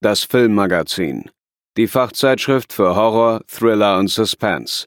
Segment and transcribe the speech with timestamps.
[0.00, 1.30] das Filmmagazin,
[1.76, 4.86] die Fachzeitschrift für Horror, Thriller und Suspense.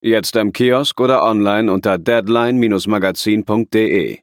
[0.00, 4.18] Jetzt im Kiosk oder online unter deadline-magazin.de.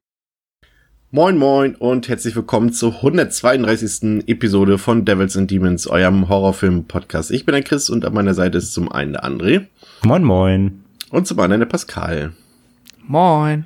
[1.11, 4.23] Moin moin und herzlich willkommen zur 132.
[4.27, 7.31] Episode von Devils and Demons, eurem Horrorfilm-Podcast.
[7.31, 9.65] Ich bin der Chris und an meiner Seite ist zum einen der André.
[10.05, 10.85] Moin moin.
[11.09, 12.33] Und zum anderen der Pascal.
[13.05, 13.65] Moin.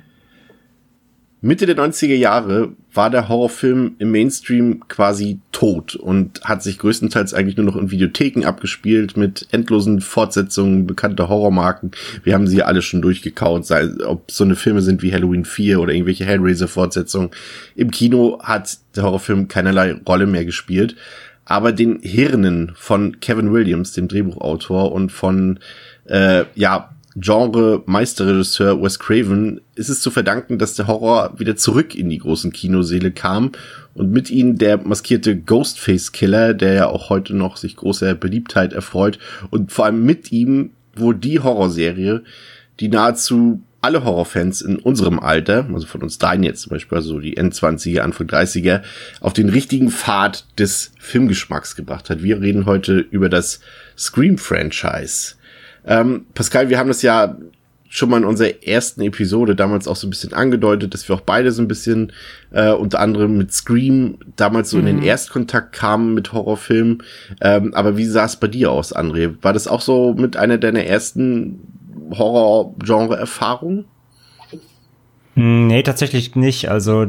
[1.44, 7.34] Mitte der 90er Jahre war der Horrorfilm im Mainstream quasi tot und hat sich größtenteils
[7.34, 11.90] eigentlich nur noch in Videotheken abgespielt mit endlosen Fortsetzungen bekannter Horrormarken.
[12.22, 15.80] Wir haben sie alle schon durchgekaut, sei, ob so eine Filme sind wie Halloween 4
[15.80, 17.28] oder irgendwelche Hellraiser-Fortsetzungen.
[17.76, 20.96] Im Kino hat der Horrorfilm keinerlei Rolle mehr gespielt.
[21.44, 25.58] Aber den Hirnen von Kevin Williams, dem Drehbuchautor, und von
[26.06, 32.10] äh, ja Genre-Meisterregisseur Wes Craven ist es zu verdanken, dass der Horror wieder zurück in
[32.10, 33.52] die großen Kinoseele kam
[33.94, 39.18] und mit ihnen der maskierte Ghostface-Killer, der ja auch heute noch sich großer Beliebtheit erfreut
[39.50, 42.22] und vor allem mit ihm wohl die Horrorserie,
[42.80, 47.20] die nahezu alle Horrorfans in unserem Alter, also von uns dreien jetzt zum Beispiel, also
[47.20, 48.82] die N20er, Anfang 30er,
[49.20, 52.22] auf den richtigen Pfad des Filmgeschmacks gebracht hat.
[52.22, 53.60] Wir reden heute über das
[53.98, 55.34] Scream-Franchise.
[55.86, 57.36] Ähm, Pascal, wir haben das ja
[57.94, 61.20] schon mal in unserer ersten Episode damals auch so ein bisschen angedeutet, dass wir auch
[61.20, 62.12] beide so ein bisschen
[62.50, 64.80] äh, unter anderem mit Scream damals so mhm.
[64.80, 65.08] in den mhm.
[65.08, 67.04] Erstkontakt kamen mit Horrorfilmen.
[67.40, 69.36] Ähm, aber wie sah es bei dir aus, André?
[69.42, 71.60] War das auch so mit einer deiner ersten
[72.10, 73.84] Horror-Genre-Erfahrungen?
[75.34, 76.68] Hm, nee, tatsächlich nicht.
[76.70, 77.06] Also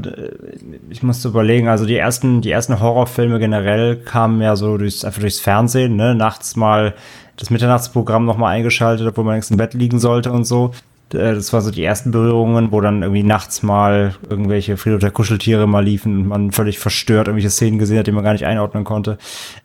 [0.90, 5.22] ich musste überlegen, also die ersten, die ersten Horrorfilme generell kamen ja so durchs, einfach
[5.22, 6.16] durchs Fernsehen, ne?
[6.16, 6.94] Nachts mal
[7.38, 10.72] das Mitternachtsprogramm nochmal eingeschaltet, obwohl man längst im Bett liegen sollte und so.
[11.14, 15.12] Äh, das war so die ersten Berührungen, wo dann irgendwie nachts mal irgendwelche Friedhof der
[15.12, 18.46] Kuscheltiere mal liefen und man völlig verstört irgendwelche Szenen gesehen hat, die man gar nicht
[18.46, 19.18] einordnen konnte.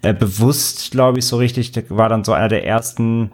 [0.03, 3.33] Äh, bewusst, glaube ich, so richtig, war dann so einer der ersten,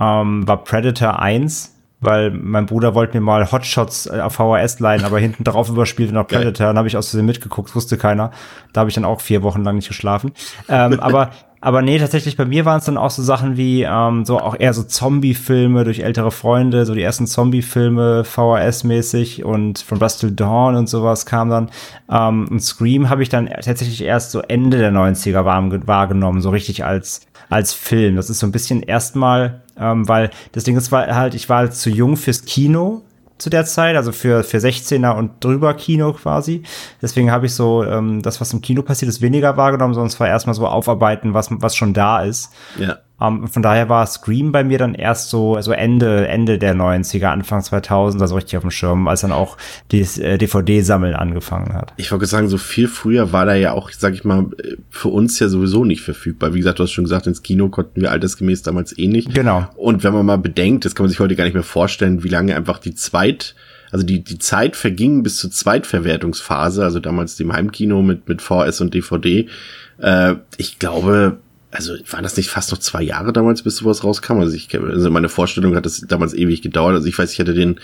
[0.00, 1.72] ähm, war Predator 1
[2.04, 6.12] weil mein Bruder wollte mir mal Hotshots äh, auf VHS leihen, aber hinten drauf überspielt
[6.12, 6.66] noch Predator.
[6.66, 8.30] Dann habe ich aus Versehen mitgeguckt, wusste keiner.
[8.72, 10.32] Da habe ich dann auch vier Wochen lang nicht geschlafen.
[10.68, 11.30] Ähm, aber
[11.64, 14.54] aber nee, tatsächlich bei mir waren es dann auch so Sachen wie ähm, so auch
[14.58, 20.76] eher so Zombie-Filme durch ältere Freunde, so die ersten Zombie-Filme VHS-mäßig und von Rustle Dawn
[20.76, 21.70] und sowas kam dann.
[22.10, 25.46] Ähm, und Scream habe ich dann tatsächlich erst so Ende der 90er
[25.86, 28.16] wahrgenommen, so richtig als als Film.
[28.16, 31.74] Das ist so ein bisschen erstmal, ähm, weil das Ding ist halt, ich war halt
[31.74, 33.02] zu jung fürs Kino
[33.38, 36.62] zu der Zeit, also für, für 16er und drüber Kino quasi.
[37.02, 40.20] Deswegen habe ich so ähm, das, was im Kino passiert ist, weniger wahrgenommen, sondern es
[40.20, 42.52] war erstmal so aufarbeiten, was, was schon da ist.
[42.78, 42.98] Ja.
[43.26, 46.74] Um, ähm, von daher war Scream bei mir dann erst so, so Ende, Ende der
[46.74, 49.56] 90er, Anfang 2000, also richtig auf dem Schirm, als dann auch
[49.88, 51.92] das äh, DVD-Sammeln angefangen hat.
[51.96, 54.46] Ich wollte sagen, so viel früher war da ja auch, sag ich mal,
[54.90, 56.54] für uns ja sowieso nicht verfügbar.
[56.54, 59.34] Wie gesagt, du hast schon gesagt, ins Kino konnten wir altersgemäß damals eh nicht.
[59.34, 59.66] Genau.
[59.76, 62.28] Und wenn man mal bedenkt, das kann man sich heute gar nicht mehr vorstellen, wie
[62.28, 63.54] lange einfach die Zweit-
[63.94, 68.80] also die, die Zeit verging bis zur Zweitverwertungsphase, also damals dem Heimkino mit, mit VS
[68.80, 69.48] und DVD.
[69.98, 71.38] Äh, ich glaube,
[71.74, 74.38] also waren das nicht fast noch zwei Jahre damals, bis sowas rauskam?
[74.38, 76.94] Also ich, also meine Vorstellung hat das damals ewig gedauert.
[76.94, 77.80] Also ich weiß, ich hatte den,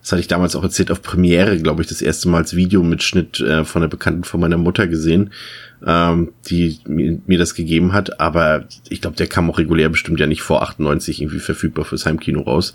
[0.00, 3.40] das hatte ich damals auch erzählt, auf Premiere, glaube ich, das erste Mal als Videomitschnitt
[3.40, 5.30] äh, von der Bekannten von meiner Mutter gesehen,
[5.84, 8.20] ähm, die mir, mir das gegeben hat.
[8.20, 12.06] Aber ich glaube, der kam auch regulär bestimmt ja nicht vor 98 irgendwie verfügbar fürs
[12.06, 12.74] Heimkino raus.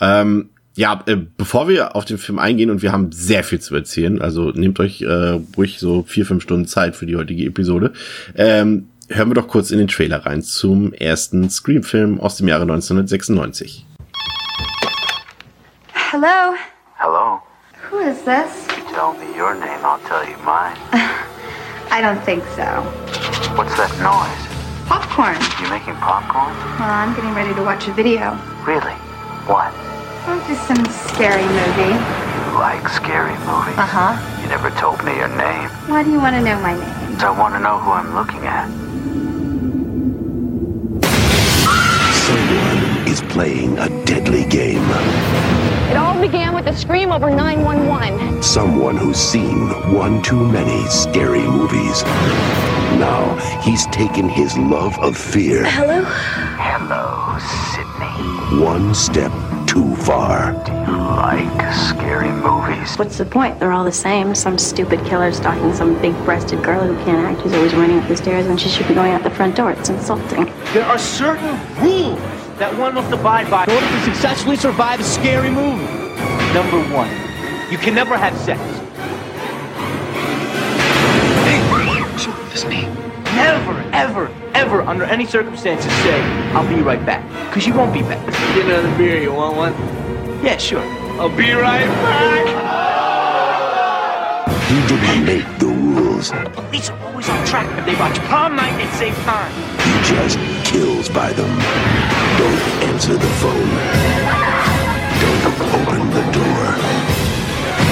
[0.00, 3.74] Ähm, ja, äh, bevor wir auf den Film eingehen und wir haben sehr viel zu
[3.74, 7.92] erzählen, also nehmt euch äh, ruhig so vier, fünf Stunden Zeit für die heutige Episode.
[8.36, 12.62] Ähm, hören wir doch kurz in den Trailer rein zum ersten Scream-Film aus dem Jahre
[12.62, 13.86] 1996.
[15.92, 16.54] Hello.
[16.96, 17.40] Hello.
[17.90, 18.66] Who is this?
[18.68, 20.76] If you tell me your name, I'll tell you mine.
[21.90, 22.82] I don't think so.
[23.56, 24.48] What's that noise?
[24.86, 25.36] Popcorn.
[25.62, 26.54] You making popcorn?
[26.78, 28.38] Well, I'm getting ready to watch a video.
[28.66, 28.94] Really?
[29.46, 29.72] What?
[30.30, 31.96] Oh, just some scary movie.
[31.96, 33.78] You like scary movies?
[33.80, 34.12] Uh-huh.
[34.42, 35.70] You never told me your name.
[35.88, 37.18] Why do you want to know my name?
[37.20, 38.68] I want to know who I'm looking at.
[42.28, 44.84] Someone is playing a deadly game.
[45.90, 48.42] It all began with a scream over 911.
[48.42, 52.02] Someone who's seen one too many scary movies.
[53.00, 56.04] Now he's taken his love of fear Hello?
[56.60, 57.38] Hello,
[57.72, 58.62] Sydney.
[58.62, 59.32] one step
[59.68, 60.52] too far.
[60.64, 62.96] Do you like scary movies?
[62.96, 63.60] What's the point?
[63.60, 64.34] They're all the same.
[64.34, 68.08] Some stupid killer stalking some big breasted girl who can't act, who's always running up
[68.08, 69.72] the stairs when she should be going out the front door.
[69.72, 70.46] It's insulting.
[70.72, 72.18] There are certain rules
[72.58, 75.84] that one must abide by in order to successfully survive a scary movie.
[76.54, 77.10] Number one,
[77.70, 78.58] you can never have sex.
[83.38, 86.20] Never, ever, ever, under any circumstances, say,
[86.52, 87.22] I'll be right back.
[87.48, 88.24] Because you won't be back.
[88.54, 89.72] Get another beer, you want one?
[90.44, 90.82] Yeah, sure.
[91.20, 92.46] I'll be right back.
[94.68, 96.30] He didn't make the rules.
[96.30, 99.52] The Police are always on track if they watch prom night at same time.
[99.86, 101.48] He just kills by them.
[102.38, 103.70] Don't answer the phone.
[105.22, 105.44] Don't
[105.78, 106.64] open the door.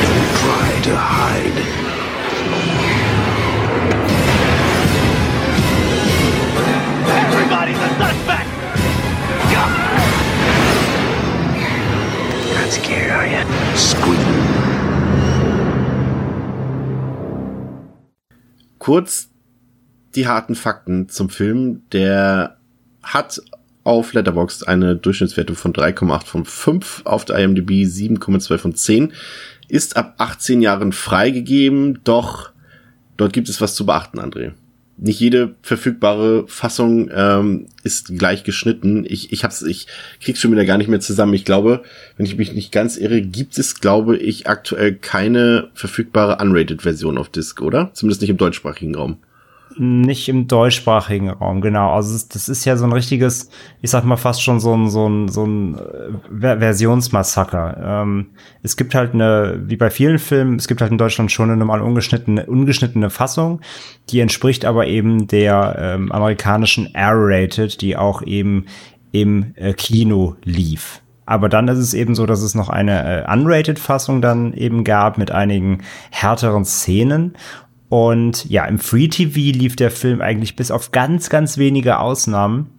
[0.02, 1.95] Don't try to hide.
[12.76, 13.42] Scared, are you?
[13.76, 14.18] Scream.
[18.78, 19.30] Kurz
[20.14, 21.82] die harten Fakten zum Film.
[21.92, 22.58] Der
[23.02, 23.40] hat
[23.84, 29.12] auf Letterboxd eine Durchschnittswertung von 3,8 von 5, auf der IMDb 7,2 von 10,
[29.68, 32.50] ist ab 18 Jahren freigegeben, doch
[33.16, 34.54] dort gibt es was zu beachten, André.
[34.98, 39.04] Nicht jede verfügbare Fassung ähm, ist gleich geschnitten.
[39.06, 39.86] Ich, ich hab's, ich
[40.22, 41.34] krieg's schon wieder gar nicht mehr zusammen.
[41.34, 41.82] Ich glaube,
[42.16, 47.28] wenn ich mich nicht ganz irre, gibt es, glaube ich, aktuell keine verfügbare Unrated-Version auf
[47.28, 47.90] Disc, oder?
[47.92, 49.18] Zumindest nicht im deutschsprachigen Raum.
[49.78, 51.92] Nicht im deutschsprachigen Raum, genau.
[51.92, 53.50] Also das ist ja so ein richtiges,
[53.82, 55.80] ich sag mal fast schon so ein, so ein, so ein äh,
[56.40, 57.76] Ver- Versionsmassaker.
[58.02, 58.30] Ähm,
[58.62, 61.58] es gibt halt eine, wie bei vielen Filmen, es gibt halt in Deutschland schon eine
[61.58, 63.60] normal ungeschnittene, ungeschnittene Fassung,
[64.08, 68.64] die entspricht aber eben der ähm, amerikanischen R-Rated, die auch eben
[69.12, 71.02] im äh, Kino lief.
[71.26, 75.18] Aber dann ist es eben so, dass es noch eine äh, Unrated-Fassung dann eben gab
[75.18, 77.34] mit einigen härteren Szenen.
[77.88, 82.70] Und ja, im Free TV lief der Film eigentlich bis auf ganz, ganz wenige Ausnahmen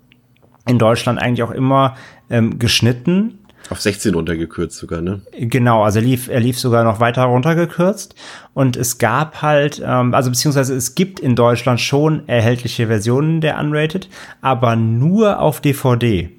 [0.67, 1.95] in Deutschland eigentlich auch immer
[2.29, 3.39] ähm, geschnitten.
[3.69, 5.21] Auf 16 runtergekürzt sogar, ne?
[5.37, 8.15] Genau, also er lief, er lief sogar noch weiter runtergekürzt.
[8.53, 13.59] Und es gab halt, ähm, also beziehungsweise es gibt in Deutschland schon erhältliche Versionen der
[13.59, 14.09] Unrated,
[14.41, 16.36] aber nur auf DVD.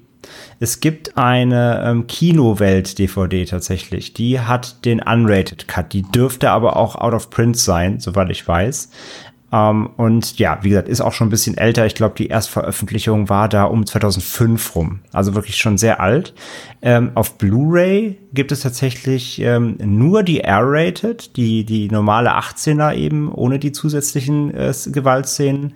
[0.59, 4.13] Es gibt eine ähm, Kinowelt-DVD tatsächlich.
[4.13, 5.93] Die hat den Unrated Cut.
[5.93, 8.89] Die dürfte aber auch out of print sein, soweit ich weiß.
[9.51, 11.85] Ähm, und ja, wie gesagt, ist auch schon ein bisschen älter.
[11.85, 14.99] Ich glaube, die Erstveröffentlichung war da um 2005 rum.
[15.11, 16.33] Also wirklich schon sehr alt.
[16.81, 23.31] Ähm, auf Blu-ray gibt es tatsächlich ähm, nur die R-Rated, die, die normale 18er eben,
[23.31, 25.73] ohne die zusätzlichen äh, Gewaltszenen.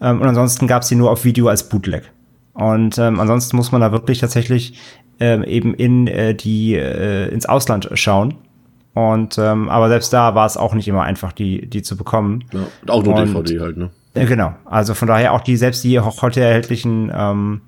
[0.00, 2.10] Ähm, und ansonsten gab es die nur auf Video als Bootleg.
[2.54, 4.78] Und ähm, ansonsten muss man da wirklich tatsächlich
[5.20, 8.34] ähm, eben in äh, die äh, ins Ausland schauen.
[8.94, 12.44] Und ähm, aber selbst da war es auch nicht immer einfach, die die zu bekommen.
[12.52, 13.90] Ja, und auch nur Und- DVD halt, ne?
[14.14, 14.54] Äh, genau.
[14.64, 17.62] Also von daher auch die selbst die auch heute erhältlichen ähm,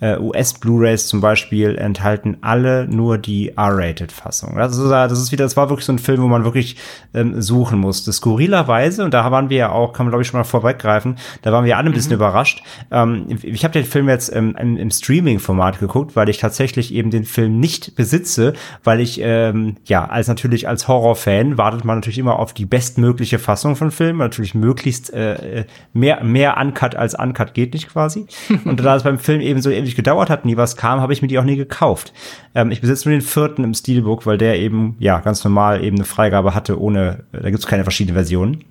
[0.00, 4.56] äh, US-Blu-rays zum Beispiel enthalten alle nur die R-Rated-Fassung.
[4.56, 6.76] Das ist, das ist wieder, das war wirklich so ein Film, wo man wirklich
[7.14, 8.12] ähm, suchen musste.
[8.12, 11.52] Skurrilerweise, und da waren wir ja auch, kann man glaube ich schon mal vorweggreifen, da
[11.52, 12.62] waren wir alle ein bisschen überrascht.
[12.90, 17.10] Ähm, ich habe den Film jetzt ähm, im, im Streaming-Format geguckt, weil ich tatsächlich eben
[17.10, 18.54] den Film nicht besitze,
[18.84, 23.38] weil ich, ähm, ja, als natürlich als Horror-Fan wartet man natürlich immer auf die bestmögliche
[23.38, 28.26] Fassung von Filmen, natürlich möglichst äh, mehr, mehr Uncut als Uncut geht nicht quasi.
[28.64, 31.22] Und da es beim Film eben so ewig gedauert hat, nie was kam, habe ich
[31.22, 32.12] mir die auch nie gekauft.
[32.54, 35.96] Ähm, ich besitze nur den vierten im Steelbook, weil der eben, ja, ganz normal eben
[35.96, 38.64] eine Freigabe hatte, ohne, da gibt es keine verschiedenen Versionen.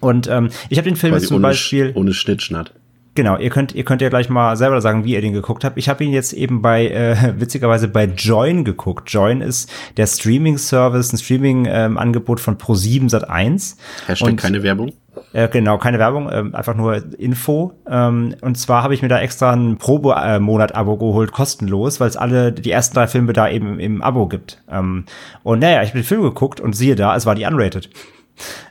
[0.00, 1.92] Und ähm, ich habe den Film Quasi jetzt zum ohne, Beispiel.
[1.94, 2.72] ohne Schnittschnatt.
[3.14, 5.76] Genau, ihr könnt, ihr könnt ja gleich mal selber sagen, wie ihr den geguckt habt.
[5.76, 9.10] Ich habe ihn jetzt eben bei, äh, witzigerweise bei Join geguckt.
[9.10, 13.74] Join ist der Streaming-Service, ein Streaming-Angebot von Pro7 Sat1.
[14.06, 14.92] Hashtag Und- keine Werbung.
[15.32, 17.72] Äh, genau, keine Werbung, ähm, einfach nur Info.
[17.88, 22.52] Ähm, und zwar habe ich mir da extra ein Probe-Monat-Abo geholt, kostenlos, weil es alle,
[22.52, 24.62] die ersten drei Filme da eben im, im Abo gibt.
[24.70, 25.04] Ähm,
[25.42, 27.90] und naja, ich habe den Film geguckt und siehe da, es war die Unrated.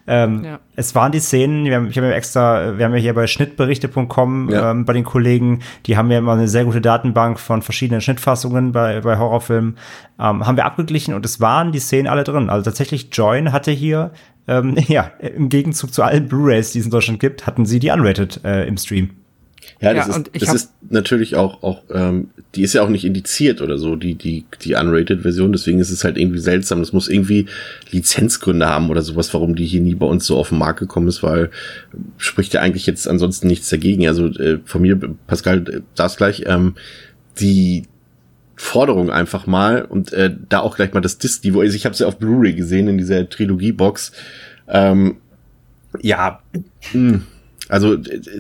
[0.08, 0.60] Ähm, Ja.
[0.76, 3.28] Es waren die Szenen, wir haben, ich habe ja extra, wir haben ja hier bei
[3.28, 4.72] schnittberichte.com Ja.
[4.72, 8.72] ähm, bei den Kollegen, die haben ja immer eine sehr gute Datenbank von verschiedenen Schnittfassungen
[8.72, 9.78] bei, bei Horrorfilmen,
[10.20, 12.50] ähm, haben wir abgeglichen und es waren die Szenen alle drin.
[12.50, 14.12] Also tatsächlich Join hatte hier,
[14.48, 17.90] ähm, ja, im Gegenzug zu allen Blu-Rays, die es in Deutschland gibt, hatten sie die
[17.90, 19.10] Unrated äh, im Stream.
[19.82, 22.90] Ja, das, Ja, ist, das hab- ist natürlich auch, auch ähm, die ist ja auch
[22.90, 26.80] nicht indiziert oder so, die, die, die Unrated-Version, deswegen ist es halt irgendwie seltsam.
[26.80, 27.46] Das muss irgendwie
[27.92, 31.08] Lizenzgründe haben oder sowas, warum die hier nie bei uns so auf den Markt gekommen
[31.08, 31.50] ist, weil
[32.18, 34.08] spricht ja eigentlich jetzt ansonsten nichts dagegen.
[34.08, 34.98] Also äh, von mir,
[35.28, 36.76] Pascal, äh, das gleich, ähm,
[37.40, 37.84] die
[38.56, 41.62] Forderung einfach mal und äh, da auch gleich mal das Disc-Niveau.
[41.62, 44.14] Also ich habe es ja auf Blu-ray gesehen in dieser Trilogie-Box.
[44.68, 45.18] Ähm,
[46.02, 46.40] ja,
[46.94, 47.20] mh.
[47.70, 47.98] Also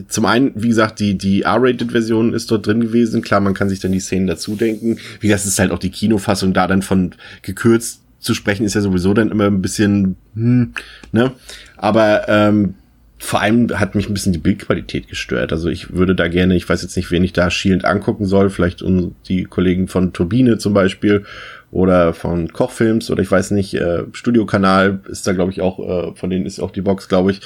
[0.07, 3.21] zum einen, wie gesagt, die die R-Rated-Version ist dort drin gewesen.
[3.21, 4.97] Klar, man kann sich dann die Szenen dazu denken.
[5.19, 8.81] Wie es ist halt auch die Kinofassung, da dann von gekürzt zu sprechen, ist ja
[8.81, 10.73] sowieso dann immer ein bisschen, hm,
[11.11, 11.31] ne?
[11.77, 12.75] Aber ähm,
[13.19, 15.51] vor allem hat mich ein bisschen die Bildqualität gestört.
[15.51, 18.49] Also ich würde da gerne, ich weiß jetzt nicht, wen ich da schielend angucken soll,
[18.49, 21.25] vielleicht um die Kollegen von Turbine zum Beispiel
[21.71, 26.15] oder von Kochfilms oder ich weiß nicht, äh, Studiokanal ist da glaube ich auch, äh,
[26.15, 27.41] von denen ist auch die Box, glaube ich.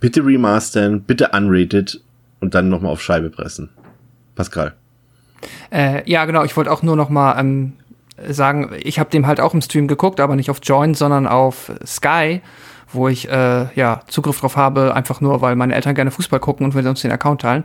[0.00, 2.02] Bitte remastern, bitte unrated
[2.40, 3.70] und dann nochmal auf Scheibe pressen.
[4.34, 4.74] Pascal.
[5.70, 6.44] Äh, ja, genau.
[6.44, 7.74] Ich wollte auch nur noch mal ähm,
[8.28, 11.72] sagen, ich habe dem halt auch im Stream geguckt, aber nicht auf Join, sondern auf
[11.86, 12.40] Sky,
[12.94, 16.64] wo ich äh, ja Zugriff drauf habe, einfach nur, weil meine Eltern gerne Fußball gucken
[16.64, 17.64] und wir uns den Account teilen.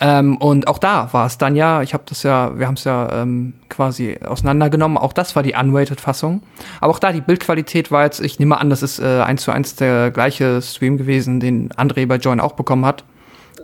[0.00, 2.84] Ähm, und auch da war es dann ja, ich habe das ja, wir haben es
[2.84, 4.98] ja ähm, quasi auseinandergenommen.
[4.98, 6.42] Auch das war die unrated-Fassung.
[6.80, 9.50] Aber auch da die Bildqualität war jetzt, ich nehme an, das ist äh, eins zu
[9.50, 13.04] eins der gleiche Stream gewesen, den André bei Join auch bekommen hat.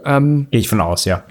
[0.05, 1.23] Ähm, Gehe ich von aus, ja.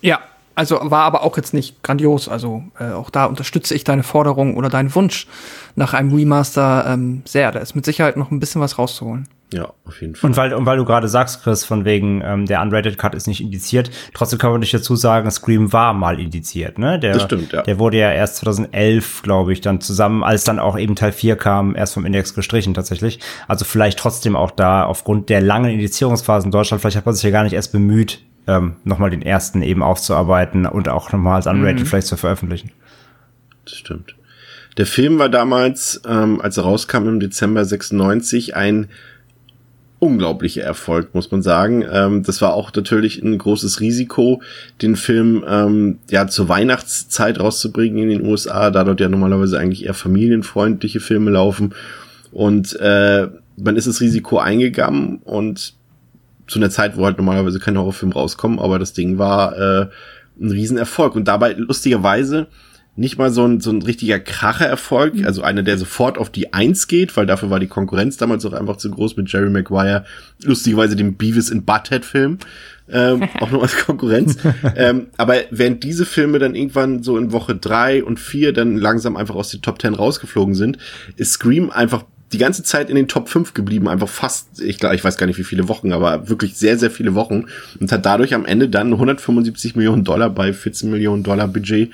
[0.00, 0.20] ja,
[0.56, 2.28] also war aber auch jetzt nicht grandios.
[2.28, 5.28] Also äh, auch da unterstütze ich deine Forderung oder deinen Wunsch
[5.76, 7.52] nach einem Remaster ähm, sehr.
[7.52, 9.28] Da ist mit Sicherheit noch ein bisschen was rauszuholen.
[9.52, 10.30] Ja, auf jeden Fall.
[10.30, 13.28] Und weil, und weil du gerade sagst, Chris, von wegen, ähm, der Unrated Cut ist
[13.28, 16.98] nicht indiziert, trotzdem kann man nicht dazu sagen, Scream war mal indiziert, ne?
[16.98, 17.62] Der, Das stimmt, ja.
[17.62, 21.36] Der wurde ja erst 2011, glaube ich, dann zusammen, als dann auch eben Teil 4
[21.36, 23.20] kam, erst vom Index gestrichen tatsächlich.
[23.46, 27.24] Also vielleicht trotzdem auch da aufgrund der langen Indizierungsphase in Deutschland, vielleicht hat man sich
[27.24, 31.46] ja gar nicht erst bemüht, ähm, nochmal den ersten eben aufzuarbeiten und auch nochmal als
[31.46, 31.86] Unrated Mhm.
[31.86, 32.70] vielleicht zu veröffentlichen.
[33.64, 34.14] Das stimmt.
[34.76, 38.88] Der Film war damals, ähm, als er rauskam im Dezember 96, ein
[39.98, 41.82] unglaublicher Erfolg, muss man sagen.
[41.90, 44.42] Ähm, das war auch natürlich ein großes Risiko,
[44.82, 49.86] den Film ähm, ja zur Weihnachtszeit rauszubringen in den USA, da dort ja normalerweise eigentlich
[49.86, 51.74] eher familienfreundliche Filme laufen.
[52.30, 55.72] Und äh, man ist das Risiko eingegangen und
[56.46, 59.86] zu einer Zeit, wo halt normalerweise kein Horrorfilm rauskommen, aber das Ding war äh,
[60.40, 61.16] ein Riesenerfolg.
[61.16, 62.48] Und dabei lustigerweise
[62.96, 66.88] nicht mal so ein, so ein richtiger Kracher-Erfolg, also einer, der sofort auf die Eins
[66.88, 70.04] geht, weil dafür war die Konkurrenz damals auch einfach zu groß mit Jerry Maguire,
[70.42, 72.38] lustigerweise dem Beavis in Butthead-Film,
[72.88, 74.38] ähm, auch noch als Konkurrenz.
[74.76, 79.16] ähm, aber während diese Filme dann irgendwann so in Woche drei und vier dann langsam
[79.16, 80.78] einfach aus den Top Ten rausgeflogen sind,
[81.16, 84.96] ist Scream einfach die ganze Zeit in den Top 5 geblieben, einfach fast, ich glaube,
[84.96, 87.46] ich weiß gar nicht wie viele Wochen, aber wirklich sehr, sehr viele Wochen
[87.78, 91.92] und hat dadurch am Ende dann 175 Millionen Dollar bei 14 Millionen Dollar Budget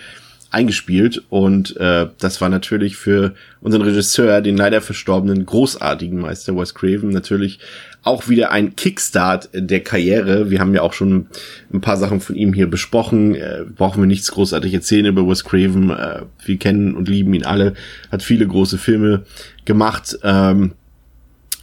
[0.51, 6.75] eingespielt und äh, das war natürlich für unseren Regisseur, den leider verstorbenen großartigen Meister Wes
[6.75, 7.59] Craven, natürlich
[8.05, 10.51] auch wieder ein Kickstart der Karriere.
[10.51, 11.29] Wir haben ja auch schon
[11.73, 13.35] ein paar Sachen von ihm hier besprochen.
[13.37, 15.91] Äh, brauchen wir nichts großartig erzählen über Wes Craven.
[15.91, 17.75] Äh, wir kennen und lieben ihn alle.
[18.11, 19.23] Hat viele große Filme
[19.65, 20.19] gemacht.
[20.23, 20.73] Ähm,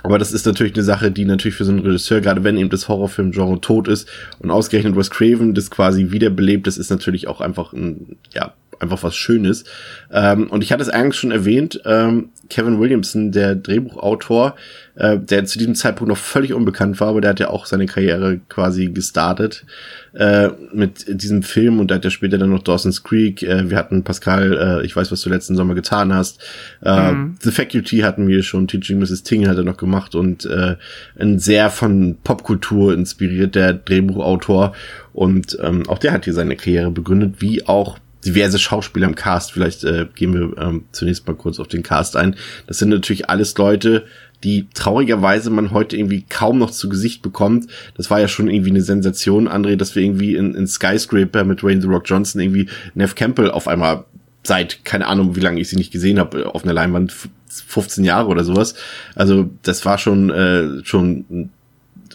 [0.02, 2.70] aber das ist natürlich eine Sache, die natürlich für so einen Regisseur, gerade wenn eben
[2.70, 4.08] das Horrorfilm-Genre tot ist
[4.40, 9.04] und ausgerechnet Wes Craven das quasi wiederbelebt, das ist natürlich auch einfach ein, ja, einfach
[9.04, 9.66] was Schönes.
[10.12, 14.56] Ähm, und ich hatte es eigentlich schon erwähnt, ähm, Kevin Williamson, der Drehbuchautor,
[14.96, 17.86] äh, der zu diesem Zeitpunkt noch völlig unbekannt war, aber der hat ja auch seine
[17.86, 19.66] Karriere quasi gestartet
[20.14, 23.44] äh, mit diesem Film und der hat ja später dann noch Dawson's Creek.
[23.44, 26.42] Äh, wir hatten Pascal, äh, ich weiß, was du letzten Sommer getan hast.
[26.82, 27.36] Äh, Mhm.
[27.42, 29.24] The Faculty hatten wir schon, Teaching Mrs.
[29.24, 30.76] Ting hat er noch gemacht und äh,
[31.20, 34.74] ein sehr von Popkultur inspirierter Drehbuchautor
[35.14, 39.52] und ähm, auch der hat hier seine Karriere begründet, wie auch diverse Schauspieler im Cast.
[39.52, 42.36] Vielleicht äh, gehen wir ähm, zunächst mal kurz auf den Cast ein.
[42.68, 44.06] Das sind natürlich alles Leute,
[44.44, 47.68] die traurigerweise man heute irgendwie kaum noch zu Gesicht bekommt.
[47.96, 51.64] Das war ja schon irgendwie eine Sensation, André, dass wir irgendwie in, in Skyscraper mit
[51.64, 54.06] Wayne The Rock Johnson irgendwie Nev Campbell auf einmal
[54.44, 57.14] seit, keine Ahnung, wie lange ich sie nicht gesehen habe, auf einer Leinwand,
[57.50, 58.76] 15 Jahre oder sowas.
[59.16, 61.50] Also das war schon, äh, schon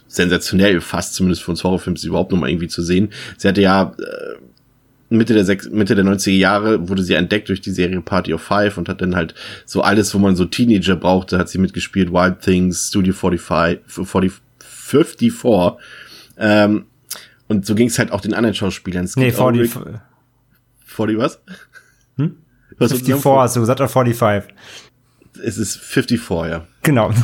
[0.06, 3.10] sensationell, fast zumindest für uns Horrorfilms, überhaupt noch mal irgendwie zu sehen.
[3.36, 4.38] Sie hatte ja äh,
[5.10, 8.42] Mitte der, sechs, Mitte der 90er Jahre wurde sie entdeckt durch die Serie Party of
[8.42, 9.34] Five und hat dann halt
[9.66, 12.10] so alles, wo man so Teenager brauchte, hat sie mitgespielt.
[12.12, 14.32] Wild Things, Studio 45, 40,
[15.32, 15.72] 54.
[16.38, 16.86] Ähm,
[17.48, 19.04] und so ging es halt auch den anderen Schauspielern.
[19.16, 19.98] Nee, Skeet 40, Ulrich-
[20.86, 21.40] 40 was?
[22.16, 22.36] Hm?
[22.78, 23.38] Was sollst du 54 sagen?
[23.40, 24.54] hast du gesagt, oder 45?
[25.42, 26.64] Es ist 54, ja.
[26.82, 27.10] Genau.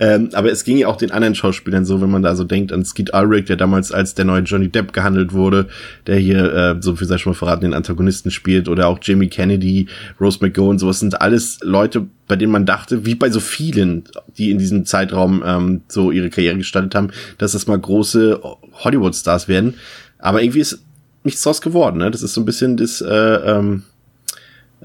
[0.00, 2.72] ähm, aber es ging ja auch den anderen Schauspielern so, wenn man da so denkt
[2.72, 5.68] an Skeet Ulrich, der damals als der neue Johnny Depp gehandelt wurde,
[6.06, 9.28] der hier, äh, so viel sei schon mal verraten, den Antagonisten spielt, oder auch Jamie
[9.28, 9.88] Kennedy,
[10.20, 14.04] Rose McGowan, sowas sind alles Leute, bei denen man dachte, wie bei so vielen,
[14.38, 18.40] die in diesem Zeitraum ähm, so ihre Karriere gestartet haben, dass das mal große
[18.84, 19.74] Hollywood-Stars werden.
[20.18, 20.84] Aber irgendwie ist
[21.24, 21.98] nichts draus geworden.
[21.98, 22.10] Ne?
[22.10, 23.82] Das ist so ein bisschen das, äh, ähm,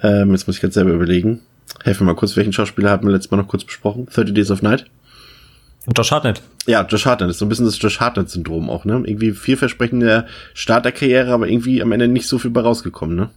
[0.02, 1.42] ähm, jetzt muss ich jetzt selber überlegen.
[1.84, 4.08] Helfen wir mal kurz, welchen Schauspieler hatten wir letztes Mal noch kurz besprochen?
[4.14, 4.86] 30 Days of Night?
[5.96, 6.42] Josh Hartnett.
[6.66, 7.30] Ja, Josh Hartnett.
[7.30, 9.04] Das ist so ein bisschen das Josh Hartnett-Syndrom auch, ne?
[9.06, 13.30] Irgendwie vielversprechender Start der Karriere, aber irgendwie am Ende nicht so viel bei rausgekommen, ne?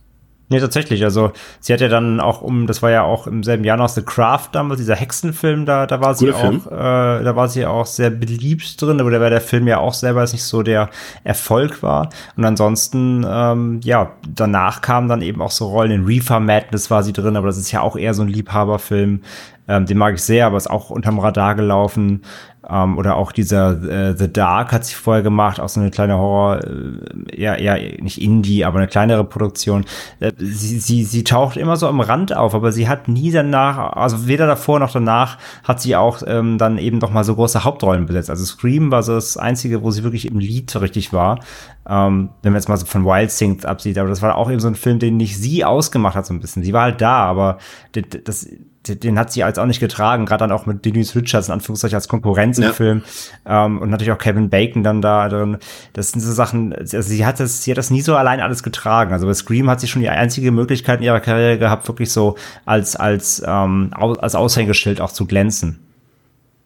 [0.50, 1.04] Nee, tatsächlich.
[1.04, 3.88] Also sie hat ja dann auch um, das war ja auch im selben Jahr noch
[3.88, 7.66] The Craft damals, dieser Hexenfilm, da, da war sie Guter auch, äh, da war sie
[7.66, 10.88] auch sehr beliebt drin, aber da war der Film ja auch selber nicht so der
[11.22, 12.08] Erfolg war.
[12.36, 17.02] Und ansonsten, ähm, ja, danach kamen dann eben auch so Rollen in Reefer Madness war
[17.02, 19.20] sie drin, aber das ist ja auch eher so ein Liebhaberfilm.
[19.68, 22.22] Ähm, den mag ich sehr, aber ist auch unterm Radar gelaufen.
[22.68, 26.18] Ähm, oder auch dieser äh, The Dark hat sie vorher gemacht, auch so eine kleine
[26.18, 29.84] Horror, äh, ja, ja, nicht Indie, aber eine kleinere Produktion.
[30.20, 33.94] Äh, sie, sie, sie taucht immer so am Rand auf, aber sie hat nie danach,
[33.94, 37.64] also weder davor noch danach, hat sie auch ähm, dann eben noch mal so große
[37.64, 38.28] Hauptrollen besetzt.
[38.28, 41.40] Also Scream war so das Einzige, wo sie wirklich im Lied richtig war.
[41.88, 44.60] Ähm, wenn man jetzt mal so von Wild Things absieht, aber das war auch eben
[44.60, 46.62] so ein Film, den nicht sie ausgemacht hat so ein bisschen.
[46.62, 47.56] Sie war halt da, aber
[47.92, 48.46] das
[48.86, 51.96] den hat sie als auch nicht getragen, gerade dann auch mit Denise Richards in Anführungszeichen
[51.96, 52.72] als Konkurrenz im Ja.
[52.72, 53.02] Film
[53.46, 55.58] ähm, und natürlich auch Kevin Bacon dann da drin.
[55.92, 58.62] Das sind so Sachen, also sie hat das, sie hat das nie so allein alles
[58.62, 59.12] getragen.
[59.12, 62.36] Also bei Scream hat sie schon die einzige Möglichkeit in ihrer Karriere gehabt, wirklich so
[62.64, 65.80] als als ähm, als Aushängeschild auch zu glänzen.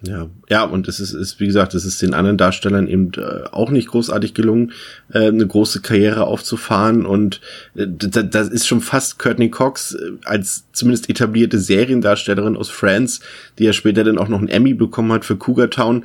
[0.05, 3.45] Ja, ja, und es ist, ist, wie gesagt, es ist den anderen Darstellern eben äh,
[3.53, 4.73] auch nicht großartig gelungen,
[5.13, 7.07] äh, eine große Karriere aufzufahren.
[7.07, 7.41] Und
[7.77, 13.21] äh, da- das ist schon fast Courtney Cox äh, als zumindest etablierte Seriendarstellerin aus France,
[13.61, 16.05] die ja später dann auch noch einen Emmy bekommen hat für Cougar Town.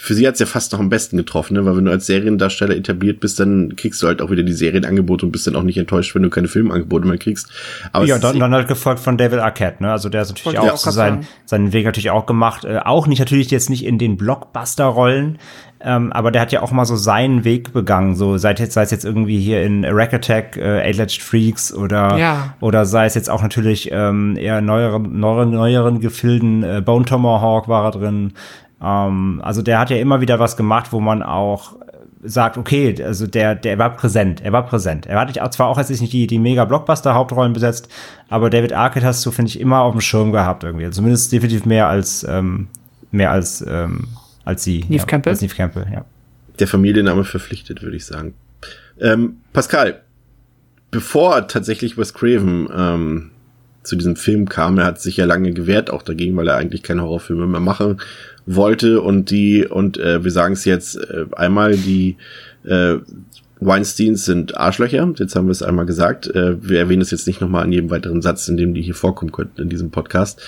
[0.00, 1.66] Für sie hat's ja fast noch am besten getroffen, ne?
[1.66, 5.26] weil wenn du als Seriendarsteller etabliert bist, dann kriegst du halt auch wieder die Serienangebote
[5.26, 7.50] und bist dann auch nicht enttäuscht, wenn du keine Filmangebote mehr kriegst.
[7.90, 9.90] Aber ja, und dann, dann halt gefolgt von David Arquette, ne?
[9.90, 12.64] Also der ist natürlich auch auch so seinen, seinen Weg natürlich auch gemacht.
[12.64, 15.38] Äh, auch nicht natürlich jetzt nicht in den Blockbuster-Rollen,
[15.80, 18.14] ähm, aber der hat ja auch mal so seinen Weg begangen.
[18.14, 22.16] So seit jetzt, sei es jetzt irgendwie hier in Rack Attack, äh, Eight-Edged Freaks oder
[22.16, 22.54] Ja.
[22.60, 27.66] oder sei es jetzt auch natürlich ähm, eher neueren, neueren, neueren Gefilden, äh, Bone Tomahawk
[27.66, 28.32] war er drin.
[28.82, 31.76] Ähm, also der hat ja immer wieder was gemacht, wo man auch
[32.22, 35.06] sagt, okay, also der, der war präsent, er war präsent.
[35.06, 37.88] Er hat zwar auch jetzt nicht die, die mega Blockbuster-Hauptrollen besetzt,
[38.28, 40.84] aber David Arquette hast du, finde ich, immer auf dem Schirm gehabt irgendwie.
[40.84, 42.68] Also zumindest definitiv mehr als, ähm,
[43.10, 44.08] mehr als, ähm,
[44.44, 44.84] als sie.
[44.88, 45.30] Neve ja, Campbell?
[45.32, 46.04] Als Neve Campbell, ja.
[46.58, 48.34] der Familienname verpflichtet, würde ich sagen.
[49.00, 50.02] Ähm, Pascal,
[50.90, 53.30] bevor tatsächlich Wes Craven ähm,
[53.84, 56.82] zu diesem Film kam, er hat sich ja lange gewehrt, auch dagegen, weil er eigentlich
[56.82, 58.00] keine Horrorfilme mehr machen
[58.48, 62.16] wollte und die, und äh, wir sagen es jetzt äh, einmal, die
[62.64, 62.96] äh,
[63.60, 66.28] Weinsteins sind Arschlöcher, jetzt haben wir es einmal gesagt.
[66.28, 68.94] Äh, wir erwähnen es jetzt nicht nochmal in jedem weiteren Satz, in dem die hier
[68.94, 70.40] vorkommen könnten in diesem Podcast.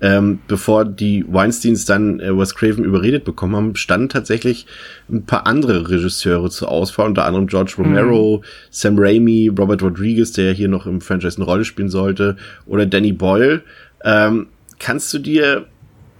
[0.00, 4.66] Ähm, bevor die Weinsteins dann äh, Wes Craven überredet bekommen haben, standen tatsächlich
[5.10, 10.46] ein paar andere Regisseure zur Auswahl, unter anderem George Romero, Sam Raimi, Robert Rodriguez, der
[10.46, 13.62] ja hier noch im Franchise eine Rolle spielen sollte, oder Danny Boyle.
[14.04, 15.66] Ähm, kannst du dir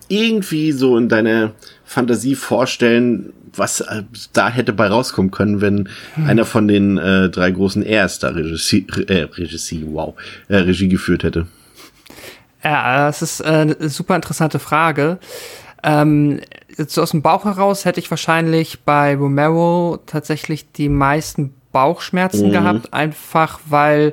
[0.09, 1.53] irgendwie so in deiner
[1.85, 5.89] Fantasie vorstellen, was äh, da hätte bei rauskommen können, wenn
[6.27, 10.15] einer von den äh, drei großen Rs da Regie, äh, Regie, wow,
[10.49, 11.47] äh, Regie geführt hätte?
[12.63, 15.19] Ja, es ist äh, eine super interessante Frage.
[15.83, 16.41] Ähm,
[16.77, 22.49] jetzt so aus dem Bauch heraus hätte ich wahrscheinlich bei Romero tatsächlich die meisten Bauchschmerzen
[22.49, 22.53] Mhm.
[22.53, 24.13] gehabt, einfach weil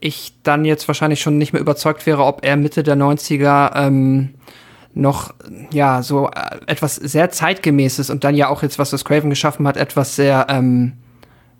[0.00, 4.34] ich dann jetzt wahrscheinlich schon nicht mehr überzeugt wäre, ob er Mitte der 90er ähm,
[4.94, 5.34] noch
[5.72, 9.66] ja so äh, etwas sehr zeitgemäßes und dann ja auch jetzt was das Craven geschaffen
[9.66, 10.94] hat, etwas sehr ähm,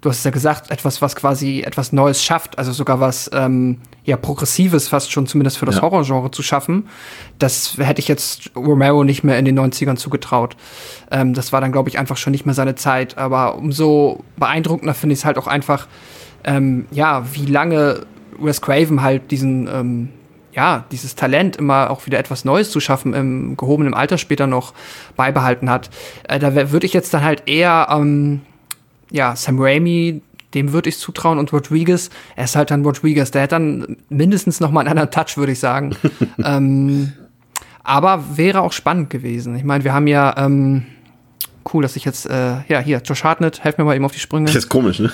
[0.01, 3.79] du hast es ja gesagt, etwas, was quasi etwas Neues schafft, also sogar was ähm,
[4.05, 5.83] ja progressives fast schon zumindest für das Ja.
[5.83, 6.89] Horrorgenre zu schaffen.
[7.39, 10.57] Das hätte ich jetzt Romero nicht mehr in den 90ern zugetraut.
[11.11, 13.19] Ähm, das war dann, glaube ich, einfach schon nicht mehr seine Zeit.
[13.19, 15.89] Aber umso beeindruckender finde ich es halt auch einfach,
[16.45, 18.07] ähm, ja, wie lange
[18.39, 20.09] Wes Craven halt diesen ähm,
[20.59, 24.75] ja, dieses Talent immer auch wieder etwas Neues zu schaffen im gehobenen Alter später noch
[25.15, 25.89] beibehalten hat.
[26.25, 28.41] Äh, da würde ich jetzt dann halt eher ähm,
[29.13, 30.21] ja, Sam Raimi,
[30.55, 34.59] dem würde ich zutrauen und Rodriguez, er ist halt dann Rodriguez, der hat dann mindestens
[34.59, 35.95] noch mal einen anderen Touch, würde ich sagen.
[36.45, 37.13] ähm,
[37.85, 39.55] aber wäre auch spannend gewesen.
[39.55, 40.87] Ich meine, wir haben ja, ähm,
[41.73, 44.19] cool, dass ich jetzt, äh, ja, hier, Josh Hartnett, helf mir mal eben auf die
[44.19, 44.47] Sprünge.
[44.47, 45.13] Das ist komisch, ne?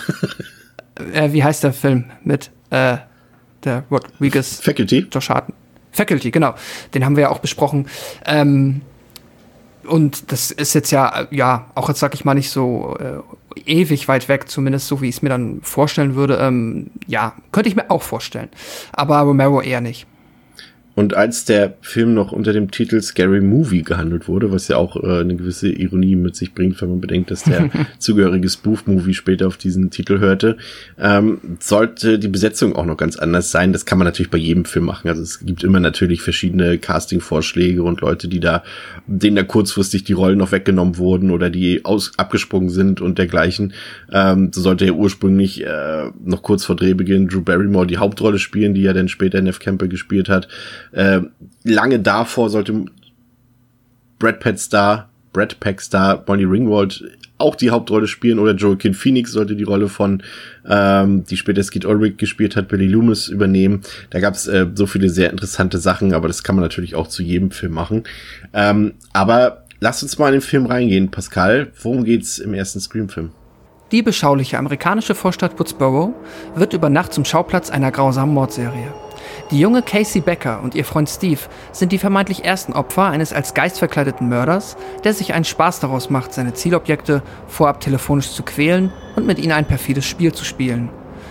[1.12, 2.96] Äh, wie heißt der Film mit, äh,
[3.64, 4.60] der Rodriguez.
[4.60, 5.06] Faculty?
[5.10, 5.56] Josh Hartnett.
[5.92, 6.54] Faculty, genau.
[6.92, 7.88] Den haben wir ja auch besprochen.
[8.26, 8.82] Ähm,
[9.84, 13.18] und das ist jetzt ja, ja, auch jetzt sag ich mal nicht so äh,
[13.66, 16.36] ewig weit weg, zumindest so wie ich es mir dann vorstellen würde.
[16.36, 18.48] Ähm, ja, könnte ich mir auch vorstellen.
[18.92, 20.06] Aber Romero eher nicht.
[20.94, 24.96] Und als der Film noch unter dem Titel Scary Movie gehandelt wurde, was ja auch
[24.96, 29.48] äh, eine gewisse Ironie mit sich bringt, wenn man bedenkt, dass der zugehörige Spoof-Movie später
[29.48, 30.56] auf diesen Titel hörte,
[30.98, 33.72] ähm, sollte die Besetzung auch noch ganz anders sein.
[33.72, 35.08] Das kann man natürlich bei jedem Film machen.
[35.08, 38.62] Also es gibt immer natürlich verschiedene Casting-Vorschläge und Leute, die da,
[39.06, 43.72] denen da kurzfristig die Rollen noch weggenommen wurden oder die aus, abgesprungen sind und dergleichen.
[44.12, 48.74] Ähm, so sollte ja ursprünglich äh, noch kurz vor Drehbeginn Drew Barrymore die Hauptrolle spielen,
[48.74, 50.46] die ja dann später Neff Campbell gespielt hat.
[50.94, 51.22] Äh,
[51.64, 52.86] lange davor sollte
[54.18, 57.04] Brad Pitt Star, Brad Pack Star Bonnie Ringwald
[57.36, 60.22] auch die Hauptrolle spielen oder Joaquin Phoenix sollte die Rolle von,
[60.68, 63.82] ähm, die später Skeet Ulrich gespielt hat, Billy Loomis übernehmen.
[64.10, 67.08] Da gab es äh, so viele sehr interessante Sachen, aber das kann man natürlich auch
[67.08, 68.04] zu jedem Film machen.
[68.52, 71.72] Ähm, aber lasst uns mal in den Film reingehen, Pascal.
[71.82, 73.30] Worum geht's im ersten Scream-Film?
[73.90, 76.14] Die beschauliche amerikanische Vorstadt Woodsboro
[76.54, 78.92] wird über Nacht zum Schauplatz einer grausamen Mordserie.
[79.50, 83.52] Die junge Casey Becker und ihr Freund Steve sind die vermeintlich ersten Opfer eines als
[83.52, 88.90] Geist verkleideten Mörders, der sich einen Spaß daraus macht, seine Zielobjekte vorab telefonisch zu quälen
[89.16, 90.88] und mit ihnen ein perfides Spiel zu spielen.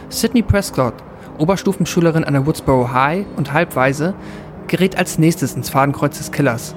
[0.10, 0.93] Sydney Prescott,
[1.39, 4.13] Oberstufenschülerin an der Woodsboro High und Halbweise,
[4.67, 6.76] gerät als nächstes ins Fadenkreuz des Killers.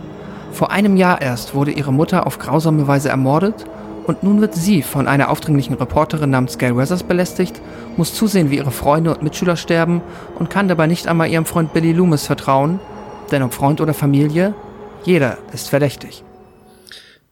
[0.52, 3.66] Vor einem Jahr erst wurde ihre Mutter auf grausame Weise ermordet
[4.06, 7.60] und nun wird sie von einer aufdringlichen Reporterin namens Gail Weathers belästigt,
[7.96, 10.00] muss zusehen, wie ihre Freunde und Mitschüler sterben
[10.38, 12.78] und kann dabei nicht einmal ihrem Freund Billy Loomis vertrauen,
[13.30, 14.54] denn ob Freund oder Familie,
[15.04, 16.22] jeder ist verdächtig.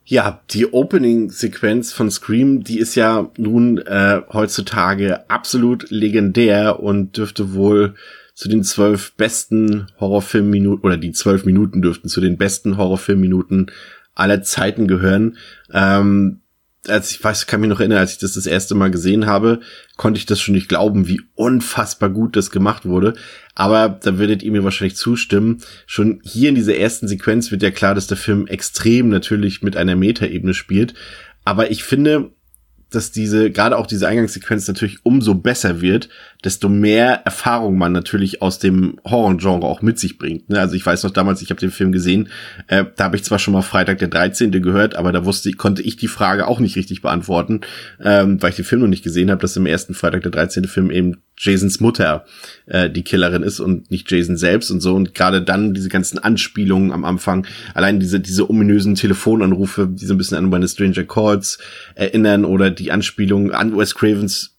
[0.07, 7.55] Ja, die Opening-Sequenz von Scream, die ist ja nun äh, heutzutage absolut legendär und dürfte
[7.55, 7.95] wohl
[8.35, 13.71] zu den zwölf besten Horrorfilmminuten oder die zwölf Minuten dürften zu den besten Horrorfilmminuten
[14.15, 15.39] aller Zeiten gehören.
[15.73, 16.41] Ähm,
[16.89, 19.61] als ich weiß, kann mich noch erinnern, als ich das das erste Mal gesehen habe,
[19.97, 23.15] konnte ich das schon nicht glauben, wie unfassbar gut das gemacht wurde.
[23.55, 25.63] Aber da werdet ihr mir wahrscheinlich zustimmen.
[25.87, 29.77] Schon hier in dieser ersten Sequenz wird ja klar, dass der Film extrem natürlich mit
[29.77, 30.95] einer Metaebene spielt.
[31.45, 32.31] Aber ich finde,
[32.91, 36.09] dass diese, gerade auch diese Eingangssequenz natürlich umso besser wird,
[36.45, 40.51] desto mehr Erfahrung man natürlich aus dem Horror-Genre auch mit sich bringt.
[40.51, 40.61] Ne?
[40.61, 42.29] Also ich weiß noch damals, ich habe den Film gesehen,
[42.67, 44.51] äh, da habe ich zwar schon mal Freitag der 13.
[44.63, 47.63] gehört, aber da wusste, konnte ich die Frage auch nicht richtig beantworten,
[48.03, 50.65] ähm, weil ich den Film noch nicht gesehen habe, dass im ersten Freitag der 13.
[50.65, 52.25] Film eben Jasons Mutter
[52.67, 54.95] äh, die Killerin ist und nicht Jason selbst und so.
[54.95, 60.15] Und gerade dann diese ganzen Anspielungen am Anfang, allein diese, diese ominösen Telefonanrufe, die so
[60.15, 61.59] ein bisschen an meine Stranger Calls
[61.95, 64.54] erinnern oder die Anspielungen an Wes Cravens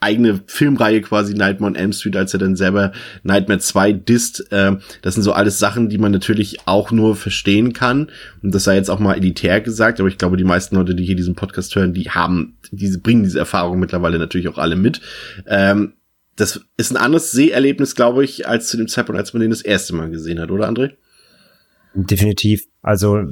[0.00, 4.50] eigene Filmreihe quasi Nightmare on Elm Street, als er dann selber Nightmare 2 disst.
[4.52, 8.10] Äh, das sind so alles Sachen, die man natürlich auch nur verstehen kann.
[8.42, 11.04] Und das sei jetzt auch mal elitär gesagt, aber ich glaube, die meisten Leute, die
[11.04, 15.00] hier diesen Podcast hören, die haben, diese bringen diese Erfahrung mittlerweile natürlich auch alle mit.
[15.46, 15.94] Ähm,
[16.36, 19.62] das ist ein anderes Seherlebnis, glaube ich, als zu dem Zeitpunkt, als man den das
[19.62, 20.92] erste Mal gesehen hat, oder André?
[21.94, 22.62] Definitiv.
[22.82, 23.24] Also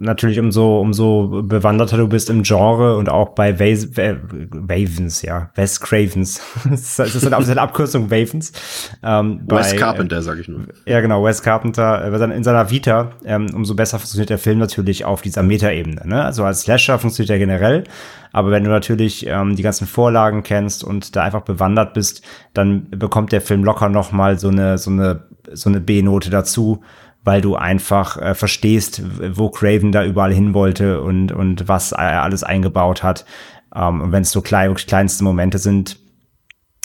[0.00, 5.80] natürlich umso, umso bewanderter du bist im Genre und auch bei Wavens, Wavens ja, Wes
[5.80, 6.40] Cravens.
[6.64, 8.52] das ist eine, eine Abkürzung Wavens.
[9.02, 10.62] Ähm, Wes Carpenter, äh, sag ich nur.
[10.86, 12.04] Ja, genau, Wes Carpenter.
[12.04, 16.06] Äh, in seiner Vita, ähm, umso besser funktioniert der Film natürlich auf dieser Metaebene.
[16.06, 16.24] Ne?
[16.24, 17.84] Also als Slasher funktioniert er generell,
[18.32, 22.22] aber wenn du natürlich ähm, die ganzen Vorlagen kennst und da einfach bewandert bist,
[22.54, 26.80] dann bekommt der Film locker noch mal so eine, so eine, so eine B-Note dazu
[27.30, 29.02] weil du einfach äh, verstehst,
[29.36, 33.24] wo Craven da überall hin wollte und, und was er alles eingebaut hat.
[33.72, 35.96] Ähm, und wenn es so klein, kleinste Momente sind,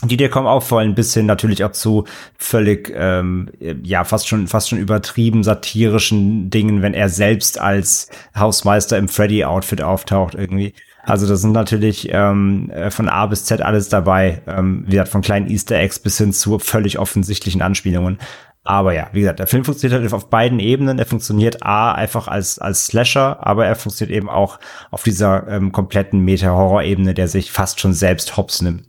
[0.03, 2.03] die dir kommen auffallen, bis hin natürlich auch zu
[2.38, 3.49] völlig, ähm,
[3.81, 9.81] ja, fast schon, fast schon übertrieben satirischen Dingen, wenn er selbst als Hausmeister im Freddy-Outfit
[9.81, 10.75] auftaucht irgendwie.
[11.01, 15.10] Also das sind natürlich ähm, äh, von A bis Z alles dabei, ähm, wie gesagt,
[15.10, 18.19] von kleinen Easter Eggs bis hin zu völlig offensichtlichen Anspielungen.
[18.67, 20.97] Aber ja, wie gesagt, der Film funktioniert halt auf beiden Ebenen.
[20.97, 25.71] Er funktioniert A einfach als, als Slasher, aber er funktioniert eben auch auf dieser ähm,
[25.71, 28.86] kompletten Meta-Horror-Ebene, der sich fast schon selbst hops nimmt.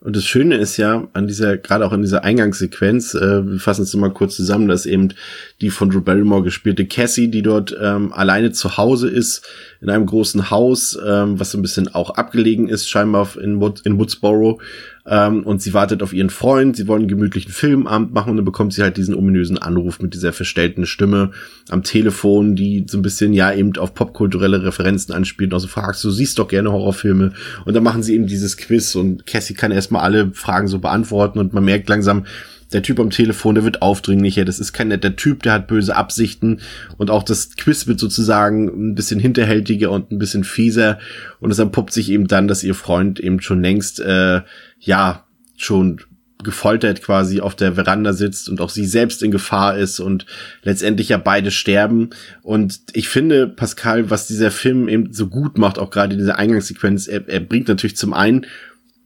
[0.00, 3.82] Und das Schöne ist ja an dieser, gerade auch in dieser Eingangssequenz, äh, wir fassen
[3.82, 5.14] es mal kurz zusammen, dass eben
[5.60, 9.46] die von Drew Barrymore gespielte Cassie, die dort ähm, alleine zu Hause ist,
[9.80, 13.82] in einem großen Haus, ähm, was so ein bisschen auch abgelegen ist, scheinbar in, Wood,
[13.84, 14.60] in Woodsboro,
[15.06, 18.44] ähm, und sie wartet auf ihren Freund, sie wollen einen gemütlichen Filmabend machen und dann
[18.44, 21.32] bekommt sie halt diesen ominösen Anruf mit dieser verstellten Stimme
[21.68, 25.52] am Telefon, die so ein bisschen ja eben auf popkulturelle Referenzen anspielt.
[25.52, 27.32] Also fragst du, siehst doch gerne Horrorfilme
[27.64, 30.78] und dann machen sie eben dieses Quiz und Cassie kann kann erstmal alle Fragen so
[30.78, 32.26] beantworten und man merkt langsam,
[32.74, 35.96] der Typ am Telefon, der wird aufdringlicher, das ist kein netter Typ, der hat böse
[35.96, 36.60] Absichten
[36.98, 40.98] und auch das Quiz wird sozusagen ein bisschen hinterhältiger und ein bisschen fieser
[41.40, 44.42] und es entpuppt sich eben dann, dass ihr Freund eben schon längst, äh,
[44.84, 45.24] ja,
[45.56, 46.00] schon
[46.42, 50.26] gefoltert quasi auf der Veranda sitzt und auch sie selbst in Gefahr ist und
[50.62, 52.10] letztendlich ja beide sterben.
[52.42, 57.08] Und ich finde, Pascal, was dieser Film eben so gut macht, auch gerade diese Eingangssequenz,
[57.08, 58.46] er, er bringt natürlich zum einen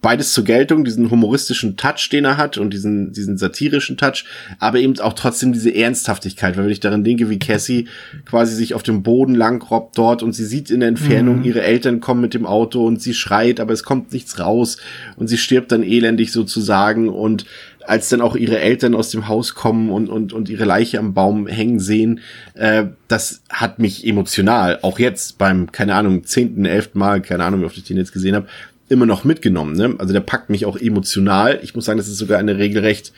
[0.00, 4.24] beides zur Geltung, diesen humoristischen Touch, den er hat und diesen, diesen satirischen Touch,
[4.60, 7.88] aber eben auch trotzdem diese Ernsthaftigkeit, weil wenn ich daran denke, wie Cassie
[8.24, 11.44] quasi sich auf dem Boden lang robbt dort und sie sieht in der Entfernung, mhm.
[11.44, 14.78] ihre Eltern kommen mit dem Auto und sie schreit, aber es kommt nichts raus
[15.16, 17.44] und sie stirbt dann elendig sozusagen und
[17.88, 21.14] als dann auch ihre Eltern aus dem Haus kommen und, und, und ihre Leiche am
[21.14, 22.20] Baum hängen sehen,
[22.54, 27.62] äh, das hat mich emotional, auch jetzt beim, keine Ahnung, zehnten, elften Mal, keine Ahnung,
[27.62, 28.46] wie oft ich den jetzt gesehen habe,
[28.88, 29.76] immer noch mitgenommen.
[29.76, 29.94] Ne?
[29.98, 31.60] Also der packt mich auch emotional.
[31.62, 33.12] Ich muss sagen, das ist sogar eine regelrecht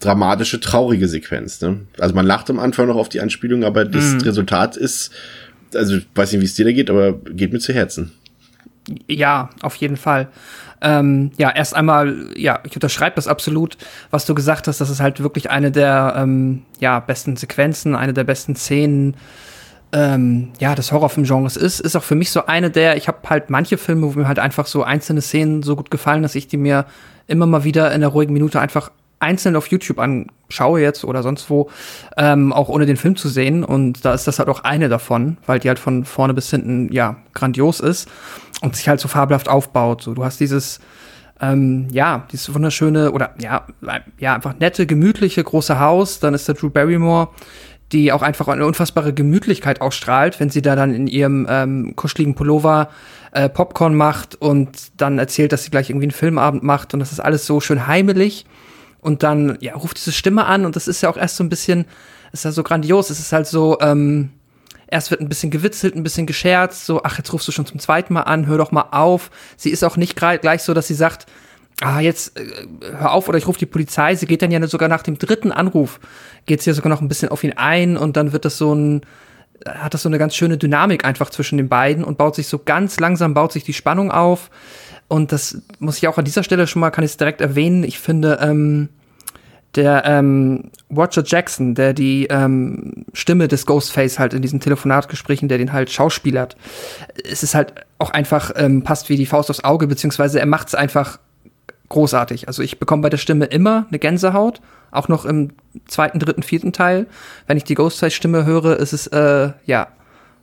[0.00, 1.60] dramatische, traurige Sequenz.
[1.60, 1.80] Ne?
[1.98, 4.20] Also man lacht am Anfang noch auf die Anspielung, aber das mhm.
[4.20, 5.12] Resultat ist,
[5.74, 8.12] also ich weiß nicht, wie es dir da geht, aber geht mir zu Herzen.
[9.08, 10.28] Ja, auf jeden Fall.
[10.80, 13.76] Ähm, ja, erst einmal, ja, ich unterschreibe das absolut,
[14.10, 14.80] was du gesagt hast.
[14.80, 19.16] Das ist halt wirklich eine der ähm, ja, besten Sequenzen, eine der besten Szenen
[19.92, 23.50] ähm, ja, des Horrorfilm-Genres ist, ist auch für mich so eine der, ich habe halt
[23.50, 26.56] manche Filme, wo mir halt einfach so einzelne Szenen so gut gefallen, dass ich die
[26.56, 26.86] mir
[27.26, 31.48] immer mal wieder in der ruhigen Minute einfach einzeln auf YouTube anschaue jetzt oder sonst
[31.48, 31.70] wo,
[32.16, 33.64] ähm, auch ohne den Film zu sehen.
[33.64, 36.92] Und da ist das halt auch eine davon, weil die halt von vorne bis hinten,
[36.92, 38.08] ja, grandios ist
[38.62, 40.02] und sich halt so fabelhaft aufbaut.
[40.02, 40.80] So, du hast dieses,
[41.40, 43.66] ähm, ja, dieses wunderschöne oder ja,
[44.18, 46.18] ja, einfach nette, gemütliche große Haus.
[46.18, 47.28] Dann ist der Drew Barrymore,
[47.92, 52.34] die auch einfach eine unfassbare Gemütlichkeit ausstrahlt, wenn sie da dann in ihrem ähm, kuscheligen
[52.34, 52.88] Pullover
[53.32, 57.12] äh, Popcorn macht und dann erzählt, dass sie gleich irgendwie einen Filmabend macht und das
[57.12, 58.46] ist alles so schön heimelig
[59.00, 61.48] und dann ja ruft diese Stimme an und das ist ja auch erst so ein
[61.48, 61.86] bisschen,
[62.32, 64.30] ist ja so grandios, es ist halt so ähm,
[64.92, 67.80] erst wird ein bisschen gewitzelt, ein bisschen gescherzt, so ach jetzt rufst du schon zum
[67.80, 69.30] zweiten Mal an, hör doch mal auf.
[69.56, 71.26] Sie ist auch nicht gleich so, dass sie sagt
[71.82, 72.44] ah, jetzt äh,
[72.98, 74.14] hör auf oder ich rufe die Polizei.
[74.14, 76.00] Sie geht dann ja sogar nach dem dritten Anruf,
[76.46, 78.74] geht sie ja sogar noch ein bisschen auf ihn ein und dann wird das so
[78.74, 79.02] ein,
[79.66, 82.58] hat das so eine ganz schöne Dynamik einfach zwischen den beiden und baut sich so
[82.58, 84.50] ganz langsam, baut sich die Spannung auf.
[85.08, 87.84] Und das muss ich auch an dieser Stelle schon mal, kann ich es direkt erwähnen.
[87.84, 88.88] Ich finde, ähm,
[89.74, 95.58] der ähm, Roger Jackson, der die ähm, Stimme des Ghostface halt in diesen Telefonatgesprächen, der
[95.58, 96.56] den halt schauspielert,
[97.30, 100.68] es ist halt auch einfach, ähm, passt wie die Faust aufs Auge, beziehungsweise er macht
[100.68, 101.18] es einfach
[101.92, 102.48] großartig.
[102.48, 105.50] Also ich bekomme bei der Stimme immer eine Gänsehaut, auch noch im
[105.86, 107.06] zweiten, dritten, vierten Teil.
[107.46, 109.88] Wenn ich die Ghostface-Stimme höre, ist es äh, ja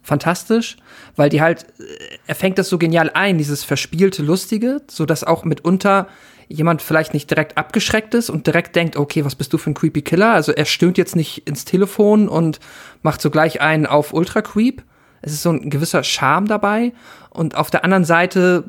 [0.02, 0.78] fantastisch,
[1.16, 5.24] weil die halt, äh, er fängt das so genial ein, dieses verspielte, lustige, so dass
[5.24, 6.08] auch mitunter
[6.48, 9.76] jemand vielleicht nicht direkt abgeschreckt ist und direkt denkt, okay, was bist du für ein
[9.76, 10.32] creepy Killer?
[10.34, 12.60] Also er stöhnt jetzt nicht ins Telefon und
[13.04, 14.84] macht so gleich einen auf Ultra Creep,
[15.22, 16.94] es ist so ein gewisser Charme dabei.
[17.40, 18.66] Und auf der anderen Seite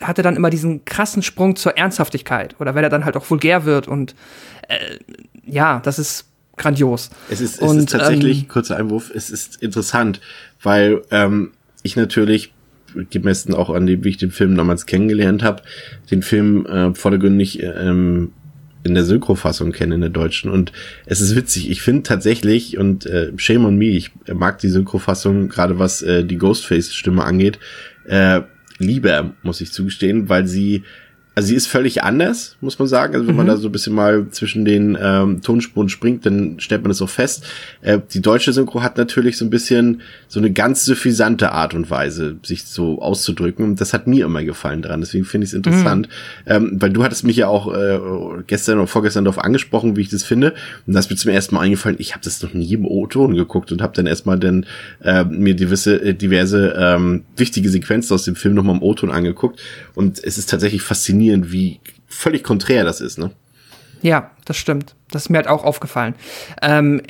[0.00, 2.56] hat er dann immer diesen krassen Sprung zur Ernsthaftigkeit.
[2.58, 3.86] Oder wenn er dann halt auch vulgär wird.
[3.86, 4.14] Und
[4.66, 4.96] äh,
[5.44, 6.24] ja, das ist
[6.56, 7.10] grandios.
[7.28, 10.22] Es ist, es und, ist tatsächlich, ähm, kurzer Einwurf, es ist interessant,
[10.62, 11.50] weil ähm,
[11.82, 12.54] ich natürlich
[13.10, 15.62] gemessen auch an dem, wie ich den Film damals kennengelernt habe,
[16.10, 18.32] den Film äh, vordergründig ähm,
[18.84, 20.50] in der Synchrofassung kenne, in der deutschen.
[20.50, 20.72] Und
[21.04, 21.70] es ist witzig.
[21.70, 26.24] Ich finde tatsächlich, und äh, shame on me, ich mag die Synchrofassung, gerade was äh,
[26.24, 27.58] die Ghostface-Stimme angeht,
[28.04, 28.42] äh,
[28.78, 30.84] lieber, muss ich zugestehen, weil sie
[31.34, 33.14] also sie ist völlig anders, muss man sagen.
[33.14, 33.38] Also wenn mhm.
[33.38, 37.02] man da so ein bisschen mal zwischen den ähm, Tonspuren springt, dann stellt man das
[37.02, 37.44] auch fest.
[37.82, 41.90] Äh, die deutsche Synchro hat natürlich so ein bisschen so eine ganz suffisante Art und
[41.90, 43.64] Weise, sich so auszudrücken.
[43.64, 45.00] Und das hat mir immer gefallen dran.
[45.00, 46.08] Deswegen finde ich es interessant.
[46.46, 46.52] Mhm.
[46.52, 47.98] Ähm, weil du hattest mich ja auch äh,
[48.46, 50.54] gestern oder vorgestern darauf angesprochen, wie ich das finde.
[50.86, 53.34] Und das ist mir zum ersten Mal eingefallen, ich habe das noch nie im O-Ton
[53.34, 54.66] geguckt und habe dann erstmal dann
[55.02, 59.60] äh, mir diverse, äh, diverse ähm, wichtige Sequenzen aus dem Film nochmal im O-Ton angeguckt.
[59.96, 63.30] Und es ist tatsächlich faszinierend faszinierend, wie völlig konträr das ist, ne?
[64.02, 64.94] Ja, das stimmt.
[65.10, 66.14] Das ist mir halt auch aufgefallen.
[66.60, 67.00] Ähm,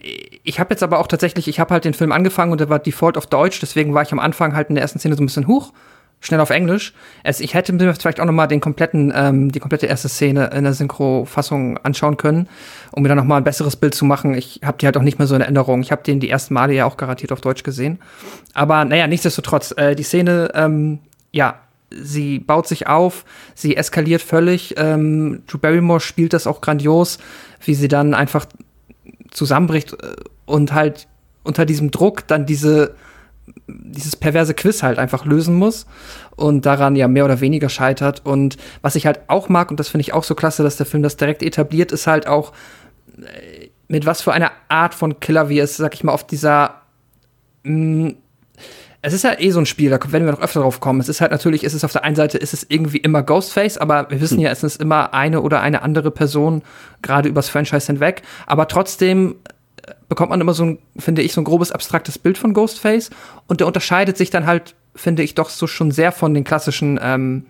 [0.44, 2.78] ich habe jetzt aber auch tatsächlich, ich habe halt den Film angefangen und der war
[2.78, 5.26] default auf Deutsch, deswegen war ich am Anfang halt in der ersten Szene so ein
[5.26, 5.72] bisschen hoch,
[6.20, 6.94] schnell auf Englisch.
[7.24, 10.50] Also ich hätte mir vielleicht auch noch mal den kompletten, ähm, die komplette erste Szene
[10.54, 12.48] in der Synchro-Fassung anschauen können,
[12.92, 14.34] um mir dann noch mal ein besseres Bild zu machen.
[14.34, 15.80] Ich habe die halt auch nicht mehr so in Erinnerung.
[15.80, 17.98] Ich habe den die ersten Male ja auch garantiert auf Deutsch gesehen.
[18.52, 21.00] Aber naja, nichtsdestotrotz, äh, die Szene, ähm,
[21.32, 24.74] ja, sie baut sich auf, sie eskaliert völlig.
[24.76, 27.18] Ähm, Drew Barrymore spielt das auch grandios,
[27.64, 28.46] wie sie dann einfach
[29.30, 30.16] zusammenbricht äh,
[30.46, 31.08] und halt
[31.42, 32.94] unter diesem Druck dann diese
[33.66, 35.86] dieses perverse Quiz halt einfach lösen muss
[36.36, 38.24] und daran ja mehr oder weniger scheitert.
[38.24, 40.86] Und was ich halt auch mag, und das finde ich auch so klasse, dass der
[40.86, 42.52] Film das direkt etabliert, ist halt auch,
[43.18, 46.82] äh, mit was für einer Art von Killer wir es, sag ich mal, auf dieser
[47.64, 48.14] mh,
[49.04, 50.98] es ist ja eh so ein Spiel, da werden wir noch öfter drauf kommen.
[50.98, 53.76] Es ist halt natürlich, ist es auf der einen Seite, ist es irgendwie immer Ghostface,
[53.76, 56.62] aber wir wissen ja, es ist immer eine oder eine andere Person,
[57.02, 58.22] gerade übers Franchise hinweg.
[58.46, 59.34] Aber trotzdem
[59.86, 63.10] äh, bekommt man immer so ein, finde ich, so ein grobes abstraktes Bild von Ghostface.
[63.46, 66.98] Und der unterscheidet sich dann halt, finde ich, doch so schon sehr von den klassischen
[67.02, 67.44] ähm,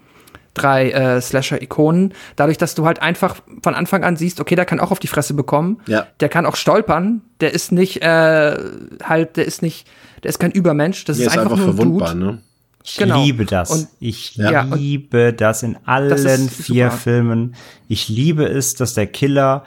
[0.54, 2.14] drei äh, Slasher-Ikonen.
[2.36, 5.08] Dadurch, dass du halt einfach von Anfang an siehst, okay, der kann auch auf die
[5.08, 5.80] Fresse bekommen.
[5.86, 6.06] Ja.
[6.20, 7.22] Der kann auch stolpern.
[7.40, 8.56] Der ist nicht äh,
[9.02, 9.86] halt, der ist nicht
[10.22, 12.24] der ist kein Übermensch, das Der ist, ist einfach, einfach nur ein verwundbar, Dude.
[12.24, 12.38] ne?
[12.82, 13.22] Ich Genau.
[13.22, 13.70] liebe das.
[13.70, 16.22] Und- ich Ja, liebe das in allen Das
[16.54, 16.96] vier super.
[16.98, 17.54] Filmen.
[17.88, 19.64] Ich liebe es, dass der Killer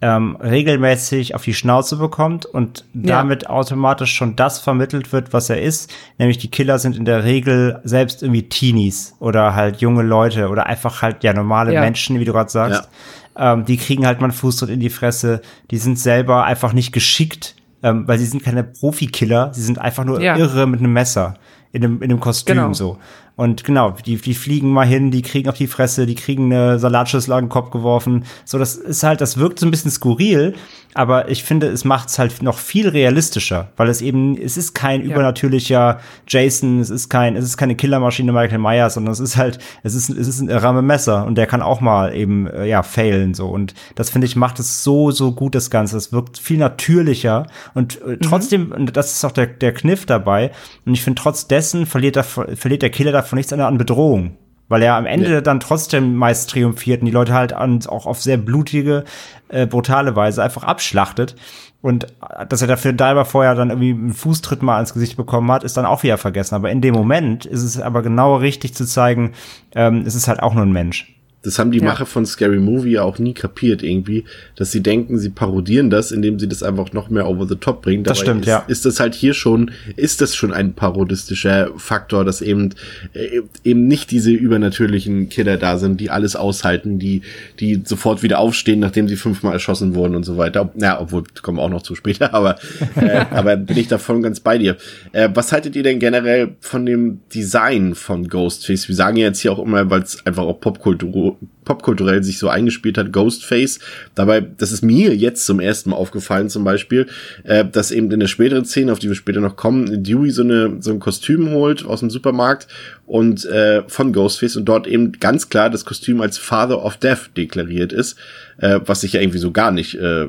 [0.00, 3.16] ähm, regelmäßig auf die Schnauze bekommt und Ja.
[3.18, 5.90] damit automatisch schon das vermittelt wird, was er ist.
[6.18, 10.66] Nämlich die Killer sind in der Regel selbst irgendwie Teenies oder halt junge Leute oder
[10.66, 11.80] einfach halt ja normale Ja.
[11.80, 12.88] Menschen, wie du gerade sagst.
[13.36, 15.40] Ähm, die kriegen halt mal einen Fußtritt in die Fresse.
[15.70, 19.52] Die sind selber einfach nicht geschickt, ähm, weil sie sind keine Profikiller.
[19.52, 20.36] Sie sind einfach nur Ja.
[20.36, 21.34] irre mit einem Messer
[21.72, 22.72] in einem, in einem Kostüm Genau.
[22.72, 22.98] so.
[23.38, 26.80] Und genau, die, die fliegen mal hin, die kriegen auf die Fresse, die kriegen eine
[26.80, 28.24] Salatschüssel an den Kopf geworfen.
[28.44, 30.54] So, das ist halt, das wirkt so ein bisschen skurril,
[30.94, 34.74] aber ich finde, es macht es halt noch viel realistischer, weil es eben, es ist
[34.74, 39.36] kein übernatürlicher Jason, es ist kein, es ist keine Killermaschine Michael Myers, sondern es ist
[39.36, 42.66] halt, es ist, es ist ein Ramme Messer und der kann auch mal eben, äh,
[42.66, 43.46] ja, failen so.
[43.46, 45.96] Und das finde ich, macht es so, so gut, das Ganze.
[45.96, 50.50] Es wirkt viel natürlicher und äh, trotzdem, und das ist auch der, der Kniff dabei,
[50.84, 54.36] und ich finde, trotz dessen verliert, der, verliert der Killer davon nichts an, an Bedrohung.
[54.70, 58.36] Weil er am Ende dann trotzdem meist triumphiert und die Leute halt auch auf sehr
[58.36, 59.04] blutige,
[59.48, 61.36] äh, brutale Weise einfach abschlachtet.
[61.80, 65.50] Und äh, dass er dafür selber vorher dann irgendwie einen Fußtritt mal ins Gesicht bekommen
[65.50, 66.54] hat, ist dann auch wieder vergessen.
[66.54, 69.32] Aber in dem Moment ist es aber genau richtig zu zeigen,
[69.74, 71.17] ähm, es ist halt auch nur ein Mensch.
[71.48, 71.84] Das haben die Ja.
[71.86, 76.12] Macher von Scary Movie ja auch nie kapiert irgendwie, dass sie denken, sie parodieren das,
[76.12, 78.04] indem sie das einfach noch mehr over the top bringen.
[78.04, 78.64] Das stimmt, ist, ja.
[78.68, 82.74] Ist das halt hier schon, ist das schon ein parodistischer Faktor, dass eben
[83.14, 87.22] äh, eben nicht diese übernatürlichen Killer da sind, die alles aushalten, die
[87.60, 90.60] die sofort wieder aufstehen, nachdem sie fünfmal erschossen wurden und so weiter.
[90.60, 92.56] Ob, na, obwohl kommen wir auch noch zu später, aber
[92.96, 94.76] äh, aber bin ich davon ganz bei dir.
[95.12, 98.88] Äh, was haltet ihr denn generell von dem Design von Ghostface?
[98.88, 102.48] Wir sagen ja jetzt hier auch immer, weil es einfach auch Popkultur popkulturell sich so
[102.48, 103.78] eingespielt hat, Ghostface.
[104.14, 107.06] Dabei, das ist mir jetzt zum ersten Mal aufgefallen, zum Beispiel,
[107.44, 110.42] äh, dass eben in der späteren Szene, auf die wir später noch kommen, Dewey so,
[110.42, 112.68] eine, so ein Kostüm holt aus dem Supermarkt
[113.06, 117.30] und äh, von Ghostface und dort eben ganz klar das Kostüm als Father of Death
[117.36, 118.16] deklariert ist,
[118.58, 120.28] äh, was sich ja irgendwie so gar nicht äh,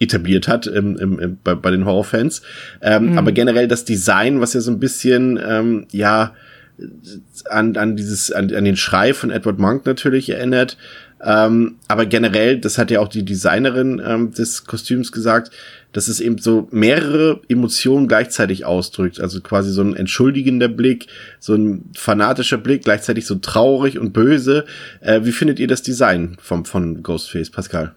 [0.00, 2.42] etabliert hat im, im, im, bei, bei den Horrorfans.
[2.80, 6.34] Ähm, Aber generell das Design, was ja so ein bisschen, ähm, ja,
[7.48, 10.76] an, an dieses, an, an den Schrei von Edward Monk natürlich erinnert.
[11.24, 15.52] Ähm, aber generell, das hat ja auch die Designerin ähm, des Kostüms gesagt,
[15.92, 19.20] dass es eben so mehrere Emotionen gleichzeitig ausdrückt.
[19.20, 21.06] Also quasi so ein entschuldigender Blick,
[21.38, 24.64] so ein fanatischer Blick, gleichzeitig so traurig und böse.
[25.00, 27.94] Äh, wie findet ihr das Design vom, von Ghostface, Pascal?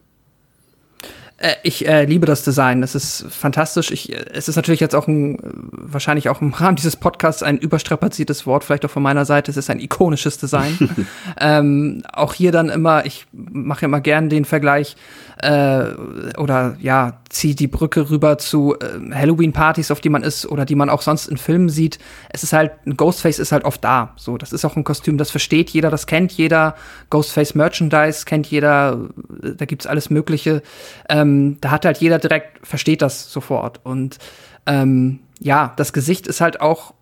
[1.37, 2.81] Äh, ich äh, liebe das Design.
[2.81, 3.91] Es ist fantastisch.
[3.91, 7.43] Ich, äh, es ist natürlich jetzt auch ein, äh, wahrscheinlich auch im Rahmen dieses Podcasts
[7.43, 9.51] ein überstrapaziertes Wort, vielleicht auch von meiner Seite.
[9.51, 11.07] Es ist ein ikonisches Design.
[11.39, 14.95] ähm, auch hier dann immer, ich mache immer gern den Vergleich,
[15.41, 15.93] äh,
[16.37, 20.75] oder ja, ziehe die Brücke rüber zu äh, Halloween-Partys, auf die man ist oder die
[20.75, 21.99] man auch sonst in Filmen sieht.
[22.29, 24.13] Es ist halt, ein Ghostface ist halt oft da.
[24.15, 26.75] So, das ist auch ein Kostüm, das versteht jeder, das kennt jeder.
[27.09, 30.61] Ghostface-Merchandise kennt jeder, da gibt's alles Mögliche.
[31.09, 31.24] Ähm,
[31.61, 33.79] da hat halt jeder direkt, versteht das sofort.
[33.83, 34.17] Und
[34.65, 36.93] ähm, ja, das Gesicht ist halt auch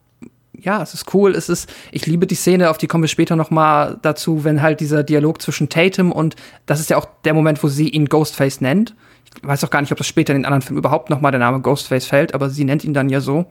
[0.59, 3.35] ja, es ist cool, es ist, ich liebe die Szene, auf die kommen wir später
[3.35, 7.33] noch mal dazu, wenn halt dieser Dialog zwischen Tatum und, das ist ja auch der
[7.33, 8.95] Moment, wo sie ihn Ghostface nennt.
[9.25, 11.31] Ich weiß auch gar nicht, ob das später in den anderen Filmen überhaupt noch mal
[11.31, 13.47] der Name Ghostface fällt, aber sie nennt ihn dann ja so.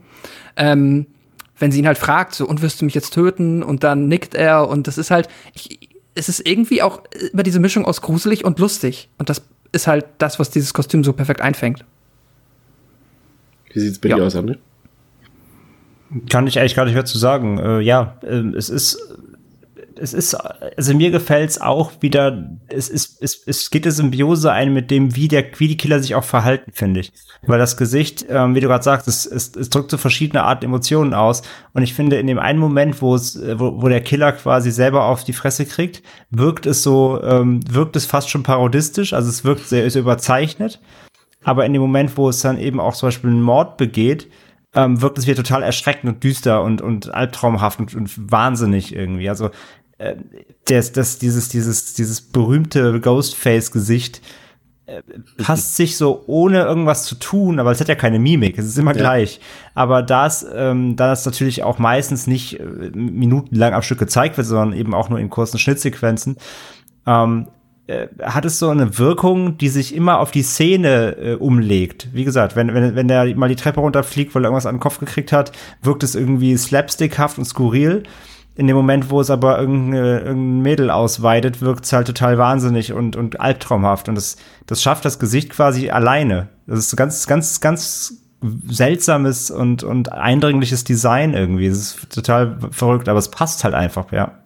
[0.56, 1.06] Ähm,
[1.58, 3.62] wenn sie ihn halt fragt, so, und wirst du mich jetzt töten?
[3.62, 7.60] Und dann nickt er und das ist halt, ich, es ist irgendwie auch über diese
[7.60, 9.10] Mischung aus gruselig und lustig.
[9.18, 11.84] Und das ist halt das, was dieses Kostüm so perfekt einfängt.
[13.72, 14.16] Wie sieht's bei Ja.
[14.16, 14.58] dir aus, André?
[16.30, 17.58] Kann ich eigentlich gar nicht mehr zu sagen.
[17.58, 18.98] Äh, ja, ähm, es ist,
[19.98, 24.72] es ist, also mir gefällt's auch wieder, es ist, es, es geht eine Symbiose ein
[24.72, 27.12] mit dem, wie der, wie die Killer sich auch verhalten, finde ich.
[27.46, 30.64] Weil das Gesicht, ähm, wie du gerade sagst, es, es, es drückt so verschiedene Arten
[30.64, 31.42] Emotionen aus.
[31.72, 34.70] Und ich finde, in dem einen Moment, wo es, äh, wo, wo der Killer quasi
[34.70, 39.28] selber auf die Fresse kriegt, wirkt es so, ähm, wirkt es fast schon parodistisch, also
[39.28, 40.80] es wirkt sehr, sehr überzeichnet.
[41.44, 44.28] Aber in dem Moment, wo es dann eben auch zum Beispiel einen Mord begeht,
[44.74, 49.28] ähm, wirkt es wieder total erschreckend und düster und, und albtraumhaft und, und wahnsinnig irgendwie.
[49.28, 49.50] Also
[50.66, 54.20] das, das, dieses, dieses, dieses berühmte Ghostface-Gesicht
[54.86, 55.02] äh,
[55.38, 58.78] passt sich so ohne irgendwas zu tun, aber es hat ja keine Mimik, es ist
[58.78, 59.00] immer Ja.
[59.00, 59.40] gleich.
[59.74, 64.36] Aber da es, ähm, da es natürlich auch meistens nicht äh, minutenlang am Stück gezeigt
[64.36, 66.36] wird, sondern eben auch nur in kurzen Schnittsequenzen,
[67.06, 67.46] ähm,
[67.86, 72.08] äh, hat es so eine Wirkung, die sich immer auf die Szene äh, umlegt.
[72.12, 74.80] Wie gesagt, wenn, wenn, wenn der mal die Treppe runterfliegt, weil er irgendwas an den
[74.80, 78.02] Kopf gekriegt hat, wirkt es irgendwie slapstickhaft und skurril.
[78.54, 83.16] In dem Moment, wo es aber irgendein Mädel ausweidet, wirkt es halt total wahnsinnig und,
[83.16, 84.10] und albtraumhaft.
[84.10, 84.36] Und das,
[84.66, 86.48] das schafft das Gesicht quasi alleine.
[86.66, 88.22] Das ist ganz, ganz, ganz
[88.68, 91.66] seltsames und, und eindringliches Design irgendwie.
[91.66, 94.42] Es ist total verrückt, aber es passt halt einfach, ja.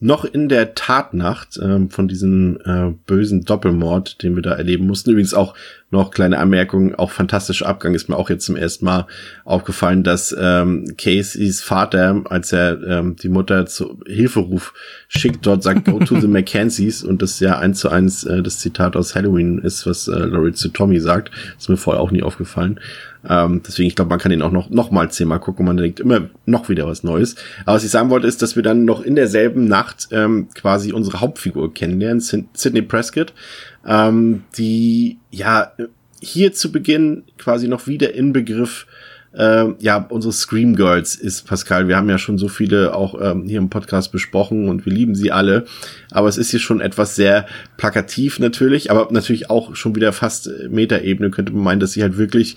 [0.00, 5.10] noch in der Tatnacht ähm, von diesem äh, bösen Doppelmord, den wir da erleben mussten.
[5.10, 5.54] Übrigens auch
[5.96, 9.06] noch kleine Anmerkung, auch fantastischer Abgang ist mir auch jetzt zum ersten Mal
[9.44, 14.74] aufgefallen, dass ähm, Caseys Vater, als er ähm, die Mutter zu Hilferuf
[15.08, 18.60] schickt, dort sagt, go to the Mackenzies und das ja eins zu eins äh, das
[18.60, 21.30] Zitat aus Halloween ist, was äh, Laurie zu Tommy sagt.
[21.58, 22.78] ist mir vorher auch nie aufgefallen.
[23.28, 26.00] Ähm, deswegen, ich glaube, man kann ihn auch noch, noch mal zehnmal gucken man denkt
[26.00, 27.34] immer noch wieder was Neues.
[27.64, 30.92] Aber was ich sagen wollte, ist, dass wir dann noch in derselben Nacht ähm, quasi
[30.92, 33.32] unsere Hauptfigur kennenlernen, Sidney Prescott,
[33.86, 35.72] ähm, die ja
[36.20, 38.86] hier zu Beginn quasi noch wieder Inbegriff
[39.36, 41.88] äh, ja, unsere Scream Girls ist Pascal.
[41.88, 45.14] Wir haben ja schon so viele auch ähm, hier im Podcast besprochen und wir lieben
[45.14, 45.66] sie alle.
[46.10, 50.46] Aber es ist hier schon etwas sehr plakativ natürlich, aber natürlich auch schon wieder fast
[50.46, 52.56] äh, Metaebene könnte man meinen, dass sie halt wirklich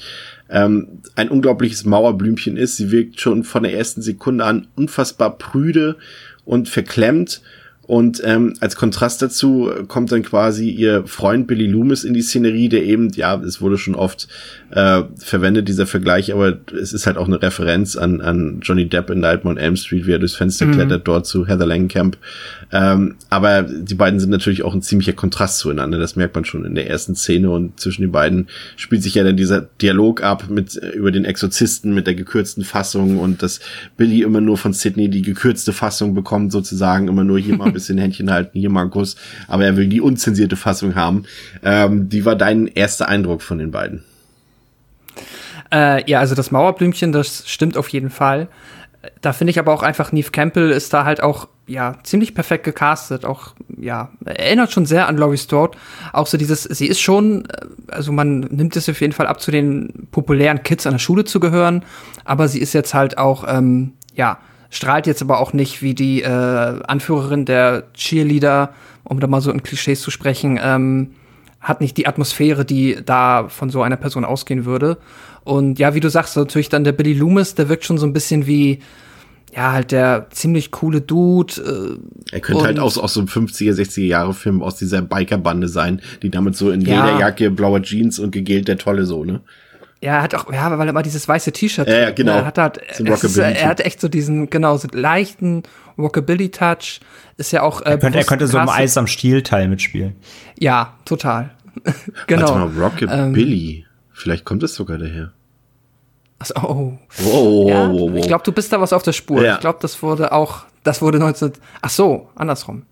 [0.50, 2.78] ähm, ein unglaubliches Mauerblümchen ist.
[2.78, 5.98] Sie wirkt schon von der ersten Sekunde an unfassbar prüde
[6.46, 7.42] und verklemmt.
[7.90, 12.70] Und ähm, als Kontrast dazu kommt dann quasi ihr Freund Billy Loomis in die Szenerie,
[12.70, 14.28] der eben, ja, es wurde schon oft
[14.70, 19.10] äh, verwendet, dieser Vergleich, aber es ist halt auch eine Referenz an, an Johnny Depp
[19.10, 20.74] in Nightmare on Elm Street, wie er durchs Fenster Mhm.
[20.74, 22.18] klettert, dort zu Heather Langenkamp.
[22.72, 26.66] Ähm, aber die beiden sind natürlich auch ein ziemlicher Kontrast zueinander, das merkt man schon
[26.66, 30.44] in der ersten Szene und zwischen den beiden spielt sich ja dann dieser Dialog ab
[30.48, 33.62] mit äh, über den Exorzisten mit der gekürzten Fassung und dass
[33.98, 37.98] Billy immer nur von Sydney die gekürzte Fassung bekommt, sozusagen immer nur hier mal bisschen
[37.98, 39.16] Händchen halten, hier mal einen Kuss,
[39.48, 41.24] aber er will die unzensierte Fassung haben.
[41.64, 44.04] Ähm, wie war dein erster Eindruck von den beiden?
[45.72, 48.48] Äh, ja, also das Mauerblümchen, das stimmt auf jeden Fall.
[49.22, 52.66] Da finde ich aber auch einfach, Neve Campbell ist da halt auch, ja, ziemlich perfekt
[52.66, 53.24] gecastet.
[53.24, 55.78] Auch, ja, erinnert schon sehr an Laurie Strode.
[56.12, 59.40] Auch so dieses, sie ist schon, äh, also man nimmt es auf jeden Fall ab,
[59.40, 61.86] zu den populären Kids an der Schule zu gehören.
[62.26, 66.22] Aber sie ist jetzt halt auch, ähm, ja, strahlt jetzt aber auch nicht wie die
[66.22, 71.12] äh, Anführerin der Cheerleader, um da mal so in Klischees zu sprechen, ähm,
[71.60, 74.98] hat nicht die Atmosphäre, die da von so einer Person ausgehen würde.
[75.44, 78.14] Und ja, wie du sagst, natürlich dann der Billy Loomis, der wirkt schon so ein
[78.14, 78.80] bisschen wie,
[79.56, 81.98] ja, halt der ziemlich coole Dude.
[82.32, 85.68] Äh, Er könnte halt aus, aus so einem 50er, 60er Jahre Film aus dieser Bikerbande
[85.68, 87.04] sein, die damit so in Ja.
[87.06, 89.42] Lederjacke, blauer Jeans und gegelt der Tolle so, ne?
[90.02, 92.34] Ja, er hat auch, ja, weil er mal dieses weiße T-Shirt Ja, ja, trägt, genau.
[92.34, 92.40] ne?
[92.40, 95.64] Er hat halt, ist, er hat echt so diesen, genau, so leichten
[95.98, 97.02] Rockabilly-Touch.
[97.38, 98.70] Ist ja auch, äh, Er könnte, er könnte so im.
[98.70, 100.16] Eis am Stiel-Teil mitspielen.
[100.58, 101.52] Ja, total.
[102.28, 102.48] genau.
[102.48, 103.86] Warte mal, Rockabilly.
[104.14, 105.34] Vielleicht kommt es sogar daher.
[106.40, 106.98] Also, oh.
[107.18, 108.16] Wow, Ja, wow, wow.
[108.16, 109.44] Ich glaube, du bist da was auf der Spur.
[109.44, 109.56] Ja.
[109.56, 111.54] Ich glaube, das wurde auch, das wurde 19.
[111.82, 112.84] Ach so, andersrum.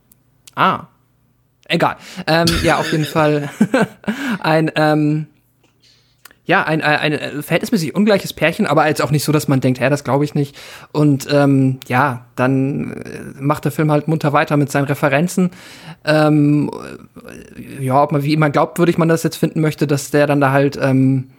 [0.55, 0.87] Ah.
[1.69, 1.95] Egal.
[2.27, 3.49] Ähm, ja, auf jeden Fall
[4.39, 5.27] ein, ähm,
[6.47, 9.81] ja, ein, ein, ein verhältnismäßig ungleiches Pärchen, aber jetzt auch nicht so, dass man denkt,
[9.81, 10.55] hä, das glaube ich nicht.
[10.93, 15.51] Und ähm, ja, dann äh, macht der Film halt munter weiter mit seinen Referenzen.
[16.05, 16.71] Ähm,
[17.79, 20.39] äh, ja, ob man wie immer glaubwürdig man das jetzt finden möchte, dass der dann
[20.39, 21.31] da halt, ähm,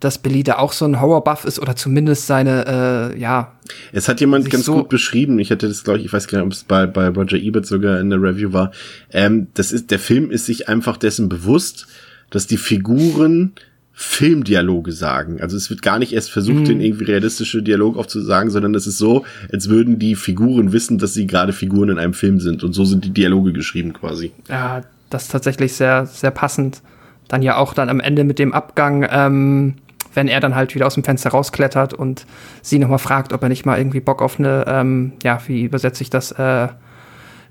[0.00, 3.52] dass Billy da auch so ein Horror-Buff ist oder zumindest seine, äh, ja,
[3.92, 6.38] Es hat jemand ganz so- gut beschrieben, ich hatte das, glaube ich, ich weiß gar
[6.38, 8.72] nicht, ob es bei, bei Roger Ebert sogar in der Review war.
[9.12, 11.86] Ähm, das ist, der Film ist sich einfach dessen bewusst,
[12.30, 13.52] dass die Figuren
[13.98, 15.40] Filmdialoge sagen.
[15.40, 16.64] Also es wird gar nicht erst versucht, Mhm.
[16.66, 21.14] den irgendwie realistische Dialog aufzusagen, sondern es ist so, als würden die Figuren wissen, dass
[21.14, 22.62] sie gerade Figuren in einem Film sind.
[22.62, 24.32] Und so sind die Dialoge geschrieben quasi.
[24.50, 26.82] Ja, das ist tatsächlich sehr, sehr passend.
[27.28, 29.74] Dann ja auch dann am Ende mit dem Abgang, ähm,
[30.12, 32.26] wenn er dann halt wieder aus dem Fenster rausklettert und
[32.60, 36.02] sie nochmal fragt, ob er nicht mal irgendwie Bock auf eine, ähm, ja, wie übersetze
[36.02, 36.68] ich das, äh,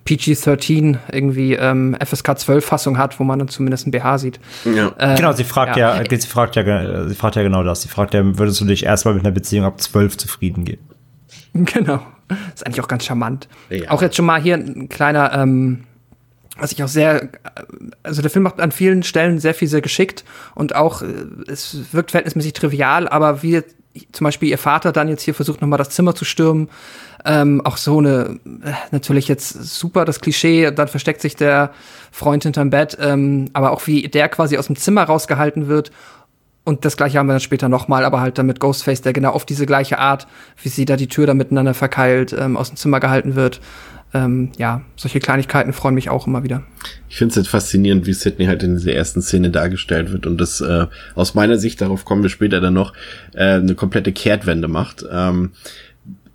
[0.05, 4.39] PG-13 irgendwie ähm, FSK 12 Fassung hat, wo man dann zumindest ein BH sieht.
[4.63, 4.93] Ja.
[4.97, 7.81] Äh, genau, sie fragt ja, sie fragt ja, sie fragt ja genau das.
[7.81, 10.83] Sie fragt ja, würdest du dich erstmal mit einer Beziehung ab zwölf zufrieden geben?
[11.53, 12.01] Genau.
[12.53, 13.47] Ist eigentlich auch ganz charmant.
[13.69, 13.91] Ja.
[13.91, 15.85] Auch jetzt schon mal hier ein kleiner, ähm,
[16.57, 17.29] was ich auch sehr,
[18.03, 21.07] also der Film macht an vielen Stellen sehr viel sehr geschickt und auch, äh,
[21.47, 23.61] es wirkt verhältnismäßig trivial, aber wie
[24.11, 26.69] zum Beispiel ihr Vater dann jetzt hier versucht nochmal das Zimmer zu stürmen.
[27.23, 31.71] Ähm, auch so eine, äh, natürlich jetzt super das Klischee, dann versteckt sich der
[32.11, 35.91] Freund hinterm Bett, ähm, aber auch wie der quasi aus dem Zimmer rausgehalten wird.
[36.65, 39.31] Und das gleiche haben wir dann später nochmal, aber halt dann mit Ghostface, der genau
[39.31, 40.27] auf diese gleiche Art,
[40.61, 43.61] wie sie da die Tür da miteinander verkeilt, ähm, aus dem Zimmer gehalten wird.
[44.15, 46.63] Ähm, ja, solche Kleinigkeiten freuen mich auch immer wieder.
[47.09, 50.61] Ich finde es faszinierend, wie Sidney halt in dieser ersten Szene dargestellt wird und das
[50.61, 52.93] äh, aus meiner Sicht, darauf kommen wir später dann noch,
[53.33, 55.05] äh, eine komplette Kehrtwende macht.
[55.11, 55.51] Ähm,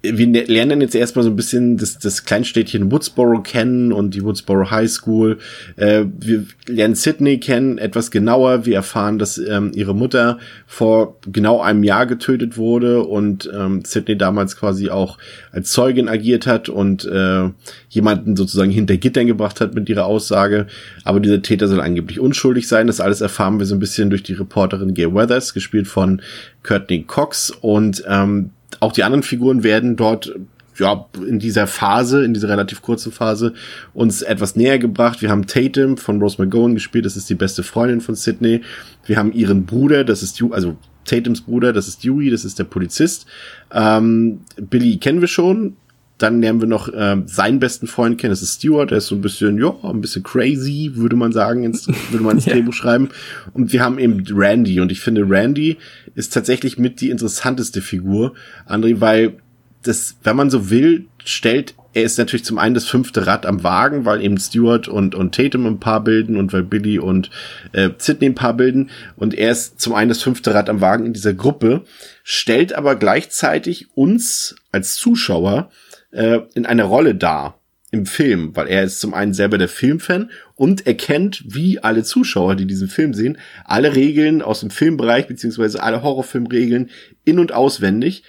[0.03, 4.23] wir ne-, lernen jetzt erstmal so ein bisschen das, das Kleinstädtchen Woodsboro kennen und die
[4.23, 5.39] Woodsboro High School.
[5.77, 8.65] Äh, wir lernen Sydney kennen etwas genauer.
[8.65, 14.17] Wir erfahren, dass ähm, ihre Mutter vor genau einem Jahr getötet wurde und ähm, Sydney
[14.17, 15.19] damals quasi auch
[15.53, 17.51] als Zeugin agiert hat und äh,
[17.91, 20.67] jemanden sozusagen hinter Gittern gebracht hat mit ihrer Aussage.
[21.05, 22.87] Aber dieser Täter soll angeblich unschuldig sein.
[22.87, 26.23] Das alles erfahren wir so ein bisschen durch die Reporterin Gay Weathers, gespielt von
[26.63, 30.33] Courtney Cox und ähm, auch die anderen Figuren werden dort
[30.79, 33.53] ja, in dieser Phase, in dieser relativ kurzen Phase,
[33.93, 35.21] uns etwas näher gebracht.
[35.21, 38.63] Wir haben Tatum von Rose McGowan gespielt, das ist die beste Freundin von Sydney.
[39.05, 42.65] Wir haben ihren Bruder, das ist, also Tatums Bruder, das ist Dewey, das ist der
[42.65, 43.27] Polizist.
[43.73, 45.77] Ähm, Billy kennen wir schon.
[46.21, 49.15] Dann lernen wir noch ähm, seinen besten Freund kennen, das ist Stuart, der ist so
[49.15, 52.53] ein bisschen, ja, ein bisschen crazy, würde man sagen, ins, würde man ins ja.
[52.53, 53.09] Drehbuch schreiben.
[53.55, 55.79] Und wir haben eben Randy und ich finde, Randy
[56.15, 58.35] ist tatsächlich mit die interessanteste Figur,
[58.69, 59.39] André, weil
[59.83, 63.65] das, wenn man so will, stellt er ist natürlich zum einen das fünfte Rad am
[63.65, 67.31] Wagen, weil eben Stuart und, und Tatum ein Paar bilden und weil Billy und
[67.73, 68.91] äh, Sidney ein Paar bilden.
[69.17, 71.83] Und er ist zum einen das fünfte Rad am Wagen in dieser Gruppe,
[72.23, 75.71] stellt aber gleichzeitig uns als Zuschauer
[76.13, 80.31] äh, in einer Rolle dar im Film, weil er ist zum einen selber der Filmfan
[80.55, 85.27] und er kennt, wie alle Zuschauer, die diesen Film sehen, alle Regeln aus dem Filmbereich
[85.27, 86.91] beziehungsweise alle Horrorfilmregeln
[87.25, 88.23] in- und auswendig.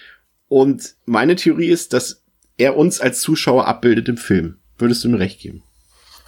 [0.47, 2.23] Und meine Theorie ist, dass
[2.57, 4.55] er uns als Zuschauer abbildet im Film.
[4.77, 5.63] Würdest du mir recht geben?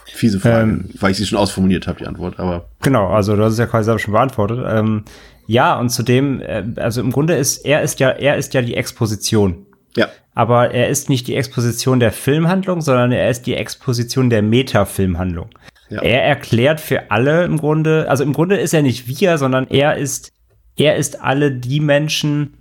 [0.06, 2.70] Fiese Frage, ähm, weil ich sie schon ausformuliert habe, die Antwort, aber.
[2.82, 4.64] Genau, also du hast es ja quasi selber schon beantwortet.
[4.68, 5.06] Ähm,
[5.48, 8.76] ja, und zudem, äh, also im Grunde ist, er ist ja, er ist ja die
[8.76, 9.66] Exposition.
[9.96, 10.10] Ja.
[10.34, 15.50] Aber er ist nicht die Exposition der Filmhandlung, sondern er ist die Exposition der Metafilmhandlung.
[15.90, 16.02] Ja.
[16.02, 19.98] Er erklärt für alle im Grunde, also im Grunde ist er nicht wir, sondern er
[19.98, 20.32] ist,
[20.76, 22.58] er ist alle die Menschen,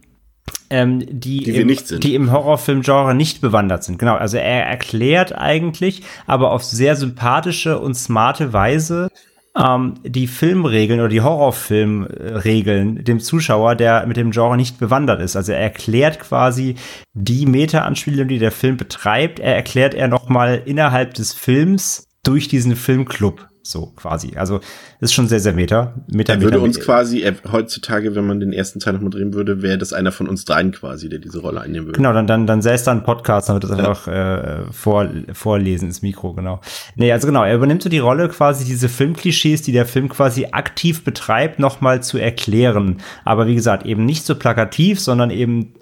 [0.68, 3.99] ähm, die, die, im, die im Horrorfilmgenre nicht bewandert sind.
[3.99, 9.09] Genau, also er erklärt eigentlich, aber auf sehr sympathische und smarte Weise,
[9.57, 15.37] ähm, die Filmregeln oder die Horrorfilmregeln dem Zuschauer, der mit dem Genre nicht bewandert ist.
[15.37, 16.77] Also er erklärt quasi
[17.13, 22.77] die Meta-Anspielung, die der Film betreibt, er erklärt er nochmal innerhalb des Films durch diesen
[22.77, 24.37] Filmclub so quasi.
[24.37, 24.61] Also
[25.01, 25.95] ist schon sehr, sehr meta.
[26.09, 29.35] meta er würde meta, uns quasi, er, heutzutage, wenn man den ersten Teil nochmal drehen
[29.35, 31.97] würde, wäre das einer von uns dreien quasi, der diese Rolle einnehmen würde.
[31.97, 33.79] Genau, dann, dann, dann säß da ein Podcast, dann wird das ja.
[33.79, 36.61] einfach äh, vor, vorlesen ins Mikro, genau.
[36.97, 40.49] Nee, also genau, er übernimmt so die Rolle quasi, diese Filmklischees, die der Film quasi
[40.51, 42.99] aktiv betreibt, nochmal zu erklären.
[43.25, 45.75] Aber wie gesagt, eben nicht so plakativ, sondern eben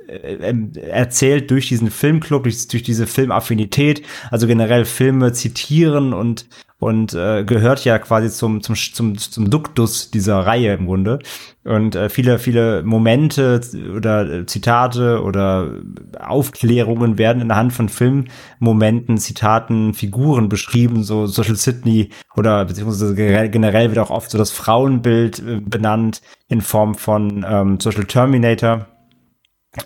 [0.91, 6.47] erzählt durch diesen Filmclub, durch, durch diese Filmaffinität, also generell Filme zitieren und
[6.81, 11.21] und äh, gehört ja quasi zum, zum, zum, zum Duktus dieser Reihe im Grunde.
[11.63, 13.61] Und äh, viele, viele Momente
[13.95, 15.73] oder äh, Zitate oder
[16.19, 23.15] Aufklärungen werden in der Hand von Filmmomenten, Zitaten, Figuren beschrieben, so Social Sydney oder beziehungsweise
[23.15, 28.87] generell wird auch oft so das Frauenbild äh, benannt in Form von ähm, Social Terminator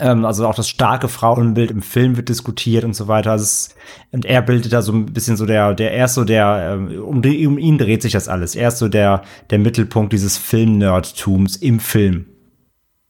[0.00, 3.32] ähm, also auch das starke Frauenbild im Film wird diskutiert und so weiter.
[3.32, 3.74] Also es,
[4.12, 7.02] und er bildet da so ein bisschen so der, der er ist so der, ähm,
[7.02, 8.56] um, um ihn dreht sich das alles.
[8.56, 12.26] Er ist so der, der Mittelpunkt dieses Film-Nerdtums im Film.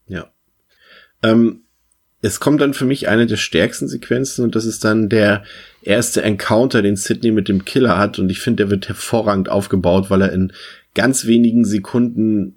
[0.09, 0.27] Ja.
[1.23, 1.61] Ähm,
[2.23, 5.45] es kommt dann für mich eine der stärksten Sequenzen und das ist dann der
[5.83, 10.11] erste Encounter, den Sidney mit dem Killer hat und ich finde, der wird hervorragend aufgebaut,
[10.11, 10.53] weil er in
[10.95, 12.57] ganz wenigen Sekunden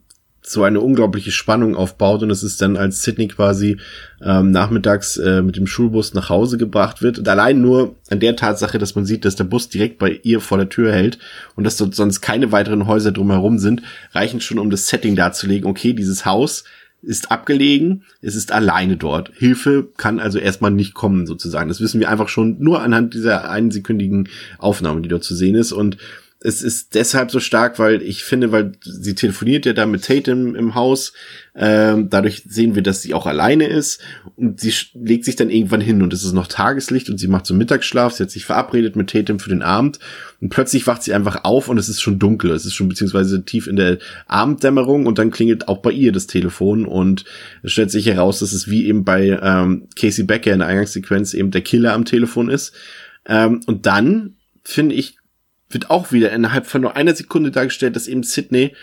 [0.50, 3.78] so eine unglaubliche Spannung aufbaut und es ist dann, als Sydney quasi
[4.22, 7.20] ähm, nachmittags äh, mit dem Schulbus nach Hause gebracht wird.
[7.20, 10.40] Und allein nur an der Tatsache, dass man sieht, dass der Bus direkt bei ihr
[10.40, 11.20] vor der Tür hält
[11.56, 13.82] und dass dort sonst keine weiteren Häuser drumherum sind,
[14.14, 15.70] reichen schon, um das Setting darzulegen.
[15.70, 16.64] Okay, dieses Haus
[17.02, 19.32] ist abgelegen, es ist alleine dort.
[19.36, 21.70] Hilfe kann also erstmal nicht kommen, sozusagen.
[21.70, 25.72] Das wissen wir einfach schon nur anhand dieser einsekündigen Aufnahme, die dort zu sehen ist.
[25.72, 25.98] Und
[26.40, 30.54] es ist deshalb so stark, weil ich finde, weil sie telefoniert ja da mit Tatum
[30.56, 31.14] im Haus.
[31.56, 34.02] Ähm, dadurch sehen wir, dass sie auch alleine ist
[34.36, 37.48] und sie legt sich dann irgendwann hin und es ist noch Tageslicht und sie macht
[37.48, 38.14] so Mittagsschlaf.
[38.14, 39.98] Sie hat sich verabredet mit Tatum für den Abend
[40.40, 42.52] und plötzlich wacht sie einfach auf und es ist schon dunkel.
[42.52, 46.28] Es ist schon beziehungsweise tief in der Abenddämmerung und dann klingelt auch bei ihr das
[46.28, 47.26] Telefon und
[47.64, 51.34] es stellt sich heraus, dass es wie eben bei ähm, Casey Becker in der Eingangssequenz
[51.34, 52.74] eben der Killer am Telefon ist.
[53.26, 55.17] Ähm, und dann finde ich
[55.70, 58.74] wird auch wieder innerhalb von nur einer Sekunde dargestellt, dass eben Sydney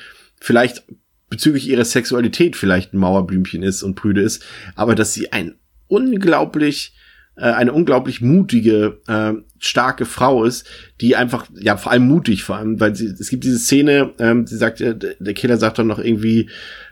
[0.41, 0.85] vielleicht
[1.31, 4.45] bezüglich ihrer Sexualität vielleicht ein Mauerblümchen ist und prüde ist,
[4.77, 5.55] aber dass sie ein
[5.89, 6.95] unglaublich
[7.37, 10.69] äh, eine unglaublich mutige, äh, starke Frau ist,
[11.01, 14.47] die einfach, ja, vor allem mutig, vor allem, weil sie, es gibt diese Szene, ähm,
[14.47, 16.49] sie sagt, äh, der Killer sagt dann noch irgendwie,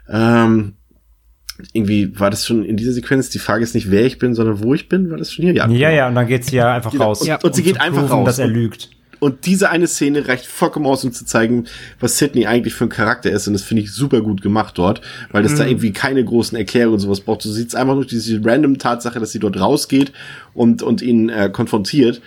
[0.09, 0.75] ähm,
[1.73, 4.63] irgendwie war das schon in dieser Sequenz, die Frage ist nicht, wer ich bin, sondern
[4.63, 5.55] wo ich bin, war das schon hier?
[5.55, 7.05] Ja, ja, ja und dann geht sie ja einfach genau.
[7.05, 7.21] raus.
[7.21, 8.27] Und, ja, und sie um geht einfach proven, raus.
[8.27, 8.87] dass er lügt.
[8.87, 11.67] Und diese eine Szene reicht vollkommen aus, um zu zeigen,
[12.01, 13.47] was Sydney eigentlich für ein Charakter ist.
[13.47, 15.01] Und das finde ich super gut gemacht dort,
[15.31, 15.59] weil das mhm.
[15.59, 17.45] da irgendwie keine großen Erklärungen und sowas braucht.
[17.45, 20.13] Du siehst einfach nur diese random Tatsache, dass sie dort rausgeht
[20.55, 22.21] und, und ihn äh, konfrontiert.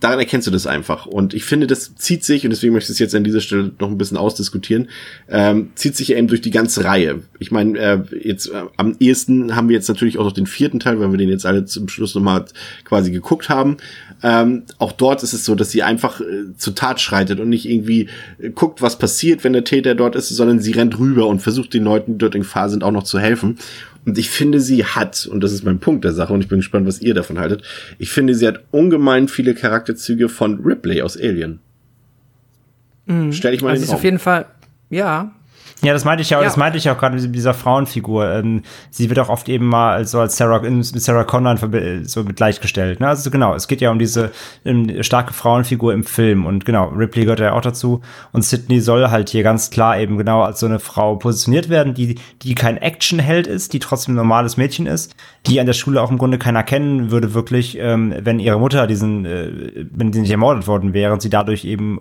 [0.00, 1.06] Daran erkennst du das einfach.
[1.06, 3.72] Und ich finde, das zieht sich, und deswegen möchte ich es jetzt an dieser Stelle
[3.78, 4.88] noch ein bisschen ausdiskutieren,
[5.28, 7.22] ähm, zieht sich eben durch die ganze Reihe.
[7.38, 10.78] Ich meine, äh, jetzt äh, am ehesten haben wir jetzt natürlich auch noch den vierten
[10.78, 12.44] Teil, weil wir den jetzt alle zum Schluss nochmal
[12.84, 13.78] quasi geguckt haben.
[14.22, 17.68] Ähm, auch dort ist es so, dass sie einfach äh, zur Tat schreitet und nicht
[17.68, 18.08] irgendwie
[18.38, 21.74] äh, guckt, was passiert, wenn der Täter dort ist, sondern sie rennt rüber und versucht
[21.74, 23.58] den Leuten, die dort in Gefahr sind, auch noch zu helfen.
[24.04, 26.58] Und ich finde, sie hat, und das ist mein Punkt der Sache, und ich bin
[26.58, 27.62] gespannt, was ihr davon haltet,
[27.98, 31.60] ich finde, sie hat ungemein viele Charakterzüge von Ripley aus Alien.
[33.06, 33.32] Mhm.
[33.32, 34.46] Stell ich mal also den ist auf jeden Fall,
[34.90, 35.32] ja,
[35.84, 36.44] ja, das meinte ich ja, Ja.
[36.44, 38.30] das meinte ich auch gerade mit dieser Frauenfigur.
[38.32, 41.56] Ähm, sie wird auch oft eben mal als- so als Sarah, mit Sarah Connor
[42.04, 43.00] so mit gleichgestellt.
[43.00, 43.08] Ne?
[43.08, 44.30] Also genau, es geht ja um diese
[45.00, 48.00] starke Frauenfigur im Film und genau, Ripley gehört ja auch dazu
[48.32, 51.94] und Sydney soll halt hier ganz klar eben genau als so eine Frau positioniert werden,
[51.94, 55.14] die, die kein Actionheld ist, die trotzdem ein normales Mädchen ist,
[55.46, 58.86] die an der Schule auch im Grunde keiner kennen würde wirklich, ähm, wenn ihre Mutter
[58.86, 59.50] diesen, äh,
[59.90, 61.98] wenn sie nicht ermordet worden wäre und sie dadurch eben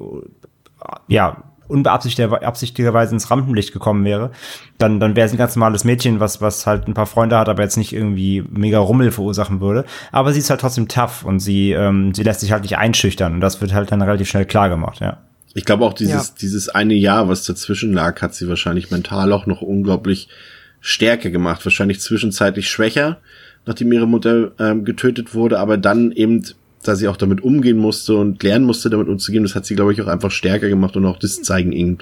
[1.07, 1.37] ja,
[1.71, 4.31] unbeabsichtigterweise ins Rampenlicht gekommen wäre,
[4.77, 7.49] dann, dann wäre sie ein ganz normales Mädchen, was, was halt ein paar Freunde hat,
[7.49, 9.85] aber jetzt nicht irgendwie mega Rummel verursachen würde.
[10.11, 13.33] Aber sie ist halt trotzdem tough und sie, ähm, sie lässt sich halt nicht einschüchtern
[13.33, 15.17] und das wird halt dann relativ schnell klar gemacht, ja.
[15.53, 19.45] Ich glaube auch dieses, dieses eine Jahr, was dazwischen lag, hat sie wahrscheinlich mental auch
[19.47, 20.29] noch unglaublich
[20.79, 21.65] stärker gemacht.
[21.65, 23.17] Wahrscheinlich zwischenzeitlich schwächer,
[23.65, 26.43] nachdem ihre Mutter ähm, getötet wurde, aber dann eben,
[26.83, 29.93] da sie auch damit umgehen musste und lernen musste, damit umzugehen, das hat sie, glaube
[29.93, 31.99] ich, auch einfach stärker gemacht und auch das zeigen eben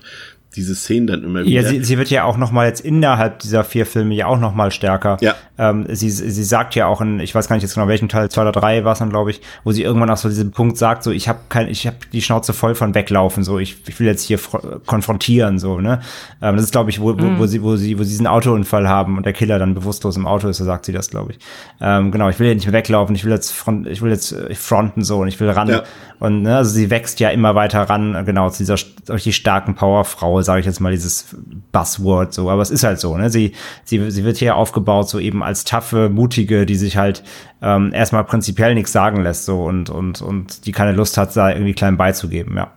[0.55, 1.61] diese Szenen dann immer wieder.
[1.61, 4.39] Ja, sie, sie wird ja auch noch mal jetzt innerhalb dieser vier Filme ja auch
[4.39, 5.17] noch mal stärker.
[5.21, 5.35] Ja.
[5.59, 8.29] Ähm, sie, sie sagt ja auch in, ich weiß gar nicht jetzt genau welchen Teil,
[8.29, 10.77] zwei oder drei war es dann, glaube ich, wo sie irgendwann auch so diesen Punkt
[10.77, 13.99] sagt, so ich habe kein, ich habe die Schnauze voll von weglaufen, so ich, ich
[13.99, 15.99] will jetzt hier fro- konfrontieren, so ne.
[16.41, 18.89] Ähm, das ist, glaube ich, wo, wo, wo sie, wo sie, wo sie diesen Autounfall
[18.89, 21.39] haben und der Killer dann bewusstlos im Auto ist, so sagt sie das, glaube ich.
[21.79, 24.31] Ähm, genau, ich will ja nicht mehr weglaufen, ich will jetzt front, ich will jetzt
[24.31, 25.67] äh, fronten so und ich will ran.
[25.67, 25.83] Ja.
[26.19, 29.75] Und ne, also sie wächst ja immer weiter ran, genau, zu dieser st- richtig starken
[29.75, 31.35] Powerfrau, sage ich jetzt mal dieses
[31.71, 32.49] Buzzword so.
[32.49, 33.29] Aber es ist halt so, ne?
[33.29, 37.23] Sie, sie, sie wird hier aufgebaut, so eben als taffe, mutige, die sich halt
[37.61, 41.51] ähm, erstmal prinzipiell nichts sagen lässt, so und, und, und die keine Lust hat, da
[41.51, 42.71] irgendwie klein beizugeben, ja.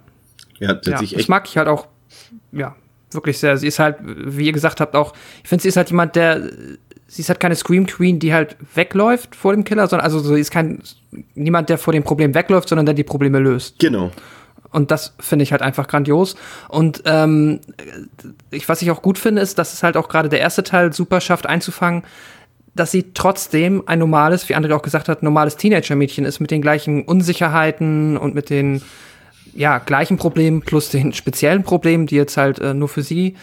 [0.58, 1.86] Ja, das Ja, sich das echt mag ich halt auch,
[2.52, 2.74] ja,
[3.10, 3.56] wirklich sehr.
[3.56, 6.42] Sie ist halt, wie ihr gesagt habt, auch, ich finde, sie ist halt jemand, der,
[7.06, 10.40] sie ist halt keine Scream Queen, die halt wegläuft vor dem Killer, sondern, also sie
[10.40, 10.82] ist kein,
[11.34, 13.78] niemand, der vor dem Problem wegläuft, sondern der die Probleme löst.
[13.78, 14.10] Genau.
[14.72, 16.34] Und das finde ich halt einfach grandios.
[16.68, 17.60] Und ähm,
[18.50, 20.92] ich, was ich auch gut finde, ist, dass es halt auch gerade der erste Teil
[20.92, 22.02] super schafft einzufangen,
[22.74, 26.62] dass sie trotzdem ein normales, wie André auch gesagt hat, normales Teenager-Mädchen ist mit den
[26.62, 28.80] gleichen Unsicherheiten und mit den
[29.54, 33.36] ja, gleichen Problemen plus den speziellen Problemen, die jetzt halt äh, nur für sie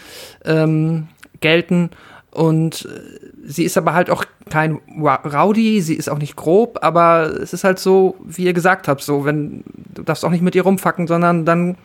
[0.44, 1.06] ähm,
[1.40, 1.90] gelten.
[2.32, 7.32] Und äh, sie ist aber halt auch kein Rowdy, sie ist auch nicht grob, aber
[7.40, 9.64] es ist halt so, wie ihr gesagt habt, so, wenn
[9.94, 11.76] du darfst auch nicht mit ihr rumfacken, sondern dann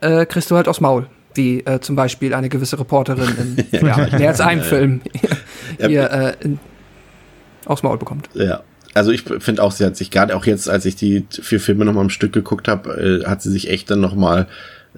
[0.00, 1.06] äh, kriegst du halt aufs Maul.
[1.34, 5.00] Wie äh, zum Beispiel eine gewisse Reporterin in ja, mehr als einem Film
[5.78, 6.58] hier äh, in,
[7.66, 8.28] aufs Maul bekommt.
[8.34, 8.62] Ja.
[8.94, 11.84] Also ich finde auch, sie hat sich gerade auch jetzt, als ich die vier Filme
[11.84, 14.48] noch mal am Stück geguckt habe, äh, hat sie sich echt dann noch mal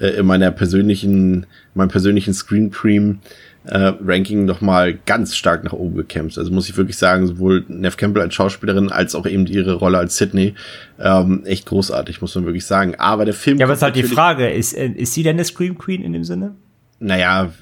[0.01, 3.19] äh, in meiner persönlichen, meinem persönlichen Screen Cream
[3.65, 6.39] äh, Ranking noch mal ganz stark nach oben gekämpft.
[6.39, 9.99] Also muss ich wirklich sagen, sowohl Nev Campbell als Schauspielerin als auch eben ihre Rolle
[9.99, 10.55] als Sydney
[10.99, 12.97] ähm, echt großartig, muss man wirklich sagen.
[12.97, 15.45] Aber der Film Ja, aber ist halt die Frage, ist, äh, ist sie denn eine
[15.45, 16.57] Scream Queen in dem Sinne?
[16.99, 17.53] Naja,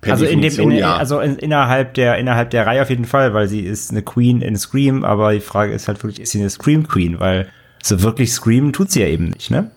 [0.00, 0.96] per also in dem, Definition in, ja.
[0.96, 4.42] also in, innerhalb der, innerhalb der Reihe auf jeden Fall, weil sie ist eine Queen
[4.42, 7.48] in Scream, aber die Frage ist halt wirklich, ist sie eine Scream Queen, weil
[7.82, 9.70] so wirklich Scream tut sie ja eben nicht, ne?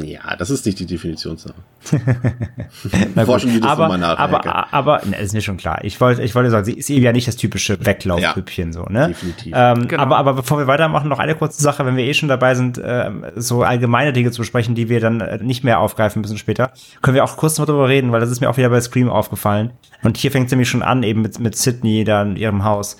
[0.00, 1.54] Ja, das ist nicht die Definitionssache.
[3.26, 4.18] Forschen die das aber, mal nach.
[4.18, 5.84] Aber, aber, aber ne, ist mir schon klar.
[5.84, 8.84] Ich wollte, ich wollte sagen, sie ist eben ja nicht das typische Weglaufpüppchen, ja, so,
[8.84, 9.08] ne?
[9.08, 9.52] Definitiv.
[9.54, 10.02] Ähm, genau.
[10.02, 12.78] aber, aber bevor wir weitermachen, noch eine kurze Sache, wenn wir eh schon dabei sind,
[12.78, 16.72] äh, so allgemeine Dinge zu besprechen, die wir dann äh, nicht mehr aufgreifen müssen später,
[17.02, 19.10] können wir auch kurz noch darüber reden, weil das ist mir auch wieder bei Scream
[19.10, 19.72] aufgefallen.
[20.02, 22.96] Und hier fängt es nämlich schon an, eben mit, mit Sydney da in ihrem Haus,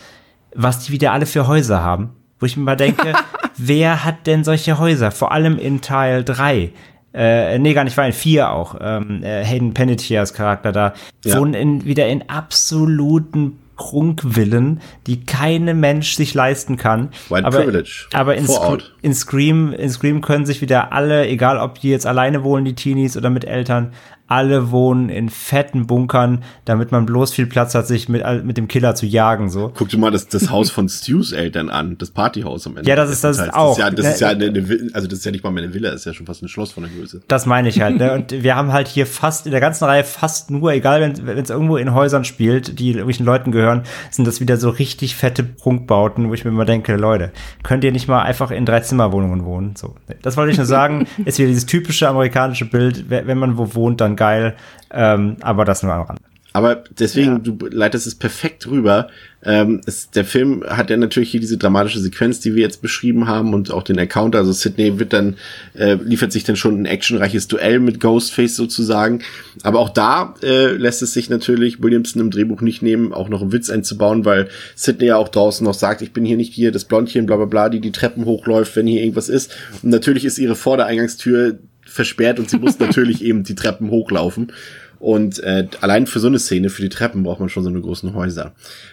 [0.54, 2.10] was die wieder alle für Häuser haben
[2.42, 3.12] wo ich mir mal denke,
[3.56, 5.12] wer hat denn solche Häuser?
[5.12, 6.72] Vor allem in Teil 3.
[7.14, 8.74] Äh, nee, gar nicht, war in 4 auch.
[8.80, 10.94] Ähm, äh, Hayden Panettiers Charakter da.
[11.24, 11.38] Ja.
[11.38, 17.10] Wohnen in, wieder in absoluten Prunkvillen, die keine Mensch sich leisten kann.
[17.28, 18.06] White aber, Privilege.
[18.12, 22.06] Aber in, Sc in, Scream, in Scream können sich wieder alle, egal ob die jetzt
[22.06, 23.92] alleine wohnen, die Teenies oder mit Eltern,
[24.32, 28.66] alle wohnen in fetten Bunkern, damit man bloß viel Platz hat, sich mit, mit dem
[28.66, 29.50] Killer zu jagen.
[29.50, 29.70] So.
[29.74, 32.88] Guck dir mal das, das Haus von Stews Eltern an, das Partyhaus am Ende.
[32.88, 33.76] Ja, das ist das, das auch.
[33.76, 35.64] Das ist ja, das ist ja eine, eine, also das ist ja nicht mal mehr
[35.64, 37.20] eine Villa, das ist ja schon fast ein Schloss von der Größe.
[37.28, 37.98] Das meine ich halt.
[37.98, 38.10] Ne?
[38.14, 41.50] Und wir haben halt hier fast in der ganzen Reihe fast nur, egal wenn es
[41.50, 46.30] irgendwo in Häusern spielt, die irgendwelchen Leuten gehören, sind das wieder so richtig fette Prunkbauten,
[46.30, 49.76] wo ich mir immer denke, Leute, könnt ihr nicht mal einfach in drei Zimmerwohnungen wohnen?
[49.76, 51.06] So, das wollte ich nur sagen.
[51.26, 54.54] ist wieder dieses typische amerikanische Bild, wenn man wo wohnt, dann geil.
[54.92, 56.20] Ähm, aber das nur am Rand.
[56.54, 57.38] Aber deswegen, ja.
[57.38, 59.08] du leitest es perfekt rüber.
[59.44, 63.26] Ähm, es, der Film hat ja natürlich hier diese dramatische Sequenz, die wir jetzt beschrieben
[63.26, 64.38] haben und auch den Encounter.
[64.38, 65.36] Also Sydney wird dann,
[65.74, 69.22] äh, liefert sich dann schon ein actionreiches Duell mit Ghostface sozusagen.
[69.62, 73.40] Aber auch da äh, lässt es sich natürlich Williamson im Drehbuch nicht nehmen, auch noch
[73.40, 76.70] einen Witz einzubauen, weil Sydney ja auch draußen noch sagt, ich bin hier nicht hier
[76.70, 79.56] das Blondchen, bla bla bla, die die Treppen hochläuft, wenn hier irgendwas ist.
[79.82, 84.52] Und natürlich ist ihre Vordereingangstür versperrt und sie muss natürlich eben die Treppen hochlaufen.
[84.98, 87.80] Und äh, allein für so eine Szene, für die Treppen, braucht man schon so eine
[87.80, 88.52] großen Häuser.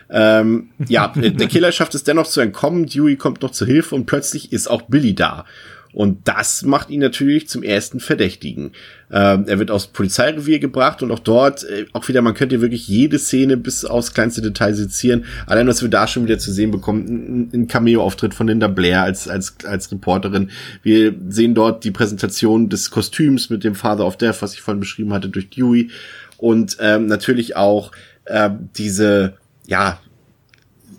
[0.09, 2.87] Ähm, ja, der Killer schafft es dennoch zu entkommen.
[2.87, 5.45] Dewey kommt noch zu Hilfe und plötzlich ist auch Billy da.
[5.91, 8.73] Und das macht ihn natürlich zum ersten Verdächtigen.
[9.11, 12.87] Ähm, er wird aufs Polizeirevier gebracht und auch dort, äh, auch wieder, man könnte wirklich
[12.87, 15.25] jede Szene bis aufs kleinste Detail sezieren.
[15.47, 19.27] Allein, was wir da schon wieder zu sehen bekommen, ein, Cameo-Auftritt von Linda Blair als,
[19.27, 20.51] als, als Reporterin.
[20.83, 24.79] Wir sehen dort die Präsentation des Kostüms mit dem Father of Death, was ich vorhin
[24.79, 25.89] beschrieben hatte, durch Dewey.
[26.37, 27.91] Und ähm, natürlich auch
[28.25, 29.33] äh, diese,
[29.65, 29.99] ja,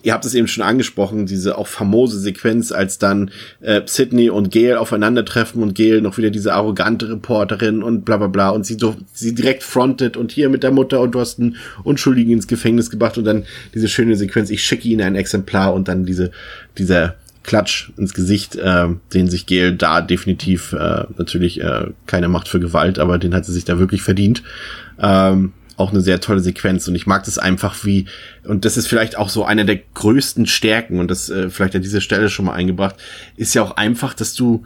[0.02, 3.30] ihr habt es eben schon angesprochen, diese auch famose Sequenz, als dann
[3.60, 8.28] äh, Sydney und Gail aufeinandertreffen und Gail noch wieder diese arrogante Reporterin und bla bla
[8.28, 11.38] bla und sie, so, sie direkt frontet und hier mit der Mutter und du hast
[11.38, 13.44] einen Unschuldigen ins Gefängnis gebracht und dann
[13.74, 16.30] diese schöne Sequenz, ich schicke ihnen ein Exemplar und dann diese,
[16.78, 22.48] dieser Klatsch ins Gesicht, äh, den sich Gail da definitiv äh, natürlich äh, keine Macht
[22.48, 24.42] für Gewalt, aber den hat sie sich da wirklich verdient.
[24.98, 26.86] Ähm, auch eine sehr tolle Sequenz.
[26.86, 28.06] Und ich mag das einfach wie,
[28.44, 31.82] und das ist vielleicht auch so einer der größten Stärken und das äh, vielleicht an
[31.82, 32.96] dieser Stelle schon mal eingebracht,
[33.36, 34.64] ist ja auch einfach, dass du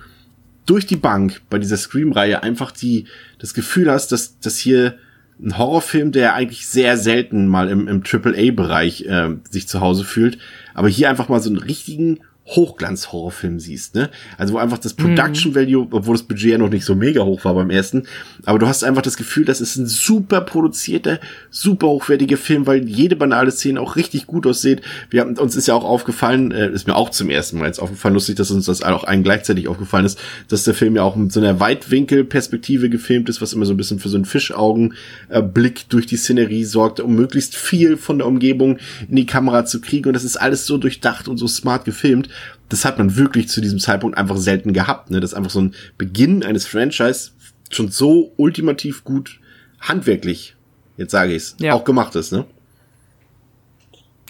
[0.66, 3.06] durch die Bank bei dieser Scream-Reihe einfach die,
[3.38, 4.94] das Gefühl hast, dass, dass hier
[5.40, 10.38] ein Horrorfilm, der eigentlich sehr selten mal im, im AAA-Bereich äh, sich zu Hause fühlt,
[10.74, 14.10] aber hier einfach mal so einen richtigen Hochglanz-Horrorfilm siehst, ne?
[14.36, 15.56] Also wo einfach das Production mhm.
[15.56, 18.04] Value, obwohl das Budget ja noch nicht so mega hoch war beim ersten,
[18.44, 21.20] aber du hast einfach das Gefühl, das ist ein super produzierter,
[21.50, 24.82] super hochwertiger Film, weil jede banale Szene auch richtig gut aussieht.
[25.08, 27.78] Wir haben, uns ist ja auch aufgefallen, äh, ist mir auch zum ersten Mal jetzt
[27.78, 30.18] aufgefallen, lustig, dass uns das auch allen gleichzeitig aufgefallen ist,
[30.48, 33.78] dass der Film ja auch mit so einer Weitwinkelperspektive gefilmt ist, was immer so ein
[33.78, 38.78] bisschen für so einen Fischaugenblick durch die Szenerie sorgt, um möglichst viel von der Umgebung
[39.08, 42.28] in die Kamera zu kriegen und das ist alles so durchdacht und so smart gefilmt
[42.68, 45.20] das hat man wirklich zu diesem Zeitpunkt einfach selten gehabt, ne?
[45.20, 47.30] Dass einfach so ein Beginn eines Franchise
[47.70, 49.40] schon so ultimativ gut
[49.80, 50.56] handwerklich,
[50.96, 51.74] jetzt sage ich's, ja.
[51.74, 52.46] auch gemacht ist, ne?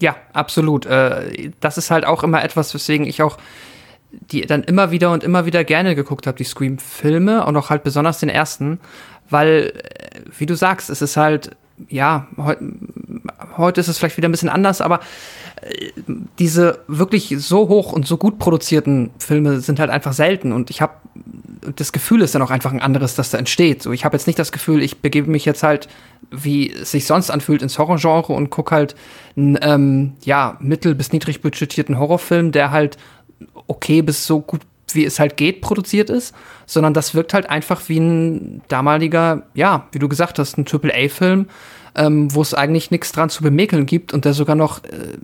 [0.01, 0.87] Ja, absolut.
[0.87, 3.39] Äh, das ist halt auch immer etwas, weswegen ich auch
[4.31, 7.83] die dann immer wieder und immer wieder gerne geguckt habe, die Scream-Filme und auch halt
[7.83, 8.81] besonders den ersten,
[9.31, 11.51] weil, äh, wie du sagst, es ist halt,
[11.89, 12.55] ja, heu
[13.57, 15.01] heute ist es vielleicht wieder ein bisschen anders, aber
[16.39, 20.81] diese wirklich so hoch und so gut produzierten Filme sind halt einfach selten und ich
[20.81, 20.95] habe
[21.77, 23.83] das Gefühl ist dann auch einfach ein anderes, das da entsteht.
[23.83, 25.89] So, ich habe jetzt nicht das Gefühl, ich begebe mich jetzt halt,
[26.31, 28.95] wie es sich sonst anfühlt, ins Horrorgenre und guck halt
[29.37, 32.99] einen ähm, ja mittel bis niedrig budgetierten Horrorfilm, der halt
[33.67, 34.61] okay bis so gut
[34.93, 36.35] wie es halt geht produziert ist,
[36.67, 40.95] sondern das wirkt halt einfach wie ein damaliger, ja, wie du gesagt hast, ein Triple
[40.95, 41.47] A Film,
[41.95, 45.19] ähm, wo es eigentlich nichts dran zu bemäkeln gibt und der sogar noch äh,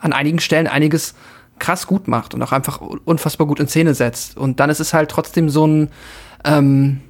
[0.00, 1.14] an einigen Stellen einiges
[1.58, 4.36] krass gut macht und auch einfach unfassbar gut in Szene setzt.
[4.36, 5.88] Und dann ist es halt trotzdem so ein,
[6.44, 7.00] ähm,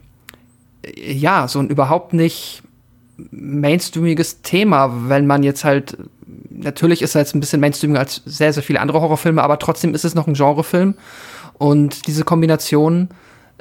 [0.97, 2.62] ja, so ein überhaupt nicht
[3.30, 5.97] mainstreamiges Thema, wenn man jetzt halt,
[6.51, 9.94] natürlich ist er jetzt ein bisschen mainstreamiger als sehr, sehr viele andere Horrorfilme, aber trotzdem
[9.94, 10.94] ist es noch ein Genrefilm.
[11.55, 13.09] Und diese Kombination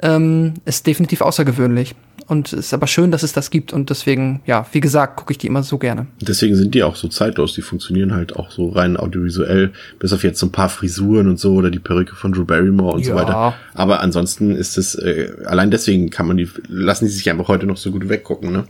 [0.02, 1.94] ähm, ist definitiv außergewöhnlich.
[2.28, 3.72] Und es ist aber schön, dass es das gibt.
[3.72, 6.06] Und deswegen, ja, wie gesagt, gucke ich die immer so gerne.
[6.20, 7.54] Deswegen sind die auch so zeitlos.
[7.54, 11.38] Die funktionieren halt auch so rein audiovisuell, bis auf jetzt so ein paar Frisuren und
[11.38, 13.12] so oder die Perücke von Drew Barrymore und Ja.
[13.12, 13.54] so weiter.
[13.74, 17.66] Aber ansonsten ist es, äh, allein deswegen kann man die, lassen die sich einfach heute
[17.66, 18.64] noch so gut weggucken, ne?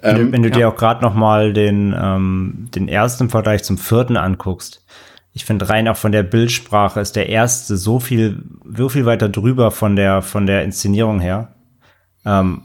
[0.00, 0.54] Wenn du, Ähm, wenn du ja.
[0.54, 4.82] dir auch gerade noch mal den, ähm, den ersten im Vergleich zum vierten anguckst,
[5.34, 8.42] ich finde rein auch von der Bildsprache ist der erste so viel,
[8.74, 11.52] so viel weiter drüber von der, von der Inszenierung her.
[12.24, 12.62] Ähm,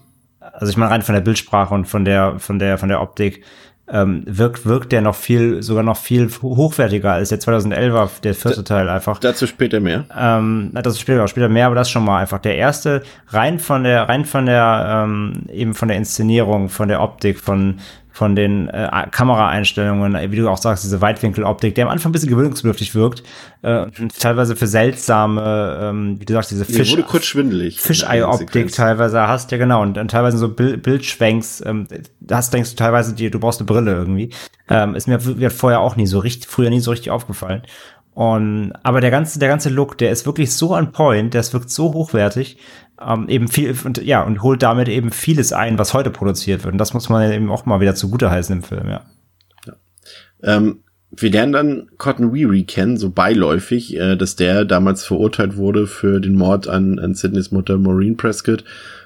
[0.62, 3.44] also ich meine rein von der Bildsprache und von der, von der, von der Optik
[3.92, 8.64] ähm, wirkt, wirkt der noch viel, sogar noch viel hochwertiger als der 2011er, der vierte
[8.64, 9.20] Teil einfach.
[9.20, 10.06] Dazu später mehr.
[10.18, 14.08] Ähm, ist später, später mehr, aber das schon mal einfach der erste, rein von der,
[14.08, 17.80] rein von der, ähm, eben von der Inszenierung, von der Optik, von,
[18.12, 22.30] von den äh, Kameraeinstellungen, wie du auch sagst, diese Weitwinkeloptik, der am Anfang ein bisschen
[22.30, 23.24] gewöhnungsbedürftig wirkt,
[23.62, 27.80] äh, und teilweise für seltsame, ähm, wie du sagst, diese Fisch, wurde kurz schwindelig.
[27.80, 31.88] Fischei-Optik teilweise hast, ja genau, und, und teilweise so Bild, Bildschwenks, ähm,
[32.20, 34.32] das denkst du teilweise, die, du brauchst eine Brille irgendwie.
[34.70, 37.64] Ähm, ist mir mir vorher auch nie so richtig, früher nie so richtig aufgefallen.
[38.14, 41.70] Und, aber der ganze, der ganze Look, der ist wirklich so on point, der wirkt
[41.70, 42.58] so hochwertig,
[43.00, 46.74] ähm, eben viel, und, ja, und holt damit eben vieles ein, was heute produziert wird.
[46.74, 49.02] Und das muss man ja eben auch mal wieder zugute heißen im Film, ja.
[50.44, 55.86] Ähm, wir lernen dann Cotton Weary kennen, so beiläufig, äh, dass der damals verurteilt wurde
[55.86, 58.64] für den Mord an, an Sydneys Mutter Maureen Prescott.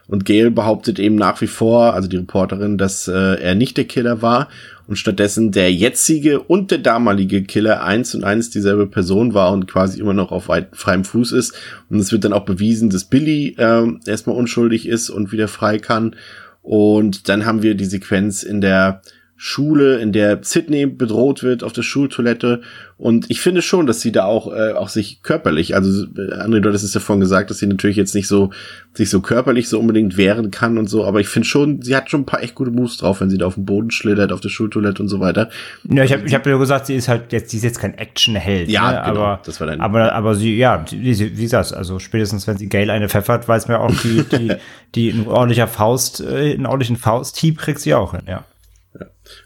[0.08, 3.86] Und Gail behauptet eben nach wie vor, also die Reporterin, dass äh, er nicht der
[3.86, 4.50] Killer war
[4.88, 9.68] und stattdessen der jetzige und der damalige Killer eins und eins dieselbe Person war und
[9.68, 11.54] quasi immer noch auf freiem Fuß ist.
[11.90, 15.80] Und es wird dann auch bewiesen, dass Billy äh, erstmal unschuldig ist und wieder frei
[15.80, 16.16] kann.
[16.62, 19.02] Und dann haben wir die Sequenz in der
[19.38, 22.62] Schule, in der Sydney bedroht wird auf der Schultoilette.
[22.98, 26.62] Und ich finde schon, dass sie da auch, äh, auch sich körperlich, also äh, André,
[26.62, 28.52] du hattest es ja vorhin gesagt, dass sie natürlich jetzt nicht so,
[28.94, 32.10] sich so körperlich so unbedingt wehren kann und so, aber ich finde schon, sie hat
[32.10, 34.40] schon ein paar echt gute Moves drauf, wenn sie da auf dem Boden schlittert, auf
[34.40, 35.50] der Schultoilette und so weiter.
[35.84, 37.98] Ja, ich habe ich hab ja gesagt, sie ist halt jetzt, sie ist jetzt kein
[37.98, 38.70] Actionheld.
[38.70, 39.02] Ja, ne?
[39.12, 42.58] genau, aber, das war dein- aber, aber sie, ja, sie, wie gesagt, also spätestens wenn
[42.58, 44.54] sie Gail eine pfeffert, weiß man auch, die, die,
[44.96, 48.46] die ein ordentlicher Faust, äh, einen ordentlichen Fausthieb kriegt sie auch hin, ja.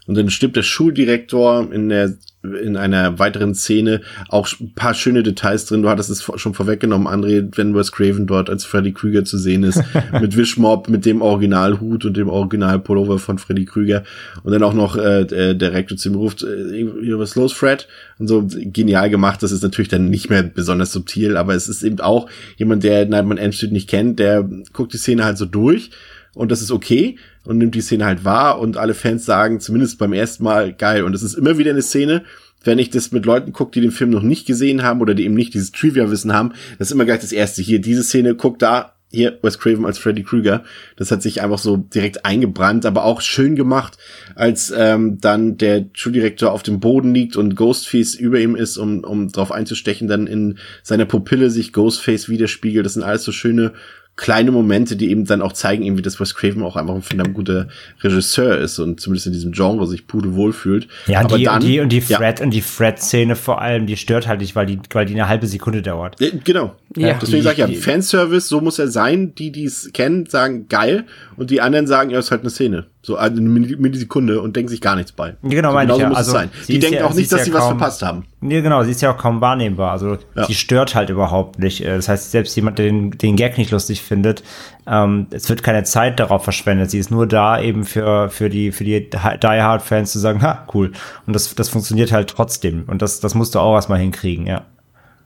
[0.06, 5.22] Und dann stirbt der Schuldirektor in der in einer weiteren Szene auch ein paar schöne
[5.22, 5.82] Details drin.
[5.82, 9.62] Du hattest es schon vorweggenommen, André, wenn Wes Craven dort als Freddy Krüger zu sehen
[9.62, 9.82] ist,
[10.20, 14.04] mit Wischmob, mit dem Originalhut und dem Originalpullover von Freddy Krüger.
[14.42, 17.52] Und dann auch noch äh, der der Rektor zu ihm ruft, äh, hier, was los,
[17.52, 17.86] Fred?
[18.18, 19.42] Und so genial gemacht.
[19.42, 22.26] Das ist natürlich dann nicht mehr besonders subtil, aber es ist eben auch
[22.56, 25.90] jemand, der Nightmare on Elm Street nicht kennt, der guckt die Szene halt so durch
[26.34, 29.98] und das ist okay und nimmt die Szene halt wahr und alle Fans sagen zumindest
[29.98, 32.24] beim ersten Mal geil und es ist immer wieder eine Szene,
[32.64, 35.24] wenn ich das mit Leuten gucke, die den Film noch nicht gesehen haben oder die
[35.24, 37.62] eben nicht dieses Trivia-Wissen haben, das ist immer gleich das erste.
[37.62, 40.62] Hier, diese Szene, guck da, hier Wes Craven als Freddy Krueger.
[40.96, 43.98] Das hat sich einfach so direkt eingebrannt, aber auch schön gemacht,
[44.36, 49.02] als ähm, dann der Schuldirektor auf dem Boden liegt und Ghostface über ihm ist, um,
[49.02, 52.86] um drauf einzustechen, dann in seiner Pupille sich Ghostface widerspiegelt.
[52.86, 53.72] Das sind alles so schöne
[54.16, 57.34] kleine Momente, die eben dann auch zeigen, irgendwie, dass Wes Craven auch einfach ein verdammt
[57.34, 57.68] guter
[58.02, 60.88] Regisseur ist und zumindest in diesem Genre sich pudelwohl fühlt.
[61.06, 63.62] Ja, und aber die, dann, und die, und die ja, Fred, und die Fred-Szene vor
[63.62, 66.20] allem, die stört halt nicht, weil die, weil die eine halbe Sekunde dauert.
[66.20, 66.76] Ja, Genau.
[66.96, 67.18] Ja.
[67.22, 69.34] Deswegen sage ich ja, Fanservice, so muss er sein.
[69.36, 71.06] Die, die es kennen, sagen geil.
[71.36, 72.86] Und die anderen sagen, ja, ist halt eine Szene.
[73.02, 75.34] So also eine Milli- Millisekunde und denken sich gar nichts bei.
[75.42, 76.08] Genau, so, meine ich ja.
[76.10, 76.50] muss Also, es sein.
[76.64, 78.24] sie Die denken ja- auch nicht, dass ja sie was kaum- verpasst haben.
[78.42, 79.92] Nee, genau, sie ist ja auch kaum wahrnehmbar.
[79.92, 80.44] Also Ja.
[80.44, 81.80] sie stört halt überhaupt nicht.
[81.82, 84.42] Äh, Das heißt, selbst jemand, der den, den Gag nicht lustig findet,
[84.86, 86.90] ähm, es wird keine Zeit darauf verschwendet.
[86.90, 90.66] Sie ist nur da eben für, für die, für die Die Hard-Fans zu sagen, ha,
[90.74, 90.92] cool.
[91.26, 92.84] Und das, das funktioniert halt trotzdem.
[92.86, 94.66] Und das, das musst du auch erstmal hinkriegen, ja.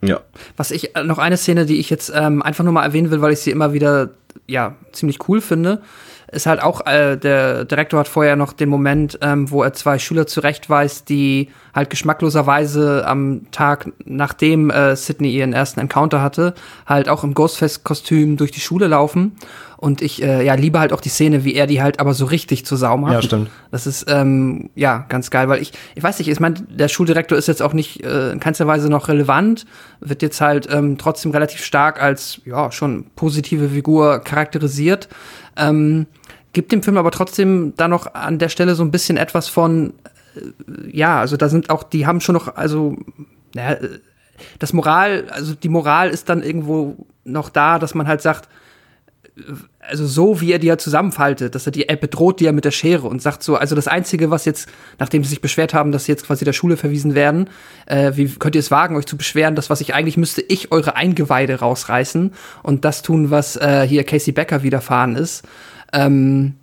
[0.00, 0.20] Ja.
[0.56, 3.20] Was ich, äh, noch eine Szene, die ich jetzt ähm, einfach nur mal erwähnen will,
[3.20, 4.10] weil ich sie immer wieder,
[4.46, 5.80] ja, ziemlich cool finde,
[6.34, 9.98] ist halt auch, äh, der Direktor hat vorher noch den Moment, ähm, wo er zwei
[9.98, 16.54] Schüler zurechtweist, die halt geschmackloserweise am Tag, nachdem äh, Sydney ihren ersten Encounter hatte,
[16.86, 19.32] halt auch im Ghostfest-Kostüm durch die Schule laufen.
[19.76, 22.24] Und ich, äh, ja, liebe halt auch die Szene, wie er die halt aber so
[22.24, 23.12] richtig zu Sau macht.
[23.12, 23.50] Ja, stimmt.
[23.70, 27.36] Das ist, ähm, ja, ganz geil, weil ich, ich weiß nicht, ich meine, der Schuldirektor
[27.36, 29.66] ist jetzt auch nicht äh, in keinster Weise noch relevant,
[30.00, 35.08] wird jetzt halt ähm, trotzdem relativ stark als, ja, schon positive Figur charakterisiert.
[35.56, 36.06] Ähm,
[36.54, 39.92] gibt dem Film aber trotzdem da noch an der Stelle so ein bisschen etwas von,
[40.34, 40.40] äh,
[40.90, 42.96] ja, also da sind auch, die haben schon noch, also,
[43.54, 43.88] naja, äh,
[44.58, 48.48] das Moral, also die Moral ist dann irgendwo noch da, dass man halt sagt,
[49.80, 52.64] also so wie er die ja zusammenfaltet, dass er die, er bedroht die ja mit
[52.64, 55.92] der Schere und sagt so, also das Einzige, was jetzt, nachdem sie sich beschwert haben,
[55.92, 57.50] dass sie jetzt quasi der Schule verwiesen werden,
[57.86, 60.70] äh, wie könnt ihr es wagen, euch zu beschweren, dass was ich eigentlich müsste, ich
[60.70, 62.32] eure Eingeweide rausreißen
[62.62, 65.42] und das tun, was äh, hier Casey Becker widerfahren ist.
[65.94, 66.56] Ähm,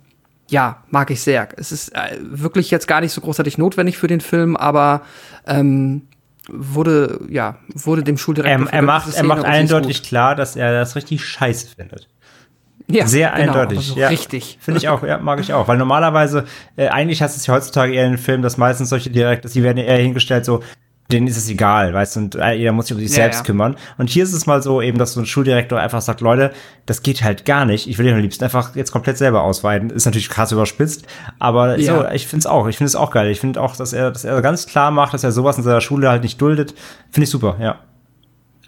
[0.48, 1.48] ja, mag ich sehr.
[1.56, 5.02] Es ist äh, wirklich jetzt gar nicht so großartig notwendig für den Film, aber
[5.46, 6.02] ähm,
[6.48, 8.66] wurde, ja, wurde dem Schuldirektor.
[8.68, 12.08] Er, er macht, er macht eindeutig klar, dass er das richtig scheiße findet.
[12.88, 13.78] Ja, sehr genau, eindeutig.
[13.78, 14.58] also ja, richtig.
[14.60, 15.68] Finde ich auch, ja, mag ich auch.
[15.68, 16.44] Weil normalerweise,
[16.76, 19.48] äh, eigentlich hast du es ja heutzutage eher in den Filmen, dass meistens solche Direkte,
[19.48, 20.62] die werden eher hingestellt, so,
[21.10, 23.40] denen ist es egal, weißt du, und äh, jeder muss sich um sich Ja, selbst
[23.40, 23.44] ja.
[23.44, 23.76] kümmern.
[23.98, 26.52] Und hier ist es mal so eben, dass so ein Schuldirektor einfach sagt, Leute,
[26.86, 27.86] das geht halt gar nicht.
[27.86, 29.90] Ich will den am liebsten einfach jetzt komplett selber ausweiten.
[29.90, 31.04] Ist natürlich krass überspitzt,
[31.38, 31.96] aber Ja.
[31.98, 32.66] so, ich finde es auch.
[32.68, 33.28] Ich finde es auch geil.
[33.30, 35.80] Ich finde auch, dass er, dass er ganz klar macht, dass er sowas in seiner
[35.82, 36.72] Schule halt nicht duldet.
[37.10, 37.78] Finde ich super, ja.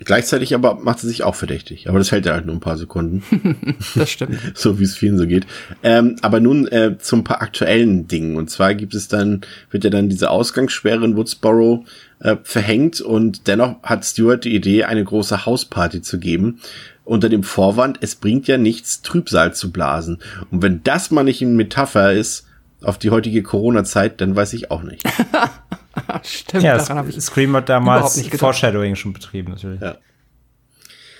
[0.01, 1.88] Gleichzeitig aber macht sie sich auch verdächtig.
[1.88, 3.22] Aber das hält ja halt nur ein paar Sekunden.
[3.95, 4.38] Das stimmt.
[4.55, 5.47] so wie es vielen so geht.
[5.82, 8.36] Ähm, aber nun äh, zum paar aktuellen Dingen.
[8.36, 11.84] Und zwar gibt es dann, wird ja dann diese Ausgangssperre in Woodsboro
[12.18, 16.61] äh, verhängt und dennoch hat Stewart die Idee, eine große Hausparty zu geben.
[17.05, 20.18] Unter dem Vorwand, es bringt ja nichts, Trübsal zu blasen.
[20.51, 22.47] Und wenn das mal nicht eine Metapher ist
[22.82, 25.05] auf die heutige Corona-Zeit, dann weiß ich auch nicht.
[26.22, 28.34] Stimmt, Ja, Scream hat überhaupt damals nicht.
[28.36, 29.80] Foreshadowing schon betrieben, natürlich.
[29.80, 29.96] Ja.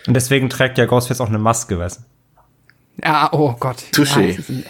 [0.07, 3.05] Und deswegen trägt ja Ghostface auch eine Maske, weißt du?
[3.05, 3.79] Ja, oh Gott.
[3.93, 4.39] Touché.
[4.49, 4.63] Ja,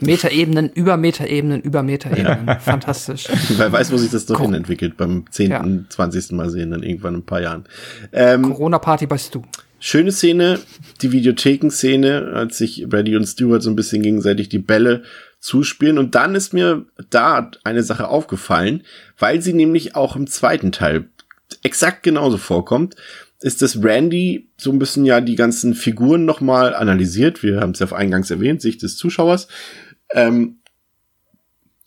[0.00, 2.58] Metaebenen, über Metaebenen, über Metaebenen.
[2.60, 3.28] Fantastisch.
[3.56, 5.64] Wer weiß, wo sich das noch hin entwickelt beim 10., Ja.
[5.88, 6.32] 20.
[6.32, 7.64] Mal sehen, dann irgendwann in ein paar Jahren.
[8.12, 9.42] Ähm, Corona-Party bei Stu.
[9.78, 10.60] Schöne Szene,
[11.00, 15.02] die Videothekenszene, als sich Brady und Stewart so ein bisschen gegenseitig die Bälle
[15.40, 15.98] zuspielen.
[15.98, 18.84] Und dann ist mir da eine Sache aufgefallen,
[19.22, 21.08] weil sie nämlich auch im zweiten Teil
[21.62, 22.96] exakt genauso vorkommt,
[23.40, 27.44] ist, dass Randy so ein bisschen ja die ganzen Figuren nochmal analysiert.
[27.44, 29.46] Wir haben es ja eingangs erwähnt, Sicht des Zuschauers.
[30.10, 30.58] Ähm,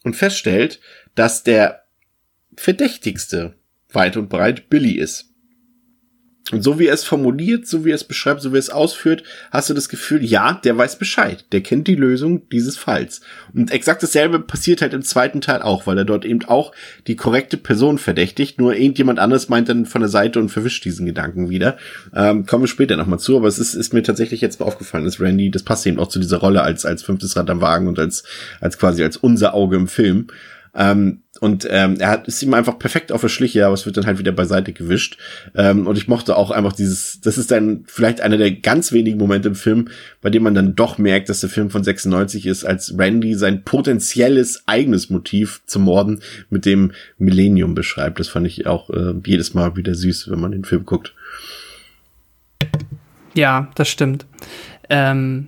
[0.04, 0.80] und feststellt,
[1.14, 1.84] dass der
[2.56, 3.56] verdächtigste
[3.90, 5.34] weit und breit Billy ist.
[6.52, 8.70] Und so wie er es formuliert, so wie er es beschreibt, so wie er es
[8.70, 11.44] ausführt, hast du das Gefühl, ja, der weiß Bescheid.
[11.52, 13.22] Der kennt die Lösung dieses Falls.
[13.56, 16.72] Und exakt dasselbe passiert halt im zweiten Teil auch, weil er dort eben auch
[17.08, 18.60] die korrekte Person verdächtigt.
[18.60, 21.78] Nur irgendjemand anderes meint dann von der Seite und verwischt diesen Gedanken wieder.
[22.14, 25.06] Ähm, kommen wir später nochmal zu, aber es ist, ist mir tatsächlich jetzt mal aufgefallen,
[25.06, 27.88] dass Randy, das passt eben auch zu dieser Rolle als, als fünftes Rad am Wagen
[27.88, 28.24] und als,
[28.62, 30.28] als quasi als unser Auge im Film.
[30.76, 33.98] Ähm, und ähm, er hat ist ihm einfach perfekt auf der Schliche, aber es wird
[33.98, 35.18] dann halt wieder beiseite gewischt.
[35.54, 39.18] Ähm, und ich mochte auch einfach dieses, das ist dann vielleicht einer der ganz wenigen
[39.18, 39.90] Momente im Film,
[40.22, 43.64] bei dem man dann doch merkt, dass der Film von 96 ist, als Randy sein
[43.64, 48.20] potenzielles eigenes Motiv zum Morden mit dem Millennium beschreibt.
[48.20, 51.14] Das fand ich auch äh, jedes Mal wieder süß, wenn man den Film guckt.
[53.34, 54.26] Ja, das stimmt.
[54.90, 55.48] Ähm,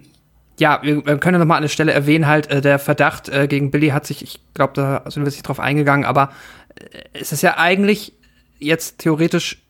[0.60, 3.48] ja, wir, können ja noch mal an der Stelle erwähnen, halt, äh, der Verdacht äh,
[3.48, 6.32] gegen Billy hat sich, ich glaube, da sind wir nicht drauf eingegangen, aber
[6.76, 8.14] äh, es ist ja eigentlich
[8.60, 9.62] jetzt theoretisch,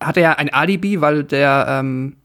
[0.00, 2.16] hat er ja ein Alibi, weil der ähm,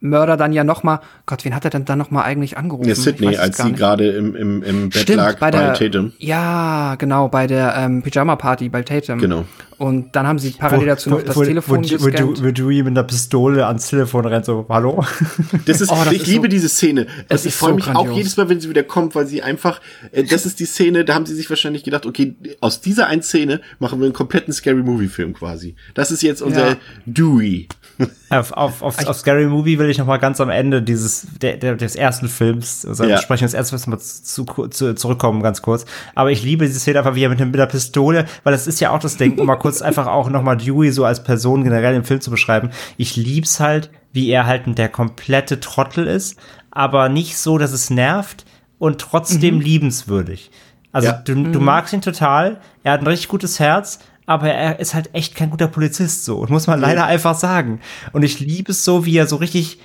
[0.00, 2.88] Mörder dann ja noch mal, Gott, wen hat er denn dann noch mal eigentlich angerufen?
[2.88, 6.12] Ja, Sydney, als sie gerade im, im, im Bett Stimmt, lag bei bei, der, Tatum.
[6.18, 9.18] Ja, genau, bei der ähm, Pyjama-Party bei Tatum.
[9.18, 9.46] Genau.
[9.78, 12.44] Und dann haben sie parallel dazu noch das Telefon wo, wo, gescannt.
[12.44, 15.04] wo Dewey mit einer Pistole ans Telefon rennt, so, hallo?
[15.66, 17.06] Das ist, Oh, das ich ist liebe so- diese Szene.
[17.28, 18.16] Es Und ich freue so mich auch grandios.
[18.16, 19.80] jedes Mal, wenn sie wieder kommt, weil sie einfach,
[20.12, 23.22] äh, das ist die Szene, da haben sie sich wahrscheinlich gedacht, okay, aus dieser einen
[23.22, 25.74] Szene machen wir einen kompletten Scary Movie Film quasi.
[25.94, 26.76] Das ist jetzt unser Ja.
[27.06, 27.68] Dewey.
[28.30, 31.56] auf, auf, auf, auf Scary Movie will ich noch mal ganz am Ende dieses der,
[31.58, 33.18] der, des ersten Films, also Ja.
[33.18, 35.84] sprechen des ersten Films mal zu, zu, zurückkommen, ganz kurz.
[36.16, 38.80] Aber ich liebe diese Szene einfach, wie er mit, mit der Pistole, weil das ist
[38.80, 41.64] ja auch das Ding, um mal kurz einfach auch noch mal Dewey so als Person
[41.64, 42.68] generell im Film zu beschreiben.
[42.98, 46.38] Ich lieb's halt, wie er halt der komplette Trottel ist,
[46.70, 48.44] aber nicht so, dass es nervt
[48.78, 50.50] und trotzdem liebenswürdig.
[50.92, 51.12] Also Ja.
[51.14, 55.14] du, du magst ihn total, er hat ein richtig gutes Herz, aber er ist halt
[55.14, 57.80] echt kein guter Polizist so, muss man leider einfach sagen.
[58.12, 59.78] Und ich liebe es so, wie er so richtig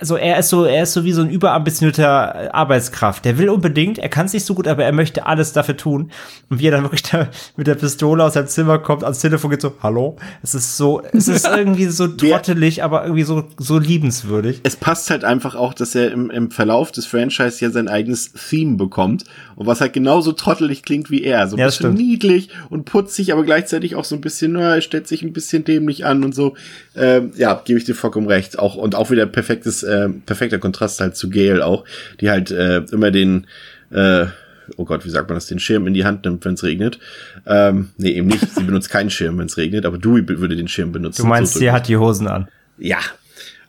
[0.00, 3.24] also er ist so, er ist so wie so ein überambitionierter äh, Arbeitskraft.
[3.26, 6.10] Der will unbedingt, er kann es nicht so gut, aber er möchte alles dafür tun.
[6.48, 9.50] Und wie er dann wirklich da mit der Pistole aus seinem Zimmer kommt, ans Telefon
[9.50, 10.16] geht so, hallo?
[10.42, 14.60] Es ist so, es ist irgendwie so trottelig, aber irgendwie so, so liebenswürdig.
[14.62, 18.32] Es passt halt einfach auch, dass er im, im Verlauf des Franchise ja sein eigenes
[18.32, 19.24] Theme bekommt.
[19.56, 21.48] Und was halt genauso trottelig klingt wie er.
[21.48, 21.98] So ein Ja, bisschen stimmt.
[21.98, 25.64] niedlich und putzig, aber gleichzeitig auch so ein bisschen, na, er stellt sich ein bisschen
[25.64, 26.54] dämlich an und so.
[26.96, 28.58] Ähm, ja, gebe ich dir vollkommen recht.
[28.58, 31.84] Auch, und auch wieder perfektes, äh, perfekter Kontrast halt zu Gail auch,
[32.20, 33.46] die halt äh, immer den,
[33.90, 34.26] äh,
[34.76, 36.98] oh Gott, wie sagt man das, den Schirm in die Hand nimmt, wenn es regnet.
[37.46, 38.46] Ähm, nee, eben nicht.
[38.54, 41.22] Sie benutzt keinen Schirm, wenn es regnet, aber Dewey würde den Schirm benutzen.
[41.22, 42.48] Du meinst, So sie hat die Hosen an.
[42.78, 42.98] ja.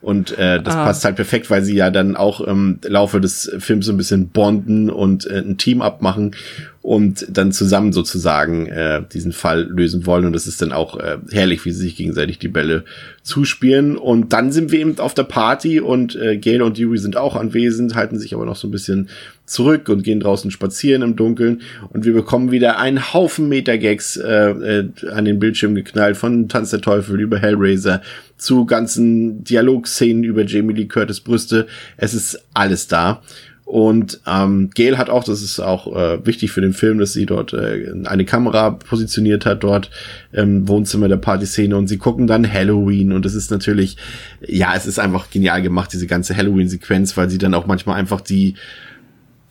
[0.02, 0.86] Und äh, das Ah.
[0.86, 4.30] passt halt perfekt, weil sie ja dann auch im Laufe des Films so ein bisschen
[4.30, 6.36] bonden und äh, ein Team abmachen
[6.82, 10.26] und dann zusammen sozusagen äh, diesen Fall lösen wollen.
[10.26, 12.86] Und das ist dann auch äh, herrlich, wie sie sich gegenseitig die Bälle
[13.22, 13.98] zuspielen.
[13.98, 17.36] Und dann sind wir eben auf der Party und äh, Gail und Yuri sind auch
[17.36, 19.10] anwesend, halten sich aber noch so ein bisschen
[19.46, 21.62] zurück und gehen draußen spazieren im Dunkeln.
[21.90, 26.70] Und wir bekommen wieder einen Haufen Meta-Gags äh, äh, an den Bildschirm geknallt, von Tanz
[26.70, 28.02] der Teufel über Hellraiser
[28.38, 31.68] zu ganzen Dialogszenen über Jamie Lee Curtis Brüste.
[31.98, 33.22] Es ist alles da.
[33.70, 37.28] Und ähm, Gail hat auch, das ist auch äh, wichtig für den Film, dass sie
[37.28, 39.92] dort äh, eine Kamera positioniert hat, dort
[40.32, 41.78] im Wohnzimmer der Partyszene.
[41.78, 43.12] Und sie gucken dann Halloween.
[43.12, 43.96] Und es ist natürlich,
[44.42, 48.22] ja, es ist einfach genial gemacht, diese ganze Halloween-Sequenz, weil sie dann auch manchmal einfach
[48.22, 48.56] die,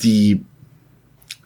[0.02, 0.40] die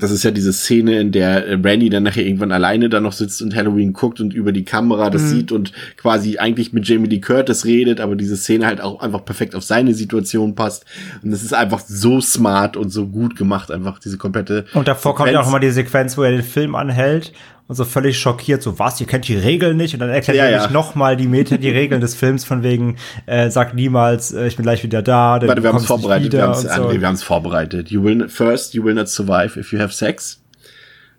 [0.03, 3.13] das ist ja diese Szene, in der äh, Randy dann nachher irgendwann alleine da noch
[3.13, 5.29] sitzt und Halloween guckt und über die Kamera das Mhm.
[5.29, 9.25] sieht und quasi eigentlich mit Jamie Lee Curtis redet, aber diese Szene halt auch einfach
[9.25, 10.85] perfekt auf seine Situation passt.
[11.23, 14.65] Und das ist einfach so smart und so gut gemacht, einfach diese komplette.
[14.75, 15.47] Und davor kommt ja Sequenz.
[15.47, 17.33] auch immer die Sequenz, wo er den Film anhält
[17.69, 20.45] und so völlig schockiert, so was, ihr kennt die Regeln nicht und dann erklärt Ja,
[20.45, 20.57] er ja.
[20.59, 22.97] nämlich nochmal die Meta, die Regeln des Films von wegen,
[23.27, 26.33] äh, sagt niemals, äh, ich bin gleich wieder da, denn Warte, wir haben es vorbereitet.
[26.33, 26.69] Wir haben es so.
[26.69, 27.91] André, wir haben's vorbereitet.
[27.91, 30.41] You will first, you will not survive if you have sex.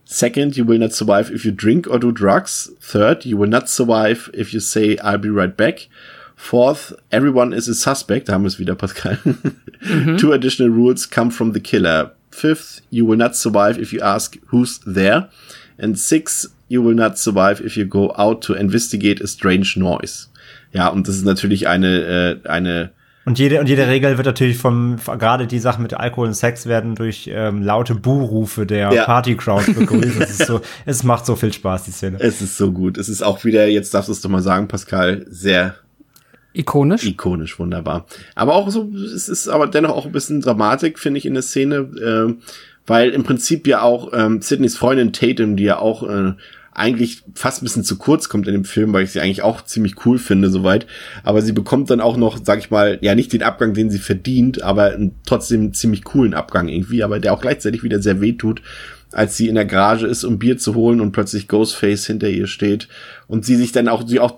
[0.05, 2.73] Second, you will not survive if you drink or do drugs.
[2.81, 5.87] Third, you will not survive if you say I'll be right back.
[6.35, 8.27] Fourth, everyone is a suspect.
[8.27, 9.17] Da haben wir es wieder, Pascal.
[10.17, 12.11] Two additional rules come from the killer.
[12.31, 15.29] Fifth, you will not survive if you ask who's there.
[15.77, 20.27] And six, you will not survive if you go out to investigate a strange noise.
[20.71, 22.91] Ja, und das ist natürlich eine, äh, eine,
[23.25, 26.65] Und jede, und jede Regel wird natürlich vom, gerade die Sachen mit Alkohol und Sex
[26.65, 29.05] werden durch ähm, laute Buhrufe der Ja.
[29.05, 30.19] Party-Crowd begrüßt.
[30.19, 32.17] Es ist so, es macht so viel Spaß, die Szene.
[32.19, 32.97] Es ist so gut.
[32.97, 35.75] Es ist auch wieder, jetzt darfst du es doch mal sagen, Pascal, sehr
[36.55, 37.03] Ikonisch.
[37.05, 38.05] ikonisch, wunderbar.
[38.35, 41.41] Aber auch so, es ist aber dennoch auch ein bisschen Dramatik, finde ich, in der
[41.43, 42.41] Szene, ähm,
[42.85, 46.33] weil im Prinzip ja auch ähm, Sydneys Freundin Tatum, die ja auch äh,
[46.75, 49.63] eigentlich fast ein bisschen zu kurz kommt in dem Film, weil ich sie eigentlich auch
[49.63, 50.87] ziemlich cool finde, soweit.
[51.23, 53.99] Aber sie bekommt dann auch noch, sag ich mal, ja nicht den Abgang, den sie
[53.99, 58.61] verdient, aber trotzdem ziemlich coolen Abgang irgendwie, aber der auch gleichzeitig wieder sehr weh tut,
[59.11, 62.47] als sie in der Garage ist, um Bier zu holen und plötzlich Ghostface hinter ihr
[62.47, 62.87] steht
[63.27, 64.35] und sie sich dann auch, sie auch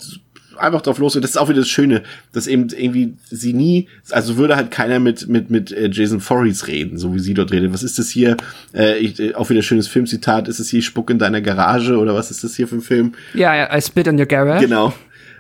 [0.58, 1.16] einfach drauf los.
[1.16, 2.04] Und das ist auch wieder das Schöne,
[2.34, 6.68] dass eben irgendwie sie nie, also würde halt keiner mit mit mit äh, Jason Voorhees
[6.68, 7.74] reden, so wie sie dort redet.
[7.74, 8.38] Was ist das hier?
[8.74, 10.48] Äh, ich, äh, auch wieder schönes Filmzitat.
[10.48, 13.14] Ist es hier Spuck in deiner Garage oder was ist das hier für ein Film?
[13.34, 14.66] Ja, ja, I spit on your garage.
[14.66, 14.94] Genau.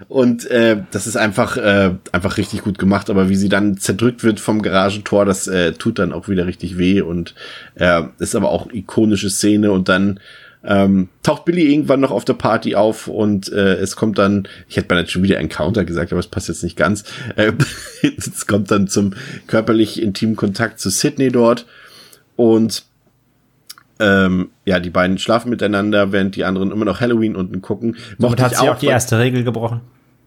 [0.07, 4.23] Und äh, das ist einfach äh, einfach richtig gut gemacht, aber wie sie dann zerdrückt
[4.23, 7.33] wird vom Garagentor, das äh, tut dann auch wieder richtig weh und
[7.75, 10.19] äh, ist aber auch ikonische Szene und dann
[10.65, 14.77] ähm, taucht Billy irgendwann noch auf der Party auf und äh, es kommt dann, ich
[14.77, 17.03] hätte beinahe schon wieder Encounter gesagt, aber es passt jetzt nicht ganz.
[17.35, 17.53] Äh,
[18.17, 19.13] es kommt dann zum
[19.47, 21.65] körperlich intimen Kontakt zu Sydney dort
[22.35, 22.85] und
[23.99, 27.95] ähm, ja, die beiden schlafen miteinander, während die anderen immer noch Halloween unten gucken.
[28.19, 29.81] Damit hat sie auch die weil- erste Regel gebrochen.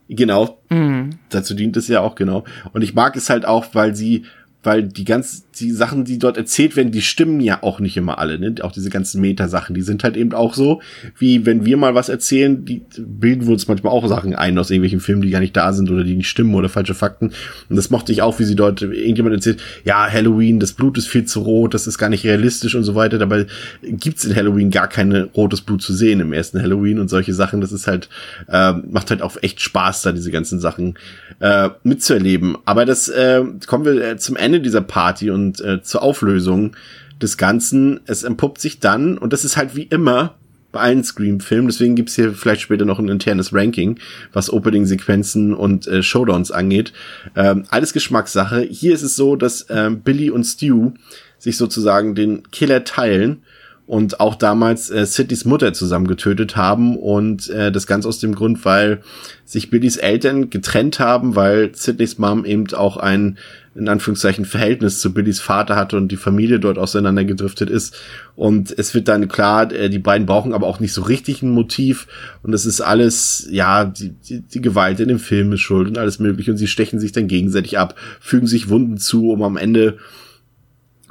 [0.09, 0.59] Genau.
[0.71, 1.11] Mhm.
[1.29, 2.45] Dazu dient es ja auch, genau.
[2.73, 4.25] Und ich mag es halt auch, weil sie,
[4.63, 8.19] weil die ganz, die Sachen, die dort erzählt werden, die stimmen ja auch nicht immer
[8.19, 8.55] alle, ne?
[8.63, 10.81] Auch diese ganzen Meta-Sachen, die sind halt eben auch so,
[11.19, 14.71] wie wenn wir mal was erzählen, die bilden wir uns manchmal auch Sachen ein aus
[14.71, 17.33] irgendwelchen Filmen, die gar nicht da sind oder die nicht stimmen oder falsche Fakten.
[17.69, 21.09] Und das mochte ich auch, wie sie dort, irgendjemand erzählt, ja, Halloween, das Blut ist
[21.09, 23.19] viel zu rot, das ist gar nicht realistisch und so weiter.
[23.19, 23.47] Dabei
[23.83, 27.61] gibt's in Halloween gar kein rotes Blut zu sehen im ersten Halloween und solche Sachen.
[27.61, 28.09] Das ist halt,
[28.49, 30.99] äh, macht halt auch echt Spaß, da diese ganzen Sachen
[31.41, 32.57] äh, mitzuerleben.
[32.65, 36.77] Aber das äh, kommen wir äh, zum Ende dieser Party und äh, zur Auflösung
[37.21, 38.01] des Ganzen.
[38.07, 40.35] Es entpuppt sich dann, und das ist halt wie immer
[40.71, 43.99] bei allen Scream-Filmen, deswegen gibt's hier vielleicht später noch ein internes Ranking,
[44.33, 46.93] was Opening-Sequenzen und äh, Showdowns angeht.
[47.35, 48.61] Ähm, alles Geschmackssache.
[48.61, 50.93] Hier ist es so, dass ähm, Billy und Stu
[51.39, 53.43] sich sozusagen den Killer teilen
[53.89, 58.35] und auch damals äh, Sidneys Mutter zusammen getötet haben und äh, das Ganze aus dem
[58.35, 59.01] Grund, weil
[59.47, 63.39] sich Billys Eltern getrennt haben, weil Sidneys Mom eben auch ein
[63.75, 67.97] in Anführungszeichen Verhältnis zu Billys Vater hatte und die Familie dort auseinandergedriftet ist.
[68.37, 71.51] Und es wird dann klar, äh, die beiden brauchen aber auch nicht so richtig ein
[71.51, 72.09] Motiv.
[72.43, 75.97] Und es ist alles, ja, die, die, die Gewalt in dem Film ist schuld und
[75.97, 76.51] alles mögliche.
[76.51, 79.97] Und sie stechen sich dann gegenseitig ab, fügen sich Wunden zu, um am Ende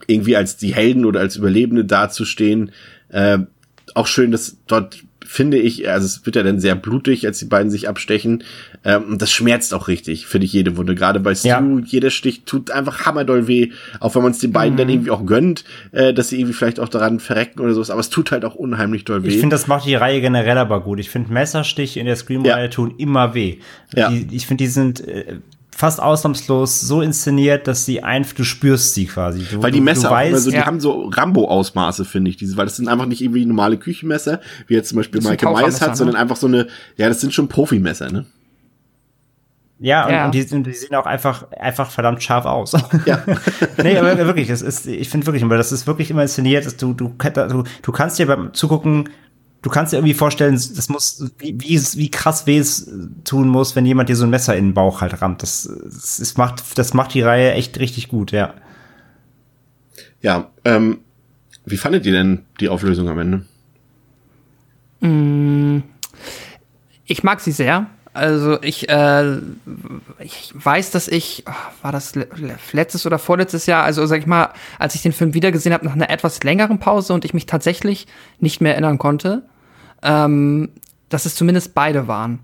[0.07, 2.71] irgendwie als die Helden oder als Überlebende dazustehen.
[3.09, 3.39] Äh,
[3.93, 7.45] auch schön, dass dort finde ich, also es wird ja dann sehr blutig, als die
[7.45, 8.45] beiden sich abstechen.
[8.85, 10.95] Ähm, und das schmerzt auch richtig, finde ich, jede Wunde.
[10.95, 11.61] Gerade bei Stu, Ja.
[11.83, 13.71] jeder Stich tut einfach hammerdoll weh.
[13.99, 16.79] Auch wenn man es den beiden dann irgendwie auch gönnt, äh, dass sie irgendwie vielleicht
[16.79, 17.89] auch daran verrecken oder sowas.
[17.89, 19.27] Aber es tut halt auch unheimlich doll weh.
[19.27, 20.97] Ich finde, das macht die Reihe generell aber gut.
[20.99, 22.69] Ich finde, Messerstiche in der Scream-Reihe Ja.
[22.69, 23.57] tun immer weh.
[23.93, 24.09] Ja.
[24.09, 25.39] Die, ich finde, die sind äh,
[25.77, 29.43] fast ausnahmslos so inszeniert, dass sie einfach, du spürst sie quasi.
[29.43, 30.65] Du, weil die Messer, du weißt, also die ja.
[30.65, 34.73] haben so Rambo-Ausmaße, finde ich, diese, weil das sind einfach nicht irgendwie normale Küchenmesser, wie
[34.73, 36.19] jetzt zum Beispiel Michael Myers hat, sondern ne?
[36.19, 38.25] einfach so eine, ja, das sind schon Profimesser, ne?
[39.77, 40.25] Ja, und, Ja.
[40.25, 42.71] und die, sind- die sehen auch einfach, einfach verdammt scharf aus.
[43.05, 43.23] Ja.
[43.83, 46.77] nee, aber wirklich, das ist, ich finde wirklich, weil das ist wirklich immer inszeniert, dass
[46.77, 49.09] du, du, du, du kannst dir beim Zugucken,
[49.67, 52.89] du kannst dir irgendwie vorstellen, das muss, wie, wie, wie krass weh es
[53.25, 55.43] tun muss, wenn jemand dir so ein Messer in den Bauch halt rammt.
[55.43, 58.53] Das, das, ist, macht, das macht die Reihe echt richtig gut, ja.
[60.21, 60.99] Ja, ähm,
[61.65, 63.45] wie fandet ihr denn die Auflösung am Ende?
[67.05, 67.87] Ich mag sie sehr.
[68.13, 69.37] Also ich, äh,
[70.19, 71.53] ich weiß, dass ich, ah,
[71.83, 74.49] war das le- le- letztes oder vorletztes Jahr, also sag ich mal,
[74.79, 78.07] als ich den Film wiedergesehen habe, nach einer etwas längeren Pause und ich mich tatsächlich
[78.39, 79.43] nicht mehr erinnern konnte,
[80.07, 80.69] ähm,
[81.09, 82.39] dass es zumindest beide waren,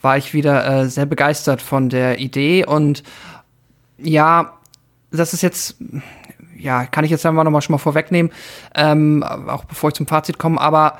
[0.00, 3.02] war ich wieder äh, sehr begeistert von der Idee und
[3.96, 4.52] ja,
[5.10, 5.76] das ist jetzt,
[6.56, 8.30] ja, kann ich jetzt einfach noch mal schon mal vorwegnehmen,
[8.74, 10.98] ähm, auch bevor ich zum Fazit komme, aber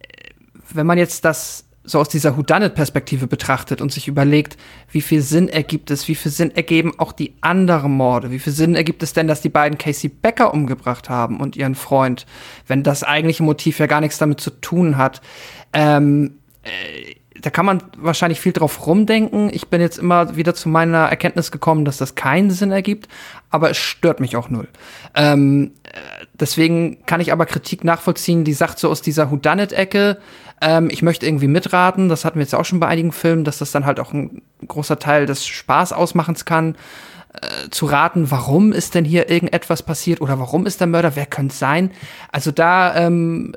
[0.00, 0.30] äh,
[0.72, 4.56] wenn man jetzt das so aus dieser Whodunit-Perspektive betrachtet und sich überlegt,
[4.90, 8.52] wie viel Sinn ergibt es, wie viel Sinn ergeben auch die anderen Morde, wie viel
[8.52, 12.24] Sinn ergibt es denn, dass die beiden Casey Becker umgebracht haben und ihren Freund,
[12.66, 15.20] wenn das eigentliche Motiv ja gar nichts damit zu tun hat.
[15.72, 19.50] Ähm, äh, da kann man wahrscheinlich viel drauf rumdenken.
[19.52, 23.06] Ich bin jetzt immer wieder zu meiner Erkenntnis gekommen, dass das keinen Sinn ergibt,
[23.50, 24.66] aber es stört mich auch null.
[25.14, 25.90] Ähm, äh,
[26.32, 30.16] deswegen kann ich aber Kritik nachvollziehen, die sagt so aus dieser Whodunit-Ecke,
[30.62, 33.58] ähm, ich möchte irgendwie mitraten, das hatten wir jetzt auch schon bei einigen Filmen, dass
[33.58, 36.76] das dann halt auch ein großer Teil des Spaß ausmachens kann,
[37.34, 41.26] äh, zu raten, warum ist denn hier irgendetwas passiert oder warum ist der Mörder, wer
[41.26, 41.90] könnte es sein.
[42.32, 43.52] Also da ähm,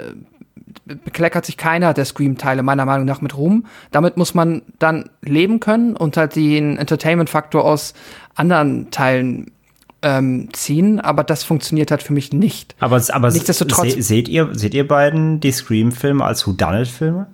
[0.87, 3.65] bekleckert sich keiner der Scream-Teile meiner Meinung nach mit Ruhm.
[3.91, 7.93] Damit muss man dann leben können und halt den Entertainment-Faktor aus
[8.35, 9.51] anderen Teilen
[10.03, 12.75] ähm, ziehen, aber das funktioniert halt für mich nicht.
[12.79, 17.27] Aber, aber Nichtsdestotrotz- se, seht ihr, seht ihr beiden die Scream-Filme als Whodunit-Filme?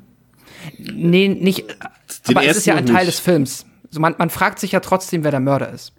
[0.80, 1.66] Nee, nicht.
[2.28, 3.08] Den aber es ist ja ein Teil nicht.
[3.08, 3.66] des Films.
[3.88, 5.92] Also man, man fragt sich ja trotzdem, wer der Mörder ist.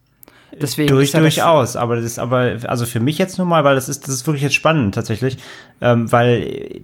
[0.60, 3.46] Deswegen Durch, ist ja das- durchaus, aber das ist aber, also für mich jetzt nur
[3.46, 5.36] mal, weil das ist, das ist wirklich jetzt spannend tatsächlich,
[5.80, 6.80] ähm, weil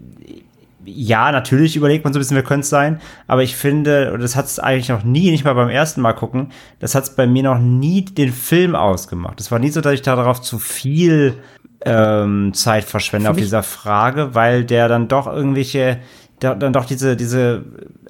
[0.84, 4.36] ja, natürlich überlegt man so ein bisschen, wer könnte es sein, aber ich finde, das
[4.36, 7.26] hat es eigentlich noch nie, nicht mal beim ersten Mal gucken, das hat es bei
[7.26, 9.40] mir noch nie den Film ausgemacht.
[9.40, 11.34] Es war nie so, dass ich da darauf zu viel
[11.84, 15.98] ähm, Zeit verschwende Für auf dieser Frage, weil der dann doch irgendwelche,
[16.40, 17.64] da, dann doch diese, diese,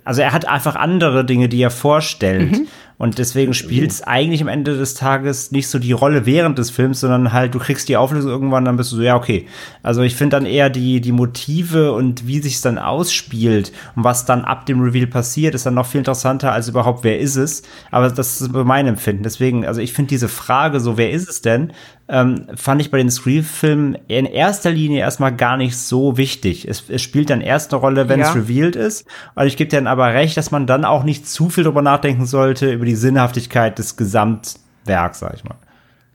[0.05, 2.53] also er hat einfach andere Dinge, die er vorstellt.
[2.53, 2.67] Mhm.
[3.01, 6.69] Und deswegen spielt es eigentlich am Ende des Tages nicht so die Rolle während des
[6.69, 9.47] Films, sondern halt, du kriegst die Auflösung irgendwann, dann bist du so, ja, okay.
[9.83, 14.27] Also ich finde dann eher die, die Motive und wie sich dann ausspielt und was
[14.27, 17.63] dann ab dem Reveal passiert, ist dann noch viel interessanter als überhaupt, wer ist es.
[17.91, 19.23] Aber das ist mein Empfinden.
[19.23, 21.73] Deswegen, also ich finde diese Frage, so, wer ist es denn,
[22.11, 26.67] ähm, fand ich bei den Scream-Filmen in erster Linie erstmal gar nicht so wichtig.
[26.69, 28.29] Es, es spielt dann erst eine Rolle, wenn Ja.
[28.29, 29.07] es revealed ist.
[29.37, 31.83] Und ich gebe dir dann aber recht, dass man dann auch nicht zu viel drüber
[31.83, 35.57] nachdenken sollte, über die Sinnhaftigkeit des Gesamtwerks, sag ich mal.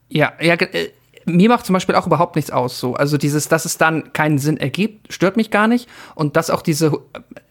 [0.08, 0.90] Ja, ja, äh,
[1.24, 2.94] mir macht zum Beispiel auch überhaupt nichts aus so.
[2.94, 5.88] Also dieses, dass es dann keinen Sinn ergibt, stört mich gar nicht.
[6.14, 6.92] Und dass auch diese,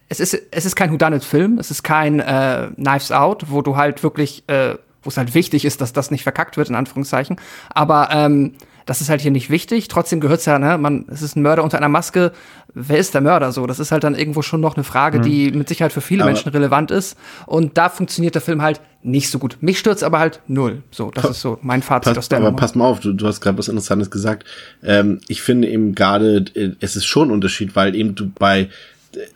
[0.07, 4.03] es ist, es ist kein Whodunit-Film, es ist kein äh, Knives Out, wo du halt
[4.03, 4.76] wirklich, äh,
[5.06, 7.38] wo es halt wichtig ist, dass das nicht verkackt wird, in Anführungszeichen.
[7.69, 8.53] Aber ähm,
[8.86, 9.88] das ist halt hier nicht wichtig.
[9.88, 12.32] Trotzdem gehört's ja, ne, man, es ist ein Mörder unter einer Maske.
[12.76, 13.65] Wer ist der Mörder so?
[13.65, 16.32] Das ist halt dann irgendwo schon noch eine Frage, die mit Sicherheit für viele Aber-
[16.32, 17.18] Menschen relevant ist.
[17.48, 19.57] Und da funktioniert der Film halt nicht so gut.
[19.61, 20.84] Mich stürzt aber halt null.
[20.91, 22.57] So, das ist so mein Fazit aus Pass, der aber Nummer.
[22.57, 24.45] pass mal auf, du, du hast gerade was Interessantes gesagt.
[24.84, 28.69] Ähm, ich finde eben gerade, äh, es ist schon ein Unterschied, weil eben du bei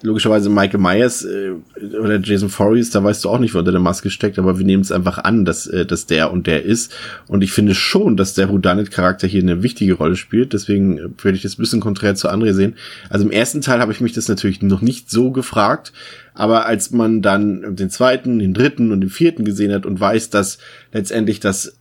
[0.02, 1.52] logischerweise Michael Myers äh,
[2.00, 4.66] oder Jason Voorhees, da weißt du auch nicht, wer unter der Maske steckt, aber wir
[4.66, 6.94] nehmen es einfach an, dass, äh, dass der und der ist.
[7.28, 10.54] Und ich finde schon, dass der Whodunit-Charakter hier eine wichtige Rolle spielt.
[10.54, 12.76] Deswegen äh, würde ich das ein bisschen konträr zu André sehen.
[13.10, 15.94] Also im ersten Teil habe ich mich das natürlich noch nicht so gefragt.
[16.34, 20.30] Aber als man dann den zweiten, den dritten und den vierten gesehen hat und weiß,
[20.30, 20.58] dass
[20.94, 21.79] letztendlich das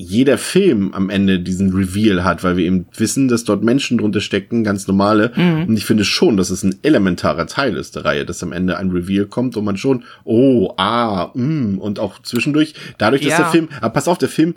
[0.00, 4.20] jeder Film am Ende diesen Reveal hat, weil wir eben wissen, dass dort Menschen drunter
[4.20, 5.32] stecken, ganz normale.
[5.68, 8.78] Und ich finde schon, dass es ein elementarer Teil ist der Reihe, dass am Ende
[8.78, 13.38] ein Reveal kommt und man schon, oh, ah, mm, und auch zwischendurch, dadurch, dass Ja.
[13.38, 14.54] der Film, aber pass auf, der Film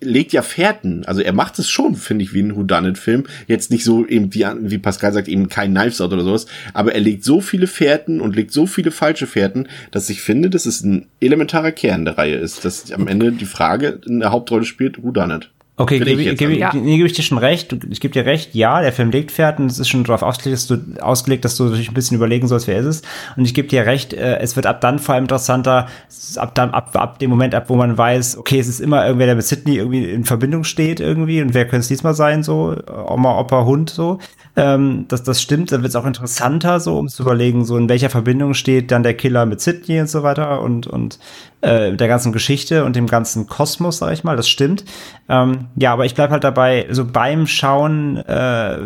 [0.00, 1.04] legt ja Fährten.
[1.06, 3.24] Also er macht es schon, finde ich, wie ein Whodunit-Film.
[3.46, 6.94] Jetzt nicht so eben, wie, wie Pascal sagt, eben kein Knives Out oder sowas, aber
[6.94, 10.66] er legt so viele Fährten und legt so viele falsche Fährten, dass ich finde, dass
[10.66, 14.64] es ein elementarer Kern der Reihe ist, dass am Ende die Frage in der Hauptrolle
[14.64, 15.48] spielt, Whodunit.
[15.76, 17.76] Okay, gebe ich gebe, ich, nee, gebe ich dir schon recht.
[17.90, 20.54] Ich gebe dir recht, ja, der Film legt Pferd und es ist schon darauf ausgelegt,
[20.54, 23.02] dass du, ausgelegt, dass du dich ein bisschen überlegen sollst, wer ist es.
[23.36, 26.38] Und ich gebe dir recht, äh, es wird ab dann vor allem interessanter, es ist
[26.38, 29.26] ab, dann, ab, ab dem Moment ab, wo man weiß, okay, es ist immer irgendwer,
[29.26, 32.76] der mit Sydney irgendwie in Verbindung steht irgendwie und wer könnte es diesmal sein, so,
[33.08, 34.20] Oma, Opa, Hund, so.
[34.56, 37.88] Ähm, das, das stimmt, dann wird es auch interessanter, so, um zu überlegen, so in
[37.88, 41.18] welcher Verbindung steht dann der Killer mit Sydney und so weiter und, und
[41.62, 44.84] äh, der ganzen Geschichte und dem ganzen Kosmos, sag ich mal, das stimmt.
[45.28, 48.78] Ähm, ja, aber ich bleib halt dabei, so beim Schauen, äh,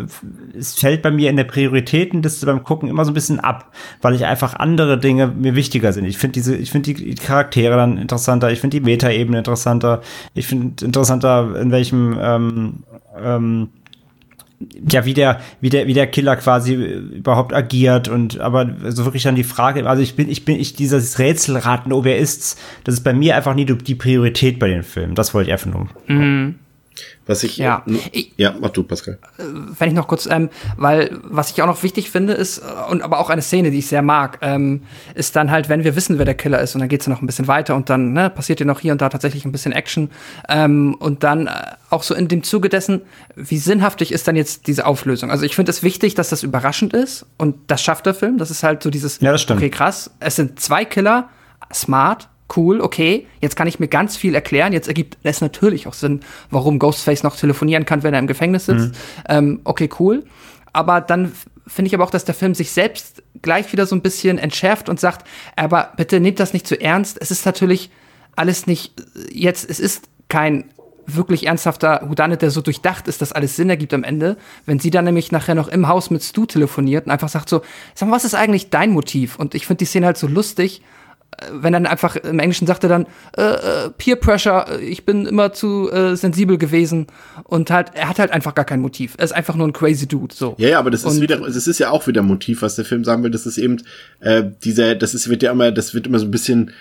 [0.57, 4.15] es fällt bei mir in der Prioritätenliste beim Gucken immer so ein bisschen ab, weil
[4.15, 6.05] ich einfach andere Dinge mir wichtiger sind.
[6.05, 10.01] Ich finde diese, ich finde die Charaktere dann interessanter, ich finde die Metaebene interessanter,
[10.33, 12.83] ich finde interessanter, in welchem ähm,
[13.17, 13.69] ähm,
[14.89, 19.23] ja, wie der, wie der, wie der Killer quasi überhaupt agiert und aber so wirklich
[19.23, 22.95] dann die Frage, also ich bin, ich bin, ich dieses Rätselraten, oh, wer ist's, das
[22.95, 25.15] ist bei mir einfach nie die Priorität bei den Filmen.
[25.15, 25.87] Das wollte ich einfach nur.
[27.25, 27.57] Was ich.
[27.57, 27.83] Ja.
[27.87, 29.19] äh, Ich- ja, mach du, Pascal.
[29.77, 33.01] wenn ich noch kurz, ähm, weil was ich auch noch wichtig finde ist, äh, und
[33.03, 34.83] aber auch eine Szene, die ich sehr mag, ähm,
[35.15, 37.21] ist dann halt, wenn wir wissen, wer der Killer ist, und dann geht's ja noch
[37.21, 39.71] ein bisschen weiter und dann ne, passiert ja noch hier und da tatsächlich ein bisschen
[39.71, 40.09] Action.
[40.47, 41.51] Ähm, und dann äh,
[41.89, 43.01] auch so in dem Zuge dessen,
[43.35, 45.29] wie sinnhaftig ist dann jetzt diese Auflösung?
[45.31, 48.37] Also ich finde es wichtig, dass das überraschend ist und das schafft der Film.
[48.37, 49.59] Das ist halt so dieses, Ja, das stimmt.
[49.59, 51.29] okay, krass, es sind zwei Killer,
[51.73, 54.73] smart, cool, okay, jetzt kann ich mir ganz viel erklären.
[54.73, 58.65] Jetzt ergibt es natürlich auch Sinn, warum Ghostface noch telefonieren kann, wenn er im Gefängnis
[58.65, 58.95] sitzt.
[59.27, 60.23] Ähm, okay, cool.
[60.73, 61.31] Aber dann
[61.67, 64.89] finde ich aber auch, dass der Film sich selbst gleich wieder so ein bisschen entschärft
[64.89, 67.17] und sagt, aber bitte nehmt das nicht zu ernst.
[67.21, 67.89] Es ist natürlich
[68.35, 70.65] alles nicht äh, jetzt, es ist kein
[71.15, 74.37] wirklich ernsthafter Houdanet, der so durchdacht ist, dass alles Sinn ergibt am Ende.
[74.65, 77.61] Wenn sie dann nämlich nachher noch im Haus mit Stu telefoniert und einfach sagt so,
[77.95, 79.37] sag mal, was ist eigentlich dein Motiv?
[79.37, 80.83] Und ich finde die Szene halt so lustig,
[81.53, 83.05] wenn dann einfach im Englischen sagt er dann
[83.37, 87.07] äh, äh, Peer Pressure, äh, ich bin immer zu äh, sensibel gewesen
[87.45, 89.13] und halt er hat halt einfach gar kein Motiv.
[89.17, 90.55] Er ist einfach nur ein crazy Dude so.
[90.57, 92.75] Ja, ja, aber das ist Und- wieder, das ist ja auch wieder ein Motiv, was
[92.75, 93.31] der Film sagen will.
[93.31, 93.81] Das ist eben
[94.19, 96.71] äh, dieser, das ist wird ja immer, das wird immer so ein bisschen,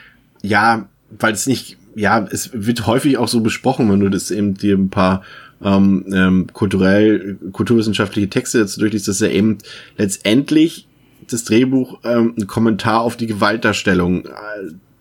[0.42, 4.54] ja, weil es nicht, ja, es wird häufig auch so besprochen, wenn du das eben
[4.54, 5.22] dir ein paar
[5.62, 9.58] ähm, ähm, kulturell, kulturwissenschaftliche Texte dazu durchliest, dass er eben
[9.96, 10.87] letztendlich
[11.32, 14.30] das Drehbuch ähm, ein Kommentar auf die Gewaltdarstellung äh,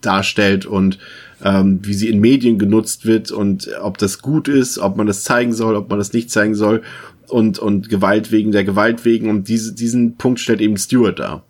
[0.00, 0.98] darstellt und
[1.42, 5.24] ähm, wie sie in Medien genutzt wird und ob das gut ist, ob man das
[5.24, 6.82] zeigen soll, ob man das nicht zeigen soll
[7.28, 11.44] und und Gewalt wegen der Gewalt wegen und diese, diesen Punkt stellt eben Stewart dar.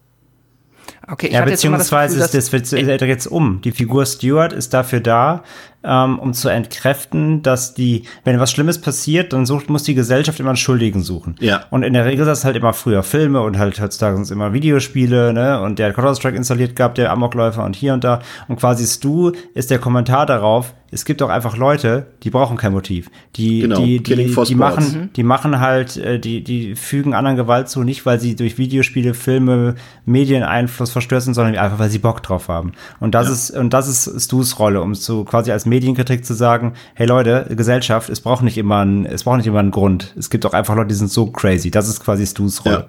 [1.11, 3.61] Okay, ich Ja, hatte jetzt das beziehungsweise Gefühl, ist das wird er jetzt um.
[3.63, 5.43] Die Figur Stewart ist dafür da,
[5.85, 10.41] ähm, um zu entkräften, dass die, wenn was Schlimmes passiert, dann sucht, muss die Gesellschaft
[10.41, 11.37] immer einen Schuldigen suchen.
[11.41, 11.65] Ja.
[11.71, 14.31] Und in der Regel ist das halt immer früher Filme und halt heutzutage sind es
[14.31, 15.61] immer Videospiele, ne?
[15.61, 18.21] Und der hat Counter-Strike installiert gehabt, der Amokläufer und hier und da.
[18.49, 22.73] Und quasi Stu ist der Kommentar darauf, es gibt auch einfach Leute, die brauchen kein
[22.73, 23.11] Motiv.
[23.37, 24.51] Die, Genau, die, die, die Sports.
[24.53, 28.57] machen, die machen halt, äh, die, die fügen anderen Gewalt zu, nicht weil sie durch
[28.57, 29.75] Videospiele, Filme,
[30.07, 32.73] Medieneinfluss verstört sind, sondern einfach weil sie Bock drauf haben.
[33.01, 36.75] Und das ist, und das ist Stu's Rolle, um so quasi als Medienkritik zu sagen,
[36.95, 40.15] hey Leute, Gesellschaft, es braucht nicht immer einen, es braucht nicht immer einen Grund.
[40.19, 41.71] Es gibt auch einfach Leute, die sind so crazy.
[41.71, 42.89] Das ist quasi Stu's Rolle.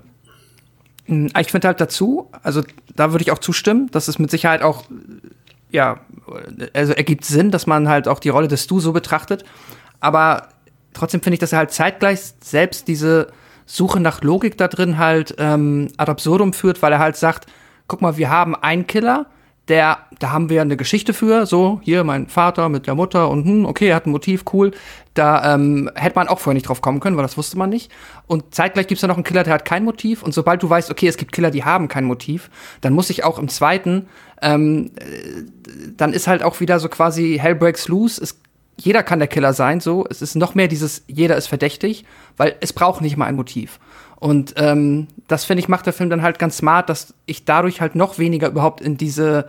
[1.07, 2.63] Mm, Ich finde halt dazu, also
[2.95, 4.83] da würde ich auch zustimmen, dass es mit Sicherheit auch,
[5.71, 5.99] ja,
[6.73, 9.43] also ergibt Sinn, dass man halt auch die Rolle des Du so betrachtet.
[9.99, 10.49] Aber
[10.93, 13.27] trotzdem finde ich, dass er halt zeitgleich selbst diese
[13.65, 17.45] Suche nach Logik da drin halt ähm, ad absurdum führt, weil er halt sagt,
[17.87, 19.27] guck mal, wir haben einen Killer,
[19.69, 23.45] der, da haben wir eine Geschichte für, so, hier mein Vater mit der Mutter und
[23.45, 24.71] hm, okay, er hat ein Motiv, cool.
[25.13, 27.91] Da ähm, hätte man auch vorher nicht drauf kommen können, weil das wusste man nicht.
[28.25, 30.23] Und zeitgleich gibt's da noch einen Killer, der hat kein Motiv.
[30.23, 32.49] Und sobald du weißt, okay, es gibt Killer, die haben kein Motiv,
[32.81, 34.07] dann muss ich auch im zweiten,
[34.41, 35.43] ähm, äh,
[35.95, 38.21] dann ist halt auch wieder so quasi Hell breaks loose.
[38.23, 38.39] Es,
[38.77, 40.05] jeder kann der Killer sein, so.
[40.09, 42.05] Es ist noch mehr dieses, jeder ist verdächtig,
[42.37, 43.79] weil es braucht nicht mal ein Motiv.
[44.19, 47.81] Und ähm, das finde ich macht der Film dann halt ganz smart, dass ich dadurch
[47.81, 49.47] halt noch weniger überhaupt in diese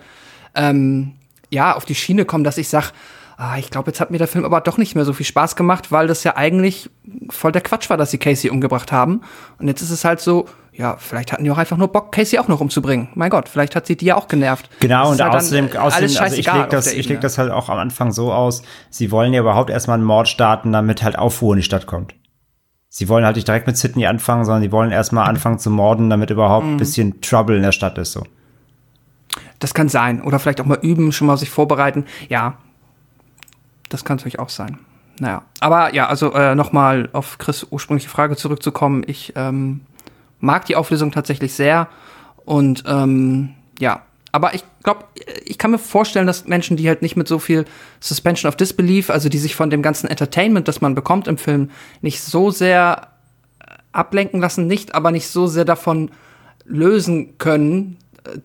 [0.55, 1.12] ähm,
[1.51, 2.92] ja auf die Schiene komme, dass ich sag,
[3.36, 5.56] ah, ich glaube, jetzt hat mir der Film aber doch nicht mehr so viel Spaß
[5.56, 6.90] gemacht, weil das ja eigentlich
[7.30, 9.22] voll der Quatsch war, dass sie Casey umgebracht haben.
[9.59, 12.38] Und jetzt ist es halt so, ja, vielleicht hatten die auch einfach nur Bock, Casey
[12.38, 13.09] auch noch umzubringen.
[13.14, 14.68] Mein Gott, vielleicht hat sie die ja auch genervt.
[14.80, 17.51] Genau, Das und halt außerdem, außerdem also ich lege auf das, ich leg das halt
[17.51, 21.18] auch am Anfang so aus, sie wollen ja überhaupt erstmal einen Mord starten, damit halt
[21.18, 22.14] Aufruhr in die Stadt kommt.
[22.92, 26.10] Sie wollen halt nicht direkt mit Sydney anfangen, sondern sie wollen erstmal anfangen zu morden,
[26.10, 26.72] damit überhaupt Mhm.
[26.72, 28.24] ein bisschen Trouble in der Stadt ist, so.
[29.60, 30.20] Das kann sein.
[30.22, 32.04] Oder vielleicht auch mal üben, schon mal sich vorbereiten.
[32.28, 32.54] Ja,
[33.88, 34.78] das kann natürlich auch sein.
[35.20, 39.04] Naja, aber ja, also äh, nochmal auf Chris ursprüngliche Frage zurückzukommen.
[39.06, 39.82] Ich ähm,
[40.40, 41.88] mag die Auflösung tatsächlich sehr.
[42.44, 44.02] Und ähm, ja,
[44.32, 45.05] aber ich glaube,
[45.44, 47.65] ich kann mir vorstellen, dass Menschen, die halt nicht mit so viel
[47.98, 51.70] Suspension of Disbelief, also die sich von dem ganzen Entertainment, das man bekommt im Film,
[52.01, 53.09] nicht so sehr
[53.93, 56.11] ablenken lassen, nicht, aber nicht so sehr davon
[56.65, 57.97] lösen können,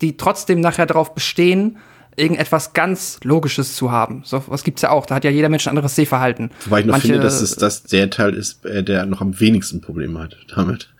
[0.01, 1.77] die trotzdem nachher darauf bestehen,
[2.15, 4.21] irgendetwas ganz Logisches zu haben.
[4.25, 5.05] So was gibt's ja auch.
[5.05, 6.51] Da hat ja jeder Mensch ein anderes Sehverhalten.
[6.63, 9.39] Wobei ich noch Manche, finde, dass es das der Teil ist, äh, der noch am
[9.39, 10.94] wenigsten Probleme hat damit.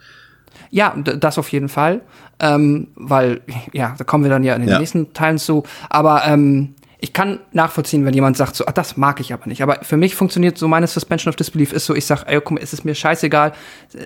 [0.76, 2.02] Ja, das auf jeden Fall.
[2.38, 3.39] Ähm, weil,
[3.72, 4.77] ja, da kommen wir dann ja in den ja.
[4.77, 5.64] nächsten Teilen zu.
[5.89, 9.64] Aber ähm, ich kann nachvollziehen, wenn jemand sagt, so, ah, das mag ich aber nicht.
[9.64, 12.57] Aber für mich funktioniert so meine Suspension of Disbelief ist so, ich sag, ey, komm,
[12.57, 13.53] es ist mir scheißegal.
[13.93, 13.99] Äh,